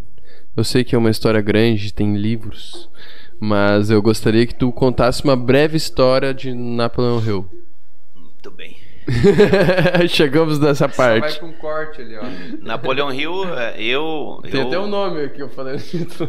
eu 0.55 0.63
sei 0.63 0.83
que 0.83 0.95
é 0.95 0.97
uma 0.97 1.09
história 1.09 1.41
grande, 1.41 1.93
tem 1.93 2.15
livros, 2.15 2.89
mas 3.39 3.89
eu 3.89 4.01
gostaria 4.01 4.45
que 4.47 4.55
tu 4.55 4.71
contasse 4.71 5.23
uma 5.23 5.35
breve 5.35 5.75
história 5.75 6.33
de 6.33 6.53
Napoleon 6.53 7.19
Hill. 7.19 7.49
Muito 8.15 8.49
bem. 8.51 8.77
Chegamos 10.09 10.59
nessa 10.59 10.87
Só 10.89 10.95
vai 10.95 11.19
parte. 11.19 11.39
com 11.39 11.53
corte 11.53 12.01
ali, 12.01 12.17
ó. 12.17 12.23
Napoleão 12.61 13.13
Hill, 13.13 13.45
é, 13.57 13.75
eu, 13.81 14.39
Tem 14.49 14.61
eu, 14.61 14.67
até 14.67 14.79
um 14.79 14.87
nome 14.87 15.23
aqui, 15.25 15.41
eu 15.41 15.49
falei. 15.49 15.75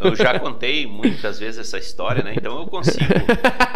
eu 0.04 0.14
já 0.14 0.38
contei 0.38 0.86
muitas 0.86 1.38
vezes 1.38 1.60
essa 1.60 1.78
história, 1.78 2.22
né? 2.22 2.34
Então 2.36 2.58
eu 2.60 2.66
consigo. 2.66 3.04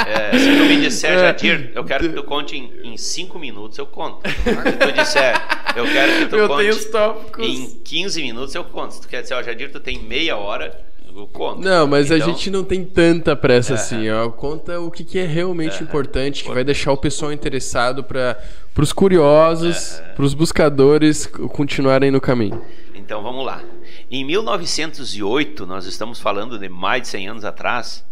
É, 0.07 0.37
se 0.37 0.57
tu 0.57 0.65
me 0.65 0.81
disser, 0.81 1.19
Jadir, 1.19 1.73
eu 1.75 1.85
quero 1.85 2.09
que 2.09 2.15
tu 2.15 2.23
conte 2.25 2.57
em, 2.57 2.93
em 2.93 2.97
cinco 2.97 3.39
minutos, 3.39 3.79
eu 3.79 3.87
conto. 3.87 4.29
Se 4.31 4.73
tu 4.77 4.93
disser, 4.93 5.35
eu 5.77 5.85
quero 5.85 6.13
que 6.19 6.27
tu 6.27 6.37
Eu 6.37 6.49
conte 6.49 6.61
tenho 6.63 6.75
os 6.75 6.85
tópicos. 6.87 7.47
em 7.47 7.81
15 7.83 8.23
minutos, 8.23 8.55
eu 8.55 8.65
conto. 8.65 8.95
Se 8.95 9.01
tu 9.01 9.09
quer 9.09 9.23
dizer, 9.23 9.35
ó, 9.35 9.43
Jadir, 9.43 9.71
tu 9.71 9.81
tem 9.81 9.99
meia 9.99 10.37
hora, 10.37 10.77
eu 11.17 11.27
conto. 11.27 11.61
Não, 11.61 11.87
mas 11.87 12.11
a 12.11 12.17
Então, 12.17 12.29
gente 12.29 12.51
não 12.51 12.63
tem 12.65 12.85
tanta 12.85 13.35
pressa 13.37 13.73
É. 13.73 13.77
assim, 13.77 14.11
ó. 14.11 14.29
Conta 14.31 14.81
o 14.81 14.91
que, 14.91 15.05
que 15.05 15.19
é 15.19 15.27
realmente 15.27 15.83
importante, 15.83 16.45
que 16.45 16.51
vai 16.53 16.65
deixar 16.65 16.93
o 16.93 16.97
pessoal 16.97 17.33
interessado 17.33 18.05
para 18.05 18.37
os 18.79 18.93
curiosos, 18.93 20.01
para 20.15 20.25
os 20.25 20.35
buscadores 20.35 21.27
continuarem 21.27 22.11
no 22.11 22.21
caminho. 22.21 22.63
Então 22.95 23.23
vamos 23.23 23.45
lá. 23.45 23.63
Em 24.11 24.25
1908, 24.25 25.67
nós 25.67 25.87
estamos 25.87 26.21
falando 26.21 26.59
de 26.59 26.69
mais 26.69 27.03
de 27.03 27.09
100 27.09 27.29
anos 27.29 27.45
atrás, 27.45 28.05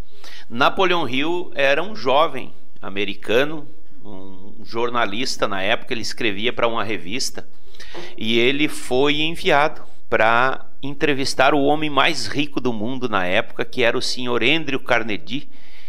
Napoleão 0.48 1.08
Hill 1.08 1.50
era 1.54 1.82
um 1.82 1.94
jovem 1.94 2.52
americano, 2.80 3.66
um 4.04 4.54
jornalista 4.64 5.46
na 5.46 5.62
época, 5.62 5.92
ele 5.92 6.00
escrevia 6.00 6.52
para 6.52 6.66
uma 6.68 6.82
revista 6.84 7.46
e 8.16 8.38
ele 8.38 8.68
foi 8.68 9.20
enviado 9.20 9.82
para 10.08 10.64
entrevistar 10.82 11.54
o 11.54 11.62
homem 11.62 11.90
mais 11.90 12.26
rico 12.26 12.60
do 12.60 12.72
mundo 12.72 13.08
na 13.08 13.24
época, 13.24 13.64
que 13.64 13.82
era 13.82 13.96
o 13.96 14.02
senhor 14.02 14.42
Andrew 14.42 14.80
Carnegie, 14.80 15.48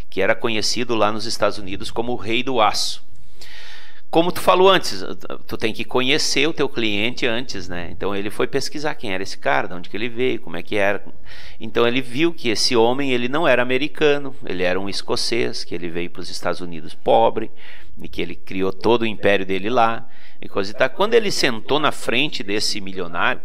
que 0.09 0.21
era 0.21 0.33
conhecido 0.33 0.95
lá 0.95 1.11
nos 1.11 1.25
Estados 1.25 1.57
Unidos 1.57 1.91
como 1.91 2.13
o 2.13 2.15
rei 2.15 2.41
do 2.41 2.59
aço 2.59 3.07
como 4.09 4.31
tu 4.31 4.39
falou 4.39 4.69
antes, 4.69 5.03
tu 5.45 5.55
tem 5.55 5.71
que 5.71 5.83
conhecer 5.83 6.47
o 6.47 6.53
teu 6.53 6.67
cliente 6.67 7.27
antes, 7.27 7.69
né? 7.69 7.89
Então 7.91 8.15
ele 8.15 8.31
foi 8.31 8.47
pesquisar 8.47 8.95
quem 8.95 9.13
era 9.13 9.21
esse 9.21 9.37
cara, 9.37 9.67
de 9.67 9.75
onde 9.75 9.87
que 9.87 9.95
ele 9.95 10.09
veio, 10.09 10.39
como 10.39 10.57
é 10.57 10.63
que 10.63 10.75
era. 10.75 11.05
Então 11.59 11.87
ele 11.87 12.01
viu 12.01 12.33
que 12.33 12.49
esse 12.49 12.75
homem 12.75 13.11
ele 13.11 13.29
não 13.29 13.47
era 13.47 13.61
americano, 13.61 14.35
ele 14.43 14.63
era 14.63 14.79
um 14.79 14.89
escocês, 14.89 15.63
que 15.63 15.75
ele 15.75 15.89
veio 15.89 16.09
para 16.09 16.21
os 16.21 16.29
Estados 16.29 16.59
Unidos 16.59 16.95
pobre 16.95 17.51
e 18.01 18.07
que 18.07 18.19
ele 18.19 18.35
criou 18.35 18.73
todo 18.73 19.03
o 19.03 19.05
império 19.05 19.45
dele 19.45 19.69
lá 19.69 20.07
e 20.41 20.49
coisa 20.49 20.71
e 20.71 20.73
tal. 20.73 20.89
Quando 20.89 21.13
ele 21.13 21.29
sentou 21.29 21.79
na 21.79 21.91
frente 21.91 22.41
desse 22.41 22.81
milionário, 22.81 23.41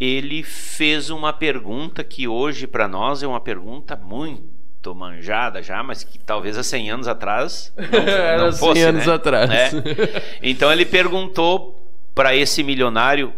ele 0.00 0.42
fez 0.42 1.10
uma 1.10 1.30
pergunta 1.30 2.02
que 2.02 2.26
hoje 2.26 2.66
para 2.66 2.88
nós 2.88 3.22
é 3.22 3.26
uma 3.26 3.40
pergunta 3.40 3.94
muito 3.94 4.94
manjada 4.94 5.62
já, 5.62 5.82
mas 5.82 6.02
que 6.02 6.18
talvez 6.18 6.56
há 6.56 6.62
100 6.62 6.90
anos 6.90 7.08
atrás 7.08 7.70
não, 7.76 8.46
não 8.48 8.52
fosse, 8.52 8.80
100 8.80 8.88
anos 8.88 9.06
né? 9.06 9.12
atrás. 9.12 9.50
É. 9.50 9.70
Então 10.42 10.72
ele 10.72 10.86
perguntou 10.86 11.86
para 12.14 12.34
esse 12.34 12.62
milionário 12.62 13.32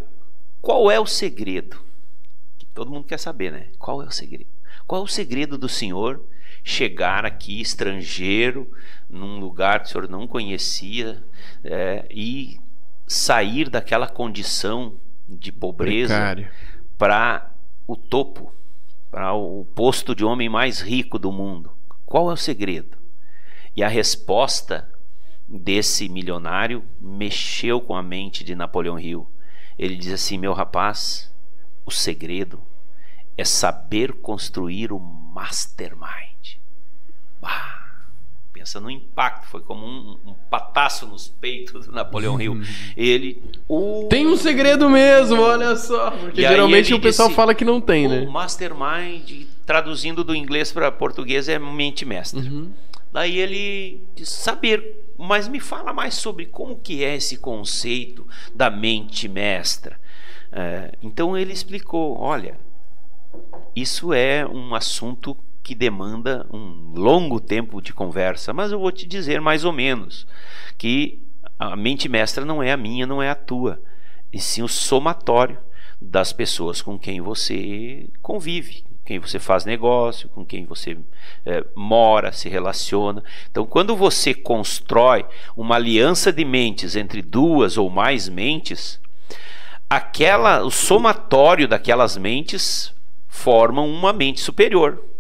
qual 0.61 0.89
é 0.89 1.01
o 1.01 1.07
segredo. 1.07 1.81
Todo 2.73 2.91
mundo 2.91 3.05
quer 3.05 3.19
saber, 3.19 3.51
né? 3.51 3.67
Qual 3.79 4.01
é 4.01 4.07
o 4.07 4.11
segredo? 4.11 4.47
Qual 4.87 5.03
é 5.03 5.05
o 5.05 5.09
segredo 5.09 5.59
do 5.59 5.69
senhor 5.69 6.23
chegar 6.65 7.27
aqui 7.27 7.61
estrangeiro 7.61 8.71
num 9.11 9.41
lugar 9.41 9.81
que 9.81 9.89
o 9.89 9.93
senhor 9.93 10.09
não 10.09 10.29
conhecia 10.29 11.23
é, 11.65 12.07
e 12.09 12.61
sair 13.07 13.69
daquela 13.69 14.07
condição 14.07 14.97
de 15.29 15.53
pobreza 15.53 16.49
para 16.99 17.51
o 17.87 17.97
topo, 17.97 18.53
para 19.11 19.33
o 19.33 19.65
posto 19.75 20.15
de 20.15 20.25
homem 20.25 20.49
mais 20.49 20.81
rico 20.81 21.19
do 21.19 21.33
mundo. 21.33 21.73
Qual 22.05 22.31
é 22.31 22.35
o 22.35 22.37
segredo? 22.37 22.97
E 23.75 23.83
a 23.83 23.89
resposta 23.89 24.89
desse 25.49 26.09
milionário 26.09 26.85
mexeu 27.01 27.81
com 27.81 27.95
a 27.95 28.03
mente 28.03 28.45
de 28.45 28.55
Napoleão 28.55 28.99
Hill. 28.99 29.31
Ele 29.79 29.97
diz 29.97 30.13
assim: 30.13 30.39
meu 30.39 30.53
rapaz, 30.53 31.33
o 31.85 31.91
segredo 31.91 32.63
é 33.37 33.45
saber 33.45 34.13
construir 34.15 34.93
o 34.93 34.99
mastermind. 34.99 36.59
Bah, 37.41 37.82
pensa 38.63 38.81
no 38.81 38.89
impacto, 38.89 39.49
foi 39.49 39.61
como 39.61 39.85
um, 39.85 40.19
um 40.25 40.35
pataço 40.49 41.07
nos 41.07 41.27
peitos 41.27 41.87
do 41.87 41.93
Napoleão 41.93 42.41
Hill. 42.41 42.63
Ele. 42.97 43.43
O... 43.69 44.07
Tem 44.09 44.27
um 44.27 44.37
segredo 44.37 44.89
mesmo, 44.89 45.43
olha 45.43 45.75
só. 45.77 46.13
Porque 46.13 46.41
geralmente 46.41 46.95
o 46.95 47.01
pessoal 47.01 47.29
disse, 47.29 47.37
fala 47.37 47.55
que 47.55 47.65
não 47.65 47.81
tem, 47.81 48.09
né? 48.09 48.21
O 48.21 48.31
mastermind, 48.31 49.47
traduzindo 49.67 50.23
do 50.23 50.35
inglês 50.35 50.71
para 50.71 50.93
português, 50.93 51.49
é 51.49 51.59
mente 51.59 52.05
mestra. 52.05 52.41
Uhum. 52.41 52.71
Daí 53.13 53.39
ele 53.39 54.01
diz, 54.15 54.29
saber, 54.29 55.13
mas 55.19 55.49
me 55.49 55.59
fala 55.59 55.93
mais 55.93 56.15
sobre 56.15 56.47
como 56.47 56.77
que 56.77 57.05
é 57.05 57.17
esse 57.17 57.39
conceito 57.39 58.27
da 58.55 58.71
mente 58.71 59.29
mestra. 59.29 60.01
É, 60.53 60.93
então 61.03 61.37
ele 61.37 61.53
explicou, 61.53 62.17
olha, 62.17 62.57
isso 63.75 64.13
é 64.13 64.47
um 64.47 64.75
assunto 64.75 65.37
que 65.63 65.75
demanda 65.75 66.47
um 66.53 66.93
longo 66.95 67.39
tempo 67.39 67.81
de 67.81 67.93
conversa, 67.93 68.53
mas 68.53 68.73
eu 68.73 68.81
vou 68.81 68.91
te 68.91 69.07
dizer 69.07 69.41
mais 69.41 69.65
ou 69.65 69.73
menos 69.73 70.27
que 70.77 71.21
a 71.59 71.77
mente 71.77 72.09
mestra 72.09 72.45
não 72.45 72.63
é 72.63 72.73
a 72.73 72.77
minha, 72.77 73.07
não 73.07 73.23
é 73.23 73.31
a 73.31 73.35
tua, 73.35 73.81
e 74.33 74.41
sim 74.41 74.63
o 74.63 74.69
somatório 74.69 75.59
das 76.01 76.33
pessoas 76.33 76.83
com 76.83 76.99
quem 76.99 77.21
você 77.21 78.09
convive, 78.21 78.83
com 78.83 79.05
quem 79.05 79.19
você 79.21 79.39
faz 79.39 79.65
negócio, 79.65 80.29
com 80.31 80.45
quem 80.45 80.65
você 80.65 80.99
é, 81.47 81.65
mora, 81.77 82.33
se 82.33 82.49
relaciona. 82.49 83.23
Então, 83.49 83.65
quando 83.65 83.95
você 83.95 84.35
constrói 84.35 85.25
uma 85.57 85.77
aliança 85.77 86.33
de 86.33 86.45
mentes 86.45 86.97
entre 86.97 87.23
duas 87.23 87.79
ou 87.79 87.89
mais 87.89 88.29
mentes, 88.29 89.01
aquela, 89.89 90.65
o 90.65 90.71
somatório 90.71 91.69
daquelas 91.69 92.17
mentes 92.17 92.93
formam 93.29 93.89
uma 93.89 94.13
mente 94.13 94.41
superior 94.41 95.12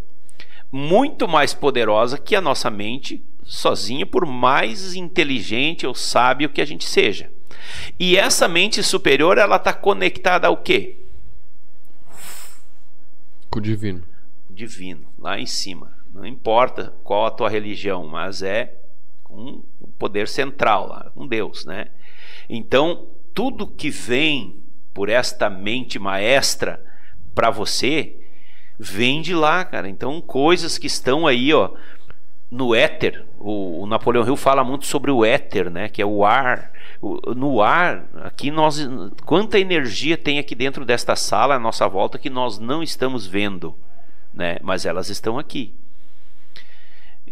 muito 0.73 1.29
mais 1.29 1.53
poderosa 1.53 2.17
que 2.17 2.35
a 2.35 2.41
nossa 2.41 2.71
mente 2.71 3.23
sozinha, 3.45 4.07
por 4.07 4.25
mais 4.25 4.95
inteligente 4.95 5.87
ou 5.87 5.95
sábio 5.95 6.49
que 6.49 6.63
a 6.63 6.65
gente 6.65 6.85
seja. 6.85 7.31
E 7.99 8.17
essa 8.17 8.49
mente 8.49 8.83
superior, 8.83 9.37
ela 9.37 9.57
está 9.57 9.73
conectada 9.73 10.49
ao 10.49 10.57
quê? 10.57 10.99
Com 13.51 13.59
o 13.59 13.63
divino. 13.63 14.03
Divino, 14.49 15.07
lá 15.19 15.39
em 15.39 15.47
cima. 15.47 15.93
Não 16.13 16.25
importa 16.25 16.95
qual 17.05 17.27
a 17.27 17.31
tua 17.31 17.51
religião, 17.51 18.07
mas 18.07 18.43
é 18.43 18.75
com 19.23 19.63
um 19.81 19.91
poder 19.99 20.29
central 20.29 20.89
lá, 20.89 21.11
com 21.15 21.27
Deus, 21.27 21.65
né? 21.67 21.89
Então, 22.49 23.09
tudo 23.35 23.67
que 23.67 23.91
vem 23.91 24.63
por 24.93 25.09
esta 25.09 25.49
mente 25.49 25.99
maestra 25.99 26.85
para 27.35 27.51
você, 27.51 28.22
vem 28.83 29.23
de 29.23 29.33
lá, 29.33 29.65
cara. 29.65 29.89
Então, 29.89 30.21
coisas 30.21 30.77
que 30.77 30.89
estão 30.89 31.25
aí, 31.25 31.55
ó, 31.55 31.71
no 32.51 32.75
éter. 32.75 33.25
O, 33.39 33.83
o 33.83 33.87
Napoleão 33.87 34.27
Hill 34.27 34.37
fala 34.37 34.65
muito 34.65 34.87
sobre 34.87 35.11
o 35.11 35.25
éter, 35.25 35.71
né? 35.71 35.89
Que 35.89 36.03
é 36.03 36.07
o 36.07 36.25
ar. 36.25 36.73
O, 37.01 37.33
no 37.35 37.63
ar, 37.63 38.05
aqui 38.25 38.51
nós. 38.51 38.79
Quanta 39.25 39.59
energia 39.59 40.17
tem 40.17 40.41
aqui 40.41 40.57
dentro 40.57 40.85
desta 40.85 41.15
sala, 41.15 41.55
à 41.55 41.59
nossa 41.61 41.87
volta, 41.87 42.19
que 42.19 42.29
nós 42.29 42.59
não 42.59 42.83
estamos 42.83 43.25
vendo, 43.25 43.75
né? 44.35 44.57
Mas 44.63 44.85
elas 44.85 45.09
estão 45.09 45.39
aqui. 45.39 45.73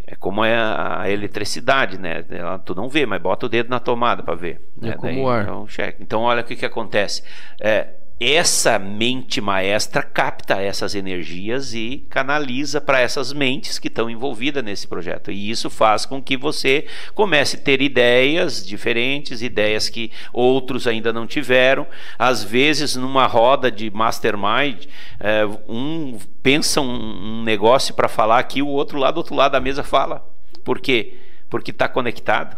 É 0.06 0.14
como 0.14 0.44
é 0.44 0.54
a, 0.56 1.02
a 1.02 1.10
eletricidade, 1.10 1.98
né? 1.98 2.24
Ela, 2.30 2.58
tu 2.60 2.76
não 2.76 2.88
vê, 2.88 3.04
mas 3.06 3.20
bota 3.20 3.46
o 3.46 3.48
dedo 3.48 3.68
na 3.68 3.80
tomada 3.80 4.22
para 4.22 4.34
ver. 4.36 4.60
É 4.80 4.86
né? 4.86 4.92
como 4.92 5.12
Daí, 5.12 5.20
o 5.20 5.28
ar. 5.28 5.42
Então, 5.42 5.66
então, 5.98 6.22
olha 6.22 6.42
o 6.42 6.44
que, 6.44 6.54
que 6.54 6.66
acontece. 6.66 7.24
É, 7.60 7.99
essa 8.20 8.78
mente 8.78 9.40
maestra 9.40 10.02
capta 10.02 10.60
essas 10.60 10.94
energias 10.94 11.72
e 11.72 12.06
canaliza 12.10 12.78
para 12.78 13.00
essas 13.00 13.32
mentes 13.32 13.78
que 13.78 13.88
estão 13.88 14.10
envolvidas 14.10 14.62
nesse 14.62 14.86
projeto. 14.86 15.32
E 15.32 15.50
isso 15.50 15.70
faz 15.70 16.04
com 16.04 16.22
que 16.22 16.36
você 16.36 16.86
comece 17.14 17.56
a 17.56 17.60
ter 17.60 17.80
ideias 17.80 18.66
diferentes, 18.66 19.40
ideias 19.40 19.88
que 19.88 20.12
outros 20.34 20.86
ainda 20.86 21.14
não 21.14 21.26
tiveram. 21.26 21.86
Às 22.18 22.44
vezes, 22.44 22.94
numa 22.94 23.26
roda 23.26 23.70
de 23.70 23.90
mastermind, 23.90 24.84
é, 25.18 25.46
um 25.66 26.18
pensa 26.42 26.80
um, 26.80 27.42
negócio 27.42 27.94
para 27.94 28.08
falar 28.08 28.38
aqui, 28.38 28.60
o 28.60 28.68
outro 28.68 28.98
lado, 28.98 29.16
outro 29.16 29.34
lado 29.34 29.52
da 29.52 29.60
mesa 29.60 29.82
fala. 29.82 30.26
Por 30.62 30.78
quê? 30.78 31.16
Porque 31.48 31.70
está 31.70 31.88
conectado. 31.88 32.56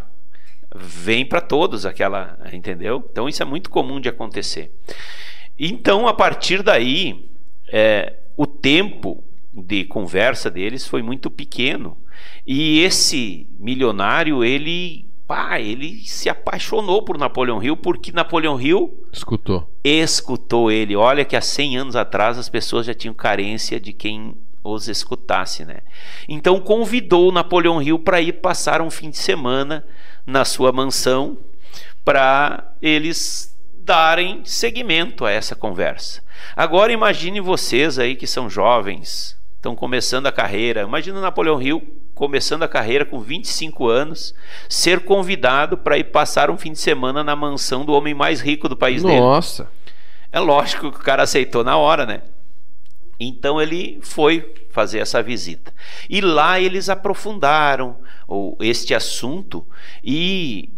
Vem 0.74 1.24
para 1.24 1.40
todos 1.40 1.86
aquela, 1.86 2.38
entendeu? 2.52 3.06
Então 3.12 3.28
isso 3.28 3.42
é 3.42 3.46
muito 3.46 3.70
comum 3.70 4.00
de 4.00 4.08
acontecer. 4.08 4.72
Então, 5.64 6.08
a 6.08 6.12
partir 6.12 6.60
daí, 6.60 7.30
é, 7.68 8.14
o 8.36 8.48
tempo 8.48 9.22
de 9.54 9.84
conversa 9.84 10.50
deles 10.50 10.88
foi 10.88 11.02
muito 11.02 11.30
pequeno. 11.30 11.96
E 12.44 12.80
esse 12.80 13.46
milionário, 13.60 14.42
ele, 14.42 15.06
pá, 15.24 15.60
ele 15.60 16.00
se 16.04 16.28
apaixonou 16.28 17.04
por 17.04 17.16
Napoleão 17.16 17.62
Hill 17.62 17.76
porque 17.76 18.10
Napoleão 18.10 18.60
Hill 18.60 19.06
escutou. 19.12 19.70
Escutou 19.84 20.68
ele. 20.68 20.96
Olha 20.96 21.24
que 21.24 21.36
há 21.36 21.40
100 21.40 21.76
anos 21.76 21.94
atrás 21.94 22.38
as 22.38 22.48
pessoas 22.48 22.86
já 22.86 22.94
tinham 22.94 23.14
carência 23.14 23.78
de 23.78 23.92
quem 23.92 24.34
os 24.64 24.88
escutasse, 24.88 25.64
né? 25.64 25.78
Então 26.28 26.58
convidou 26.58 27.30
Napoleão 27.30 27.80
Hill 27.80 28.00
para 28.00 28.20
ir 28.20 28.32
passar 28.34 28.82
um 28.82 28.90
fim 28.90 29.10
de 29.10 29.18
semana 29.18 29.84
na 30.26 30.44
sua 30.44 30.72
mansão 30.72 31.38
para 32.04 32.74
eles 32.82 33.51
darem 33.84 34.44
seguimento 34.44 35.24
a 35.24 35.30
essa 35.30 35.54
conversa. 35.54 36.22
Agora 36.56 36.92
imagine 36.92 37.40
vocês 37.40 37.98
aí 37.98 38.14
que 38.14 38.26
são 38.26 38.48
jovens, 38.48 39.38
estão 39.56 39.74
começando 39.74 40.26
a 40.26 40.32
carreira. 40.32 40.82
Imagina 40.82 41.20
Napoleão 41.20 41.60
Hill 41.60 41.82
começando 42.14 42.62
a 42.62 42.68
carreira 42.68 43.04
com 43.04 43.20
25 43.20 43.88
anos, 43.88 44.34
ser 44.68 45.00
convidado 45.00 45.76
para 45.78 45.98
ir 45.98 46.04
passar 46.04 46.50
um 46.50 46.56
fim 46.56 46.72
de 46.72 46.78
semana 46.78 47.24
na 47.24 47.34
mansão 47.34 47.84
do 47.84 47.92
homem 47.92 48.14
mais 48.14 48.40
rico 48.40 48.68
do 48.68 48.76
país 48.76 49.02
Nossa. 49.02 49.14
dele. 49.14 49.20
Nossa. 49.26 49.68
É 50.30 50.38
lógico 50.38 50.90
que 50.90 50.98
o 50.98 51.02
cara 51.02 51.22
aceitou 51.22 51.64
na 51.64 51.76
hora, 51.76 52.06
né? 52.06 52.22
Então 53.18 53.60
ele 53.60 53.98
foi 54.02 54.54
fazer 54.70 54.98
essa 54.98 55.22
visita. 55.22 55.72
E 56.08 56.20
lá 56.20 56.60
eles 56.60 56.88
aprofundaram 56.88 57.96
este 58.60 58.94
assunto 58.94 59.66
e 60.02 60.70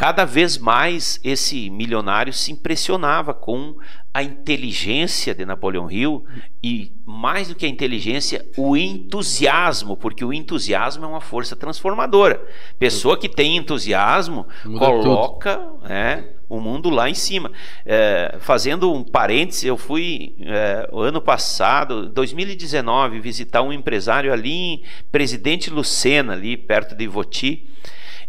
cada 0.00 0.24
vez 0.24 0.56
mais 0.56 1.20
esse 1.22 1.68
milionário 1.68 2.32
se 2.32 2.50
impressionava 2.50 3.34
com 3.34 3.76
a 4.14 4.22
inteligência 4.22 5.34
de 5.34 5.44
Napoleão 5.44 5.90
Hill 5.90 6.24
e 6.62 6.90
mais 7.04 7.48
do 7.48 7.54
que 7.54 7.66
a 7.66 7.68
inteligência, 7.68 8.42
o 8.56 8.78
entusiasmo, 8.78 9.98
porque 9.98 10.24
o 10.24 10.32
entusiasmo 10.32 11.04
é 11.04 11.06
uma 11.06 11.20
força 11.20 11.54
transformadora. 11.54 12.42
Pessoa 12.78 13.18
que 13.18 13.28
tem 13.28 13.58
entusiasmo 13.58 14.48
Muda 14.64 14.78
coloca 14.78 15.68
é, 15.84 16.24
o 16.48 16.58
mundo 16.58 16.88
lá 16.88 17.10
em 17.10 17.14
cima. 17.14 17.52
É, 17.84 18.38
fazendo 18.40 18.90
um 18.90 19.04
parêntese, 19.04 19.66
eu 19.66 19.76
fui 19.76 20.34
é, 20.40 20.88
ano 20.94 21.20
passado, 21.20 22.08
2019, 22.08 23.20
visitar 23.20 23.60
um 23.60 23.70
empresário 23.70 24.32
ali 24.32 24.50
em 24.50 24.82
Presidente 25.12 25.68
Lucena, 25.68 26.32
ali 26.32 26.56
perto 26.56 26.94
de 26.94 27.04
Ivoti 27.04 27.68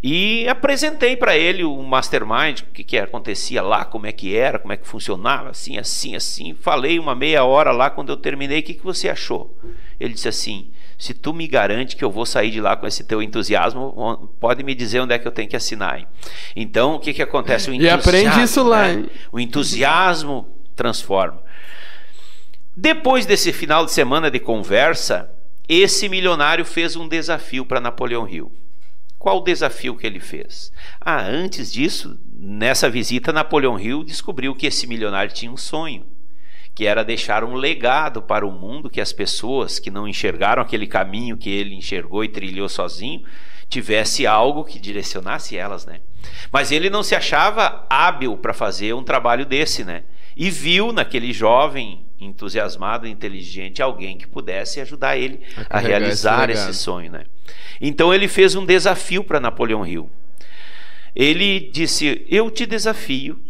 E 0.03 0.48
apresentei 0.48 1.15
para 1.15 1.38
ele 1.38 1.64
o 1.64 1.82
mastermind, 1.84 2.61
o 2.61 2.65
que, 2.73 2.84
que 2.84 2.98
acontecia 2.98 3.61
lá, 3.61 3.86
como 3.86 4.07
é 4.07 4.11
que 4.11 4.36
era, 4.36 4.57
como 4.57 4.73
é 4.73 4.78
que 4.78 4.88
funcionava, 4.88 5.49
assim, 5.52 5.78
assim, 5.78 6.15
assim. 6.15 6.56
Falei 6.56 6.98
uma 6.98 7.14
meia 7.14 7.44
hora 7.44 7.72
lá, 7.72 7.90
quando 7.90 8.10
eu 8.10 8.18
terminei, 8.18 8.60
o 8.60 8.64
que, 8.64 8.73
que 8.73 8.84
você 8.84 9.10
achou? 9.10 9.56
Ele 9.99 10.14
disse 10.14 10.28
assim: 10.28 10.72
se 10.98 11.14
tu 11.14 11.34
me 11.34 11.48
garante 11.48 11.95
que 11.95 12.03
eu 12.03 12.10
vou 12.10 12.26
sair 12.26 12.49
de 12.49 12.60
lá 12.60 12.76
com 12.76 12.88
esse 12.88 13.03
teu 13.03 13.22
entusiasmo, 13.22 14.34
pode 14.40 14.64
me 14.64 14.73
dizer 14.73 15.02
onde 15.02 15.14
é 15.14 15.19
que 15.19 15.28
eu 15.28 15.32
tenho 15.32 15.48
que 15.49 15.56
assinar. 15.56 15.99
Hein? 15.99 16.07
Então, 16.56 16.95
o 16.95 16.99
que, 16.99 17.14
que 17.14 17.22
acontece? 17.22 17.69
O 17.69 17.73
e 17.76 17.88
aprende 17.90 18.41
isso 18.41 18.64
lá. 18.64 18.88
Né? 18.88 19.06
O 19.32 19.40
entusiasmo 19.40 20.48
transforma. 20.76 21.41
Depois 22.76 23.26
desse 23.26 23.53
final 23.53 23.86
de 23.86 23.91
semana 23.91 24.32
de 24.32 24.40
conversa, 24.40 25.30
esse 25.68 26.07
milionário 26.07 26.65
fez 26.65 26.95
um 26.95 27.07
desafio 27.07 27.65
para 27.65 27.80
Napoleão 27.80 28.28
Hill. 28.28 28.52
Qual 29.22 29.38
o 29.38 29.43
desafio 29.43 29.95
que 29.95 30.07
ele 30.07 30.19
fez? 30.19 30.73
Ah, 30.99 31.22
antes 31.22 31.72
disso, 31.72 32.19
nessa 32.34 32.89
visita, 32.89 33.31
Napoleão 33.31 33.80
Hill 33.80 34.03
descobriu 34.03 34.56
que 34.56 34.65
esse 34.65 34.88
milionário 34.88 35.31
tinha 35.31 35.52
um 35.52 35.57
sonho, 35.57 36.07
que 36.73 36.88
era 36.88 37.06
deixar 37.06 37.43
um 37.43 37.53
legado 37.53 38.23
para 38.23 38.48
o 38.48 38.52
mundo 38.52 38.89
que 38.89 38.99
as 38.99 39.14
pessoas 39.14 39.77
que 39.77 39.91
não 39.91 40.07
enxergaram 40.07 40.60
aquele 40.60 40.88
caminho 40.88 41.38
que 41.38 41.52
ele 41.52 41.76
enxergou 41.76 42.23
e 42.23 42.30
trilhou 42.30 42.68
sozinho, 42.68 43.23
tivesse 43.69 44.26
algo 44.26 44.64
que 44.64 44.80
direcionasse 44.80 45.56
elas, 45.56 45.85
né? 45.85 46.02
Mas 46.52 46.72
ele 46.72 46.89
não 46.89 47.03
se 47.03 47.14
achava 47.14 47.85
hábil 47.91 48.35
para 48.38 48.56
fazer 48.56 48.95
um 48.95 49.03
trabalho 49.03 49.45
desse, 49.45 49.84
né? 49.84 50.03
E 50.35 50.49
viu 50.49 50.91
naquele 50.91 51.31
jovem 51.31 52.07
entusiasmado, 52.22 53.07
inteligente, 53.07 53.81
alguém 53.81 54.18
que 54.18 54.27
pudesse 54.27 54.80
ajudar 54.80 55.18
ele 55.18 55.41
a, 55.69 55.77
a 55.77 55.80
realizar 55.80 56.49
esse, 56.49 56.69
esse, 56.69 56.80
sonho, 56.80 57.11
né? 57.11 57.26
Então 57.81 58.14
ele 58.14 58.27
fez 58.27 58.56
um 58.56 58.65
desafio 58.65 59.23
para 59.23 59.39
Napoleão 59.39 59.85
Hill. 59.85 60.10
Ele 61.15 61.60
disse: 61.73 62.26
"Eu 62.30 62.49
te 62.52 62.65
desafio 62.65 63.41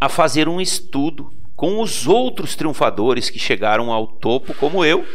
a 0.00 0.08
fazer 0.08 0.48
um 0.48 0.60
estudo 0.60 1.32
com 1.54 1.80
os 1.80 2.06
outros 2.06 2.54
triunfadores 2.54 3.30
que 3.30 3.38
chegaram 3.38 3.92
ao 3.92 4.06
topo 4.06 4.52
como 4.54 4.84
eu, 4.84 5.06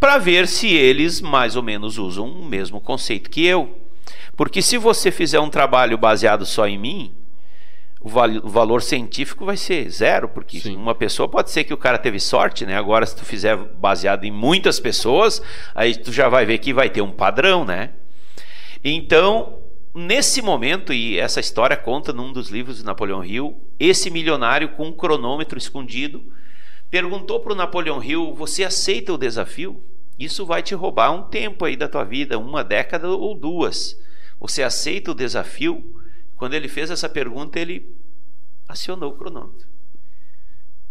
para 0.00 0.18
ver 0.18 0.48
se 0.48 0.68
eles 0.68 1.20
mais 1.20 1.56
ou 1.56 1.62
menos 1.62 1.98
usam 1.98 2.26
o 2.26 2.44
mesmo 2.44 2.80
conceito 2.80 3.30
que 3.30 3.44
eu. 3.44 3.78
Porque 4.36 4.60
se 4.60 4.76
você 4.76 5.10
fizer 5.10 5.40
um 5.40 5.50
trabalho 5.50 5.96
baseado 5.96 6.44
só 6.44 6.66
em 6.66 6.78
mim, 6.78 7.14
o, 8.04 8.08
val 8.10 8.30
o 8.30 8.48
valor 8.50 8.82
científico 8.82 9.46
vai 9.46 9.56
ser 9.56 9.88
zero, 9.88 10.28
porque 10.28 10.60
Sim. 10.60 10.76
uma 10.76 10.94
pessoa 10.94 11.26
pode 11.26 11.50
ser 11.50 11.64
que 11.64 11.72
o 11.72 11.78
cara 11.78 11.96
teve 11.96 12.20
sorte, 12.20 12.66
né? 12.66 12.76
Agora, 12.76 13.06
se 13.06 13.16
tu 13.16 13.24
fizer 13.24 13.56
baseado 13.56 14.24
em 14.24 14.30
muitas 14.30 14.78
pessoas, 14.78 15.40
aí 15.74 15.96
tu 15.96 16.12
já 16.12 16.28
vai 16.28 16.44
ver 16.44 16.58
que 16.58 16.74
vai 16.74 16.90
ter 16.90 17.00
um 17.00 17.10
padrão, 17.10 17.64
né? 17.64 17.92
Então, 18.84 19.58
nesse 19.94 20.42
momento, 20.42 20.92
e 20.92 21.18
essa 21.18 21.40
história 21.40 21.78
conta 21.78 22.12
num 22.12 22.30
dos 22.30 22.50
livros 22.50 22.76
de 22.76 22.84
Napoleão 22.84 23.24
Hill, 23.24 23.58
esse 23.80 24.10
milionário 24.10 24.68
com 24.68 24.88
um 24.88 24.92
cronômetro 24.92 25.56
escondido 25.56 26.22
perguntou 26.90 27.40
para 27.40 27.54
o 27.54 27.56
Napoleão 27.56 28.04
Hill: 28.04 28.34
Você 28.34 28.64
aceita 28.64 29.14
o 29.14 29.18
desafio? 29.18 29.82
Isso 30.18 30.44
vai 30.44 30.62
te 30.62 30.74
roubar 30.74 31.10
um 31.10 31.22
tempo 31.22 31.64
aí 31.64 31.74
da 31.74 31.88
tua 31.88 32.04
vida, 32.04 32.38
uma 32.38 32.62
década 32.62 33.08
ou 33.08 33.34
duas. 33.34 33.98
Você 34.38 34.62
aceita 34.62 35.10
o 35.10 35.14
desafio? 35.14 36.03
Quando 36.36 36.54
ele 36.54 36.68
fez 36.68 36.90
essa 36.90 37.08
pergunta, 37.08 37.58
ele 37.58 37.96
acionou 38.68 39.12
o 39.12 39.16
cronômetro 39.16 39.68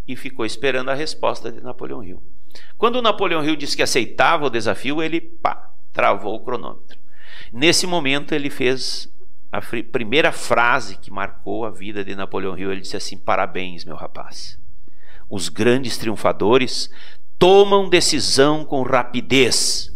e 0.06 0.14
ficou 0.16 0.44
esperando 0.44 0.90
a 0.90 0.94
resposta 0.94 1.50
de 1.50 1.60
Napoleão 1.60 2.02
Hill. 2.02 2.22
Quando 2.76 3.02
Napoleão 3.02 3.44
Hill 3.44 3.56
disse 3.56 3.76
que 3.76 3.82
aceitava 3.82 4.46
o 4.46 4.50
desafio, 4.50 5.02
ele 5.02 5.20
pá, 5.20 5.70
travou 5.92 6.36
o 6.36 6.44
cronômetro. 6.44 6.98
Nesse 7.52 7.86
momento, 7.86 8.34
ele 8.34 8.50
fez 8.50 9.08
a 9.50 9.60
primeira 9.60 10.32
frase 10.32 10.96
que 10.96 11.10
marcou 11.10 11.64
a 11.64 11.70
vida 11.70 12.04
de 12.04 12.14
Napoleão 12.14 12.58
Hill. 12.58 12.72
Ele 12.72 12.80
disse 12.80 12.96
assim: 12.96 13.16
Parabéns, 13.16 13.84
meu 13.84 13.96
rapaz. 13.96 14.58
Os 15.28 15.48
grandes 15.48 15.96
triunfadores 15.96 16.90
tomam 17.38 17.88
decisão 17.88 18.64
com 18.64 18.82
rapidez. 18.82 19.90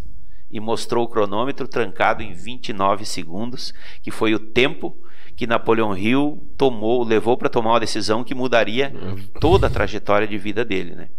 E 0.51 0.59
mostrou 0.59 1.05
o 1.05 1.09
cronômetro 1.09 1.69
trancado 1.69 2.23
em 2.23 2.33
29 2.33 3.05
segundos, 3.05 3.75
que 4.03 4.11
foi 4.11 4.35
o 4.35 4.39
tempo 4.39 4.97
que 5.39 5.47
Napoleão 5.47 5.97
Hill 5.97 6.43
tomou, 6.57 7.05
levou 7.05 7.37
para 7.37 7.49
tomar 7.49 7.71
uma 7.71 7.79
decisão 7.79 8.25
que 8.25 8.35
mudaria 8.35 8.93
toda 9.41 9.69
a 9.69 9.71
trajetória 9.71 10.27
de 10.27 10.37
vida 10.37 10.65
dele, 10.65 10.97
né? 10.97 11.11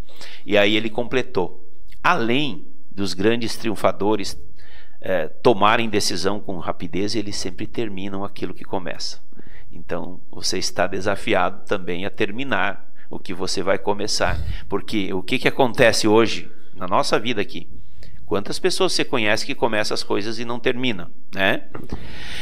E 0.46 0.58
aí 0.58 0.76
ele 0.76 0.90
completou. 0.90 1.66
Além 2.04 2.66
dos 2.91 3.14
grandes 3.14 3.56
triunfadores 3.56 4.38
é, 5.00 5.30
tomarem 5.30 5.88
decisão 5.88 6.38
com 6.38 6.58
rapidez, 6.58 7.16
eles 7.16 7.38
sempre 7.38 7.66
terminam 7.66 8.26
aquilo 8.26 8.54
que 8.54 8.66
começam. 8.66 9.22
Então, 9.72 10.20
você 10.30 10.58
está 10.58 10.86
desafiado 10.86 11.64
também 11.64 12.06
a 12.06 12.10
terminar 12.10 12.91
o 13.10 13.18
que 13.18 13.34
você 13.34 13.64
vai 13.64 13.78
começar. 13.78 14.38
Porque 14.68 15.14
o 15.14 15.24
que, 15.24 15.40
que 15.40 15.48
acontece 15.48 16.10
hoje 16.10 16.52
na 16.76 16.90
nossa 16.90 17.18
vida 17.18 17.40
aqui? 17.40 17.70
Quantas 18.30 18.60
pessoas 18.60 18.94
você 18.94 19.04
conhece 19.04 19.44
que 19.44 19.56
começam 19.56 19.96
as 19.96 20.04
coisas 20.04 20.38
e 20.38 20.46
não 20.46 20.60
terminam, 20.60 21.10
né? 21.34 21.64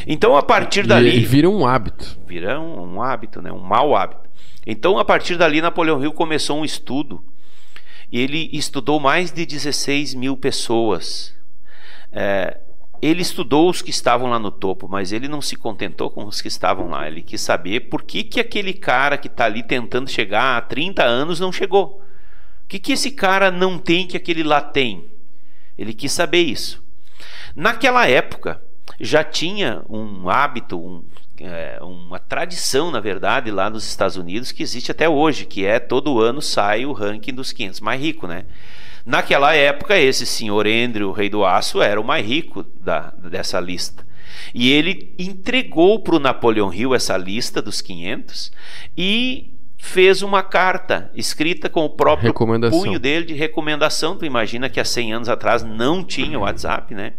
Então 0.05 0.35
a 0.35 0.43
partir 0.43 0.85
dali 0.85 1.15
e 1.15 1.25
vira 1.25 1.49
um 1.49 1.65
hábito. 1.65 2.19
Vira 2.27 2.59
um, 2.59 2.95
um 2.95 3.01
hábito, 3.01 3.41
né? 3.41 3.53
Um 3.53 3.61
mau 3.61 3.95
hábito. 3.95 4.29
Então 4.65 4.99
a 4.99 5.05
partir 5.05 5.37
dali 5.37 5.61
Napoleão 5.61 6.03
Hill 6.03 6.11
começou 6.11 6.59
um 6.59 6.65
estudo. 6.65 7.23
Ele 8.11 8.49
estudou 8.51 8.99
mais 8.99 9.31
de 9.31 9.45
16 9.45 10.13
mil 10.13 10.35
pessoas. 10.35 11.33
É, 12.11 12.59
ele 13.01 13.21
estudou 13.21 13.69
os 13.69 13.81
que 13.81 13.89
estavam 13.89 14.29
lá 14.29 14.37
no 14.37 14.51
topo, 14.51 14.89
mas 14.89 15.13
ele 15.13 15.29
não 15.29 15.41
se 15.41 15.55
contentou 15.55 16.09
com 16.09 16.25
os 16.25 16.41
que 16.41 16.49
estavam 16.49 16.89
lá. 16.89 17.07
Ele 17.07 17.21
quis 17.21 17.39
saber 17.39 17.87
por 17.89 18.03
que, 18.03 18.25
que 18.25 18.41
aquele 18.41 18.73
cara 18.73 19.17
que 19.17 19.27
está 19.27 19.45
ali 19.45 19.63
tentando 19.63 20.11
chegar 20.11 20.57
há 20.57 20.61
30 20.61 21.01
anos 21.01 21.39
não 21.39 21.49
chegou. 21.49 22.01
O 22.65 22.67
que, 22.67 22.77
que 22.77 22.91
esse 22.91 23.11
cara 23.11 23.49
não 23.49 23.79
tem 23.79 24.05
que 24.05 24.17
aquele 24.17 24.43
lá 24.43 24.59
tem? 24.59 25.15
Ele 25.77 25.93
quis 25.93 26.11
saber 26.11 26.41
isso. 26.41 26.83
Naquela 27.55 28.07
época, 28.07 28.61
já 28.99 29.23
tinha 29.23 29.83
um 29.89 30.29
hábito, 30.29 30.77
um, 30.79 31.03
é, 31.39 31.77
uma 31.81 32.19
tradição, 32.19 32.91
na 32.91 32.99
verdade, 32.99 33.51
lá 33.51 33.69
nos 33.69 33.85
Estados 33.85 34.15
Unidos, 34.15 34.51
que 34.51 34.63
existe 34.63 34.91
até 34.91 35.07
hoje, 35.07 35.45
que 35.45 35.65
é 35.65 35.79
todo 35.79 36.19
ano 36.19 36.41
sai 36.41 36.85
o 36.85 36.93
ranking 36.93 37.33
dos 37.33 37.51
500 37.51 37.79
mais 37.79 38.01
ricos, 38.01 38.29
né? 38.29 38.45
Naquela 39.05 39.53
época, 39.55 39.97
esse 39.97 40.25
senhor 40.25 40.67
Andrew, 40.67 41.09
o 41.09 41.13
rei 41.13 41.29
do 41.29 41.45
aço, 41.45 41.81
era 41.81 41.99
o 41.99 42.03
mais 42.03 42.25
rico 42.25 42.63
da, 42.81 43.11
dessa 43.11 43.59
lista. 43.59 44.05
E 44.53 44.71
ele 44.71 45.15
entregou 45.17 45.99
para 45.99 46.15
o 46.15 46.19
Napoleão 46.19 46.73
Hill 46.73 46.93
essa 46.93 47.15
lista 47.15 47.61
dos 47.61 47.81
500 47.81 48.51
e 48.97 49.56
fez 49.77 50.21
uma 50.21 50.41
carta 50.41 51.11
escrita 51.13 51.69
com 51.69 51.85
o 51.85 51.89
próprio 51.89 52.33
punho 52.33 52.99
dele 52.99 53.25
de 53.25 53.33
recomendação. 53.33 54.17
Tu 54.17 54.25
imagina 54.25 54.69
que 54.69 54.79
há 54.79 54.85
100 54.85 55.13
anos 55.13 55.29
atrás 55.29 55.63
não 55.63 56.03
tinha 56.03 56.39
WhatsApp, 56.39 56.93
né? 56.93 57.13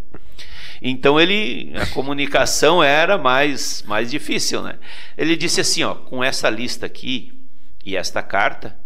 Então 0.82 1.18
ele 1.18 1.72
a 1.76 1.86
comunicação 1.86 2.82
era 2.82 3.18
mais 3.18 3.82
mais 3.86 4.10
difícil, 4.10 4.62
né? 4.62 4.76
Ele 5.16 5.36
disse 5.36 5.60
assim, 5.60 5.82
ó, 5.82 5.94
com 5.94 6.22
essa 6.22 6.50
lista 6.50 6.86
aqui 6.86 7.32
e 7.84 7.96
esta 7.96 8.22
carta, 8.22 8.76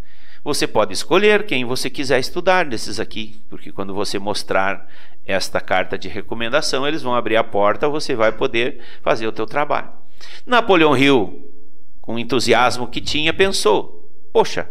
você 0.44 0.66
pode 0.66 0.92
escolher 0.92 1.44
quem 1.44 1.64
você 1.64 1.90
quiser 1.90 2.18
estudar 2.18 2.64
desses 2.64 2.98
aqui, 2.98 3.40
porque 3.48 3.72
quando 3.72 3.94
você 3.94 4.18
mostrar 4.18 4.88
esta 5.24 5.60
carta 5.60 5.96
de 5.96 6.08
recomendação, 6.08 6.86
eles 6.86 7.02
vão 7.02 7.14
abrir 7.14 7.36
a 7.36 7.44
porta, 7.44 7.88
você 7.88 8.14
vai 8.14 8.32
poder 8.32 8.80
fazer 9.02 9.26
o 9.26 9.32
teu 9.32 9.46
trabalho. 9.46 9.90
Napoleão 10.46 10.96
Hill 10.96 11.51
com 12.02 12.16
o 12.16 12.18
entusiasmo 12.18 12.88
que 12.88 13.00
tinha, 13.00 13.32
pensou: 13.32 14.10
poxa, 14.30 14.68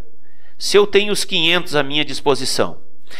se 0.57 0.77
eu 0.77 0.85
tenho 0.85 1.11
os 1.11 1.25
500 1.25 1.75
à 1.75 1.81
minha 1.81 2.05
disposição 2.05 2.79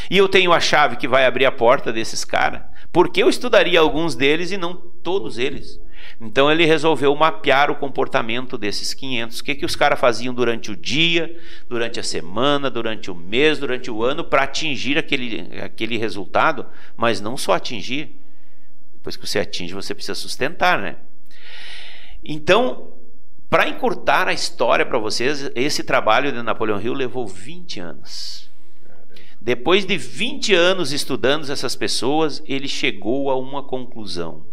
e 0.09 0.17
eu 0.17 0.29
tenho 0.29 0.53
a 0.53 0.59
chave 0.59 0.97
que 0.97 1.07
vai 1.07 1.25
abrir 1.25 1.45
a 1.45 1.51
porta 1.51 1.91
desses 1.91 2.23
caras, 2.23 2.61
por 2.91 3.09
que 3.09 3.23
eu 3.23 3.29
estudaria 3.29 3.79
alguns 3.79 4.13
deles 4.13 4.51
e 4.51 4.57
não 4.57 4.75
todos 4.75 5.39
eles? 5.39 5.79
Então 6.19 6.51
ele 6.51 6.65
resolveu 6.65 7.15
mapear 7.15 7.71
o 7.71 7.75
comportamento 7.75 8.57
desses 8.57 8.93
500. 8.93 9.39
O 9.39 9.43
que, 9.43 9.55
que 9.55 9.65
os 9.65 9.75
caras 9.75 9.99
faziam 9.99 10.33
durante 10.33 10.71
o 10.71 10.75
dia, 10.75 11.35
durante 11.69 11.99
a 11.99 12.03
semana, 12.03 12.69
durante 12.69 13.09
o 13.09 13.15
mês, 13.15 13.59
durante 13.59 13.89
o 13.89 14.03
ano, 14.03 14.23
para 14.23 14.43
atingir 14.43 14.97
aquele, 14.97 15.47
aquele 15.61 15.97
resultado, 15.97 16.65
mas 16.97 17.21
não 17.21 17.37
só 17.37 17.53
atingir. 17.53 18.19
Depois 18.93 19.15
que 19.15 19.27
você 19.27 19.39
atinge, 19.39 19.73
você 19.73 19.95
precisa 19.95 20.15
sustentar, 20.15 20.79
né? 20.79 20.97
Então, 22.23 22.93
para 23.51 23.67
encurtar 23.67 24.29
a 24.29 24.33
história 24.33 24.85
para 24.85 24.97
vocês, 24.97 25.51
esse 25.55 25.83
trabalho 25.83 26.31
de 26.31 26.41
Napoleão 26.41 26.79
Hill 26.79 26.93
levou 26.93 27.27
20 27.27 27.81
anos. 27.81 28.49
Depois 29.41 29.85
de 29.85 29.97
20 29.97 30.55
anos 30.55 30.93
estudando 30.93 31.51
essas 31.51 31.75
pessoas, 31.75 32.41
ele 32.45 32.69
chegou 32.69 33.29
a 33.29 33.37
uma 33.37 33.61
conclusão: 33.61 34.45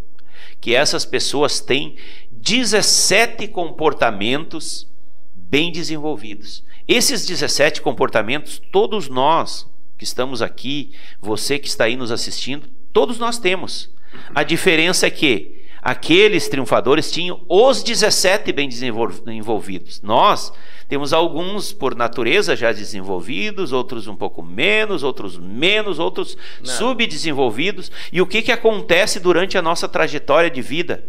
que 0.61 0.75
essas 0.75 1.05
pessoas 1.05 1.61
têm 1.61 1.95
17 2.33 3.47
comportamentos 3.47 4.91
bem 5.33 5.71
desenvolvidos. 5.71 6.65
Esses 6.89 7.25
17 7.25 7.81
comportamentos, 7.81 8.61
todos 8.73 9.09
nós 9.09 9.71
que 9.97 10.03
estamos 10.03 10.43
aqui, 10.43 10.93
você 11.21 11.57
que 11.57 11.69
está 11.69 11.85
aí 11.85 11.97
nos 11.97 12.11
assistindo, 12.11 12.69
todos 12.93 13.17
nós 13.17 13.39
temos. 13.39 13.95
A 14.35 14.43
diferença 14.43 15.07
é 15.07 15.11
que 15.11 15.58
Aqueles 15.89 16.49
triunfadores 16.49 17.11
tinham 17.11 17.41
os 17.49 17.83
17 17.83 18.53
bem 18.53 18.69
desenvolvidos. 18.69 20.03
Nós 20.03 20.53
temos 20.87 21.15
alguns 21.15 21.73
por 21.73 21.95
natureza 21.95 22.55
já 22.55 22.73
desenvolvidos, 22.73 23.73
outros 23.73 24.07
um 24.07 24.15
pouco 24.15 24.43
menos, 24.43 25.03
outros 25.03 25.39
menos, 25.39 25.99
outros 25.99 26.37
Não. 26.61 26.67
subdesenvolvidos. 26.67 27.91
E 28.13 28.21
o 28.21 28.27
que, 28.27 28.43
que 28.43 28.53
acontece 28.53 29.19
durante 29.19 29.57
a 29.57 29.63
nossa 29.63 29.89
trajetória 29.89 30.51
de 30.51 30.61
vida? 30.61 31.03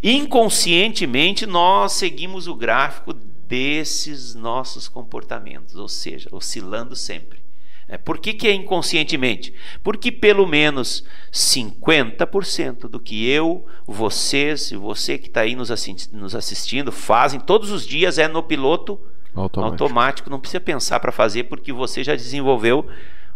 Inconscientemente, 0.00 1.44
nós 1.44 1.94
seguimos 1.94 2.46
o 2.46 2.54
gráfico 2.54 3.12
desses 3.12 4.36
nossos 4.36 4.86
comportamentos, 4.86 5.74
ou 5.74 5.88
seja, 5.88 6.28
oscilando 6.30 6.94
sempre. 6.94 7.45
É, 7.88 7.96
por 7.96 8.18
que, 8.18 8.32
que 8.32 8.48
é 8.48 8.52
inconscientemente? 8.52 9.54
Porque 9.82 10.10
pelo 10.10 10.46
menos 10.46 11.04
50% 11.32 12.88
do 12.88 12.98
que 12.98 13.28
eu, 13.28 13.64
vocês 13.86 14.72
e 14.72 14.76
você 14.76 15.16
que 15.16 15.28
está 15.28 15.42
aí 15.42 15.54
nos, 15.54 15.70
nos 16.12 16.34
assistindo 16.34 16.90
fazem 16.90 17.38
todos 17.38 17.70
os 17.70 17.86
dias 17.86 18.18
é 18.18 18.26
no 18.26 18.42
piloto 18.42 19.00
automático. 19.34 19.84
automático. 19.84 20.30
Não 20.30 20.40
precisa 20.40 20.60
pensar 20.60 20.98
para 20.98 21.12
fazer, 21.12 21.44
porque 21.44 21.72
você 21.72 22.02
já 22.02 22.16
desenvolveu 22.16 22.86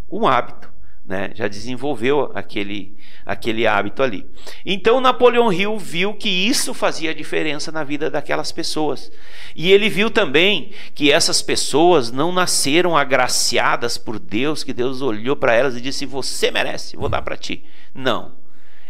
um 0.09 0.27
hábito 0.27 0.70
né? 1.05 1.31
já 1.33 1.47
desenvolveu 1.47 2.31
aquele, 2.35 2.95
aquele 3.25 3.67
hábito 3.67 4.03
ali. 4.03 4.25
Então 4.65 5.01
Napoleão 5.01 5.51
Hill 5.51 5.77
viu 5.77 6.13
que 6.13 6.29
isso 6.29 6.73
fazia 6.73 7.13
diferença 7.13 7.71
na 7.71 7.83
vida 7.83 8.09
daquelas 8.09 8.51
pessoas. 8.51 9.11
E 9.55 9.71
ele 9.71 9.89
viu 9.89 10.09
também 10.09 10.71
que 10.93 11.11
essas 11.11 11.41
pessoas 11.41 12.11
não 12.11 12.31
nasceram 12.31 12.95
agraciadas 12.95 13.97
por 13.97 14.19
Deus, 14.19 14.63
que 14.63 14.73
Deus 14.73 15.01
olhou 15.01 15.35
para 15.35 15.53
elas 15.53 15.75
e 15.75 15.81
disse: 15.81 16.05
Você 16.05 16.51
merece, 16.51 16.95
vou 16.95 17.09
dar 17.09 17.21
para 17.21 17.37
ti. 17.37 17.63
Não. 17.93 18.33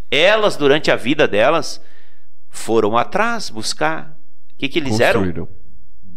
Elas, 0.10 0.58
durante 0.58 0.92
a 0.92 0.96
vida 0.96 1.28
delas, 1.28 1.82
foram 2.50 2.98
atrás 2.98 3.50
buscar. 3.50 4.18
O 4.54 4.58
que, 4.58 4.68
que 4.68 4.78
eles 4.78 5.00
eram? 5.00 5.48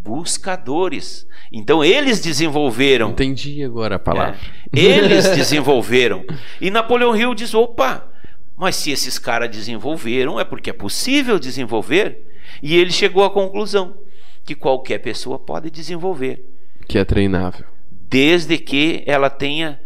Buscadores. 0.04 1.26
Então 1.50 1.82
eles 1.82 2.20
desenvolveram. 2.20 3.10
Entendi 3.10 3.64
agora 3.64 3.96
a 3.96 3.98
palavra. 3.98 4.38
É, 4.70 4.78
eles 4.78 5.26
desenvolveram. 5.30 6.22
E 6.60 6.70
Napoleão 6.70 7.16
Hill 7.16 7.34
diz: 7.34 7.54
opa, 7.54 8.06
mas 8.54 8.76
se 8.76 8.90
esses 8.90 9.18
caras 9.18 9.50
desenvolveram, 9.50 10.38
é 10.38 10.44
porque 10.44 10.68
é 10.68 10.74
possível 10.74 11.38
desenvolver. 11.38 12.20
E 12.62 12.76
ele 12.76 12.90
chegou 12.92 13.24
à 13.24 13.30
conclusão 13.30 13.96
que 14.44 14.54
qualquer 14.54 14.98
pessoa 14.98 15.38
pode 15.38 15.70
desenvolver. 15.70 16.44
Que 16.86 16.98
é 16.98 17.04
treinável. 17.04 17.64
Desde 17.90 18.58
que 18.58 19.02
ela 19.06 19.30
tenha, 19.30 19.80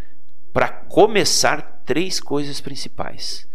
para 0.53 0.69
começar, 0.69 1.83
três 1.87 2.19
coisas 2.19 2.61
principais. 2.61 3.49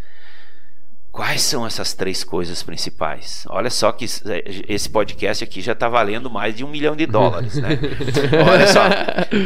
Quais 1.14 1.44
são 1.44 1.64
essas 1.64 1.94
três 1.94 2.24
coisas 2.24 2.64
principais? 2.64 3.46
Olha 3.48 3.70
só 3.70 3.92
que 3.92 4.04
esse 4.04 4.90
podcast 4.90 5.44
aqui 5.44 5.62
já 5.62 5.74
está 5.74 5.88
valendo 5.88 6.28
mais 6.28 6.56
de 6.56 6.64
um 6.64 6.68
milhão 6.68 6.96
de 6.96 7.06
dólares, 7.06 7.54
né? 7.54 7.78
Olha 8.52 8.66
só. 8.66 8.82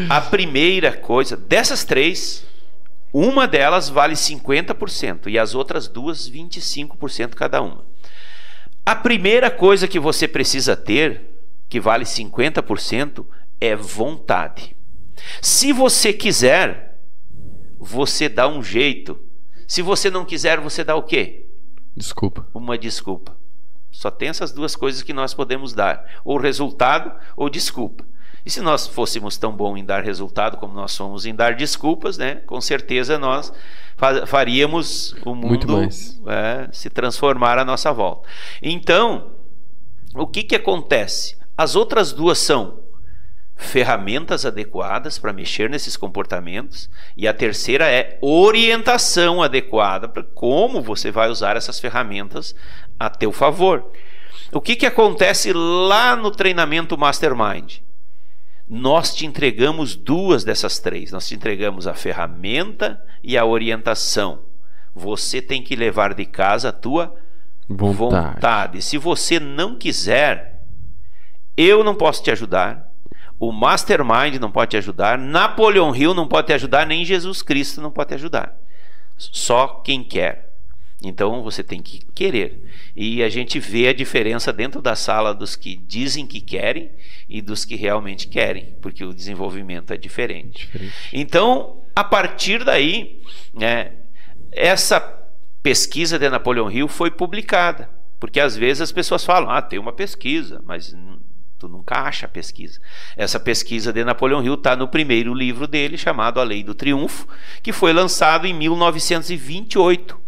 A 0.10 0.22
primeira 0.22 0.94
coisa, 0.94 1.36
dessas 1.36 1.84
três, 1.84 2.46
uma 3.12 3.46
delas 3.46 3.90
vale 3.90 4.14
50% 4.14 5.28
e 5.28 5.38
as 5.38 5.56
outras 5.56 5.90
duas, 5.90 6.30
25% 6.30 7.36
cada 7.36 7.62
uma. 7.62 7.84
A 8.86 8.96
primeira 8.96 9.52
coisa 9.52 9.90
que 9.90 10.00
você 10.00 10.26
precisa 10.26 10.74
ter, 10.74 11.22
que 11.68 11.82
vale 11.82 12.06
50%, 12.06 13.26
é 13.60 13.76
vontade. 13.76 14.74
Se 15.42 15.74
você 15.74 16.14
quiser, 16.14 16.98
você 17.78 18.30
dá 18.30 18.48
um 18.48 18.64
jeito. 18.64 19.20
Se 19.68 19.82
você 19.82 20.10
não 20.10 20.24
quiser, 20.24 20.62
você 20.62 20.82
dá 20.82 20.96
o 20.96 21.04
quê? 21.04 21.47
Desculpa. 21.98 22.48
Uma 22.54 22.78
desculpa. 22.78 23.36
Só 23.92 24.12
tem 24.12 24.30
essas 24.30 24.52
duas 24.52 24.76
coisas 24.76 25.02
que 25.02 25.14
nós 25.14 25.34
podemos 25.34 25.74
dar: 25.74 26.06
ou 26.24 26.38
resultado 26.38 27.12
ou 27.36 27.50
desculpa. 27.50 28.06
E 28.46 28.50
se 28.50 28.62
nós 28.62 28.88
fôssemos 28.88 29.38
tão 29.38 29.52
bom 29.52 29.76
em 29.76 29.84
dar 29.84 30.04
resultado 30.04 30.58
como 30.58 30.74
nós 30.74 30.92
somos 30.92 31.26
em 31.26 31.36
dar 31.36 31.56
desculpas, 31.56 32.18
né? 32.18 32.36
Com 32.46 32.62
certeza 32.62 33.18
nós 33.18 33.52
faríamos 34.28 35.16
o 35.26 35.34
mundo 35.34 35.82
é, 36.28 36.70
se 36.72 36.90
transformar 36.90 37.58
à 37.58 37.66
nossa 37.66 37.92
volta. 37.92 38.30
Então, 38.62 39.32
o 40.16 40.28
que 40.28 40.44
que 40.44 40.56
acontece? 40.56 41.36
As 41.58 41.76
outras 41.76 42.14
duas 42.14 42.38
são 42.38 42.80
ferramentas 43.58 44.46
adequadas 44.46 45.18
para 45.18 45.34
mexer 45.34 45.68
nesses 45.70 45.98
comportamentos 45.98 46.88
e 47.18 47.28
a 47.28 47.34
terceira 47.34 47.92
é 47.92 48.18
orientação 48.22 49.42
adequada 49.42 50.08
para 50.08 50.24
como 50.24 50.80
você 50.82 51.10
vai 51.10 51.28
usar 51.28 51.58
essas 51.58 51.80
ferramentas 51.80 52.56
a 53.00 53.10
teu 53.10 53.32
favor. 53.32 53.92
O 54.52 54.62
que, 54.62 54.76
que 54.76 54.86
acontece 54.86 55.52
lá 55.52 56.16
no 56.16 56.30
treinamento 56.30 56.98
Mastermind? 56.98 57.80
Nós 58.70 59.14
te 59.16 59.26
entregamos 59.26 59.96
duas 59.96 60.44
dessas 60.44 60.78
três. 60.78 61.12
Nós 61.12 61.28
te 61.28 61.36
entregamos 61.36 61.88
a 61.88 61.94
ferramenta 61.94 63.02
e 63.24 63.38
a 63.38 63.46
orientação. 63.46 64.40
Você 64.94 65.42
tem 65.42 65.64
que 65.64 65.76
levar 65.76 66.14
de 66.14 66.26
casa 66.26 66.70
a 66.70 66.74
tua 66.74 67.16
vontade. 67.68 68.34
vontade. 68.34 68.82
Se 68.82 68.98
você 68.98 69.40
não 69.40 69.76
quiser, 69.76 70.62
eu 71.56 71.84
não 71.84 71.96
posso 71.96 72.24
te 72.24 72.32
ajudar 72.32 72.87
o 73.40 73.52
Mastermind 73.52 74.36
não 74.40 74.52
pode 74.52 74.72
te 74.72 74.78
ajudar, 74.78 75.18
Napoleon 75.18 75.96
Hill 75.96 76.14
não 76.14 76.28
pode 76.28 76.48
te 76.48 76.54
ajudar, 76.54 76.86
nem 76.86 77.06
Jesus 77.06 77.42
Cristo 77.42 77.82
não 77.82 77.92
pode 77.92 78.10
te 78.10 78.16
ajudar. 78.16 78.58
Só 79.18 79.68
quem 79.84 80.04
quer. 80.04 80.48
Então 81.04 81.44
você 81.44 81.64
tem 81.64 81.82
que 81.82 82.00
querer. 82.16 82.64
E 82.96 83.22
a 83.22 83.30
gente 83.30 83.60
vê 83.60 83.88
a 83.88 83.94
diferença 83.94 84.52
dentro 84.52 84.82
da 84.82 84.96
sala 84.96 85.34
dos 85.34 85.56
que 85.56 85.76
dizem 85.76 86.26
que 86.26 86.42
querem 86.42 86.92
e 87.30 87.42
dos 87.42 87.64
que 87.64 87.76
realmente 87.76 88.28
querem, 88.28 88.76
porque 88.82 89.04
o 89.04 89.14
desenvolvimento 89.14 89.94
é 89.94 89.98
diferente. 89.98 90.66
diferente. 90.66 90.94
Então, 91.14 91.82
a 91.96 92.04
partir 92.04 92.64
daí, 92.64 93.22
né, 93.54 93.94
essa 94.52 95.00
pesquisa 95.62 96.18
de 96.18 96.30
Napoleon 96.30 96.72
Hill 96.72 96.88
foi 96.88 97.12
publicada. 97.12 97.90
Porque 98.20 98.40
às 98.40 98.58
vezes 98.58 98.82
as 98.82 98.92
pessoas 98.92 99.24
falam, 99.24 99.52
ah, 99.52 99.62
tem 99.62 99.78
uma 99.78 99.94
pesquisa, 99.94 100.60
mas 100.66 100.96
Tu 101.60 101.68
nunca 101.68 102.02
acha 102.02 102.28
a 102.28 102.30
pesquisa. 102.30 102.80
Essa 103.16 103.40
pesquisa 103.40 103.92
de 103.92 104.04
Napoleão 104.04 104.44
Hill 104.44 104.54
está 104.54 104.76
no 104.76 104.88
primeiro 104.88 105.34
livro 105.34 105.68
dele, 105.68 105.98
chamado 105.98 106.40
A 106.40 106.44
Lei 106.44 106.64
do 106.64 106.76
Triunfo, 106.76 107.28
que 107.64 107.72
foi 107.72 107.92
lançado 107.92 108.46
em 108.46 108.54
1928. 108.54 110.28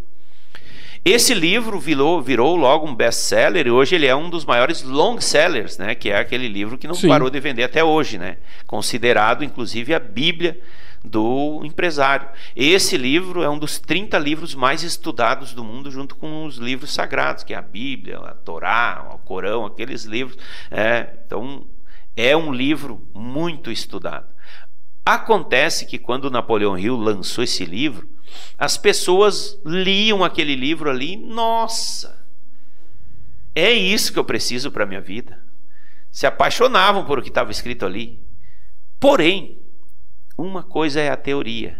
Esse 1.05 1.33
livro 1.33 1.79
virou, 1.79 2.21
virou 2.21 2.55
logo 2.55 2.87
um 2.87 2.93
best-seller 2.93 3.67
e 3.67 3.71
hoje 3.71 3.95
ele 3.95 4.05
é 4.05 4.15
um 4.15 4.29
dos 4.29 4.43
maiores 4.43 4.83
long-sellers, 4.83 5.77
né? 5.77 5.95
que 5.95 6.09
é 6.09 6.17
aquele 6.17 6.47
livro 6.47 6.77
que 6.77 6.87
não 6.87 6.95
Sim. 6.95 7.07
parou 7.07 7.29
de 7.29 7.39
vender 7.39 7.63
até 7.63 7.83
hoje. 7.83 8.17
Né? 8.17 8.37
Considerado, 8.67 9.43
inclusive, 9.43 9.93
a 9.93 9.99
Bíblia 9.99 10.59
do 11.03 11.61
empresário. 11.63 12.27
Esse 12.55 12.97
livro 12.97 13.41
é 13.41 13.49
um 13.49 13.57
dos 13.57 13.79
30 13.79 14.17
livros 14.17 14.53
mais 14.53 14.83
estudados 14.83 15.53
do 15.53 15.63
mundo, 15.63 15.89
junto 15.89 16.15
com 16.15 16.45
os 16.45 16.57
livros 16.57 16.93
sagrados, 16.93 17.43
que 17.43 17.53
é 17.53 17.57
a 17.57 17.61
Bíblia, 17.61 18.17
a 18.19 18.33
Torá, 18.33 19.09
o 19.13 19.17
Corão, 19.19 19.65
aqueles 19.65 20.03
livros. 20.03 20.37
É, 20.69 21.17
então, 21.25 21.67
é 22.15 22.35
um 22.35 22.51
livro 22.51 23.07
muito 23.13 23.71
estudado. 23.71 24.27
Acontece 25.05 25.85
que 25.85 25.97
quando 25.97 26.29
Napoleão 26.29 26.77
Hill 26.77 26.97
lançou 26.97 27.43
esse 27.43 27.65
livro, 27.65 28.07
as 28.57 28.77
pessoas 28.77 29.59
liam 29.65 30.23
aquele 30.23 30.55
livro 30.55 30.89
ali, 30.89 31.15
nossa, 31.17 32.19
é 33.55 33.71
isso 33.71 34.13
que 34.13 34.19
eu 34.19 34.23
preciso 34.23 34.71
para 34.71 34.85
minha 34.85 35.01
vida. 35.01 35.41
Se 36.11 36.25
apaixonavam 36.25 37.05
por 37.05 37.19
o 37.19 37.21
que 37.21 37.29
estava 37.29 37.51
escrito 37.51 37.85
ali. 37.85 38.19
Porém, 38.99 39.57
uma 40.39 40.63
coisa 40.63 40.99
é 41.01 41.09
a 41.09 41.17
teoria 41.17 41.77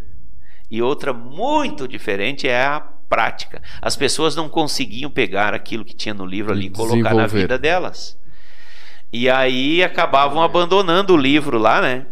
e 0.70 0.82
outra 0.82 1.14
muito 1.14 1.88
diferente 1.88 2.48
é 2.48 2.64
a 2.64 2.80
prática. 2.80 3.62
As 3.82 3.96
pessoas 3.96 4.36
não 4.36 4.48
conseguiam 4.48 5.10
pegar 5.10 5.54
aquilo 5.54 5.84
que 5.84 5.96
tinha 5.96 6.14
no 6.14 6.26
livro 6.26 6.52
ali 6.52 6.68
e 6.68 6.70
colocar 6.70 7.14
na 7.14 7.26
vida 7.26 7.58
delas. 7.58 8.18
E 9.12 9.28
aí 9.28 9.84
acabavam 9.84 10.44
abandonando 10.44 11.14
o 11.14 11.18
livro 11.18 11.58
lá, 11.58 11.82
né? 11.82 12.06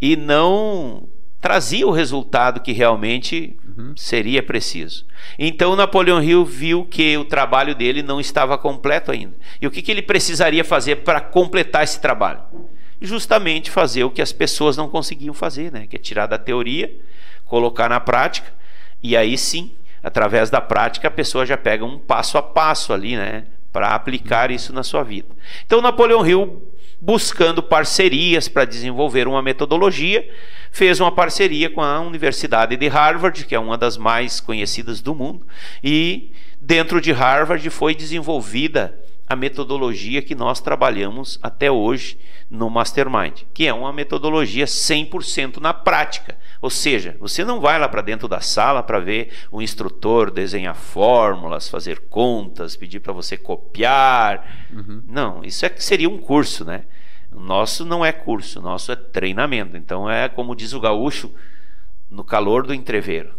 E 0.00 0.16
não 0.16 1.06
trazia 1.40 1.86
o 1.86 1.90
resultado 1.90 2.60
que 2.60 2.72
realmente 2.72 3.58
uhum. 3.76 3.92
seria 3.94 4.42
preciso. 4.42 5.04
Então 5.38 5.76
Napoleão 5.76 6.22
Hill 6.22 6.44
viu 6.44 6.84
que 6.84 7.16
o 7.18 7.24
trabalho 7.24 7.74
dele 7.74 8.02
não 8.02 8.18
estava 8.18 8.56
completo 8.56 9.12
ainda. 9.12 9.34
E 9.60 9.66
o 9.66 9.70
que, 9.70 9.82
que 9.82 9.90
ele 9.90 10.02
precisaria 10.02 10.64
fazer 10.64 10.96
para 10.96 11.20
completar 11.20 11.84
esse 11.84 12.00
trabalho? 12.00 12.40
Justamente 13.00 13.70
fazer 13.70 14.04
o 14.04 14.10
que 14.10 14.22
as 14.22 14.32
pessoas 14.32 14.76
não 14.76 14.88
conseguiam 14.88 15.34
fazer, 15.34 15.72
né? 15.72 15.86
que 15.86 15.96
é 15.96 15.98
tirar 15.98 16.26
da 16.26 16.38
teoria, 16.38 16.94
colocar 17.44 17.88
na 17.88 18.00
prática, 18.00 18.52
e 19.02 19.16
aí 19.16 19.38
sim, 19.38 19.72
através 20.02 20.50
da 20.50 20.60
prática, 20.60 21.08
a 21.08 21.10
pessoa 21.10 21.46
já 21.46 21.56
pega 21.56 21.84
um 21.84 21.98
passo 21.98 22.36
a 22.36 22.42
passo 22.42 22.92
ali, 22.92 23.16
né? 23.16 23.44
para 23.72 23.94
aplicar 23.94 24.50
isso 24.50 24.72
na 24.72 24.82
sua 24.82 25.02
vida. 25.02 25.28
Então, 25.64 25.80
Napoleão 25.80 26.26
Hill, 26.26 26.62
buscando 27.00 27.62
parcerias 27.62 28.48
para 28.48 28.64
desenvolver 28.64 29.28
uma 29.28 29.40
metodologia, 29.42 30.28
fez 30.72 31.00
uma 31.00 31.12
parceria 31.12 31.70
com 31.70 31.80
a 31.80 32.00
Universidade 32.00 32.76
de 32.76 32.88
Harvard, 32.88 33.44
que 33.44 33.54
é 33.54 33.58
uma 33.58 33.78
das 33.78 33.96
mais 33.96 34.40
conhecidas 34.40 35.00
do 35.00 35.14
mundo, 35.14 35.46
e 35.82 36.32
dentro 36.60 37.00
de 37.00 37.12
Harvard 37.12 37.68
foi 37.70 37.94
desenvolvida 37.94 38.98
a 39.28 39.36
metodologia 39.36 40.22
que 40.22 40.34
nós 40.34 40.60
trabalhamos 40.60 41.38
até 41.42 41.70
hoje 41.70 42.18
no 42.50 42.70
Mastermind, 42.70 43.42
que 43.52 43.66
é 43.66 43.72
uma 43.72 43.92
metodologia 43.92 44.64
100% 44.64 45.58
na 45.58 45.74
prática. 45.74 46.38
Ou 46.62 46.70
seja, 46.70 47.16
você 47.20 47.44
não 47.44 47.60
vai 47.60 47.78
lá 47.78 47.88
para 47.88 48.00
dentro 48.00 48.26
da 48.26 48.40
sala 48.40 48.82
para 48.82 48.98
ver 48.98 49.30
o 49.50 49.60
instrutor 49.60 50.30
desenhar 50.30 50.74
fórmulas, 50.74 51.68
fazer 51.68 52.00
contas, 52.08 52.74
pedir 52.76 53.00
para 53.00 53.12
você 53.12 53.36
copiar. 53.36 54.66
Uhum. 54.72 55.02
Não, 55.06 55.44
isso 55.44 55.66
é 55.66 55.68
que 55.68 55.84
seria 55.84 56.08
um 56.08 56.18
curso, 56.18 56.64
né? 56.64 56.84
O 57.30 57.40
nosso 57.40 57.84
não 57.84 58.04
é 58.04 58.10
curso, 58.10 58.60
o 58.60 58.62
nosso 58.62 58.90
é 58.90 58.96
treinamento. 58.96 59.76
Então 59.76 60.10
é 60.10 60.28
como 60.28 60.56
diz 60.56 60.72
o 60.72 60.80
gaúcho, 60.80 61.30
no 62.10 62.24
calor 62.24 62.66
do 62.66 62.72
entreveiro. 62.72 63.37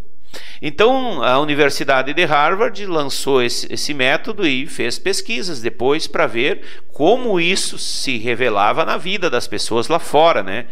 Então, 0.61 1.23
a 1.23 1.39
Universidade 1.39 2.13
de 2.13 2.25
Harvard 2.25 2.85
lançou 2.85 3.41
esse, 3.41 3.71
esse 3.71 3.93
método 3.93 4.45
e 4.45 4.67
fez 4.67 4.99
pesquisas 4.99 5.61
depois 5.61 6.05
para 6.05 6.27
ver 6.27 6.83
como 6.91 7.39
isso 7.39 7.77
se 7.77 8.17
revelava 8.17 8.85
na 8.85 8.97
vida 8.97 9.29
das 9.29 9.47
pessoas 9.47 9.87
lá 9.87 9.99
fora, 9.99 10.43
né? 10.43 10.67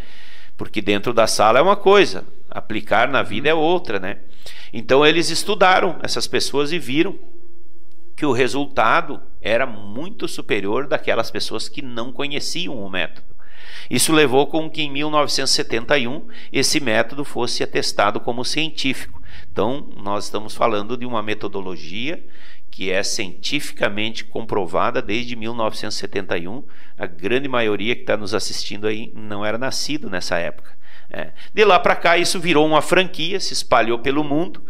Porque 0.56 0.82
dentro 0.82 1.12
da 1.12 1.26
sala 1.26 1.58
é 1.58 1.62
uma 1.62 1.76
coisa, 1.76 2.24
aplicar 2.50 3.08
na 3.08 3.22
vida 3.22 3.48
é 3.48 3.54
outra, 3.54 3.98
né? 3.98 4.18
Então, 4.72 5.06
eles 5.06 5.30
estudaram 5.30 5.98
essas 6.02 6.26
pessoas 6.26 6.72
e 6.72 6.78
viram 6.78 7.18
que 8.14 8.26
o 8.26 8.32
resultado 8.32 9.22
era 9.40 9.64
muito 9.64 10.26
superior 10.28 10.86
daquelas 10.86 11.30
pessoas 11.30 11.68
que 11.68 11.80
não 11.80 12.12
conheciam 12.12 12.78
o 12.78 12.90
método. 12.90 13.37
Isso 13.90 14.12
levou 14.12 14.46
com 14.46 14.68
que 14.70 14.82
em 14.82 14.90
1971 14.90 16.26
esse 16.52 16.80
método 16.80 17.24
fosse 17.24 17.62
atestado 17.62 18.20
como 18.20 18.44
científico. 18.44 19.22
Então, 19.50 19.88
nós 19.96 20.24
estamos 20.24 20.54
falando 20.54 20.96
de 20.96 21.06
uma 21.06 21.22
metodologia 21.22 22.24
que 22.70 22.90
é 22.90 23.02
cientificamente 23.02 24.24
comprovada 24.24 25.02
desde 25.02 25.34
1971. 25.34 26.62
A 26.96 27.06
grande 27.06 27.48
maioria 27.48 27.94
que 27.94 28.02
está 28.02 28.16
nos 28.16 28.34
assistindo 28.34 28.86
aí 28.86 29.12
não 29.14 29.44
era 29.44 29.58
nascido 29.58 30.08
nessa 30.08 30.38
época. 30.38 30.76
É. 31.10 31.32
De 31.54 31.64
lá 31.64 31.78
para 31.78 31.96
cá, 31.96 32.18
isso 32.18 32.38
virou 32.38 32.66
uma 32.66 32.82
franquia, 32.82 33.40
se 33.40 33.52
espalhou 33.52 33.98
pelo 33.98 34.22
mundo 34.22 34.62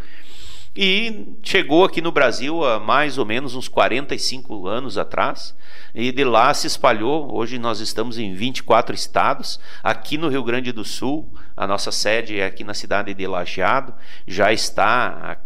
e 0.81 1.37
chegou 1.43 1.85
aqui 1.85 2.01
no 2.01 2.13
Brasil 2.13 2.65
há 2.65 2.79
mais 2.79 3.19
ou 3.19 3.27
menos 3.27 3.57
uns 3.57 3.67
45 3.67 4.69
anos 4.69 4.97
atrás. 4.97 5.53
E 5.93 6.13
de 6.13 6.23
lá 6.23 6.55
se 6.55 6.69
espalhou. 6.69 7.35
Hoje 7.35 7.59
nós 7.59 7.81
estamos 7.81 8.17
em 8.17 8.33
24 8.33 8.95
estados. 8.95 9.59
Aqui 9.83 10.17
no 10.17 10.29
Rio 10.29 10.45
Grande 10.45 10.71
do 10.71 10.85
Sul, 10.85 11.35
a 11.57 11.67
nossa 11.67 11.91
sede 11.91 12.39
é 12.39 12.47
aqui 12.47 12.63
na 12.63 12.75
cidade 12.75 13.13
de 13.13 13.27
Lajeado, 13.27 13.93
já 14.25 14.53
está 14.53 15.41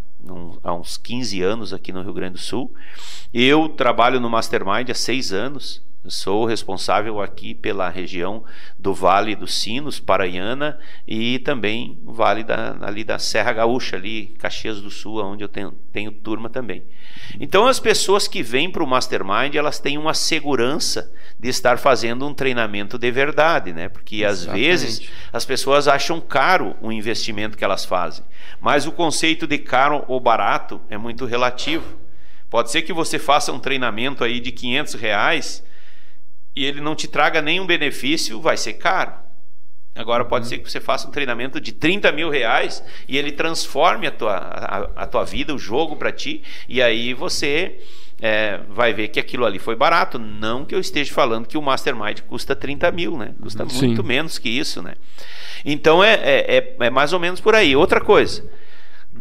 há 0.63 0.75
uns 0.75 0.99
15 0.99 1.43
anos 1.43 1.73
aqui 1.73 1.93
no 1.93 2.03
Rio 2.03 2.13
Grande 2.13 2.35
do 2.35 2.39
Sul. 2.39 2.71
Eu 3.33 3.71
trabalho 3.71 4.21
no 4.21 4.29
Mastermind 4.29 4.91
há 4.91 4.95
seis 4.95 5.33
anos. 5.33 5.83
Sou 6.09 6.45
responsável 6.45 7.21
aqui 7.21 7.55
pela 7.55 7.89
região 7.89 8.45
do 8.77 8.93
Vale 8.93 9.37
dos 9.37 9.55
Sinos, 9.55 10.01
Paraiana, 10.01 10.77
e 11.07 11.39
também 11.39 11.97
o 12.05 12.13
Vale 12.13 12.43
da, 12.43 12.77
ali 12.81 13.05
da 13.05 13.21
Serra 13.21 13.53
Gaúcha, 13.53 13.95
ali, 13.95 14.35
Caxias 14.39 14.81
do 14.81 14.91
Sul, 14.91 15.23
onde 15.25 15.45
eu 15.45 15.49
tenho, 15.49 15.71
tenho 15.93 16.11
turma 16.11 16.51
também. 16.51 16.83
Então, 17.39 17.69
as 17.69 17.79
pessoas 17.79 18.27
que 18.27 18.43
vêm 18.43 18.69
para 18.69 18.83
o 18.83 18.87
Mastermind, 18.87 19.55
elas 19.55 19.79
têm 19.79 19.97
uma 19.97 20.13
segurança 20.13 21.13
de 21.39 21.49
estar 21.49 21.79
fazendo 21.79 22.27
um 22.27 22.35
treinamento 22.35 22.99
de 22.99 23.11
verdade, 23.13 23.73
né? 23.73 23.89
Porque 23.89 24.25
às 24.25 24.41
Exatamente. 24.41 24.65
vezes 24.65 25.11
as 25.33 25.45
pessoas 25.45 25.87
acham 25.87 26.21
caro 26.21 26.75
o 26.81 26.91
investimento 26.91 27.57
que 27.57 27.65
elas 27.65 27.85
fazem, 27.85 28.25
mas 28.61 28.89
o 28.89 28.93
conceito 28.93 29.47
de 29.47 29.59
caro 29.59 30.05
ou 30.09 30.19
barato 30.19 30.81
é 30.91 30.99
muito 30.99 31.27
relativo. 31.27 32.01
Pode 32.51 32.73
ser 32.73 32.83
que 32.83 32.93
você 32.93 33.21
faça 33.21 33.53
um 33.53 33.61
treinamento 33.61 34.25
aí 34.25 34.41
de 34.41 34.51
500 34.51 34.95
reais 34.95 35.65
e 36.55 36.65
ele 36.65 36.81
não 36.81 36.95
te 36.95 37.09
traga 37.09 37.41
nenhum 37.41 37.67
benefício, 37.67 38.41
vai 38.41 38.57
ser 38.57 38.75
caro. 38.75 39.13
Agora 39.95 40.25
pode 40.25 40.45
uhum. 40.45 40.49
ser 40.49 40.59
que 40.59 40.71
você 40.71 40.81
faça 40.81 41.07
um 41.07 41.11
treinamento 41.11 41.61
de 41.61 41.73
30 41.73 42.11
mil 42.13 42.31
reais 42.31 42.83
e 43.07 43.19
ele 43.19 43.31
transforme 43.31 44.07
a 44.07 44.11
tua, 44.11 44.37
a, 44.37 45.03
a 45.03 45.07
tua 45.07 45.25
vida, 45.25 45.55
o 45.55 45.59
jogo 45.59 45.97
para 45.97 46.11
ti, 46.11 46.43
e 46.67 46.81
aí 46.81 47.13
você 47.13 47.79
é, 48.21 48.61
vai 48.71 48.95
ver 48.95 49.09
que 49.09 49.21
aquilo 49.21 49.45
ali 49.45 49.59
foi 49.59 49.77
barato. 49.77 50.19
Não 50.19 50.65
que 50.65 50.75
eu 50.75 50.81
esteja 50.81 51.13
falando 51.13 51.47
que 51.47 51.59
o 51.59 51.63
Mastermind 51.63 52.21
custa 52.21 52.57
30 52.57 52.91
mil, 52.93 53.19
né? 53.19 53.35
Custa 53.43 53.69
Sim. 53.69 53.89
muito 53.89 54.03
menos 54.03 54.39
que 54.39 54.49
isso, 54.49 54.81
né? 54.81 54.95
Então 55.65 56.03
é, 56.03 56.15
é, 56.15 56.57
é, 56.57 56.77
é 56.87 56.91
mais 56.91 57.13
ou 57.13 57.21
menos 57.21 57.41
por 57.41 57.55
aí. 57.55 57.77
Outra 57.77 58.01
coisa. 58.01 58.43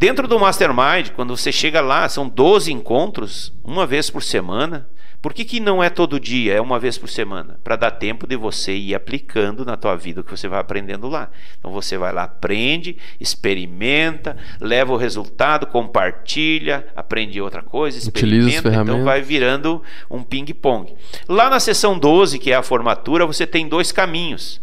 Dentro 0.02 0.26
do 0.26 0.36
Mastermind, 0.36 1.10
quando 1.14 1.36
você 1.36 1.52
chega 1.52 1.80
lá, 1.80 2.08
são 2.08 2.28
12 2.28 2.72
encontros, 2.72 3.52
uma 3.62 3.86
vez 3.86 4.10
por 4.10 4.20
semana. 4.20 4.88
Por 5.22 5.32
que, 5.32 5.44
que 5.44 5.60
não 5.60 5.80
é 5.80 5.88
todo 5.88 6.18
dia, 6.18 6.54
é 6.54 6.60
uma 6.60 6.76
vez 6.80 6.98
por 6.98 7.08
semana? 7.08 7.60
Para 7.62 7.76
dar 7.76 7.92
tempo 7.92 8.26
de 8.26 8.34
você 8.34 8.74
ir 8.74 8.96
aplicando 8.96 9.64
na 9.64 9.76
tua 9.76 9.94
vida 9.94 10.20
o 10.20 10.24
que 10.24 10.32
você 10.32 10.48
vai 10.48 10.58
aprendendo 10.58 11.08
lá. 11.08 11.30
Então 11.56 11.70
você 11.70 11.96
vai 11.96 12.12
lá, 12.12 12.24
aprende, 12.24 12.96
experimenta, 13.20 14.36
leva 14.60 14.92
o 14.92 14.96
resultado, 14.96 15.68
compartilha, 15.68 16.84
aprende 16.96 17.40
outra 17.40 17.62
coisa, 17.62 17.96
experimenta, 17.96 18.74
então 18.74 19.04
vai 19.04 19.22
virando 19.22 19.80
um 20.10 20.24
ping-pong. 20.24 20.96
Lá 21.28 21.48
na 21.48 21.60
sessão 21.60 21.96
12, 21.96 22.40
que 22.40 22.50
é 22.50 22.56
a 22.56 22.62
formatura, 22.64 23.24
você 23.24 23.46
tem 23.46 23.68
dois 23.68 23.92
caminhos. 23.92 24.60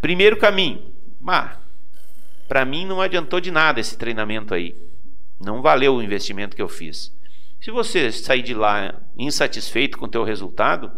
Primeiro 0.00 0.38
caminho, 0.38 0.80
ah, 1.28 1.58
para 2.50 2.64
mim 2.64 2.84
não 2.84 3.00
adiantou 3.00 3.40
de 3.40 3.48
nada 3.52 3.78
esse 3.78 3.96
treinamento 3.96 4.52
aí. 4.52 4.74
Não 5.38 5.62
valeu 5.62 5.94
o 5.94 6.02
investimento 6.02 6.56
que 6.56 6.60
eu 6.60 6.68
fiz. 6.68 7.16
Se 7.60 7.70
você 7.70 8.10
sair 8.10 8.42
de 8.42 8.54
lá 8.54 9.00
insatisfeito 9.16 9.96
com 9.96 10.06
o 10.06 10.08
teu 10.08 10.24
resultado, 10.24 10.90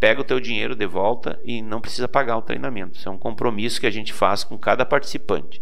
pega 0.00 0.22
o 0.22 0.24
teu 0.24 0.40
dinheiro 0.40 0.74
de 0.74 0.86
volta 0.86 1.38
e 1.44 1.60
não 1.60 1.82
precisa 1.82 2.08
pagar 2.08 2.38
o 2.38 2.42
treinamento. 2.42 2.96
Isso 2.96 3.06
é 3.06 3.12
um 3.12 3.18
compromisso 3.18 3.78
que 3.78 3.86
a 3.86 3.90
gente 3.90 4.10
faz 4.10 4.42
com 4.42 4.56
cada 4.56 4.86
participante. 4.86 5.60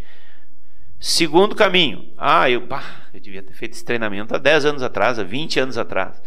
Segundo 1.00 1.56
caminho, 1.56 2.12
ah, 2.16 2.48
eu, 2.48 2.62
pá, 2.68 3.08
eu 3.12 3.18
devia 3.18 3.42
ter 3.42 3.54
feito 3.54 3.72
esse 3.72 3.84
treinamento 3.84 4.36
há 4.36 4.38
10 4.38 4.66
anos 4.66 4.82
atrás, 4.84 5.18
há 5.18 5.24
20 5.24 5.58
anos 5.58 5.76
atrás. 5.76 6.22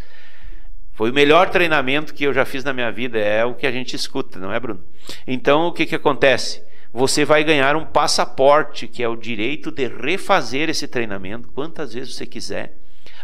Foi 0.91 1.11
o 1.11 1.13
melhor 1.13 1.49
treinamento 1.49 2.13
que 2.13 2.25
eu 2.25 2.33
já 2.33 2.43
fiz 2.43 2.65
na 2.65 2.73
minha 2.73 2.91
vida, 2.91 3.17
é 3.17 3.45
o 3.45 3.55
que 3.55 3.65
a 3.65 3.71
gente 3.71 3.95
escuta, 3.95 4.37
não 4.37 4.51
é, 4.51 4.59
Bruno? 4.59 4.83
Então, 5.25 5.67
o 5.67 5.71
que, 5.71 5.85
que 5.85 5.95
acontece? 5.95 6.66
Você 6.97 7.23
vai 7.23 7.43
ganhar 7.43 7.75
um 7.75 7.85
passaporte, 7.85 8.87
que 8.87 9.03
é 9.03 9.07
o 9.07 9.15
direito 9.15 9.71
de 9.71 9.87
refazer 9.87 10.67
esse 10.67 10.87
treinamento 10.87 11.47
quantas 11.53 11.93
vezes 11.93 12.15
você 12.15 12.25
quiser 12.25 12.75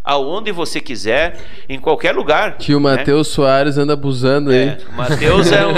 aonde 0.04 0.52
você 0.52 0.82
quiser, 0.82 1.40
em 1.70 1.80
qualquer 1.80 2.14
lugar. 2.14 2.58
Que 2.58 2.76
o 2.76 2.80
né? 2.80 2.98
Matheus 2.98 3.30
Soares 3.30 3.78
anda 3.78 3.94
abusando 3.94 4.52
é, 4.52 4.56
aí. 4.56 4.78
O 4.90 4.94
Matheus 4.98 5.50
é 5.50 5.66
um. 5.66 5.74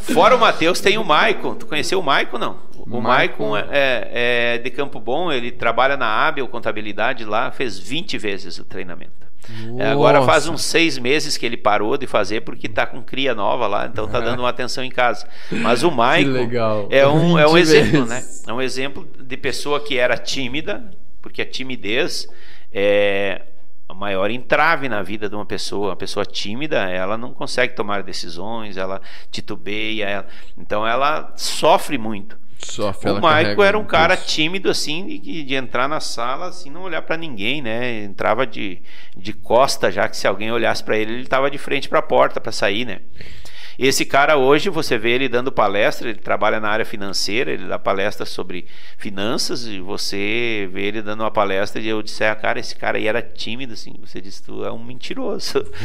Fora 0.14 0.36
o 0.36 0.38
Matheus, 0.38 0.80
tem 0.80 0.98
o 0.98 1.04
Maicon. 1.04 1.56
Tu 1.56 1.66
conheceu 1.66 1.98
o 1.98 2.02
Maicon, 2.02 2.38
não? 2.38 2.58
O 2.78 3.00
Maicon 3.00 3.56
é, 3.56 3.66
é, 3.70 4.54
é, 4.54 4.58
de 4.58 4.70
Campo 4.70 5.00
Bom, 5.00 5.32
ele 5.32 5.50
trabalha 5.50 5.96
na 5.96 6.28
Abel 6.28 6.46
Contabilidade 6.46 7.24
lá, 7.24 7.50
fez 7.50 7.78
20 7.78 8.18
vezes 8.18 8.58
o 8.58 8.64
treinamento. 8.64 9.31
É, 9.78 9.88
agora 9.88 10.22
faz 10.22 10.46
uns 10.46 10.62
seis 10.62 10.98
meses 10.98 11.36
que 11.36 11.44
ele 11.44 11.56
parou 11.56 11.96
de 11.96 12.06
fazer 12.06 12.42
porque 12.42 12.66
está 12.66 12.86
com 12.86 13.02
cria 13.02 13.34
nova 13.34 13.66
lá, 13.66 13.86
então 13.86 14.04
está 14.04 14.20
dando 14.20 14.40
uma 14.40 14.48
atenção 14.48 14.84
em 14.84 14.90
casa. 14.90 15.26
Mas 15.50 15.82
o 15.82 15.90
Maicon 15.90 16.48
é 16.90 17.06
um, 17.06 17.36
é 17.38 17.46
um 17.46 17.58
exemplo, 17.58 18.06
né? 18.06 18.24
É 18.46 18.52
um 18.52 18.60
exemplo 18.60 19.08
de 19.18 19.36
pessoa 19.36 19.80
que 19.80 19.98
era 19.98 20.16
tímida, 20.16 20.90
porque 21.20 21.42
a 21.42 21.46
timidez 21.46 22.28
é 22.72 23.42
a 23.88 23.94
maior 23.94 24.30
entrave 24.30 24.88
na 24.88 25.02
vida 25.02 25.28
de 25.28 25.34
uma 25.34 25.44
pessoa. 25.44 25.90
Uma 25.90 25.96
pessoa 25.96 26.24
tímida, 26.24 26.88
ela 26.88 27.18
não 27.18 27.32
consegue 27.34 27.74
tomar 27.74 28.02
decisões, 28.02 28.76
ela 28.76 29.00
titubeia, 29.30 30.04
ela... 30.04 30.26
então 30.56 30.86
ela 30.86 31.32
sofre 31.36 31.98
muito. 31.98 32.38
O 33.12 33.14
Michael 33.16 33.62
era 33.62 33.78
um 33.78 33.84
cara 33.84 34.16
tímido 34.16 34.70
assim 34.70 35.06
de, 35.18 35.42
de, 35.44 35.54
entrar 35.54 35.88
na 35.88 36.00
sala 36.00 36.48
assim 36.48 36.70
não 36.70 36.82
olhar 36.82 37.02
para 37.02 37.16
ninguém 37.16 37.60
né? 37.60 38.04
Entrava 38.04 38.46
de, 38.46 38.80
de 39.16 39.32
costa 39.32 39.90
já 39.90 40.08
que 40.08 40.16
se 40.16 40.26
alguém 40.26 40.50
olhasse 40.50 40.82
para 40.82 40.96
ele 40.96 41.12
ele 41.12 41.22
estava 41.22 41.50
de 41.50 41.58
frente 41.58 41.88
para 41.88 41.98
a 41.98 42.02
porta 42.02 42.40
para 42.40 42.52
sair 42.52 42.84
né 42.84 43.00
esse 43.86 44.04
cara 44.04 44.36
hoje, 44.36 44.70
você 44.70 44.96
vê 44.96 45.10
ele 45.10 45.28
dando 45.28 45.50
palestra, 45.50 46.08
ele 46.08 46.18
trabalha 46.18 46.60
na 46.60 46.68
área 46.68 46.84
financeira, 46.84 47.50
ele 47.50 47.66
dá 47.66 47.78
palestra 47.78 48.24
sobre 48.24 48.66
finanças, 48.96 49.66
e 49.66 49.80
você 49.80 50.68
vê 50.72 50.82
ele 50.82 51.02
dando 51.02 51.22
uma 51.22 51.30
palestra 51.30 51.80
e 51.80 51.88
eu 51.88 52.02
disse, 52.02 52.22
ah, 52.24 52.34
cara, 52.34 52.60
esse 52.60 52.76
cara 52.76 52.98
aí 52.98 53.06
era 53.06 53.20
tímido, 53.20 53.72
assim, 53.72 53.94
você 54.00 54.20
disse, 54.20 54.42
tu 54.42 54.64
é 54.64 54.70
um 54.70 54.82
mentiroso. 54.82 55.64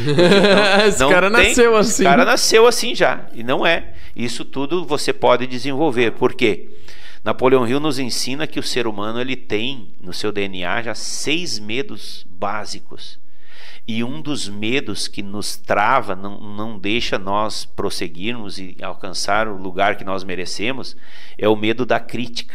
não, 0.79 0.85
esse 0.85 0.99
não 0.99 1.09
cara 1.09 1.31
tem, 1.31 1.47
nasceu 1.47 1.75
assim. 1.75 1.91
Esse 1.91 2.03
cara 2.03 2.25
nasceu 2.25 2.67
assim 2.67 2.93
já, 2.93 3.25
e 3.33 3.43
não 3.43 3.65
é. 3.65 3.93
Isso 4.15 4.45
tudo 4.45 4.85
você 4.85 5.11
pode 5.11 5.47
desenvolver. 5.47 6.11
Por 6.11 6.33
quê? 6.33 6.69
Napoleão 7.23 7.67
Hill 7.67 7.79
nos 7.79 7.99
ensina 7.99 8.47
que 8.47 8.59
o 8.59 8.63
ser 8.63 8.87
humano 8.87 9.19
ele 9.19 9.35
tem 9.35 9.89
no 9.99 10.13
seu 10.13 10.31
DNA 10.31 10.83
já 10.83 10.95
seis 10.95 11.59
medos 11.59 12.25
básicos. 12.29 13.19
E 13.87 14.03
um 14.03 14.21
dos 14.21 14.49
medos 14.49 15.07
que 15.07 15.23
nos 15.23 15.55
trava, 15.55 16.13
não, 16.13 16.41
não 16.41 16.77
deixa 16.77 17.17
nós 17.17 17.63
prosseguirmos 17.63 18.59
e 18.59 18.75
alcançar 18.81 19.47
o 19.47 19.55
lugar 19.55 19.95
que 19.95 20.03
nós 20.03 20.25
merecemos, 20.25 20.97
é 21.37 21.47
o 21.47 21.55
medo 21.55 21.85
da 21.85 21.97
crítica. 21.97 22.53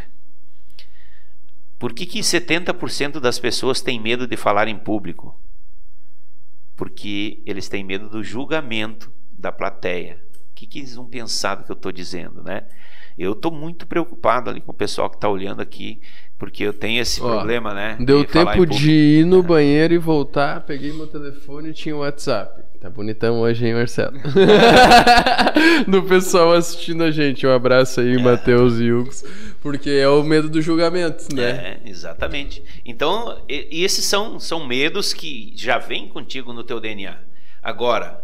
Por 1.78 1.94
que, 1.94 2.04
que 2.04 2.20
70% 2.20 3.18
das 3.18 3.38
pessoas 3.38 3.80
têm 3.80 3.98
medo 3.98 4.26
de 4.26 4.36
falar 4.36 4.68
em 4.68 4.78
público? 4.78 5.40
Porque 6.76 7.42
eles 7.46 7.68
têm 7.68 7.82
medo 7.82 8.10
do 8.10 8.22
julgamento 8.22 9.10
da 9.32 9.50
plateia. 9.50 10.22
O 10.50 10.54
que, 10.54 10.66
que 10.66 10.80
eles 10.80 10.94
vão 10.94 11.08
pensar 11.08 11.56
do 11.56 11.64
que 11.64 11.72
eu 11.72 11.76
estou 11.76 11.90
dizendo, 11.90 12.42
né? 12.42 12.68
Eu 13.18 13.32
estou 13.32 13.50
muito 13.50 13.86
preocupado 13.86 14.48
ali 14.48 14.60
com 14.60 14.70
o 14.70 14.74
pessoal 14.74 15.10
que 15.10 15.16
está 15.16 15.28
olhando 15.28 15.60
aqui, 15.60 16.00
porque 16.42 16.64
eu 16.64 16.72
tenho 16.72 17.00
esse 17.00 17.22
Ó, 17.22 17.36
problema, 17.36 17.72
né? 17.72 17.96
Deu 18.00 18.24
de 18.24 18.32
tempo 18.32 18.64
em 18.64 18.66
de 18.66 18.90
ir 18.90 19.24
no 19.24 19.44
banheiro 19.44 19.94
e 19.94 19.98
voltar, 19.98 20.62
peguei 20.62 20.92
meu 20.92 21.06
telefone 21.06 21.68
e 21.68 21.72
tinha 21.72 21.94
o 21.94 22.00
WhatsApp. 22.00 22.64
Tá 22.80 22.90
bonitão 22.90 23.38
hoje, 23.42 23.64
hein, 23.64 23.74
Marcelo? 23.74 24.18
Do 25.86 26.02
pessoal 26.02 26.52
assistindo 26.52 27.04
a 27.04 27.12
gente. 27.12 27.46
Um 27.46 27.52
abraço 27.52 28.00
aí, 28.00 28.20
Matheus 28.20 28.80
e 28.80 28.90
Hugo. 28.90 29.12
Porque 29.60 29.88
é 29.88 30.08
o 30.08 30.24
medo 30.24 30.48
do 30.48 30.60
julgamento, 30.60 31.32
né? 31.32 31.78
É, 31.84 31.88
exatamente. 31.88 32.60
Então, 32.84 33.40
e 33.48 33.84
esses 33.84 34.04
são, 34.04 34.40
são 34.40 34.66
medos 34.66 35.14
que 35.14 35.52
já 35.54 35.78
vêm 35.78 36.08
contigo 36.08 36.52
no 36.52 36.64
teu 36.64 36.80
DNA. 36.80 37.18
Agora, 37.62 38.20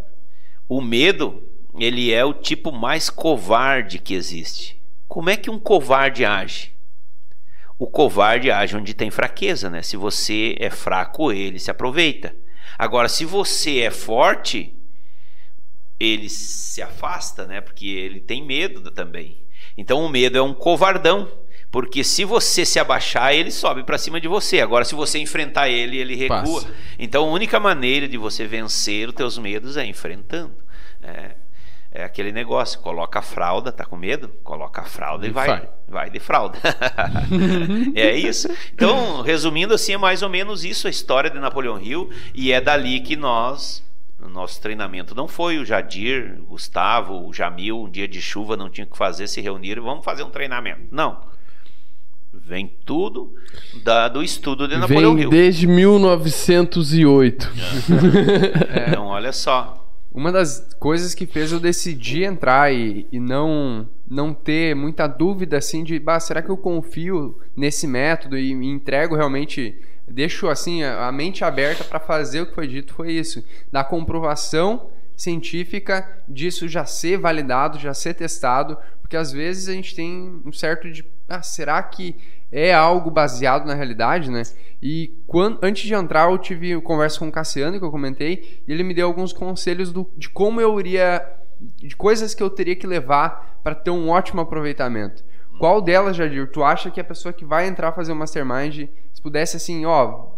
o 0.68 0.80
medo, 0.80 1.40
ele 1.78 2.12
é 2.12 2.24
o 2.24 2.34
tipo 2.34 2.72
mais 2.72 3.08
covarde 3.08 4.00
que 4.00 4.12
existe. 4.12 4.76
Como 5.06 5.30
é 5.30 5.36
que 5.36 5.48
um 5.48 5.58
covarde 5.60 6.24
age? 6.24 6.76
O 7.78 7.86
covarde 7.86 8.50
age 8.50 8.76
onde 8.76 8.92
tem 8.92 9.10
fraqueza, 9.10 9.70
né? 9.70 9.82
Se 9.82 9.96
você 9.96 10.56
é 10.58 10.68
fraco, 10.68 11.30
ele 11.30 11.58
se 11.58 11.70
aproveita. 11.70 12.34
Agora, 12.76 13.08
se 13.08 13.24
você 13.24 13.80
é 13.80 13.90
forte, 13.90 14.74
ele 15.98 16.28
se 16.28 16.82
afasta, 16.82 17.46
né? 17.46 17.60
Porque 17.60 17.86
ele 17.86 18.20
tem 18.20 18.44
medo 18.44 18.90
também. 18.90 19.40
Então 19.76 20.04
o 20.04 20.08
medo 20.08 20.36
é 20.36 20.42
um 20.42 20.52
covardão, 20.52 21.30
porque 21.70 22.02
se 22.02 22.24
você 22.24 22.64
se 22.64 22.80
abaixar, 22.80 23.32
ele 23.32 23.50
sobe 23.50 23.84
para 23.84 23.98
cima 23.98 24.20
de 24.20 24.26
você. 24.26 24.60
Agora, 24.60 24.84
se 24.84 24.94
você 24.94 25.18
enfrentar 25.18 25.68
ele, 25.68 25.98
ele 25.98 26.16
recua. 26.16 26.38
Passa. 26.40 26.74
Então 26.98 27.26
a 27.26 27.32
única 27.32 27.60
maneira 27.60 28.08
de 28.08 28.16
você 28.16 28.46
vencer 28.46 29.08
os 29.08 29.14
teus 29.14 29.38
medos 29.38 29.76
é 29.76 29.84
enfrentando. 29.84 30.56
É, 31.02 31.36
é 31.90 32.04
aquele 32.04 32.30
negócio, 32.32 32.78
coloca 32.80 33.18
a 33.18 33.22
fralda, 33.22 33.72
tá 33.72 33.84
com 33.84 33.96
medo? 33.96 34.28
Coloca 34.44 34.82
a 34.82 34.84
fralda 34.84 35.26
e, 35.26 35.30
E 35.30 35.32
vai, 35.32 35.46
vai. 35.48 35.68
vai 35.88 36.10
de 36.10 36.20
fralda. 36.20 36.58
é 37.94 38.14
isso. 38.16 38.48
Então, 38.74 39.22
resumindo 39.22 39.72
assim, 39.74 39.92
é 39.94 39.98
mais 39.98 40.22
ou 40.22 40.28
menos 40.28 40.64
isso 40.64 40.86
a 40.86 40.90
história 40.90 41.30
de 41.30 41.38
Napoleão 41.38 41.80
Hill 41.80 42.10
e 42.34 42.52
é 42.52 42.60
dali 42.60 43.00
que 43.00 43.16
nós 43.16 43.86
o 44.20 44.28
nosso 44.28 44.60
treinamento 44.60 45.14
não 45.14 45.28
foi 45.28 45.58
o 45.58 45.64
Jadir, 45.64 46.38
o 46.40 46.46
Gustavo, 46.46 47.26
o 47.28 47.32
Jamil, 47.32 47.84
um 47.84 47.88
dia 47.90 48.08
de 48.08 48.20
chuva 48.20 48.56
não 48.56 48.68
tinha 48.68 48.84
o 48.84 48.90
que 48.90 48.98
fazer, 48.98 49.28
se 49.28 49.40
reuniram, 49.40 49.82
vamos 49.84 50.04
fazer 50.04 50.24
um 50.24 50.30
treinamento. 50.30 50.82
Não. 50.90 51.20
Vem 52.34 52.66
tudo 52.84 53.32
da- 53.84 54.08
do 54.08 54.22
estudo 54.22 54.66
de 54.68 54.76
Napoleão 54.76 55.14
Vem 55.14 55.22
Hill. 55.22 55.30
desde 55.30 55.66
1908. 55.68 57.48
Então, 58.88 59.06
olha 59.06 59.32
só. 59.32 59.87
Uma 60.12 60.32
das 60.32 60.74
coisas 60.78 61.14
que 61.14 61.26
fez 61.26 61.52
eu 61.52 61.60
decidir 61.60 62.24
entrar 62.24 62.72
e, 62.72 63.06
e 63.12 63.20
não 63.20 63.88
não 64.10 64.32
ter 64.32 64.74
muita 64.74 65.06
dúvida 65.06 65.58
assim 65.58 65.84
de, 65.84 65.98
bah, 65.98 66.18
será 66.18 66.40
que 66.40 66.48
eu 66.48 66.56
confio 66.56 67.38
nesse 67.54 67.86
método 67.86 68.38
e 68.38 68.54
me 68.54 68.66
entrego 68.66 69.14
realmente, 69.14 69.78
deixo 70.06 70.48
assim 70.48 70.82
a, 70.82 71.08
a 71.08 71.12
mente 71.12 71.44
aberta 71.44 71.84
para 71.84 72.00
fazer 72.00 72.40
o 72.40 72.46
que 72.46 72.54
foi 72.54 72.66
dito 72.66 72.94
foi 72.94 73.12
isso, 73.12 73.44
da 73.70 73.84
comprovação 73.84 74.88
científica 75.14 76.22
disso 76.26 76.66
já 76.68 76.86
ser 76.86 77.18
validado, 77.18 77.78
já 77.78 77.92
ser 77.92 78.14
testado, 78.14 78.78
porque 79.02 79.16
às 79.16 79.30
vezes 79.30 79.68
a 79.68 79.72
gente 79.72 79.94
tem 79.94 80.40
um 80.44 80.52
certo 80.52 80.90
de, 80.90 81.04
ah, 81.28 81.42
será 81.42 81.82
que 81.82 82.16
é 82.50 82.72
algo 82.72 83.10
baseado 83.10 83.66
na 83.66 83.74
realidade, 83.74 84.30
né? 84.30 84.42
E 84.82 85.12
quando, 85.26 85.58
antes 85.62 85.82
de 85.82 85.92
entrar, 85.94 86.30
eu 86.30 86.38
tive 86.38 86.80
conversa 86.80 87.18
com 87.18 87.28
o 87.28 87.32
Cassiano, 87.32 87.78
que 87.78 87.84
eu 87.84 87.90
comentei, 87.90 88.62
e 88.66 88.72
ele 88.72 88.82
me 88.84 88.94
deu 88.94 89.06
alguns 89.06 89.32
conselhos 89.32 89.92
do, 89.92 90.08
de 90.16 90.28
como 90.30 90.60
eu 90.60 90.78
iria. 90.80 91.20
de 91.76 91.96
coisas 91.96 92.34
que 92.34 92.42
eu 92.42 92.48
teria 92.48 92.76
que 92.76 92.86
levar 92.86 93.58
para 93.64 93.74
ter 93.74 93.90
um 93.90 94.08
ótimo 94.10 94.40
aproveitamento. 94.40 95.24
Qual 95.58 95.82
delas, 95.82 96.14
Jadir, 96.16 96.48
tu 96.52 96.62
acha 96.62 96.88
que 96.88 97.00
a 97.00 97.04
pessoa 97.04 97.32
que 97.32 97.44
vai 97.44 97.66
entrar 97.66 97.90
fazer 97.90 98.12
o 98.12 98.16
Mastermind, 98.16 98.88
se 99.12 99.20
pudesse 99.20 99.56
assim, 99.56 99.84
ó, 99.84 100.28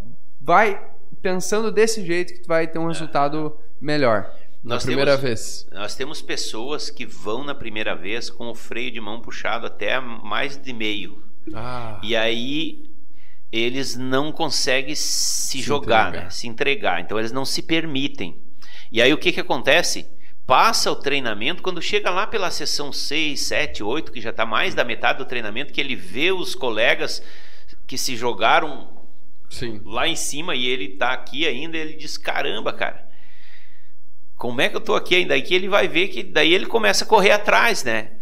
vai 0.40 0.80
pensando 1.20 1.70
desse 1.70 2.02
jeito 2.06 2.32
que 2.32 2.40
tu 2.40 2.46
vai 2.48 2.66
ter 2.66 2.78
um 2.78 2.86
resultado 2.88 3.54
melhor? 3.78 4.32
Na 4.64 4.76
Nós 4.76 4.84
primeira 4.84 5.10
temos- 5.18 5.22
vez. 5.22 5.68
Nós 5.72 5.94
temos 5.94 6.22
pessoas 6.22 6.88
que 6.88 7.04
vão 7.04 7.44
na 7.44 7.54
primeira 7.54 7.94
vez 7.94 8.30
com 8.30 8.48
o 8.48 8.54
freio 8.54 8.90
de 8.90 9.00
mão 9.00 9.20
puxado 9.20 9.66
até 9.66 10.00
mais 10.00 10.56
de 10.56 10.72
meio. 10.72 11.22
Ah, 11.54 12.00
E 12.02 12.16
aí 12.16 12.90
eles 13.52 13.96
não 13.96 14.30
conseguem 14.32 14.94
se, 14.94 15.58
Se 15.58 15.60
jogar, 15.60 16.08
entregar. 16.08 16.24
né? 16.24 16.30
se 16.30 16.46
entregar. 16.48 17.00
Então 17.00 17.18
eles 17.18 17.32
não 17.32 17.44
se 17.44 17.62
permitem. 17.62 18.40
E 18.92 19.00
aí 19.02 19.12
o 19.12 19.18
que, 19.18 19.32
que 19.32 19.40
acontece? 19.40 20.06
Passa 20.46 20.90
o 20.90 20.96
treinamento, 20.96 21.62
quando 21.62 21.80
chega 21.80 22.10
lá 22.10 22.26
pela 22.26 22.50
sessão 22.50 22.92
6, 22.92 23.40
7, 23.40 23.82
8, 23.84 24.10
que 24.12 24.20
já 24.20 24.30
está 24.30 24.44
mais 24.44 24.74
da 24.74 24.84
metade 24.84 25.18
do 25.18 25.24
treinamento, 25.24 25.72
que 25.72 25.80
ele 25.80 25.94
vê 25.94 26.32
os 26.32 26.54
colegas 26.56 27.22
que 27.86 27.96
se 27.98 28.16
jogaram 28.16 28.88
sim. 29.48 29.80
lá 29.84 30.08
em 30.08 30.16
cima 30.16 30.54
e 30.56 30.66
ele 30.66 30.88
tá 30.88 31.12
aqui 31.12 31.46
ainda, 31.46 31.76
ele 31.76 31.94
diz: 31.94 32.16
caramba, 32.18 32.72
cara, 32.72 33.08
como 34.36 34.60
é 34.60 34.68
que 34.68 34.76
eu 34.76 34.80
tô 34.80 34.94
aqui 34.94 35.14
ainda? 35.16 35.30
Daí 35.30 35.42
que 35.42 35.54
ele 35.54 35.68
vai 35.68 35.86
ver 35.86 36.08
que 36.08 36.22
daí 36.22 36.52
ele 36.52 36.66
começa 36.66 37.04
a 37.04 37.06
correr 37.06 37.30
atrás, 37.32 37.84
né? 37.84 38.12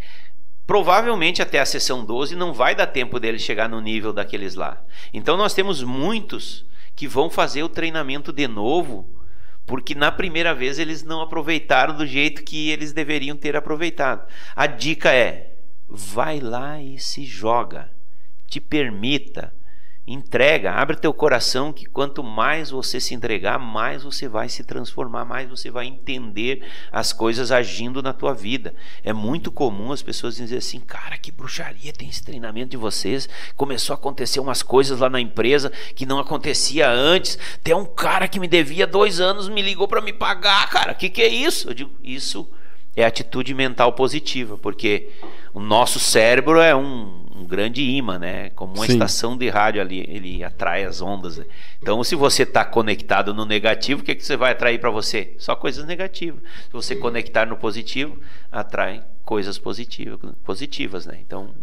Provavelmente 0.68 1.40
até 1.40 1.60
a 1.60 1.64
sessão 1.64 2.04
12 2.04 2.36
não 2.36 2.52
vai 2.52 2.74
dar 2.74 2.88
tempo 2.88 3.18
dele 3.18 3.38
chegar 3.38 3.70
no 3.70 3.80
nível 3.80 4.12
daqueles 4.12 4.54
lá. 4.54 4.84
Então 5.14 5.34
nós 5.34 5.54
temos 5.54 5.82
muitos 5.82 6.66
que 6.94 7.08
vão 7.08 7.30
fazer 7.30 7.62
o 7.62 7.70
treinamento 7.70 8.34
de 8.34 8.46
novo, 8.46 9.08
porque 9.64 9.94
na 9.94 10.12
primeira 10.12 10.54
vez 10.54 10.78
eles 10.78 11.02
não 11.02 11.22
aproveitaram 11.22 11.96
do 11.96 12.06
jeito 12.06 12.44
que 12.44 12.68
eles 12.68 12.92
deveriam 12.92 13.34
ter 13.34 13.56
aproveitado. 13.56 14.28
A 14.54 14.66
dica 14.66 15.10
é: 15.10 15.54
vai 15.88 16.38
lá 16.38 16.78
e 16.82 16.98
se 16.98 17.24
joga. 17.24 17.90
Te 18.46 18.60
permita, 18.60 19.54
entrega, 20.12 20.72
abre 20.72 20.96
teu 20.96 21.12
coração 21.12 21.72
que 21.72 21.84
quanto 21.84 22.24
mais 22.24 22.70
você 22.70 22.98
se 22.98 23.14
entregar, 23.14 23.58
mais 23.58 24.02
você 24.02 24.26
vai 24.26 24.48
se 24.48 24.64
transformar, 24.64 25.26
mais 25.26 25.48
você 25.48 25.70
vai 25.70 25.86
entender 25.86 26.66
as 26.90 27.12
coisas 27.12 27.52
agindo 27.52 28.02
na 28.02 28.14
tua 28.14 28.32
vida. 28.32 28.74
É 29.04 29.12
muito 29.12 29.52
comum 29.52 29.92
as 29.92 30.00
pessoas 30.00 30.36
dizerem 30.36 30.58
assim, 30.58 30.80
cara, 30.80 31.18
que 31.18 31.30
bruxaria 31.30 31.92
tem 31.92 32.08
esse 32.08 32.24
treinamento 32.24 32.70
de 32.70 32.76
vocês. 32.78 33.28
Começou 33.54 33.92
a 33.92 33.98
acontecer 33.98 34.40
umas 34.40 34.62
coisas 34.62 34.98
lá 34.98 35.10
na 35.10 35.20
empresa 35.20 35.70
que 35.94 36.06
não 36.06 36.18
acontecia 36.18 36.90
antes. 36.90 37.38
Tem 37.62 37.74
um 37.74 37.84
cara 37.84 38.26
que 38.26 38.40
me 38.40 38.48
devia 38.48 38.86
dois 38.86 39.20
anos, 39.20 39.48
me 39.48 39.60
ligou 39.60 39.86
para 39.86 40.00
me 40.00 40.12
pagar, 40.12 40.70
cara. 40.70 40.94
Que, 40.94 41.10
que 41.10 41.20
é 41.20 41.28
isso? 41.28 41.68
Eu 41.68 41.74
digo, 41.74 41.90
isso 42.02 42.48
é 42.96 43.04
atitude 43.04 43.54
mental 43.54 43.92
positiva, 43.92 44.58
porque 44.58 45.10
o 45.54 45.60
nosso 45.60 45.98
cérebro 45.98 46.60
é 46.60 46.74
um, 46.74 47.26
um 47.36 47.44
grande 47.46 47.82
imã, 47.82 48.18
né? 48.18 48.50
Como 48.50 48.74
uma 48.74 48.86
Sim. 48.86 48.92
estação 48.92 49.36
de 49.36 49.48
rádio 49.48 49.80
ali, 49.80 50.04
ele 50.08 50.42
atrai 50.42 50.84
as 50.84 51.00
ondas. 51.00 51.40
Então, 51.80 52.02
se 52.02 52.16
você 52.16 52.42
está 52.42 52.64
conectado 52.64 53.32
no 53.32 53.44
negativo, 53.44 54.00
o 54.00 54.04
que, 54.04 54.14
que 54.14 54.24
você 54.24 54.36
vai 54.36 54.52
atrair 54.52 54.80
para 54.80 54.90
você? 54.90 55.34
Só 55.38 55.54
coisas 55.54 55.84
negativas. 55.86 56.42
Se 56.64 56.72
você 56.72 56.96
conectar 56.96 57.46
no 57.46 57.56
positivo, 57.56 58.18
atrai 58.50 59.04
coisas 59.24 59.58
positivas, 59.58 60.18
positivas, 60.42 61.06
né? 61.06 61.18
Então, 61.20 61.54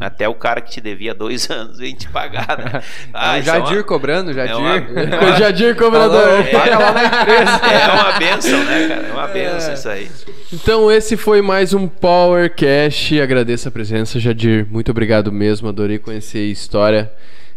até 0.00 0.28
o 0.28 0.34
cara 0.34 0.60
que 0.60 0.70
te 0.70 0.80
devia 0.80 1.14
dois 1.14 1.48
anos 1.50 1.78
vem 1.78 1.94
te 1.94 2.08
pagar, 2.08 2.58
né? 2.58 2.82
Ah, 3.12 3.34
o 3.34 3.38
isso 3.38 3.50
é 3.50 3.52
uma- 3.58 3.66
Jadir 3.66 3.84
cobrando, 3.84 4.32
Jadir. 4.32 4.56
uma- 4.56 4.76
O 5.32 5.36
Jadir 5.36 5.76
Cobrador. 5.76 6.44
Falou, 6.44 6.44
paga 6.44 6.78
lá 6.78 6.92
na 6.92 7.04
empresa. 7.04 7.50
É 7.66 7.92
uma 7.92 8.18
benção, 8.18 8.64
né, 8.64 8.88
cara? 8.88 9.06
É 9.08 9.12
uma 9.12 9.26
benção 9.28 9.74
isso 9.74 9.88
aí. 9.88 10.10
Então 10.52 10.90
esse 10.90 11.16
foi 11.16 11.40
mais 11.42 11.72
um 11.74 11.86
Power 11.86 12.52
Cash. 12.54 13.12
Agradeço 13.22 13.68
a 13.68 13.70
presença, 13.70 14.18
Jadir. 14.18 14.66
Muito 14.70 14.90
obrigado 14.90 15.30
mesmo. 15.30 15.68
Adorei 15.68 15.98
conhecer 15.98 16.38
a 16.38 16.52
história. 16.52 17.12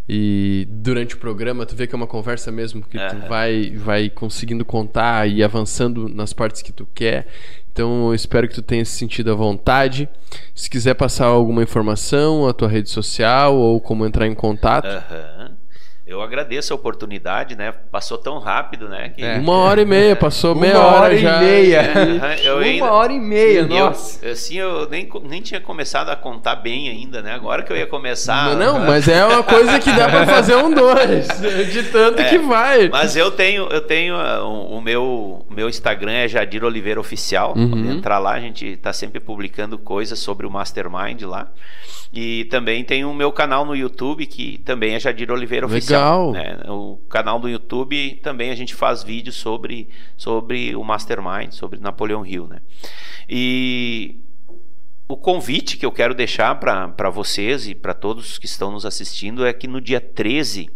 E 0.07 0.67
durante 0.69 1.15
o 1.15 1.17
programa, 1.17 1.65
tu 1.65 1.75
vê 1.77 1.87
que 1.87 1.95
é 1.95 1.97
uma 1.97 2.05
conversa 2.05 2.51
mesmo, 2.51 2.81
que 2.83 2.97
tu 2.99 3.15
vai, 3.29 3.71
vai 3.77 4.09
conseguindo 4.09 4.65
contar 4.65 5.29
e 5.29 5.41
avançando 5.41 6.09
nas 6.09 6.33
partes 6.33 6.61
que 6.61 6.73
tu 6.73 6.85
quer. 6.93 7.25
Então 7.73 8.07
eu 8.07 8.13
espero 8.13 8.47
que 8.47 8.53
tu 8.53 8.61
tenha 8.61 8.85
se 8.85 8.91
sentido 8.91 9.31
à 9.31 9.35
vontade. 9.35 10.07
Se 10.53 10.69
quiser 10.69 10.93
passar 10.93 11.25
alguma 11.25 11.63
informação, 11.63 12.47
a 12.47 12.53
tua 12.53 12.67
rede 12.67 12.89
social 12.89 13.55
ou 13.55 13.81
como 13.81 14.05
entrar 14.05 14.27
em 14.27 14.35
contato. 14.35 14.85
Aham. 14.85 15.62
Eu 16.05 16.21
agradeço 16.21 16.73
a 16.73 16.75
oportunidade, 16.75 17.55
né? 17.55 17.71
Passou 17.89 18.17
tão 18.17 18.37
rápido, 18.37 18.89
né? 18.89 19.07
Que... 19.15 19.23
É. 19.23 19.37
Uma 19.37 19.53
hora 19.59 19.81
e 19.81 19.85
meia, 19.85 20.17
passou 20.17 20.51
Uma 20.51 20.61
meia 20.61 20.77
hora, 20.77 21.01
hora 21.03 21.13
e 21.13 21.17
já. 21.17 21.39
meia. 21.39 21.77
É, 21.81 22.39
eu 22.47 22.55
Uma 22.57 22.63
ainda- 22.65 22.91
hora 22.91 23.13
e 23.13 23.19
meia, 23.19 23.59
E 23.61 23.77
eu, 23.77 23.85
nossa. 23.85 24.27
assim, 24.27 24.57
eu 24.57 24.89
nem, 24.89 25.09
nem 25.23 25.41
tinha 25.41 25.61
começado 25.61 26.09
a 26.09 26.15
contar 26.17 26.57
bem 26.57 26.89
ainda, 26.89 27.21
né? 27.21 27.31
Agora 27.33 27.63
que 27.63 27.71
eu 27.71 27.77
ia 27.77 27.87
começar. 27.87 28.53
Não, 28.57 28.79
mas 28.79 29.07
é 29.07 29.23
uma 29.25 29.43
coisa 29.43 29.79
que 29.79 29.91
dá 29.93 30.09
pra 30.09 30.25
fazer 30.27 30.57
um 30.57 30.73
dois. 30.73 31.25
De 31.71 31.83
tanto 31.83 32.19
É, 32.21 32.25
que 32.29 32.37
vai. 32.37 32.89
Mas 32.89 33.15
eu 33.15 33.31
tenho, 33.31 33.67
eu 33.69 33.79
tenho 33.79 34.15
uh, 34.15 34.43
o, 34.43 34.77
o 34.79 34.81
meu, 34.81 35.45
o 35.49 35.53
meu 35.53 35.69
Instagram 35.69 36.11
é 36.11 36.27
Jadir 36.27 36.65
Oliveira 36.65 36.99
Oficial. 36.99 37.53
Uhum. 37.55 37.69
Pode 37.69 37.87
entrar 37.87 38.19
lá, 38.19 38.33
a 38.33 38.39
gente 38.41 38.75
tá 38.75 38.91
sempre 38.91 39.21
publicando 39.21 39.77
coisas 39.77 40.19
sobre 40.19 40.45
o 40.45 40.51
Mastermind 40.51 41.21
lá. 41.21 41.47
E 42.15 42.45
também 42.45 42.83
tem 42.83 43.03
o 43.03 43.11
meu 43.11 43.31
canal 43.31 43.65
no 43.65 43.75
YouTube, 43.75 44.27
que 44.27 44.59
também 44.59 44.93
é 44.93 44.99
Jadir 44.99 45.31
Oliveira 45.31 45.65
Oficial. 45.65 45.92
Legal. 45.97 46.31
né? 46.31 46.59
O 46.67 46.97
canal 47.09 47.39
do 47.39 47.49
YouTube 47.49 48.19
também 48.23 48.49
a 48.49 48.55
gente 48.55 48.73
faz 48.73 49.03
vídeos 49.03 49.35
sobre, 49.35 49.89
sobre 50.17 50.75
o 50.75 50.83
Mastermind, 50.83 51.51
sobre 51.51 51.79
Napoleão 51.79 52.25
Hill, 52.25 52.47
né? 52.47 52.61
E 53.29 54.19
o 55.07 55.17
convite 55.17 55.77
que 55.77 55.85
eu 55.85 55.91
quero 55.91 56.13
deixar 56.13 56.55
para 56.55 57.09
vocês 57.09 57.67
e 57.67 57.75
para 57.75 57.93
todos 57.93 58.37
que 58.37 58.45
estão 58.45 58.71
nos 58.71 58.85
assistindo 58.85 59.45
é 59.45 59.53
que 59.53 59.67
no 59.67 59.79
dia 59.79 60.01
13 60.01 60.69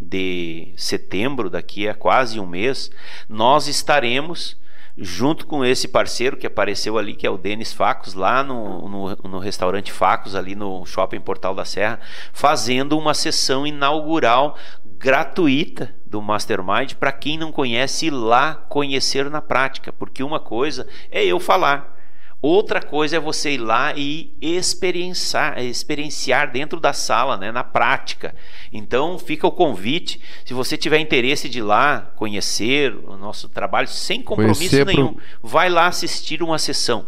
de 0.00 0.72
setembro, 0.76 1.50
daqui 1.50 1.88
a 1.88 1.94
quase 1.94 2.38
um 2.38 2.46
mês, 2.46 2.90
nós 3.28 3.66
estaremos 3.66 4.56
junto 4.98 5.46
com 5.46 5.64
esse 5.64 5.86
parceiro 5.86 6.36
que 6.36 6.46
apareceu 6.46 6.98
ali, 6.98 7.14
que 7.14 7.26
é 7.26 7.30
o 7.30 7.38
Denis 7.38 7.72
Facos, 7.72 8.14
lá 8.14 8.42
no, 8.42 8.88
no, 8.88 9.16
no 9.28 9.38
restaurante 9.38 9.92
Facos, 9.92 10.34
ali 10.34 10.56
no 10.56 10.84
Shopping 10.84 11.20
Portal 11.20 11.54
da 11.54 11.64
Serra, 11.64 12.00
fazendo 12.32 12.98
uma 12.98 13.14
sessão 13.14 13.66
inaugural 13.66 14.56
gratuita 14.84 15.94
do 16.04 16.20
Mastermind 16.20 16.94
para 16.94 17.12
quem 17.12 17.38
não 17.38 17.52
conhece 17.52 18.06
ir 18.06 18.10
lá 18.10 18.54
conhecer 18.54 19.30
na 19.30 19.40
prática, 19.40 19.92
porque 19.92 20.22
uma 20.22 20.40
coisa 20.40 20.88
é 21.10 21.24
eu 21.24 21.38
falar, 21.38 21.97
Outra 22.40 22.80
coisa 22.80 23.16
é 23.16 23.18
você 23.20 23.54
ir 23.54 23.58
lá 23.58 23.92
e 23.96 24.32
experienciar, 24.40 25.58
experienciar 25.60 26.50
dentro 26.52 26.78
da 26.78 26.92
sala, 26.92 27.36
né, 27.36 27.50
na 27.50 27.64
prática. 27.64 28.32
Então 28.72 29.18
fica 29.18 29.46
o 29.46 29.50
convite, 29.52 30.20
se 30.44 30.54
você 30.54 30.76
tiver 30.76 30.98
interesse 31.00 31.48
de 31.48 31.58
ir 31.58 31.62
lá 31.62 32.12
conhecer 32.14 32.94
o 33.06 33.16
nosso 33.16 33.48
trabalho 33.48 33.88
sem 33.88 34.22
compromisso 34.22 34.60
Conhecer 34.60 34.84
pro- 34.84 34.94
nenhum, 34.94 35.16
vai 35.42 35.68
lá 35.68 35.88
assistir 35.88 36.40
uma 36.42 36.58
sessão. 36.58 37.06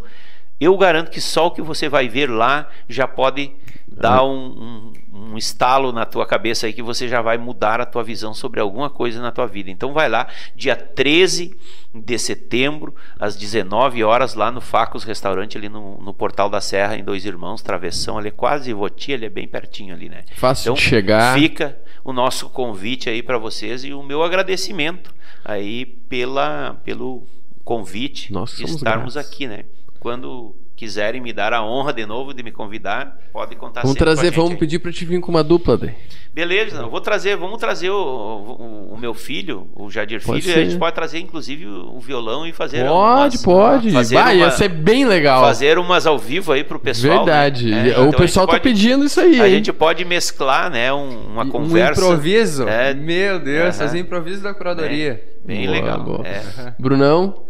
Eu 0.59 0.77
garanto 0.77 1.09
que 1.09 1.21
só 1.21 1.47
o 1.47 1.51
que 1.51 1.61
você 1.61 1.87
vai 1.89 2.07
ver 2.09 2.29
lá 2.29 2.69
já 2.87 3.07
pode 3.07 3.51
dar 3.87 4.23
um, 4.23 4.91
um, 5.11 5.31
um 5.31 5.37
estalo 5.37 5.91
na 5.91 6.05
tua 6.05 6.25
cabeça 6.25 6.67
aí 6.67 6.73
que 6.73 6.83
você 6.83 7.07
já 7.07 7.21
vai 7.21 7.37
mudar 7.37 7.81
a 7.81 7.85
tua 7.85 8.03
visão 8.03 8.33
sobre 8.33 8.59
alguma 8.59 8.89
coisa 8.89 9.21
na 9.21 9.31
tua 9.31 9.47
vida. 9.47 9.71
Então 9.71 9.91
vai 9.93 10.07
lá, 10.07 10.27
dia 10.55 10.75
13 10.75 11.55
de 11.93 12.17
setembro, 12.17 12.95
às 13.19 13.35
19 13.35 14.03
horas, 14.03 14.33
lá 14.33 14.49
no 14.51 14.61
Facos 14.61 15.03
Restaurante, 15.03 15.57
ali 15.57 15.67
no, 15.67 16.01
no 16.01 16.13
Portal 16.13 16.49
da 16.49 16.61
Serra, 16.61 16.95
em 16.95 17.03
Dois 17.03 17.25
Irmãos, 17.25 17.61
Travessão, 17.61 18.17
ali 18.17 18.29
é 18.29 18.31
quase 18.31 18.73
Voti, 18.73 19.11
ele 19.11 19.25
é 19.25 19.29
bem 19.29 19.47
pertinho 19.47 19.93
ali, 19.93 20.07
né? 20.07 20.23
Fácil 20.35 20.73
de 20.73 20.81
chegar. 20.81 21.37
Fica 21.37 21.77
o 22.03 22.13
nosso 22.13 22.49
convite 22.49 23.09
aí 23.09 23.21
para 23.21 23.37
vocês 23.37 23.83
e 23.83 23.93
o 23.93 24.01
meu 24.01 24.23
agradecimento 24.23 25.13
aí 25.43 25.85
pela, 25.85 26.79
pelo 26.83 27.27
convite 27.63 28.31
Nós 28.31 28.55
de 28.55 28.63
estarmos 28.63 29.15
gratos. 29.15 29.29
aqui, 29.29 29.47
né? 29.47 29.65
Quando 29.99 30.55
quiserem 30.81 31.21
me 31.21 31.31
dar 31.31 31.53
a 31.53 31.63
honra 31.63 31.93
de 31.93 32.03
novo 32.07 32.33
de 32.33 32.41
me 32.41 32.51
convidar, 32.51 33.15
pode 33.31 33.55
contar 33.55 33.81
Vamos 33.81 33.91
sempre 33.93 34.03
com 34.05 34.11
a 34.11 34.15
trazer, 34.15 34.27
gente 34.29 34.35
vamos 34.35 34.51
aí. 34.53 34.57
pedir 34.57 34.79
pra 34.79 34.91
te 34.91 35.05
vir 35.05 35.19
com 35.21 35.29
uma 35.29 35.43
dupla 35.43 35.77
daí. 35.77 35.91
Beleza, 36.33 36.77
eu 36.81 36.89
vou 36.89 36.99
trazer, 36.99 37.37
vamos 37.37 37.59
trazer 37.59 37.91
o, 37.91 37.95
o, 38.01 38.93
o 38.93 38.97
meu 38.97 39.13
filho, 39.13 39.67
o 39.75 39.91
Jadir 39.91 40.23
Pode 40.23 40.41
Filho, 40.41 40.51
e 40.51 40.53
ser. 40.55 40.59
a 40.61 40.65
gente 40.65 40.79
pode 40.79 40.95
trazer 40.95 41.19
inclusive 41.19 41.67
o, 41.67 41.99
violão 41.99 42.47
e 42.47 42.51
fazer 42.51 42.83
Pode, 42.87 43.35
umas, 43.35 43.43
pode. 43.43 43.91
fazer 43.91 44.15
Vai, 44.15 44.37
ia 44.37 44.45
uma- 44.45 44.51
ser 44.51 44.69
bem 44.69 45.05
legal. 45.05 45.41
fazer 45.43 45.77
umas 45.77 46.07
ao 46.07 46.17
vivo 46.17 46.51
aí 46.51 46.63
pro 46.63 46.79
pessoal. 46.79 47.11
né? 47.13 47.17
Verdade. 47.25 47.71
É, 47.71 47.99
o 47.99 48.07
então 48.07 48.11
pessoal 48.13 48.47
tá 48.47 48.53
pode- 48.53 48.63
pedindo 48.63 49.05
isso 49.05 49.19
aí, 49.21 49.39
A 49.39 49.47
hein? 49.47 49.53
gente 49.55 49.71
pode 49.71 50.03
mesclar, 50.03 50.71
né, 50.71 50.91
um- 50.91 51.27
uma 51.27 51.43
Um 51.43 51.49
conversa. 51.49 52.01
improviso? 52.01 52.67
É. 52.67 52.91
Meu 52.95 53.37
Deus, 53.39 53.75
Aham. 53.75 53.85
fazer 53.85 53.99
improviso 53.99 54.41
da 54.41 54.51
curadoria. 54.53 55.21
Bem 55.45 55.65
Boa, 55.67 55.71
legal. 55.77 56.03
boa. 56.03 56.27
é. 56.27 56.41
Brunão, 56.79 57.43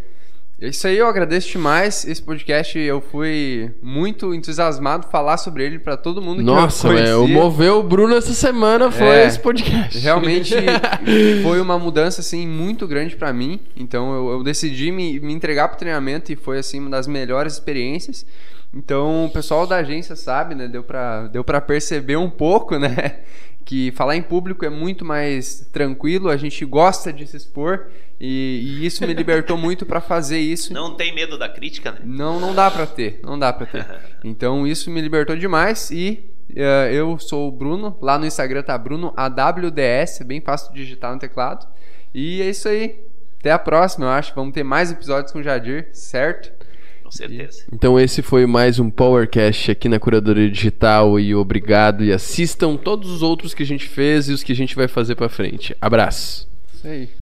É 0.61 0.67
Isso 0.67 0.85
aí, 0.85 0.95
eu 0.95 1.07
agradeço 1.07 1.49
demais. 1.49 2.05
Esse 2.05 2.21
podcast 2.21 2.77
eu 2.77 3.01
fui 3.01 3.71
muito 3.81 4.31
entusiasmado 4.31 5.07
falar 5.07 5.37
sobre 5.37 5.65
ele 5.65 5.79
pra 5.79 5.97
todo 5.97 6.21
mundo 6.21 6.43
nossa, 6.43 6.87
que 6.87 6.93
eu 6.93 6.97
velho, 6.97 7.15
o 7.15 7.19
conhecia. 7.21 7.35
moveu 7.35 7.79
o 7.79 7.83
Bruno 7.83 8.15
essa 8.15 8.31
semana 8.31 8.91
foi 8.91 9.07
É, 9.07 9.25
esse 9.25 9.39
podcast. 9.39 9.97
Realmente 9.97 10.53
foi 11.41 11.59
uma 11.59 11.79
mudança 11.79 12.21
assim 12.21 12.47
muito 12.47 12.87
grande 12.87 13.15
pra 13.15 13.33
mim. 13.33 13.59
Então 13.75 14.13
eu, 14.13 14.29
eu 14.33 14.43
decidi 14.43 14.91
me, 14.91 15.19
me 15.19 15.33
entregar 15.33 15.67
pro 15.67 15.79
treinamento 15.79 16.31
e 16.31 16.35
foi 16.35 16.59
assim 16.59 16.79
uma 16.79 16.91
das 16.91 17.07
melhores 17.07 17.53
experiências. 17.53 18.23
Então 18.71 19.25
o 19.25 19.29
pessoal 19.31 19.65
da 19.65 19.77
agência 19.77 20.15
sabe, 20.15 20.53
né? 20.53 20.67
Deu 20.67 20.83
pra, 20.83 21.27
deu 21.27 21.43
pra 21.43 21.59
perceber 21.59 22.17
um 22.17 22.29
pouco, 22.29 22.77
né? 22.77 23.21
Que 23.65 23.91
falar 23.91 24.15
em 24.15 24.21
público 24.21 24.65
é 24.65 24.69
muito 24.69 25.05
mais 25.05 25.69
tranquilo. 25.71 26.29
A 26.29 26.37
gente 26.37 26.65
gosta 26.65 27.13
de 27.13 27.25
se 27.27 27.37
expor 27.37 27.87
e, 28.19 28.79
e 28.81 28.85
isso 28.85 29.05
me 29.05 29.13
libertou 29.13 29.55
muito 29.57 29.85
pra 29.85 30.01
fazer 30.01 30.39
isso. 30.39 30.73
Não 30.73 30.95
tem 30.95 31.13
medo 31.13 31.37
da 31.37 31.47
crítica, 31.47 31.91
né? 31.91 31.99
Não, 32.03 32.39
não 32.39 32.53
dá 32.53 32.69
pra 32.69 32.85
ter, 32.85 33.19
não 33.23 33.37
dá 33.37 33.51
pra 33.51 33.65
ter. 33.65 33.85
Então 34.23 34.67
isso 34.67 34.91
me 34.91 35.01
libertou 35.01 35.35
demais 35.35 35.89
e 35.89 36.31
eh, 36.55 36.91
eu 36.93 37.17
sou 37.17 37.47
o 37.47 37.51
Bruno, 37.51 37.97
lá 37.99 38.19
no 38.19 38.25
Instagram 38.25 38.61
tá 38.61 38.77
Bruno 38.77 39.11
AWDS, 39.17 40.19
bem 40.25 40.39
fácil 40.39 40.71
de 40.71 40.83
digitar 40.83 41.11
no 41.11 41.19
teclado. 41.19 41.67
E 42.13 42.41
é 42.41 42.49
isso 42.49 42.67
aí. 42.67 43.03
Até 43.39 43.51
a 43.51 43.57
próxima, 43.57 44.05
eu 44.05 44.09
acho. 44.09 44.35
Vamos 44.35 44.53
ter 44.53 44.63
mais 44.63 44.91
episódios 44.91 45.31
com 45.31 45.39
o 45.39 45.43
Jadir, 45.43 45.89
certo? 45.93 46.51
Com 47.11 47.17
certeza. 47.17 47.65
Então 47.73 47.99
esse 47.99 48.21
foi 48.21 48.45
mais 48.45 48.79
um 48.79 48.89
Powercast 48.89 49.69
aqui 49.69 49.89
na 49.89 49.99
Curadoria 49.99 50.49
Digital 50.49 51.19
e 51.19 51.35
obrigado 51.35 52.05
e 52.05 52.13
assistam 52.13 52.77
todos 52.77 53.11
os 53.11 53.21
outros 53.21 53.53
que 53.53 53.63
a 53.63 53.65
gente 53.65 53.85
fez 53.85 54.29
e 54.29 54.31
os 54.31 54.41
que 54.41 54.53
a 54.53 54.55
gente 54.55 54.77
vai 54.77 54.87
fazer 54.87 55.15
pra 55.15 55.27
frente. 55.27 55.75
Abraço. 55.81 56.47
Isso 56.73 56.87
aí. 56.87 57.09